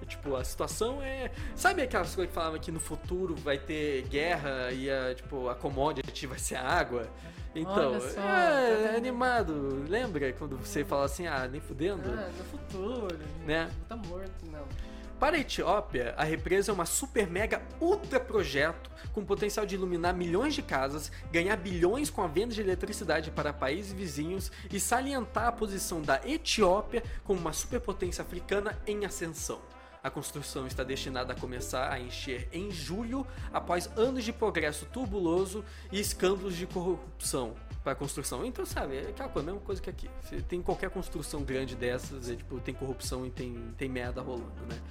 É, 0.02 0.06
tipo, 0.06 0.36
a 0.36 0.44
situação 0.44 1.02
é. 1.02 1.32
Sabe 1.56 1.82
aquelas 1.82 2.14
coisas 2.14 2.30
que 2.30 2.36
falavam 2.36 2.60
que 2.60 2.74
no 2.74 2.80
futuro 2.82 3.38
vai 3.38 3.58
ter 3.58 4.02
guerra 4.10 4.70
e 4.74 4.92
a, 4.92 5.16
tipo, 5.16 5.48
a 5.48 5.56
commodity 5.56 6.28
vai 6.28 6.40
ser 6.40 6.56
a 6.56 6.68
água? 6.68 7.10
Então, 7.56 8.02
só, 8.02 8.20
é, 8.20 8.90
tá 8.90 8.98
animado. 8.98 9.86
Lembra 9.88 10.34
quando 10.34 10.58
você 10.58 10.84
fala 10.84 11.06
assim, 11.06 11.26
ah, 11.26 11.48
nem 11.48 11.62
fudendo? 11.62 12.02
Ah, 12.10 12.30
no 12.38 12.44
futuro, 12.44 13.18
né? 13.46 13.72
Tá 13.88 13.96
morto, 13.96 14.46
não. 14.52 14.93
Para 15.24 15.38
a 15.38 15.40
Etiópia, 15.40 16.14
a 16.18 16.24
represa 16.26 16.70
é 16.70 16.74
uma 16.74 16.86
super 16.86 17.28
mega 17.28 17.62
ultra 17.80 18.20
projeto 18.20 18.92
com 19.14 19.24
potencial 19.24 19.66
de 19.66 19.74
iluminar 19.74 20.14
milhões 20.14 20.54
de 20.54 20.62
casas, 20.62 21.10
ganhar 21.32 21.56
bilhões 21.56 22.10
com 22.10 22.22
a 22.22 22.28
venda 22.28 22.54
de 22.54 22.60
eletricidade 22.60 23.32
para 23.32 23.54
países 23.54 23.94
vizinhos 23.94 24.52
e 24.70 24.82
salientar 24.82 25.48
a 25.48 25.52
posição 25.54 26.02
da 26.02 26.20
Etiópia 26.28 27.02
como 27.24 27.40
uma 27.40 27.54
superpotência 27.54 28.22
africana 28.22 28.78
em 28.86 29.06
ascensão. 29.06 29.62
A 30.04 30.10
construção 30.10 30.68
está 30.68 30.84
destinada 30.84 31.32
a 31.32 31.36
começar 31.38 31.90
a 31.90 31.98
encher 31.98 32.50
em 32.52 32.70
julho, 32.70 33.26
após 33.54 33.90
anos 33.96 34.26
de 34.26 34.34
progresso 34.34 34.86
turbuloso 34.88 35.64
e 35.90 36.02
escândalos 36.02 36.58
de 36.58 36.68
corrupção 36.68 37.56
para 37.82 37.96
construção. 37.96 38.46
Então, 38.46 38.66
sabe, 38.66 38.98
é 38.98 39.08
aquela 39.08 39.30
coisa, 39.30 39.50
a 39.50 39.54
mesma 39.54 39.66
coisa 39.66 39.82
que 39.82 39.90
aqui. 39.90 40.10
Você 40.22 40.42
tem 40.42 40.62
qualquer 40.62 40.90
construção 40.90 41.44
grande 41.44 41.78
dessas, 41.78 42.30
é, 42.30 42.36
tipo, 42.36 42.60
tem 42.60 42.74
corrupção 42.74 43.26
e 43.26 43.30
tem, 43.30 43.74
tem 43.78 43.88
merda 43.88 44.22
rolando, 44.22 44.66
né? 44.70 44.82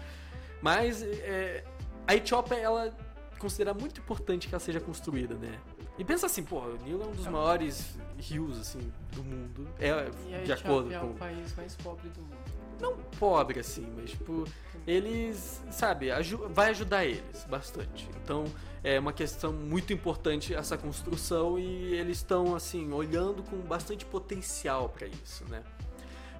Mas 0.63 1.03
é, 1.03 1.65
a 2.07 2.15
Etiópia, 2.15 2.55
ela 2.55 2.97
considera 3.39 3.75
muito 3.75 4.01
importante 4.01 4.47
que 4.49 4.55
ela 4.55 4.61
seja 4.61 4.81
construída, 4.81 5.35
né? 5.35 5.59
E 5.99 6.05
pensa 6.05 6.27
assim, 6.27 6.43
pô, 6.43 6.61
o 6.61 6.77
Nilo 6.85 7.03
é 7.03 7.07
um 7.07 7.13
dos 7.13 7.27
maiores 7.27 7.99
rios, 8.19 8.59
assim, 8.59 8.93
do 9.11 9.23
mundo. 9.23 9.69
É, 9.79 10.09
de 10.45 10.53
acordo 10.53 10.89
com... 10.89 10.95
é 10.95 11.03
o 11.03 11.15
país 11.15 11.55
mais 11.57 11.77
pobre 11.77 12.09
do 12.09 12.21
mundo. 12.23 12.37
Não 12.81 12.97
pobre, 13.19 13.61
assim, 13.61 13.87
mas, 13.97 14.11
tipo, 14.11 14.45
eles, 14.87 15.61
sabe, 15.71 16.09
vai 16.51 16.71
ajudar 16.71 17.05
eles 17.05 17.45
bastante. 17.49 18.09
Então, 18.23 18.45
é 18.83 18.99
uma 18.99 19.13
questão 19.13 19.53
muito 19.53 19.93
importante 19.93 20.55
essa 20.55 20.79
construção 20.79 21.59
e 21.59 21.95
eles 21.95 22.19
estão, 22.19 22.55
assim, 22.55 22.91
olhando 22.93 23.43
com 23.43 23.57
bastante 23.59 24.05
potencial 24.05 24.89
para 24.89 25.07
isso, 25.07 25.45
né? 25.49 25.63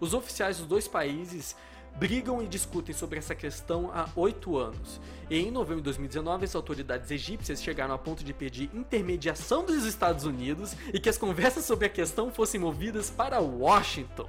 Os 0.01 0.15
oficiais 0.15 0.59
dos 0.59 0.67
dois 0.67 0.89
países 0.89 1.55
brigam 1.97 2.43
e 2.43 2.47
discutem 2.47 2.95
sobre 2.95 3.19
essa 3.19 3.35
questão 3.35 3.91
há 3.93 4.09
oito 4.17 4.57
anos. 4.57 5.01
E 5.31 5.39
em 5.39 5.51
novembro 5.51 5.77
de 5.77 5.85
2019, 5.85 6.45
as 6.45 6.55
autoridades 6.55 7.11
egípcias 7.11 7.63
chegaram 7.63 7.95
a 7.95 7.99
ponto 7.99 8.25
de 8.25 8.33
pedir 8.33 8.71
intermediação 8.75 9.65
dos 9.65 9.85
Estados 9.85 10.25
Unidos 10.25 10.75
e 10.93 10.99
que 10.99 11.09
as 11.09 11.19
conversas 11.19 11.65
sobre 11.65 11.87
a 11.87 11.91
questão 11.91 12.31
fossem 12.31 12.61
movidas 12.61 13.11
para 13.11 13.41
Washington. 13.41 14.29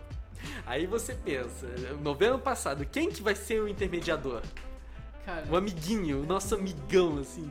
Aí 0.65 0.85
você 0.85 1.13
pensa, 1.13 1.67
novembro 2.01 2.39
passado, 2.39 2.85
quem 2.85 3.09
que 3.09 3.21
vai 3.21 3.35
ser 3.35 3.61
o 3.61 3.67
intermediador? 3.67 4.41
Cara, 5.25 5.45
o 5.49 5.55
amiguinho, 5.55 6.21
o 6.21 6.25
nosso 6.25 6.53
amigão, 6.55 7.17
assim. 7.19 7.49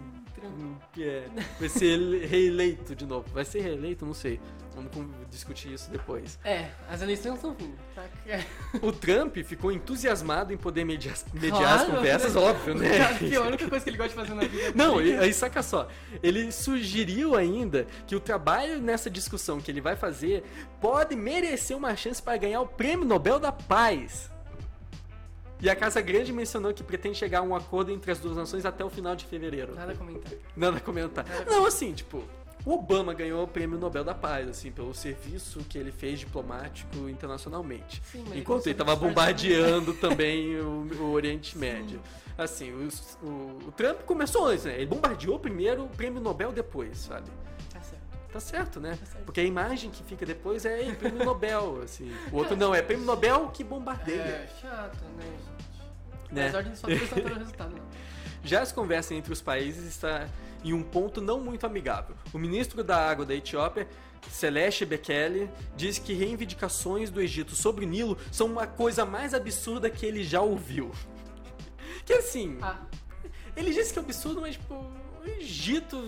Que 0.92 1.04
é, 1.04 1.28
vai 1.58 1.68
ser 1.68 2.26
reeleito 2.26 2.94
de 2.94 3.06
novo. 3.06 3.26
Vai 3.32 3.44
ser 3.44 3.60
reeleito? 3.60 4.04
Não 4.04 4.12
sei. 4.12 4.40
Vamos 4.75 4.91
discutir 5.31 5.73
isso 5.73 5.91
depois. 5.91 6.39
É, 6.45 6.70
as 6.89 7.03
eleições 7.03 7.35
estão 7.35 7.55
vindo. 7.55 7.77
Tá? 7.95 8.05
O 8.81 8.93
Trump 8.93 9.37
ficou 9.39 9.70
entusiasmado 9.70 10.53
em 10.53 10.57
poder 10.57 10.85
mediar, 10.85 11.16
mediar 11.33 11.59
claro, 11.59 11.83
as 11.83 11.97
conversas, 11.97 12.37
óbvio, 12.37 12.75
né? 12.75 13.18
Que 13.18 13.35
é 13.35 13.37
a 13.37 13.43
única 13.43 13.68
coisa 13.68 13.85
que 13.85 13.91
ele 13.91 13.97
gosta 13.99 14.11
de 14.11 14.20
fazer 14.20 14.35
na 14.35 14.47
vida. 14.47 14.73
Não, 14.75 14.99
aí 14.99 15.33
saca 15.33 15.62
só. 15.62 15.89
Ele 16.23 16.51
sugeriu 16.51 17.35
ainda 17.35 17.87
que 18.07 18.16
o 18.16 18.20
trabalho 18.20 18.81
nessa 18.81 19.11
discussão 19.11 19.61
que 19.61 19.70
ele 19.70 19.81
vai 19.81 19.97
fazer 19.97 20.45
pode 20.81 21.14
merecer 21.14 21.77
uma 21.77 21.95
chance 21.95 22.23
para 22.23 22.37
ganhar 22.37 22.61
o 22.61 22.66
Prêmio 22.66 23.05
Nobel 23.05 23.39
da 23.39 23.53
Paz. 23.53 24.31
E 25.62 25.70
a 25.70 25.77
Casa 25.77 26.01
Grande 26.01 26.33
mencionou 26.33 26.75
que 26.75 26.83
pretende 26.83 27.16
chegar 27.16 27.39
a 27.39 27.43
um 27.43 27.55
acordo 27.55 27.93
entre 27.93 28.11
as 28.11 28.18
duas 28.18 28.37
nações 28.37 28.66
até 28.66 28.85
o 28.85 28.91
final 28.91 29.14
de 29.14 29.25
fevereiro. 29.25 29.77
Nada 29.77 29.93
a 29.93 29.95
comentar. 29.95 30.33
Nada 30.57 30.77
a 30.79 30.81
comentar. 30.81 31.25
Nada 31.25 31.45
Não, 31.49 31.64
assim, 31.64 31.93
tipo, 31.93 32.25
o 32.64 32.74
Obama 32.74 33.12
ganhou 33.12 33.42
o 33.42 33.48
Prêmio 33.48 33.76
Nobel 33.76 34.04
da 34.04 34.14
Paz, 34.14 34.48
assim, 34.48 34.70
pelo 34.70 34.94
serviço 34.94 35.60
que 35.68 35.76
ele 35.76 35.90
fez 35.90 36.20
diplomático 36.20 37.08
internacionalmente. 37.08 38.00
Sim, 38.04 38.24
Enquanto 38.34 38.66
ele 38.66 38.72
estava 38.72 38.94
bombardeando 38.94 39.94
também 39.98 40.56
o, 40.60 40.86
o, 41.00 41.12
Oriente 41.12 41.58
Médio. 41.58 42.00
Assim, 42.38 42.70
o, 42.70 42.88
o, 43.26 43.58
o, 43.68 43.72
Trump 43.72 44.02
começou 44.02 44.46
antes, 44.46 44.64
né? 44.64 44.76
Ele 44.76 44.86
bombardeou 44.86 45.38
primeiro 45.38 45.84
o 45.84 45.88
Prêmio 45.88 46.20
Nobel 46.20 46.52
depois, 46.52 46.98
sabe? 46.98 47.28
Tá 47.72 47.80
certo. 47.80 48.02
Tá 48.32 48.40
certo, 48.40 48.80
né? 48.80 48.96
Tá 48.98 49.06
certo. 49.06 49.24
Porque 49.24 49.40
a 49.40 49.44
imagem 49.44 49.90
que 49.90 50.04
fica 50.04 50.24
depois 50.24 50.64
é 50.64 50.82
Ei, 50.82 50.94
Prêmio 50.94 51.24
Nobel, 51.24 51.80
assim. 51.84 52.12
O 52.30 52.36
outro 52.36 52.56
não, 52.56 52.72
é 52.72 52.80
Prêmio 52.80 53.04
Nobel 53.04 53.48
que 53.48 53.64
bombardeia. 53.64 54.20
É, 54.20 54.48
chato, 54.60 55.04
né, 55.16 55.24
gente? 55.24 56.32
Né? 56.32 56.46
As 56.46 56.54
ordens 56.54 56.78
só 56.78 56.86
não 56.86 56.94
o 56.96 57.38
resultado, 57.38 57.76
não. 57.76 57.84
Já 58.44 58.60
as 58.60 58.72
conversas 58.72 59.12
entre 59.12 59.32
os 59.32 59.40
países 59.40 59.84
está 59.84 60.26
em 60.64 60.72
um 60.72 60.82
ponto 60.82 61.20
não 61.20 61.40
muito 61.40 61.66
amigável. 61.66 62.14
O 62.32 62.38
ministro 62.38 62.82
da 62.82 62.96
Água 62.96 63.24
da 63.24 63.34
Etiópia, 63.34 63.88
Celeste 64.30 64.84
Bekele, 64.84 65.50
diz 65.76 65.98
que 65.98 66.12
reivindicações 66.12 67.10
do 67.10 67.20
Egito 67.20 67.54
sobre 67.54 67.84
o 67.84 67.88
Nilo 67.88 68.16
são 68.30 68.46
uma 68.46 68.66
coisa 68.66 69.04
mais 69.04 69.34
absurda 69.34 69.90
que 69.90 70.06
ele 70.06 70.24
já 70.24 70.40
ouviu. 70.40 70.90
Que 72.04 72.14
assim, 72.14 72.58
ah. 72.60 72.80
ele 73.56 73.70
disse 73.72 73.92
que 73.92 73.98
é 73.98 74.02
absurdo, 74.02 74.40
mas 74.40 74.56
tipo, 74.56 74.74
o 74.74 75.24
Egito 75.38 76.02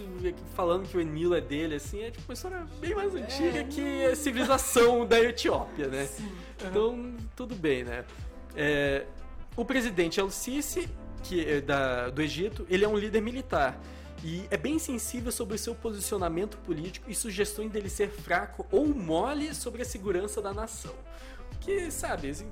falando 0.55 0.89
que 0.89 0.97
o 0.97 1.03
Nilo 1.03 1.37
é 1.37 1.41
dele, 1.41 1.77
assim, 1.77 2.03
é 2.03 2.11
tipo 2.11 2.25
uma 2.29 2.35
história 2.35 2.67
bem 2.81 2.95
mais 2.95 3.15
antiga 3.15 3.61
é, 3.61 3.65
que 3.65 4.05
a 4.07 4.17
civilização 4.17 5.07
da 5.07 5.21
Etiópia, 5.21 5.87
né? 5.87 6.07
Sim. 6.07 6.33
Então, 6.65 7.15
tudo 7.37 7.55
bem, 7.55 7.85
né? 7.85 8.05
É, 8.57 9.07
o 9.57 9.65
presidente 9.65 10.19
El-Sisi, 10.19 10.89
que 11.23 11.49
é 11.49 11.61
da, 11.61 12.11
do 12.11 12.21
Egito, 12.21 12.67
ele 12.69 12.85
é 12.85 12.89
um 12.89 12.97
líder 12.97 13.21
militar 13.21 13.81
e 14.25 14.47
é 14.51 14.57
bem 14.57 14.79
sensível 14.79 15.31
sobre 15.31 15.57
o 15.57 15.59
seu 15.59 15.75
posicionamento 15.75 16.57
político 16.57 17.11
e 17.11 17.15
sugestões 17.15 17.71
dele 17.71 17.91
ser 17.91 18.09
fraco 18.09 18.67
ou 18.73 18.87
mole 18.87 19.55
sobre 19.55 19.83
a 19.83 19.85
segurança 19.85 20.41
da 20.41 20.51
nação. 20.51 20.95
Que, 21.61 21.91
sabe, 21.91 22.31
assim, 22.31 22.51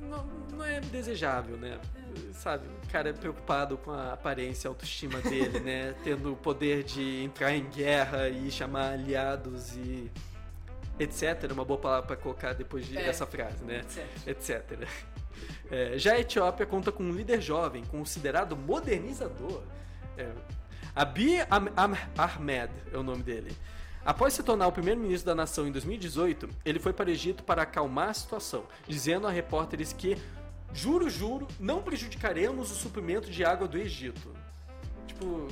não, 0.00 0.24
não, 0.52 0.64
é 0.64 0.80
desejável, 0.80 1.56
né? 1.56 1.76
Sabe, 2.34 2.68
o 2.84 2.92
cara 2.92 3.10
é 3.10 3.12
preocupado 3.12 3.76
com 3.76 3.90
a 3.90 4.12
aparência, 4.12 4.68
a 4.68 4.70
autoestima 4.70 5.20
dele, 5.20 5.58
né? 5.58 5.92
Tendo 6.04 6.34
o 6.34 6.36
poder 6.36 6.84
de 6.84 7.24
entrar 7.24 7.52
em 7.52 7.68
guerra 7.68 8.28
e 8.28 8.48
chamar 8.48 8.92
aliados 8.92 9.74
e 9.76 10.08
etc. 11.00 11.50
É 11.50 11.52
uma 11.52 11.64
boa 11.64 11.80
palavra 11.80 12.06
para 12.06 12.16
colocar 12.16 12.52
depois 12.52 12.86
de, 12.86 12.96
É. 12.96 13.06
dessa 13.06 13.26
frase, 13.26 13.64
né? 13.64 13.84
Etc. 14.24 14.28
etc. 14.28 14.88
É, 15.68 15.98
já 15.98 16.12
a 16.12 16.20
Etiópia 16.20 16.64
conta 16.64 16.92
com 16.92 17.02
um 17.02 17.12
líder 17.12 17.40
jovem, 17.40 17.84
considerado 17.86 18.56
modernizador. 18.56 19.62
É, 20.16 20.30
Abiy 20.94 21.40
Am- 21.50 21.72
Am- 21.76 21.96
Ahmed 22.18 22.72
é 22.92 22.98
o 22.98 23.02
nome 23.02 23.22
dele. 23.22 23.56
Após 24.04 24.34
se 24.34 24.42
tornar 24.42 24.66
o 24.66 24.72
primeiro-ministro 24.72 25.26
da 25.26 25.34
nação 25.34 25.66
em 25.66 25.72
2018, 25.72 26.48
ele 26.64 26.78
foi 26.80 26.92
para 26.92 27.08
o 27.08 27.12
Egito 27.12 27.44
para 27.44 27.62
acalmar 27.62 28.08
a 28.08 28.14
situação, 28.14 28.64
dizendo 28.88 29.26
a 29.26 29.30
repórteres 29.30 29.92
que, 29.92 30.18
juro, 30.74 31.08
juro, 31.08 31.46
não 31.60 31.80
prejudicaremos 31.82 32.70
o 32.72 32.74
suprimento 32.74 33.30
de 33.30 33.44
água 33.44 33.68
do 33.68 33.78
Egito. 33.78 34.34
Tipo, 35.06 35.46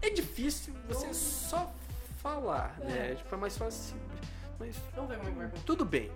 é 0.00 0.08
difícil 0.10 0.72
você 0.88 1.12
só 1.12 1.72
falar, 2.22 2.76
né? 2.78 3.16
Tipo, 3.16 3.34
é 3.34 3.38
mais 3.38 3.56
fácil. 3.58 3.96
Mas 4.58 4.76
Não 4.96 5.08
vai 5.08 5.18
tudo 5.66 5.84
bem. 5.84 6.10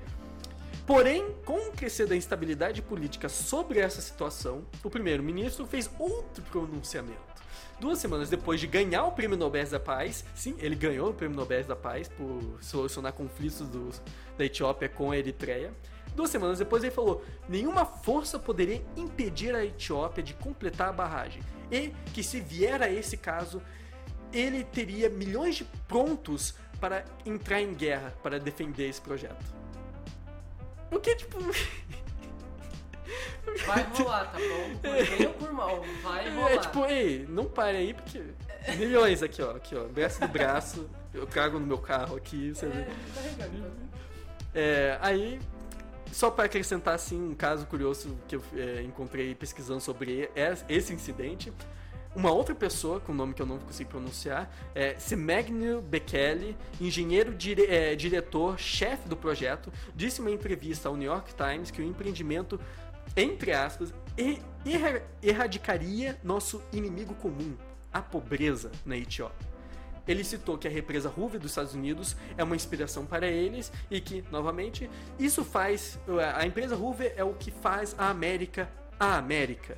Porém, 0.87 1.35
com 1.45 1.59
o 1.69 1.73
crescer 1.73 2.07
da 2.07 2.15
instabilidade 2.15 2.81
política 2.81 3.29
sobre 3.29 3.81
essa 3.81 4.01
situação, 4.01 4.65
o 4.85 4.89
primeiro-ministro 4.89 5.67
fez 5.67 5.91
outro 5.99 6.45
pronunciamento. 6.45 7.19
Duas 7.81 7.99
semanas 7.99 8.31
depois 8.31 8.61
de 8.61 8.69
ganhar 8.69 9.05
o 9.05 9.13
Prêmio 9.13 9.37
Nobel 9.37 9.67
da 9.67 9.81
Paz, 9.81 10.25
sim, 10.35 10.55
ele 10.61 10.77
ganhou 10.77 11.11
o 11.11 11.13
Prêmio 11.15 11.37
Nobel 11.37 11.65
da 11.65 11.75
Paz 11.75 12.09
por 12.09 12.41
solucionar 12.63 13.13
conflitos 13.13 13.69
do- 13.69 13.91
da 14.39 14.45
Etiópia 14.45 14.89
com 14.89 15.11
a 15.11 15.19
Eritreia. 15.19 15.75
Duas 16.15 16.31
semanas 16.31 16.59
depois 16.61 16.83
ele 16.85 16.95
falou: 16.95 17.23
nenhuma 17.49 17.85
força 17.85 18.39
poderia 18.39 18.81
impedir 18.97 19.55
a 19.55 19.65
Etiópia 19.65 20.23
de 20.23 20.35
completar 20.35 20.89
a 20.89 20.93
barragem. 20.93 21.43
E 21.71 21.89
que 22.15 22.23
se 22.23 22.41
vier 22.41 22.81
a 22.81 22.89
esse 22.91 23.17
caso, 23.17 23.61
ele 24.33 24.63
teria 24.63 25.11
milhões 25.11 25.57
de 25.57 25.65
prontos 25.89 26.55
para 26.81 27.05
entrar 27.27 27.61
em 27.61 27.75
guerra 27.75 28.15
para 28.23 28.39
defender 28.39 28.89
esse 28.89 29.01
projeto. 29.01 29.45
O 30.91 30.99
que, 31.01 31.15
tipo. 31.17 31.39
Vai 33.67 33.83
rolar, 33.85 34.33
tá 34.33 34.39
bom? 34.39 34.77
Por 34.79 35.17
bem 35.17 35.27
ou 35.27 35.35
por 35.35 35.53
mal, 35.53 35.85
vai 36.03 36.35
rolar. 36.35 36.53
É 36.53 36.59
tipo, 36.59 36.85
ei, 36.87 37.27
não 37.29 37.45
pare 37.45 37.77
aí, 37.79 37.95
porque. 37.95 38.23
Milhões 38.77 39.23
aqui, 39.23 39.41
ó. 39.43 39.53
Aqui, 39.53 39.75
ó. 39.77 39.85
Braço 39.85 40.21
do 40.21 40.29
braço. 40.29 40.91
Eu 41.15 41.27
trago 41.27 41.59
no 41.59 41.67
meu 41.67 41.79
carro 41.79 42.17
aqui. 42.17 42.53
Você 42.55 42.67
vê. 42.67 42.81
É, 42.81 42.85
tá 43.15 43.21
regando, 43.21 43.39
tá 43.39 43.47
vendo? 43.47 43.73
É, 44.55 44.99
aí, 45.01 45.41
só 46.13 46.31
para 46.31 46.45
acrescentar 46.47 46.95
assim 46.95 47.31
um 47.31 47.35
caso 47.35 47.67
curioso 47.67 48.17
que 48.27 48.37
eu 48.37 48.43
é, 48.57 48.83
encontrei 48.83 49.35
pesquisando 49.35 49.81
sobre 49.81 50.29
es- 50.35 50.65
esse 50.69 50.93
incidente, 50.93 51.53
uma 52.17 52.33
outra 52.33 52.55
pessoa 52.55 52.99
com 52.99 53.13
nome 53.13 53.35
que 53.35 53.43
eu 53.43 53.47
não 53.47 53.59
consigo 53.59 53.91
pronunciar, 53.91 54.51
é 54.75 54.99
Semegno 54.99 55.83
Bekele, 55.83 56.57
engenheiro 56.81 57.35
dire- 57.35 57.67
é, 57.67 57.95
diretor, 57.95 58.59
chefe 58.59 59.07
do 59.09 59.17
projeto, 59.17 59.71
disse 59.95 60.21
em 60.21 60.25
uma 60.25 60.31
entrevista 60.31 60.89
ao 60.89 60.97
New 60.97 61.07
York 61.13 61.35
Times 61.35 61.71
que 61.71 61.81
o 61.83 61.85
empreendimento, 61.85 62.59
entre 63.15 63.53
aspas, 63.53 63.93
er- 64.17 64.41
erra- 64.65 65.03
erradicaria 65.23 66.19
nosso 66.25 66.63
inimigo 66.73 67.15
comum, 67.15 67.55
a 67.93 68.01
pobreza 68.01 68.73
na 68.85 68.97
Etiópia. 68.97 69.47
Ele 70.09 70.23
citou 70.25 70.57
que 70.57 70.67
a 70.69 70.71
represa 70.71 71.13
Hoover 71.15 71.39
dos 71.41 71.51
Estados 71.51 71.75
Unidos 71.75 72.17
é 72.39 72.43
uma 72.45 72.55
inspiração 72.57 73.05
para 73.05 73.27
eles 73.27 73.71
e 73.91 74.01
que, 74.01 74.25
novamente, 74.31 74.89
isso 75.19 75.45
faz. 75.45 75.99
A 76.37 76.47
empresa 76.47 76.77
Hoover 76.77 77.13
é 77.17 77.25
o 77.25 77.35
que 77.35 77.51
faz 77.51 77.95
a 77.99 78.09
América 78.09 78.69
a 78.99 79.17
América. 79.19 79.77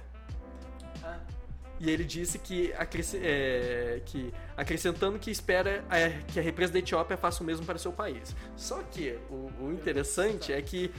E 1.81 1.89
ele 1.91 2.03
disse 2.03 2.39
que, 2.39 2.73
é, 3.23 4.01
que 4.05 4.33
acrescentando 4.57 5.19
que 5.19 5.31
espera 5.31 5.85
é, 5.91 6.21
que 6.27 6.41
a 6.41 6.43
represa 6.43 6.73
da 6.73 6.81
Etiópia 6.81 7.17
faça 7.17 7.43
o 7.43 7.47
mesmo 7.47 7.65
para 7.65 7.77
o 7.77 7.79
seu 7.79 7.93
país. 7.93 8.35
Só 8.57 8.83
que 8.83 9.17
o, 9.31 9.51
o 9.61 9.73
interessante 9.73 10.53
é 10.53 10.61
que 10.61 10.91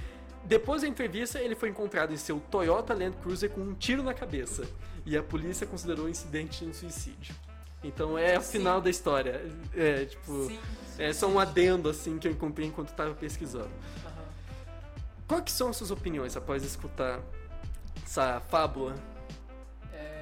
depois 0.46 0.82
da 0.82 0.88
entrevista 0.88 1.40
ele 1.40 1.54
foi 1.54 1.70
encontrado 1.70 2.14
em 2.14 2.18
seu 2.18 2.40
Toyota 2.50 2.94
Land 2.94 3.18
Cruiser 3.22 3.50
com 3.50 3.62
um 3.62 3.74
tiro 3.74 4.02
na 4.02 4.14
cabeça 4.14 4.64
e 5.06 5.18
a 5.18 5.24
polícia 5.24 5.68
considerou 5.68 6.06
o 6.06 6.10
incidente 6.10 6.64
um 6.64 6.74
suicídio. 6.74 7.36
Então 7.84 8.18
é 8.18 8.38
o 8.38 8.42
Sim. 8.42 8.52
final 8.54 8.82
da 8.82 8.90
história. 8.90 9.42
É 9.76 10.06
tipo 10.06 10.48
sim. 10.48 10.60
é 10.98 11.12
só 11.14 11.28
um 11.28 11.40
adendo 11.40 11.90
assim 11.90 12.18
que 12.18 12.28
eu 12.28 12.32
encontrei 12.32 12.68
enquanto 12.68 12.90
estava 12.90 13.14
pesquisando. 13.14 13.70
Aham. 14.06 14.26
Quais 15.28 15.52
são 15.52 15.70
as 15.70 15.78
suas 15.78 15.92
opiniões 15.92 16.36
após 16.38 16.64
escutar 16.64 17.20
essa 18.04 18.42
fábula, 18.50 18.96
É, 18.96 19.19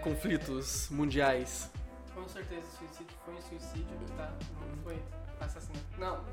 conflitos 0.01 0.89
mundiais? 0.89 1.69
Com 2.13 2.27
certeza, 2.27 2.65
suicídio 2.77 3.17
foi 3.23 3.33
um 3.35 3.41
suicídio, 3.41 3.97
tá? 4.15 4.33
Não 4.59 4.83
foi 4.83 5.01
assassinato. 5.39 5.85
Não. 5.97 6.23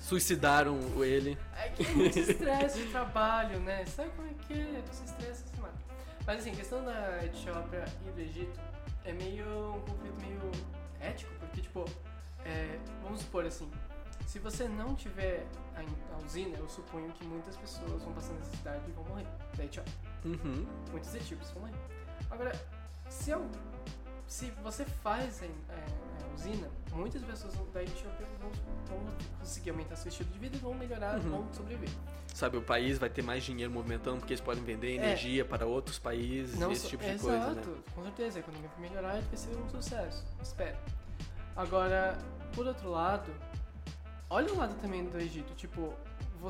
Suicidaram 0.00 0.78
ele. 1.04 1.38
É 1.56 1.68
que 1.68 1.84
é 1.84 1.88
muito 1.90 2.18
estresse 2.18 2.82
de 2.82 2.90
trabalho, 2.90 3.58
né? 3.60 3.84
Sabe 3.86 4.10
como 4.10 4.28
é 4.28 4.34
que 4.34 4.52
é? 4.54 4.82
Você 4.90 5.04
estressa, 5.04 5.44
se 5.46 5.60
mata. 5.60 5.74
Mas 6.26 6.40
assim, 6.40 6.52
questão 6.52 6.84
da 6.84 7.24
Etiópia 7.24 7.84
e 8.06 8.10
do 8.10 8.20
Egito 8.20 8.60
é 9.04 9.12
meio 9.12 9.74
um 9.74 9.80
conflito 9.80 10.20
meio 10.20 10.50
ético, 11.00 11.32
porque 11.38 11.60
tipo, 11.60 11.84
é, 12.44 12.78
vamos 13.02 13.20
supor 13.20 13.44
assim, 13.44 13.70
se 14.26 14.38
você 14.38 14.68
não 14.68 14.94
tiver 14.94 15.46
a 15.76 16.24
usina, 16.24 16.56
eu 16.58 16.68
suponho 16.68 17.08
que 17.12 17.24
muitas 17.24 17.56
pessoas 17.56 18.02
vão 18.02 18.12
passar 18.12 18.32
necessidade 18.34 18.82
e 18.88 18.92
vão 18.92 19.04
morrer 19.04 19.26
da 19.56 19.64
Etiópia. 19.64 19.94
Uhum. 20.24 20.66
Muitos 20.90 21.14
etíopes 21.14 21.50
vão 21.50 21.62
morrer. 21.62 21.95
Agora, 22.30 22.52
se, 23.08 23.30
eu, 23.30 23.46
se 24.26 24.50
você 24.62 24.84
faz 24.84 25.42
a, 25.42 25.46
a- 25.72 26.26
a 26.30 26.34
usina, 26.34 26.68
muitas 26.92 27.22
pessoas 27.22 27.54
da 27.72 27.82
Etiópia 27.82 28.26
vão, 28.40 28.50
vão 28.86 29.14
conseguir 29.38 29.70
aumentar 29.70 29.96
seu 29.96 30.08
estilo 30.08 30.30
de 30.30 30.38
vida 30.38 30.56
e 30.56 30.60
vão 30.60 30.74
melhorar, 30.74 31.16
Uhum. 31.16 31.30
vão 31.30 31.52
sobreviver. 31.52 31.94
Sabe, 32.34 32.58
o 32.58 32.62
país 32.62 32.98
vai 32.98 33.08
ter 33.08 33.22
mais 33.22 33.42
dinheiro 33.44 33.72
movimentando 33.72 34.18
porque 34.18 34.34
eles 34.34 34.42
podem 34.42 34.62
vender 34.62 34.90
energia 34.96 35.42
para 35.44 35.64
outros 35.64 35.98
países, 35.98 36.60
esse 36.60 36.82
só- 36.82 36.88
tipo 36.88 37.02
de 37.02 37.10
exato, 37.10 37.24
coisa, 37.30 37.54
né? 37.54 37.82
com 37.94 38.02
certeza, 38.02 38.38
a 38.38 38.40
economia 38.40 38.68
vai 38.78 38.88
melhorar 38.90 39.18
e 39.18 39.22
vai 39.22 39.36
ser 39.36 39.56
um 39.56 39.68
sucesso, 39.70 40.22
espero. 40.42 40.76
Agora, 41.54 42.18
por 42.54 42.66
outro 42.66 42.90
lado, 42.90 43.32
olha 44.28 44.52
o 44.52 44.56
lado 44.58 44.74
também 44.82 45.04
do 45.06 45.16
Egito, 45.18 45.54
tipo, 45.54 45.94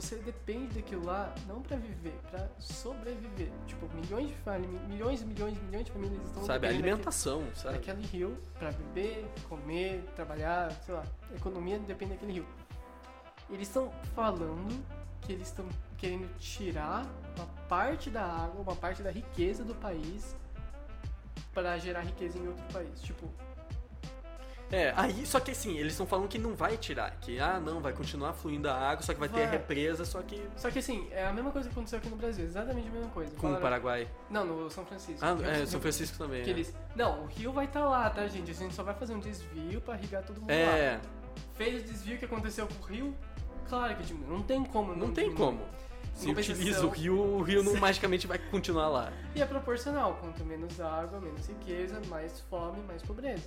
você 0.01 0.16
depende 0.16 0.74
daquilo 0.74 1.07
lá 1.07 1.34
não 1.49 1.62
pra 1.62 1.78
viver, 1.78 2.12
pra 2.30 2.47
sobreviver. 2.59 3.51
Tipo, 3.66 3.88
milhões 3.94 4.28
de 4.28 4.34
famílias, 4.34 4.82
milhões 4.88 5.22
e 5.22 5.24
milhões 5.24 5.57
e 5.57 5.61
milhões 5.62 5.86
de 5.86 5.90
famílias 5.92 6.22
estão 6.22 6.44
Sabe, 6.44 6.61
dependendo 6.68 6.82
daquele- 6.82 6.88
alimentação, 6.92 7.42
sabe? 7.55 7.78
daquele 7.78 8.03
rio 8.07 8.36
pra 8.59 8.70
beber, 8.72 9.26
comer, 9.49 10.05
trabalhar, 10.14 10.70
sei 10.84 10.94
lá. 10.94 11.03
A 11.32 11.34
economia 11.34 11.78
depende 11.78 12.12
daquele 12.12 12.32
rio. 12.32 12.47
Eles 13.49 13.68
estão 13.68 13.90
falando 14.14 14.84
que 15.22 15.32
eles 15.32 15.47
estão 15.49 15.66
querendo 15.97 16.28
tirar 16.38 17.07
uma 17.36 17.47
parte 17.66 18.11
da 18.11 18.22
água, 18.22 18.61
uma 18.61 18.76
parte 18.76 19.03
da 19.03 19.11
riqueza 19.11 19.64
do 19.64 19.74
país 19.76 20.36
para 21.55 21.78
gerar 21.78 22.01
riqueza 22.03 22.38
em 22.38 22.47
outro 22.49 22.64
país. 22.70 23.01
Tipo, 23.01 23.26
É, 24.71 24.93
aí, 24.97 25.25
só 25.25 25.39
que 25.39 25.53
assim, 25.53 25.77
eles 25.79 25.93
estão 25.93 26.07
falando 26.07 26.27
que 26.29 26.39
não 26.39 26.55
vai 26.55 26.77
tirar, 26.77 27.12
que 27.21 27.39
ah, 27.39 27.61
não, 27.61 27.81
vai 27.81 27.93
continuar 27.93 28.33
fluindo 28.33 28.69
a 28.69 28.75
água, 28.75 29.01
só 29.03 29.14
que 29.14 29.21
vai, 29.21 29.29
ter 29.29 29.43
Vai. 29.43 29.51
represa, 29.51 30.05
só 30.05 30.21
que 30.23 30.43
só 30.57 30.71
que 30.73 30.81
assim, 30.81 31.07
é 31.12 31.25
a 31.25 31.33
mesma 31.33 31.53
coisa 31.53 31.69
que 31.69 31.73
aconteceu 31.73 31.99
aqui 32.01 32.09
no 32.09 32.17
Brasil, 32.17 32.45
exatamente 32.45 32.89
a 32.89 32.91
mesma 32.91 33.11
coisa. 33.11 33.31
com 33.31 33.37
o 33.37 33.41
Falaram- 33.43 33.62
Paraguai. 33.62 34.09
Não, 34.29 34.45
no 34.45 34.69
São 34.71 34.85
Francisco. 34.85 35.25
Ah, 35.25 35.37
é, 35.47 35.64
São 35.67 35.81
Francisco 35.81 36.19
também, 36.19 36.43
Que 36.43 36.51
é. 36.51 36.53
eles, 36.53 36.75
não, 36.97 37.23
o 37.23 37.27
rio 37.27 37.53
vai 37.53 37.67
estar 37.67 37.85
lá, 37.89 38.11
tá, 38.11 38.27
gente? 38.27 38.51
A 38.51 38.55
gente 38.55 38.75
só 38.75 38.83
vai 38.83 38.95
fazer 38.95 39.14
um 39.14 39.21
desvio 39.21 39.81
pra 39.81 39.95
irrigar 39.97 40.25
todo 40.25 40.41
mundo 40.41 40.51
lá. 40.51 40.55
É, 40.57 41.01
Fez 41.55 41.83
o 41.83 41.85
desvio 41.87 42.19
que 42.19 42.25
aconteceu 42.25 42.67
com 42.67 42.83
o 42.83 42.87
rio, 42.87 43.14
claro 43.69 43.95
que 43.97 44.03
diminui. 44.03 44.29
Não 44.37 44.43
tem 44.43 44.64
como 44.64 44.97
não 44.97 45.12
tem 45.12 45.29
diminuir. 45.29 45.37
como. 45.37 45.61
Se 46.14 46.31
utiliza 46.31 46.85
o 46.87 46.89
rio, 46.89 47.21
o 47.21 47.43
rio 47.43 47.62
não 47.62 47.75
magicamente 47.79 48.27
vai 48.27 48.39
continuar 48.39 48.89
lá. 48.89 49.12
E 49.35 49.43
é 49.43 49.45
proporcional, 49.45 50.14
quanto 50.21 50.43
menos 50.45 50.81
água, 50.81 51.21
menos 51.21 51.47
riqueza, 51.47 52.01
mais 52.09 52.41
fome, 52.49 52.81
mais 52.89 53.03
pobreza. 53.03 53.45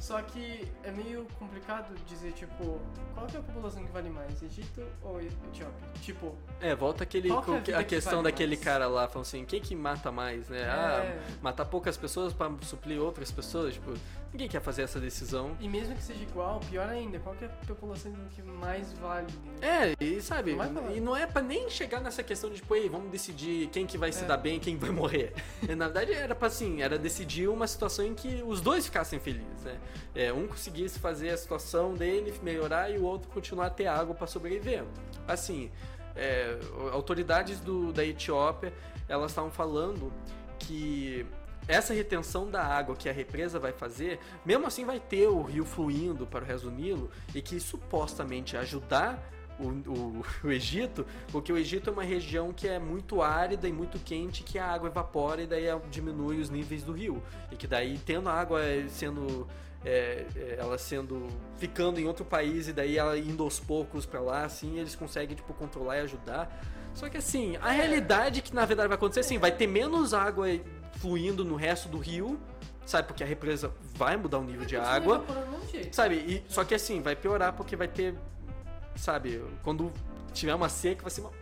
Só 0.00 0.22
que 0.22 0.66
é 0.84 0.90
meio 0.92 1.26
complicado 1.38 1.92
dizer, 2.06 2.32
tipo, 2.32 2.80
qual 3.14 3.26
que 3.26 3.36
é 3.36 3.40
a 3.40 3.42
população 3.42 3.84
que 3.84 3.90
vale 3.92 4.08
mais, 4.08 4.40
Egito 4.42 4.86
ou 5.02 5.20
Etiópia? 5.20 5.88
Tipo, 6.00 6.34
É, 6.60 6.74
volta 6.74 7.02
aquele, 7.02 7.28
Qual 7.28 7.42
que 7.42 7.72
é 7.72 7.74
a 7.74 7.80
a 7.80 7.82
que 7.82 7.90
questão 7.96 8.22
vale 8.22 8.24
daquele 8.30 8.54
mais? 8.54 8.64
cara 8.64 8.86
lá, 8.86 9.08
falando 9.08 9.26
assim, 9.26 9.44
quem 9.44 9.60
que 9.60 9.74
mata 9.74 10.10
mais, 10.12 10.48
né? 10.48 10.62
É. 10.62 10.68
Ah, 10.70 11.20
matar 11.42 11.64
poucas 11.64 11.96
pessoas 11.96 12.32
pra 12.32 12.50
suplir 12.62 13.00
outras 13.00 13.30
pessoas, 13.32 13.74
tipo, 13.74 13.92
ninguém 14.32 14.48
quer 14.48 14.60
fazer 14.60 14.82
essa 14.82 15.00
decisão. 15.00 15.56
e 15.60 15.68
mesmo 15.68 15.94
que 15.94 16.02
seja 16.02 16.22
igual, 16.22 16.60
pior 16.60 16.88
ainda, 16.88 17.18
qual 17.18 17.34
que 17.34 17.44
é 17.44 17.48
a 17.48 17.66
população 17.66 18.12
que 18.34 18.42
mais 18.42 18.92
vale? 18.94 19.26
entendeu? 19.32 19.68
É, 19.70 19.94
e 20.00 20.20
sabe, 20.20 20.54
Não 20.54 20.94
e 20.96 21.00
não 21.00 21.16
é 21.16 21.26
pra 21.26 21.40
nem 21.42 21.68
chegar 21.70 22.00
nessa 22.00 22.22
questão 22.22 22.50
de, 22.50 22.56
tipo, 22.56 22.74
ei, 22.74 22.88
vamos 22.88 23.10
decidir 23.10 23.68
quem 23.68 23.86
que 23.86 23.96
vai 23.98 24.12
se 24.12 24.24
É. 24.24 24.26
dar 24.26 24.36
bem 24.36 24.56
e 24.56 24.60
quem 24.60 24.76
vai 24.76 24.90
morrer. 24.90 25.32
Na 25.76 25.86
verdade, 25.86 26.12
era 26.12 26.34
pra, 26.34 26.48
assim, 26.48 26.82
era 26.82 26.98
decidir 26.98 27.48
uma 27.48 27.66
situação 27.66 28.04
em 28.04 28.14
que 28.14 28.42
os 28.46 28.60
dois 28.60 28.84
ficassem 28.86 29.18
felizes, 29.18 29.64
né? 29.64 29.78
É, 30.14 30.32
um 30.32 30.46
conseguisse 30.46 30.98
fazer 30.98 31.30
a 31.30 31.36
situação 31.36 31.94
dele 31.94 32.32
melhorar 32.42 32.90
e 32.90 32.98
o 32.98 33.02
outro 33.04 33.28
continuar 33.30 33.66
a 33.66 33.70
ter 33.70 33.86
água 33.86 34.14
pra 34.14 34.26
sobreviver. 34.26 34.84
Assim, 35.26 35.70
é, 36.16 36.58
autoridades 36.92 37.60
do, 37.60 37.92
da 37.92 38.04
Etiópia, 38.04 38.72
elas 39.08 39.30
estavam 39.30 39.50
falando 39.50 40.12
que 40.58 41.24
essa 41.68 41.92
retenção 41.92 42.50
da 42.50 42.64
água 42.64 42.96
que 42.96 43.08
a 43.08 43.12
represa 43.12 43.58
vai 43.58 43.72
fazer, 43.72 44.18
mesmo 44.44 44.66
assim 44.66 44.84
vai 44.86 44.98
ter 44.98 45.28
o 45.28 45.42
rio 45.42 45.66
fluindo 45.66 46.26
para 46.26 46.42
o 46.42 46.46
resto 46.46 46.70
do 46.70 46.74
Nilo 46.74 47.10
e 47.34 47.42
que 47.42 47.60
supostamente 47.60 48.56
ajudar 48.56 49.22
o, 49.58 49.68
o, 49.90 50.24
o, 50.48 50.50
Egito, 50.50 51.04
porque 51.30 51.52
o 51.52 51.58
Egito 51.58 51.90
é 51.90 51.92
uma 51.92 52.02
região 52.02 52.52
que 52.52 52.66
é 52.66 52.78
muito 52.78 53.20
árida 53.20 53.68
e 53.68 53.72
muito 53.72 53.98
quente, 53.98 54.42
que 54.42 54.58
a 54.58 54.66
água 54.66 54.88
evapora 54.88 55.42
e 55.42 55.46
daí 55.46 55.66
diminui 55.90 56.40
os 56.40 56.48
níveis 56.48 56.82
do 56.82 56.92
rio. 56.92 57.22
E 57.52 57.56
que 57.56 57.66
daí, 57.66 57.98
tendo 57.98 58.28
a 58.28 58.32
água 58.32 58.62
sendo. 58.88 59.46
É, 59.84 60.26
é 60.34 60.56
ela 60.58 60.76
sendo. 60.78 61.28
ficando 61.56 62.00
em 62.00 62.06
outro 62.06 62.24
país 62.24 62.68
e 62.68 62.72
daí 62.72 62.98
ela 62.98 63.18
indo 63.18 63.42
aos 63.42 63.60
poucos 63.60 64.06
para 64.06 64.20
lá, 64.20 64.44
assim, 64.44 64.78
eles 64.78 64.94
conseguem, 64.94 65.36
tipo, 65.36 65.52
controlar 65.54 65.98
e 65.98 66.00
ajudar. 66.00 66.64
Só 66.94 67.08
que 67.08 67.16
assim, 67.16 67.56
a 67.60 67.70
realidade 67.70 68.42
que 68.42 68.52
na 68.52 68.64
verdade 68.64 68.88
vai 68.88 68.96
acontecer 68.96 69.20
assim, 69.20 69.38
vai 69.38 69.52
ter 69.52 69.68
menos 69.68 70.12
água 70.12 70.48
fluindo 71.00 71.44
no 71.44 71.56
resto 71.56 71.88
do 71.88 71.98
rio, 71.98 72.40
sabe? 72.86 73.08
Porque 73.08 73.22
a 73.22 73.26
represa 73.26 73.72
vai 73.94 74.16
mudar 74.16 74.38
o 74.38 74.44
nível 74.44 74.66
de 74.66 74.76
água. 74.76 75.24
Sabe? 75.92 76.16
E, 76.16 76.44
só 76.48 76.64
que 76.64 76.74
assim, 76.74 77.00
vai 77.00 77.14
piorar 77.14 77.52
porque 77.52 77.76
vai 77.76 77.88
ter 77.88 78.14
sabe, 78.98 79.42
quando 79.62 79.92
tiver 80.32 80.54
uma 80.54 80.68
seca, 80.68 81.02
vai 81.02 81.10
ser 81.10 81.20
uma 81.20 81.32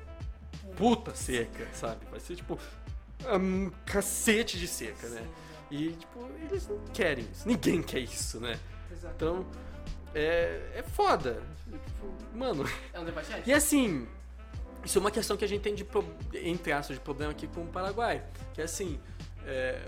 puta 0.76 1.14
seca, 1.14 1.66
sabe? 1.72 2.04
Vai 2.10 2.20
ser 2.20 2.36
tipo 2.36 2.58
um 3.24 3.70
cacete 3.84 4.58
de 4.58 4.68
seca, 4.68 5.08
né? 5.08 5.26
E, 5.70 5.92
tipo, 5.92 6.28
eles 6.42 6.68
não 6.68 6.78
querem 6.92 7.26
isso. 7.32 7.48
Ninguém 7.48 7.82
quer 7.82 8.00
isso, 8.00 8.38
né? 8.38 8.58
Então, 9.16 9.44
é, 10.14 10.60
é 10.74 10.82
foda. 10.82 11.42
Tipo, 11.68 12.36
mano. 12.36 12.64
É 12.92 13.00
um 13.00 13.04
debate 13.04 13.28
E 13.44 13.52
assim, 13.52 14.06
isso 14.84 14.98
é 14.98 15.00
uma 15.00 15.10
questão 15.10 15.36
que 15.36 15.44
a 15.44 15.48
gente 15.48 15.62
tem 15.62 15.74
de, 15.74 15.84
entre 16.34 16.72
aspas, 16.72 16.96
de 16.96 17.02
problema 17.02 17.32
aqui 17.32 17.48
com 17.48 17.62
o 17.62 17.66
Paraguai. 17.66 18.24
Que 18.54 18.60
é 18.60 18.64
assim, 18.64 19.00
é, 19.46 19.82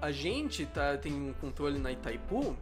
a 0.00 0.10
gente 0.10 0.66
tá, 0.66 0.96
tem 0.96 1.12
um 1.12 1.32
controle 1.32 1.78
na 1.78 1.90
Itaipu 1.90 2.56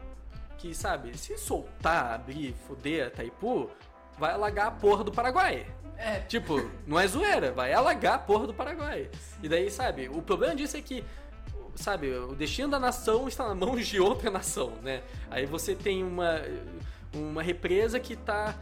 que, 0.56 0.74
sabe, 0.74 1.16
se 1.18 1.36
soltar, 1.36 2.14
abrir, 2.14 2.54
foder 2.66 3.04
a 3.04 3.06
Itaipu, 3.08 3.70
vai 4.18 4.32
alagar 4.32 4.68
a 4.68 4.70
porra 4.70 5.04
do 5.04 5.12
Paraguai. 5.12 5.66
É. 5.98 6.20
Tipo, 6.20 6.70
não 6.86 6.98
é 6.98 7.06
zoeira, 7.06 7.52
vai 7.52 7.72
alagar 7.72 8.14
a 8.14 8.18
porra 8.18 8.46
do 8.46 8.54
Paraguai. 8.54 9.10
E 9.42 9.48
daí, 9.48 9.70
sabe, 9.70 10.08
o 10.08 10.22
problema 10.22 10.54
disso 10.54 10.76
é 10.76 10.82
que, 10.82 11.04
sabe, 11.74 12.10
o 12.12 12.34
destino 12.34 12.70
da 12.70 12.78
nação 12.78 13.28
está 13.28 13.48
na 13.48 13.54
mão 13.54 13.76
de 13.76 14.00
outra 14.00 14.30
nação, 14.30 14.72
né? 14.82 15.02
Aí 15.30 15.46
você 15.46 15.74
tem 15.74 16.02
uma, 16.02 16.42
uma 17.12 17.42
represa 17.42 17.98
que 17.98 18.14
está 18.14 18.54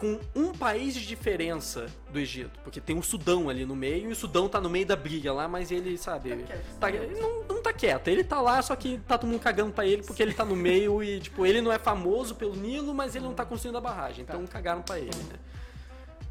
com 0.00 0.18
um 0.34 0.50
país 0.52 0.94
de 0.94 1.06
diferença 1.06 1.86
do 2.10 2.18
Egito. 2.18 2.58
Porque 2.64 2.80
tem 2.80 2.98
o 2.98 3.02
Sudão 3.02 3.50
ali 3.50 3.66
no 3.66 3.76
meio, 3.76 4.08
e 4.08 4.12
o 4.12 4.16
Sudão 4.16 4.48
tá 4.48 4.58
no 4.58 4.70
meio 4.70 4.86
da 4.86 4.96
briga 4.96 5.30
lá, 5.30 5.46
mas 5.46 5.70
ele, 5.70 5.98
sabe. 5.98 6.34
Tá, 6.80 6.90
tá 6.90 6.98
não, 7.20 7.44
não 7.44 7.62
tá 7.62 7.70
quieto. 7.70 8.08
Ele 8.08 8.24
tá 8.24 8.40
lá, 8.40 8.62
só 8.62 8.74
que 8.74 8.98
tá 9.06 9.18
todo 9.18 9.28
mundo 9.28 9.40
cagando 9.40 9.72
pra 9.72 9.86
ele 9.86 10.02
porque 10.02 10.22
ele 10.22 10.32
tá 10.32 10.44
no 10.44 10.56
meio 10.56 11.02
e, 11.04 11.20
tipo, 11.20 11.44
ele 11.44 11.60
não 11.60 11.70
é 11.70 11.78
famoso 11.78 12.34
pelo 12.34 12.56
Nilo, 12.56 12.94
mas 12.94 13.14
ele 13.14 13.26
não 13.26 13.34
tá 13.34 13.44
construindo 13.44 13.76
a 13.76 13.80
barragem. 13.80 14.22
Então 14.22 14.44
tá. 14.46 14.52
cagaram 14.52 14.80
pra 14.80 14.98
ele, 14.98 15.14
né? 15.14 15.38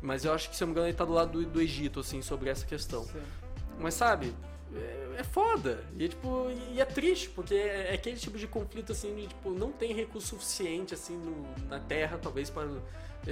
Mas 0.01 0.25
eu 0.25 0.33
acho 0.33 0.49
que, 0.49 0.55
se 0.55 0.63
eu 0.63 0.65
não 0.65 0.73
me 0.73 0.79
engano, 0.79 0.87
ele 0.87 0.97
tá 0.97 1.05
do 1.05 1.13
lado 1.13 1.31
do, 1.31 1.45
do 1.45 1.61
Egito, 1.61 1.99
assim, 1.99 2.23
sobre 2.23 2.49
essa 2.49 2.65
questão. 2.65 3.03
Sim. 3.03 3.21
Mas 3.77 3.93
sabe, 3.93 4.33
é, 4.73 5.19
é 5.19 5.23
foda. 5.23 5.83
E, 5.95 6.07
tipo, 6.07 6.47
e 6.71 6.81
é 6.81 6.85
triste, 6.85 7.29
porque 7.29 7.53
é, 7.53 7.91
é 7.91 7.93
aquele 7.93 8.17
tipo 8.17 8.37
de 8.37 8.47
conflito, 8.47 8.93
assim, 8.93 9.13
de, 9.13 9.27
tipo, 9.27 9.51
não 9.51 9.71
tem 9.71 9.93
recurso 9.93 10.29
suficiente, 10.29 10.95
assim, 10.95 11.17
no, 11.17 11.45
na 11.67 11.79
Terra, 11.79 12.17
talvez, 12.17 12.49
para 12.49 12.67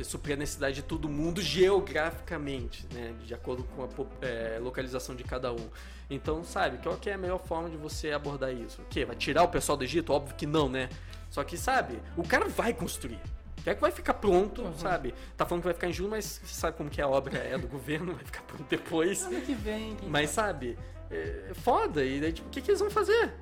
suprir 0.03 0.35
a 0.35 0.39
necessidade 0.39 0.75
de 0.75 0.81
todo 0.81 1.09
mundo 1.09 1.41
geograficamente, 1.41 2.87
né? 2.93 3.13
De 3.25 3.33
acordo 3.33 3.63
com 3.63 3.83
a 3.83 3.87
é, 4.25 4.59
localização 4.61 5.15
de 5.15 5.23
cada 5.23 5.51
um. 5.51 5.69
Então, 6.09 6.43
sabe, 6.43 6.77
qual 6.77 6.95
que 6.97 7.09
é 7.09 7.13
a 7.13 7.17
melhor 7.17 7.39
forma 7.39 7.69
de 7.69 7.77
você 7.77 8.11
abordar 8.11 8.53
isso? 8.53 8.81
O 8.81 8.85
quê? 8.85 9.03
Vai 9.03 9.15
tirar 9.15 9.43
o 9.43 9.47
pessoal 9.47 9.77
do 9.77 9.83
Egito? 9.83 10.13
Óbvio 10.13 10.35
que 10.35 10.45
não, 10.45 10.69
né? 10.69 10.89
Só 11.29 11.43
que, 11.43 11.57
sabe, 11.57 11.99
o 12.15 12.23
cara 12.23 12.47
vai 12.47 12.73
construir. 12.73 13.19
Quer 13.63 13.75
que 13.75 13.81
vai 13.81 13.91
ficar 13.91 14.13
pronto, 14.13 14.61
uhum. 14.61 14.77
sabe? 14.77 15.13
Tá 15.35 15.45
falando 15.45 15.61
que 15.61 15.67
vai 15.67 15.73
ficar 15.73 15.89
em 15.89 15.93
julho, 15.93 16.11
mas 16.11 16.39
sabe 16.45 16.77
como 16.77 16.89
que 16.89 17.01
a 17.01 17.07
obra 17.07 17.37
é 17.37 17.57
do 17.57 17.67
governo, 17.67 18.13
vai 18.13 18.23
ficar 18.23 18.41
pronto 18.43 18.63
depois. 18.69 19.25
Ano 19.25 19.41
que 19.41 19.53
vem. 19.53 19.97
Mas 20.07 20.29
sabe, 20.29 20.77
é 21.11 21.51
foda. 21.53 22.03
E 22.05 22.21
daí, 22.21 22.31
tipo, 22.31 22.47
o 22.47 22.51
que, 22.51 22.61
que 22.61 22.71
eles 22.71 22.79
vão 22.79 22.89
fazer? 22.89 23.33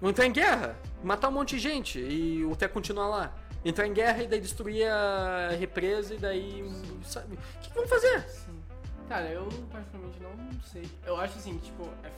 Vão 0.00 0.08
entrar 0.08 0.24
em 0.24 0.32
guerra? 0.32 0.78
Matar 1.04 1.28
um 1.28 1.32
monte 1.32 1.56
de 1.56 1.58
gente 1.58 1.98
e 1.98 2.42
até 2.50 2.66
continuar 2.66 3.08
lá? 3.08 3.34
Entrar 3.64 3.86
em 3.86 3.92
guerra 3.92 4.22
e 4.22 4.26
daí 4.26 4.40
destruir 4.40 4.86
a 4.88 5.50
represa 5.58 6.14
e 6.14 6.18
daí. 6.18 6.64
Sabe? 7.04 7.34
O 7.34 7.60
que, 7.60 7.70
que 7.70 7.76
vão 7.76 7.86
fazer? 7.86 8.22
Sim. 8.28 8.60
Cara, 9.08 9.28
eu 9.28 9.48
particularmente 9.70 10.20
não 10.20 10.62
sei. 10.62 10.88
Eu 11.04 11.16
acho 11.16 11.36
assim, 11.36 11.58
tipo, 11.58 11.88
é 12.04 12.12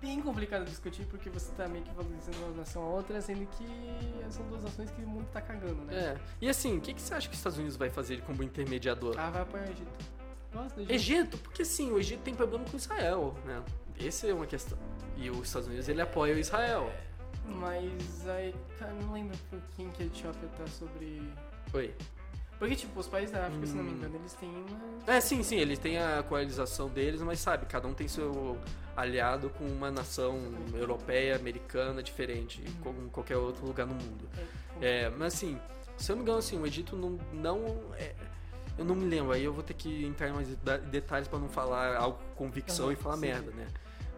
bem 0.00 0.20
complicado 0.20 0.64
discutir 0.64 1.04
porque 1.06 1.30
você 1.30 1.52
tá 1.52 1.68
meio 1.68 1.84
que 1.84 1.92
valorizando 1.92 2.36
uma 2.38 2.56
nação 2.56 2.82
a 2.82 2.86
outra, 2.86 3.20
sendo 3.20 3.46
que 3.46 3.66
são 4.30 4.46
duas 4.48 4.62
nações 4.62 4.90
que 4.90 5.02
o 5.02 5.08
mundo 5.08 5.26
tá 5.32 5.40
cagando, 5.40 5.84
né? 5.84 5.94
É. 5.94 6.16
E 6.40 6.48
assim, 6.48 6.78
o 6.78 6.80
que, 6.80 6.94
que 6.94 7.00
você 7.00 7.14
acha 7.14 7.28
que 7.28 7.34
os 7.34 7.38
Estados 7.38 7.58
Unidos 7.58 7.76
vai 7.76 7.90
fazer 7.90 8.22
como 8.22 8.42
intermediador? 8.42 9.14
Ah, 9.18 9.30
vai 9.30 9.42
apoiar 9.42 9.66
o 9.66 9.70
Egito. 9.70 10.16
Do 10.52 10.80
Egito. 10.80 10.92
Egito, 10.92 11.38
porque 11.38 11.64
sim, 11.64 11.92
o 11.92 11.98
Egito 11.98 12.22
tem 12.22 12.34
problema 12.34 12.64
com 12.64 12.76
Israel, 12.76 13.34
né? 13.44 13.62
Essa 13.98 14.26
é 14.26 14.34
uma 14.34 14.46
questão. 14.46 14.78
E 15.16 15.30
os 15.30 15.46
Estados 15.46 15.68
Unidos 15.68 15.88
ele 15.88 16.00
apoia 16.00 16.34
o 16.34 16.38
Israel. 16.38 16.92
Mas 17.46 18.28
aí, 18.28 18.54
cara, 18.78 18.92
não 18.94 19.12
lembro 19.12 19.36
por 19.50 19.60
quem 19.76 19.88
que 19.90 20.02
a 20.02 20.06
Etiópia 20.06 20.48
tá 20.56 20.66
sobre. 20.66 21.22
Oi. 21.72 21.94
Porque, 22.58 22.74
tipo, 22.74 22.98
os 22.98 23.06
países 23.06 23.32
da 23.32 23.46
África, 23.46 23.64
hum. 23.64 23.66
se 23.66 23.74
não 23.74 23.84
me 23.84 23.90
hum. 23.90 23.94
engano, 23.94 24.16
eles 24.16 24.32
têm 24.34 24.48
uma. 24.48 25.12
É, 25.12 25.20
sim, 25.20 25.42
sim, 25.42 25.56
eles 25.56 25.78
têm 25.78 25.98
a 25.98 26.22
coalização 26.22 26.88
deles, 26.88 27.20
mas 27.20 27.38
sabe, 27.38 27.66
cada 27.66 27.86
um 27.86 27.94
tem 27.94 28.08
seu 28.08 28.58
aliado 28.96 29.50
com 29.50 29.64
uma 29.64 29.90
nação 29.90 30.40
europeia, 30.74 31.36
americana, 31.36 32.02
diferente, 32.02 32.62
hum. 32.66 32.72
como 32.82 33.10
qualquer 33.10 33.36
outro 33.36 33.66
lugar 33.66 33.86
no 33.86 33.94
mundo. 33.94 34.28
É, 34.80 35.02
é, 35.02 35.10
mas 35.10 35.34
assim, 35.34 35.60
se 35.96 36.10
eu 36.10 36.16
não 36.16 36.22
me 36.22 36.28
engano, 36.28 36.38
assim, 36.38 36.58
o 36.58 36.66
Egito 36.66 36.96
não. 36.96 37.18
não 37.32 37.94
é, 37.96 38.14
eu 38.78 38.84
não 38.84 38.94
me 38.94 39.06
lembro, 39.06 39.32
aí 39.32 39.42
eu 39.42 39.54
vou 39.54 39.62
ter 39.62 39.72
que 39.72 40.04
entrar 40.04 40.28
em 40.28 40.32
mais 40.32 40.48
detalhes 40.90 41.28
para 41.28 41.38
não 41.38 41.48
falar 41.48 41.96
algo 41.96 42.18
com 42.18 42.44
convicção 42.44 42.86
uhum, 42.86 42.92
e 42.92 42.96
falar 42.96 43.14
sim. 43.14 43.20
merda, 43.22 43.50
né? 43.52 43.66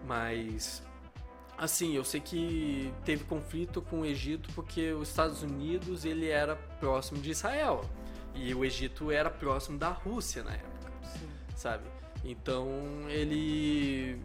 Mas 0.04 0.82
Assim, 1.58 1.96
eu 1.96 2.04
sei 2.04 2.20
que 2.20 2.94
teve 3.04 3.24
conflito 3.24 3.82
com 3.82 4.02
o 4.02 4.06
Egito 4.06 4.48
porque 4.54 4.92
os 4.92 5.08
Estados 5.08 5.42
Unidos 5.42 6.04
ele 6.04 6.28
era 6.28 6.54
próximo 6.54 7.20
de 7.20 7.32
Israel 7.32 7.84
e 8.32 8.54
o 8.54 8.64
Egito 8.64 9.10
era 9.10 9.28
próximo 9.28 9.76
da 9.76 9.88
Rússia 9.88 10.44
na 10.44 10.52
época, 10.52 10.92
Sim. 11.02 11.28
sabe? 11.56 11.84
Então 12.24 12.68
ele 13.08 14.20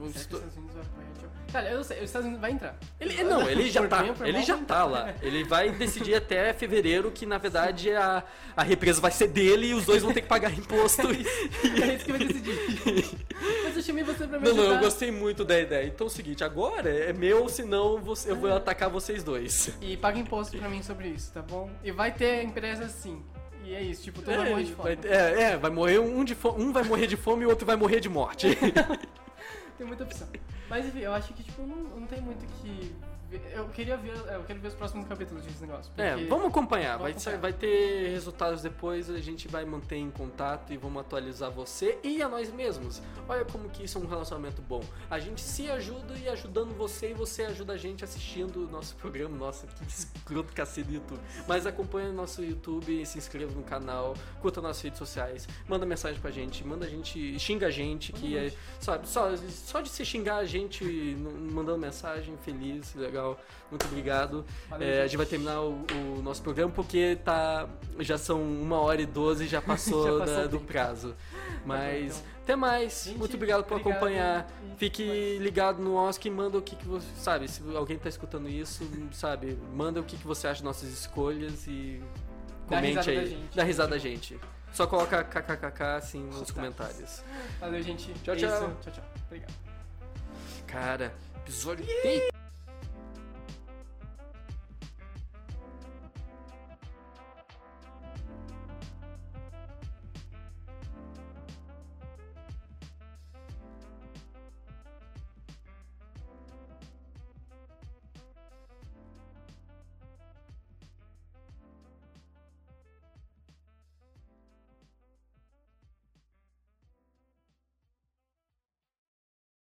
os 0.00 0.16
Estados 0.16 0.56
Unidos 0.56 0.76
vai 0.76 1.08
Cara, 1.52 1.70
eu 1.70 1.78
não 1.78 1.84
sei, 1.84 1.98
os 1.98 2.04
Estados 2.04 2.26
Unidos 2.26 2.42
vai 2.42 2.50
entrar. 2.50 2.76
Ele, 3.00 3.24
não, 3.24 3.48
ele 3.48 3.70
já 3.70 3.86
tá, 3.88 4.04
ele 4.22 4.42
já 4.42 4.58
tá 4.58 4.84
lá. 4.84 5.14
Ele 5.22 5.44
vai 5.44 5.70
decidir 5.70 6.14
até 6.14 6.52
fevereiro 6.52 7.10
que, 7.10 7.24
na 7.24 7.38
verdade, 7.38 7.90
a, 7.90 8.22
a 8.54 8.62
represa 8.62 9.00
vai 9.00 9.10
ser 9.10 9.28
dele 9.28 9.68
e 9.68 9.74
os 9.74 9.86
dois 9.86 10.02
vão 10.02 10.12
ter 10.12 10.20
que 10.20 10.28
pagar 10.28 10.52
imposto. 10.52 11.08
é 11.08 11.94
isso 11.94 12.04
que 12.04 12.12
vai 12.12 12.20
decidir. 12.26 13.18
Mas 13.64 13.76
eu 13.76 13.82
chamei 13.82 14.04
você 14.04 14.26
pra 14.26 14.38
me 14.38 14.46
Não, 14.46 14.54
não, 14.54 14.74
eu 14.74 14.78
gostei 14.78 15.10
muito 15.10 15.42
da 15.42 15.58
ideia. 15.58 15.86
Então 15.86 16.06
é 16.06 16.10
o 16.10 16.12
seguinte, 16.12 16.44
agora 16.44 16.90
é 16.90 17.14
meu, 17.14 17.48
senão 17.48 17.98
você, 17.98 18.30
eu 18.30 18.36
vou 18.36 18.54
atacar 18.54 18.90
vocês 18.90 19.24
dois. 19.24 19.70
E 19.80 19.96
paga 19.96 20.18
imposto 20.18 20.58
pra 20.58 20.68
mim 20.68 20.82
sobre 20.82 21.08
isso, 21.08 21.32
tá 21.32 21.40
bom? 21.40 21.70
E 21.82 21.90
vai 21.90 22.12
ter 22.12 22.42
empresa 22.42 22.88
sim. 22.88 23.22
E 23.64 23.74
é 23.74 23.82
isso, 23.82 24.02
tipo, 24.02 24.20
todo 24.20 24.34
é, 24.34 24.50
mundo 24.50 24.64
de 24.64 24.74
fome. 24.74 24.96
Vai, 24.96 25.10
é, 25.10 25.42
é, 25.42 25.56
vai 25.56 25.70
morrer 25.70 25.98
um 25.98 26.24
de 26.24 26.34
fome, 26.34 26.62
um 26.62 26.72
vai 26.72 26.82
morrer 26.82 27.06
de 27.06 27.16
fome 27.16 27.42
e 27.44 27.46
o 27.46 27.50
outro 27.50 27.66
vai 27.66 27.76
morrer 27.76 28.00
de 28.00 28.08
morte. 28.08 28.48
tem 29.78 29.86
muita 29.86 30.04
opção. 30.04 30.28
Mas 30.68 30.84
enfim, 30.86 30.98
eu 30.98 31.14
acho 31.14 31.32
que 31.32 31.42
tipo, 31.42 31.62
não, 31.62 31.76
não 32.00 32.06
tem 32.06 32.20
muito 32.20 32.44
que 32.60 32.94
eu 33.30 33.68
queria 33.68 33.96
ver, 33.96 34.14
é, 34.26 34.36
eu 34.36 34.44
quero 34.44 34.58
ver 34.58 34.68
os 34.68 34.74
próximos 34.74 35.06
capítulos 35.06 35.44
desse 35.44 35.60
negócio. 35.60 35.92
É, 35.98 36.16
vamos 36.26 36.46
acompanhar. 36.46 36.96
Vamos 36.96 37.02
vai, 37.02 37.12
acompanhar. 37.12 37.40
vai 37.40 37.52
ter 37.52 38.08
resultados 38.10 38.62
depois, 38.62 39.10
a 39.10 39.18
gente 39.18 39.46
vai 39.46 39.64
manter 39.64 39.96
em 39.96 40.10
contato 40.10 40.72
e 40.72 40.76
vamos 40.76 41.00
atualizar 41.00 41.50
você 41.50 41.98
e 42.02 42.22
a 42.22 42.28
nós 42.28 42.50
mesmos. 42.50 43.02
Olha 43.28 43.44
como 43.44 43.68
que 43.68 43.84
isso 43.84 43.98
é 43.98 44.00
um 44.00 44.06
relacionamento 44.06 44.62
bom. 44.62 44.82
A 45.10 45.18
gente 45.18 45.42
se 45.42 45.70
ajuda 45.70 46.16
e 46.16 46.28
ajudando 46.28 46.74
você 46.74 47.10
e 47.10 47.14
você 47.14 47.44
ajuda 47.44 47.74
a 47.74 47.76
gente 47.76 48.02
assistindo 48.02 48.66
o 48.66 48.70
nosso 48.70 48.96
programa. 48.96 49.36
Nossa, 49.36 49.66
que 49.66 49.84
escroto 49.84 50.52
cacete 50.54 50.88
do 50.88 50.94
YouTube. 50.94 51.20
Mas 51.46 51.66
acompanha 51.66 52.10
nosso 52.10 52.42
YouTube, 52.42 53.04
se 53.04 53.18
inscreva 53.18 53.52
no 53.52 53.62
canal, 53.62 54.14
curta 54.40 54.62
nossas 54.62 54.82
redes 54.82 54.98
sociais, 54.98 55.46
manda 55.68 55.84
mensagem 55.84 56.20
pra 56.20 56.30
gente, 56.30 56.66
manda 56.66 56.86
a 56.86 56.88
gente, 56.88 57.38
xinga 57.38 57.66
a 57.66 57.70
gente, 57.70 58.12
que 58.12 58.38
é, 58.38 58.52
sabe, 58.80 59.06
só, 59.06 59.36
só 59.48 59.80
de 59.80 59.88
se 59.88 60.04
xingar 60.04 60.36
a 60.36 60.44
gente 60.46 60.84
mandando 61.52 61.78
mensagem 61.78 62.36
feliz, 62.38 62.94
legal 62.94 63.17
legal. 63.18 63.40
Muito 63.70 63.86
obrigado. 63.86 64.44
Valeu, 64.70 64.88
é, 64.88 65.02
a 65.02 65.06
gente 65.06 65.16
vai 65.16 65.26
terminar 65.26 65.60
o, 65.60 65.84
o, 66.16 66.22
nosso 66.22 66.42
programa 66.42 66.72
porque 66.72 67.18
tá, 67.24 67.68
já 67.98 68.16
são 68.16 68.40
uma 68.40 68.78
hora 68.78 69.02
e 69.02 69.06
doze 69.06 69.46
já 69.46 69.60
passou, 69.62 70.04
já 70.04 70.18
passou 70.18 70.42
da, 70.42 70.46
do 70.46 70.60
prazo. 70.60 71.14
Mas 71.66 72.14
tá 72.14 72.18
bom, 72.18 72.24
então. 72.24 72.42
até 72.42 72.56
mais. 72.56 73.04
Gente, 73.04 73.18
Muito 73.18 73.36
obrigado 73.36 73.64
por 73.64 73.74
obrigado, 73.74 73.96
acompanhar. 73.96 74.50
Fique 74.76 75.38
ligado 75.38 75.82
no 75.82 75.96
Oscar 75.96 76.26
e 76.28 76.30
manda 76.30 76.56
o 76.56 76.62
que, 76.62 76.76
que 76.76 76.86
você. 76.86 77.06
Sabe, 77.16 77.48
se 77.48 77.62
alguém 77.74 77.98
tá 77.98 78.08
escutando 78.08 78.48
isso, 78.48 78.88
sabe, 79.12 79.58
manda 79.74 80.00
o 80.00 80.04
que, 80.04 80.16
que 80.16 80.26
você 80.26 80.46
acha 80.46 80.62
das 80.62 80.76
nossas 80.76 80.88
escolhas 80.88 81.66
e 81.66 82.00
comente 82.66 83.10
aí. 83.10 83.38
Dá 83.54 83.64
risada 83.64 83.90
da 83.90 83.98
gente. 83.98 84.38
Só 84.72 84.86
coloca 84.86 85.24
kkkk 85.24 85.82
assim 85.96 86.22
nos 86.24 86.50
comentários. 86.50 87.22
Valeu, 87.58 87.82
gente. 87.82 88.12
Tchau, 88.22 88.36
tchau. 88.36 88.76
Tchau, 88.82 88.92
tchau. 88.92 89.04
Obrigado. 89.26 89.54
Cara. 90.66 91.14
episódio 91.44 91.86
tem 92.02 92.28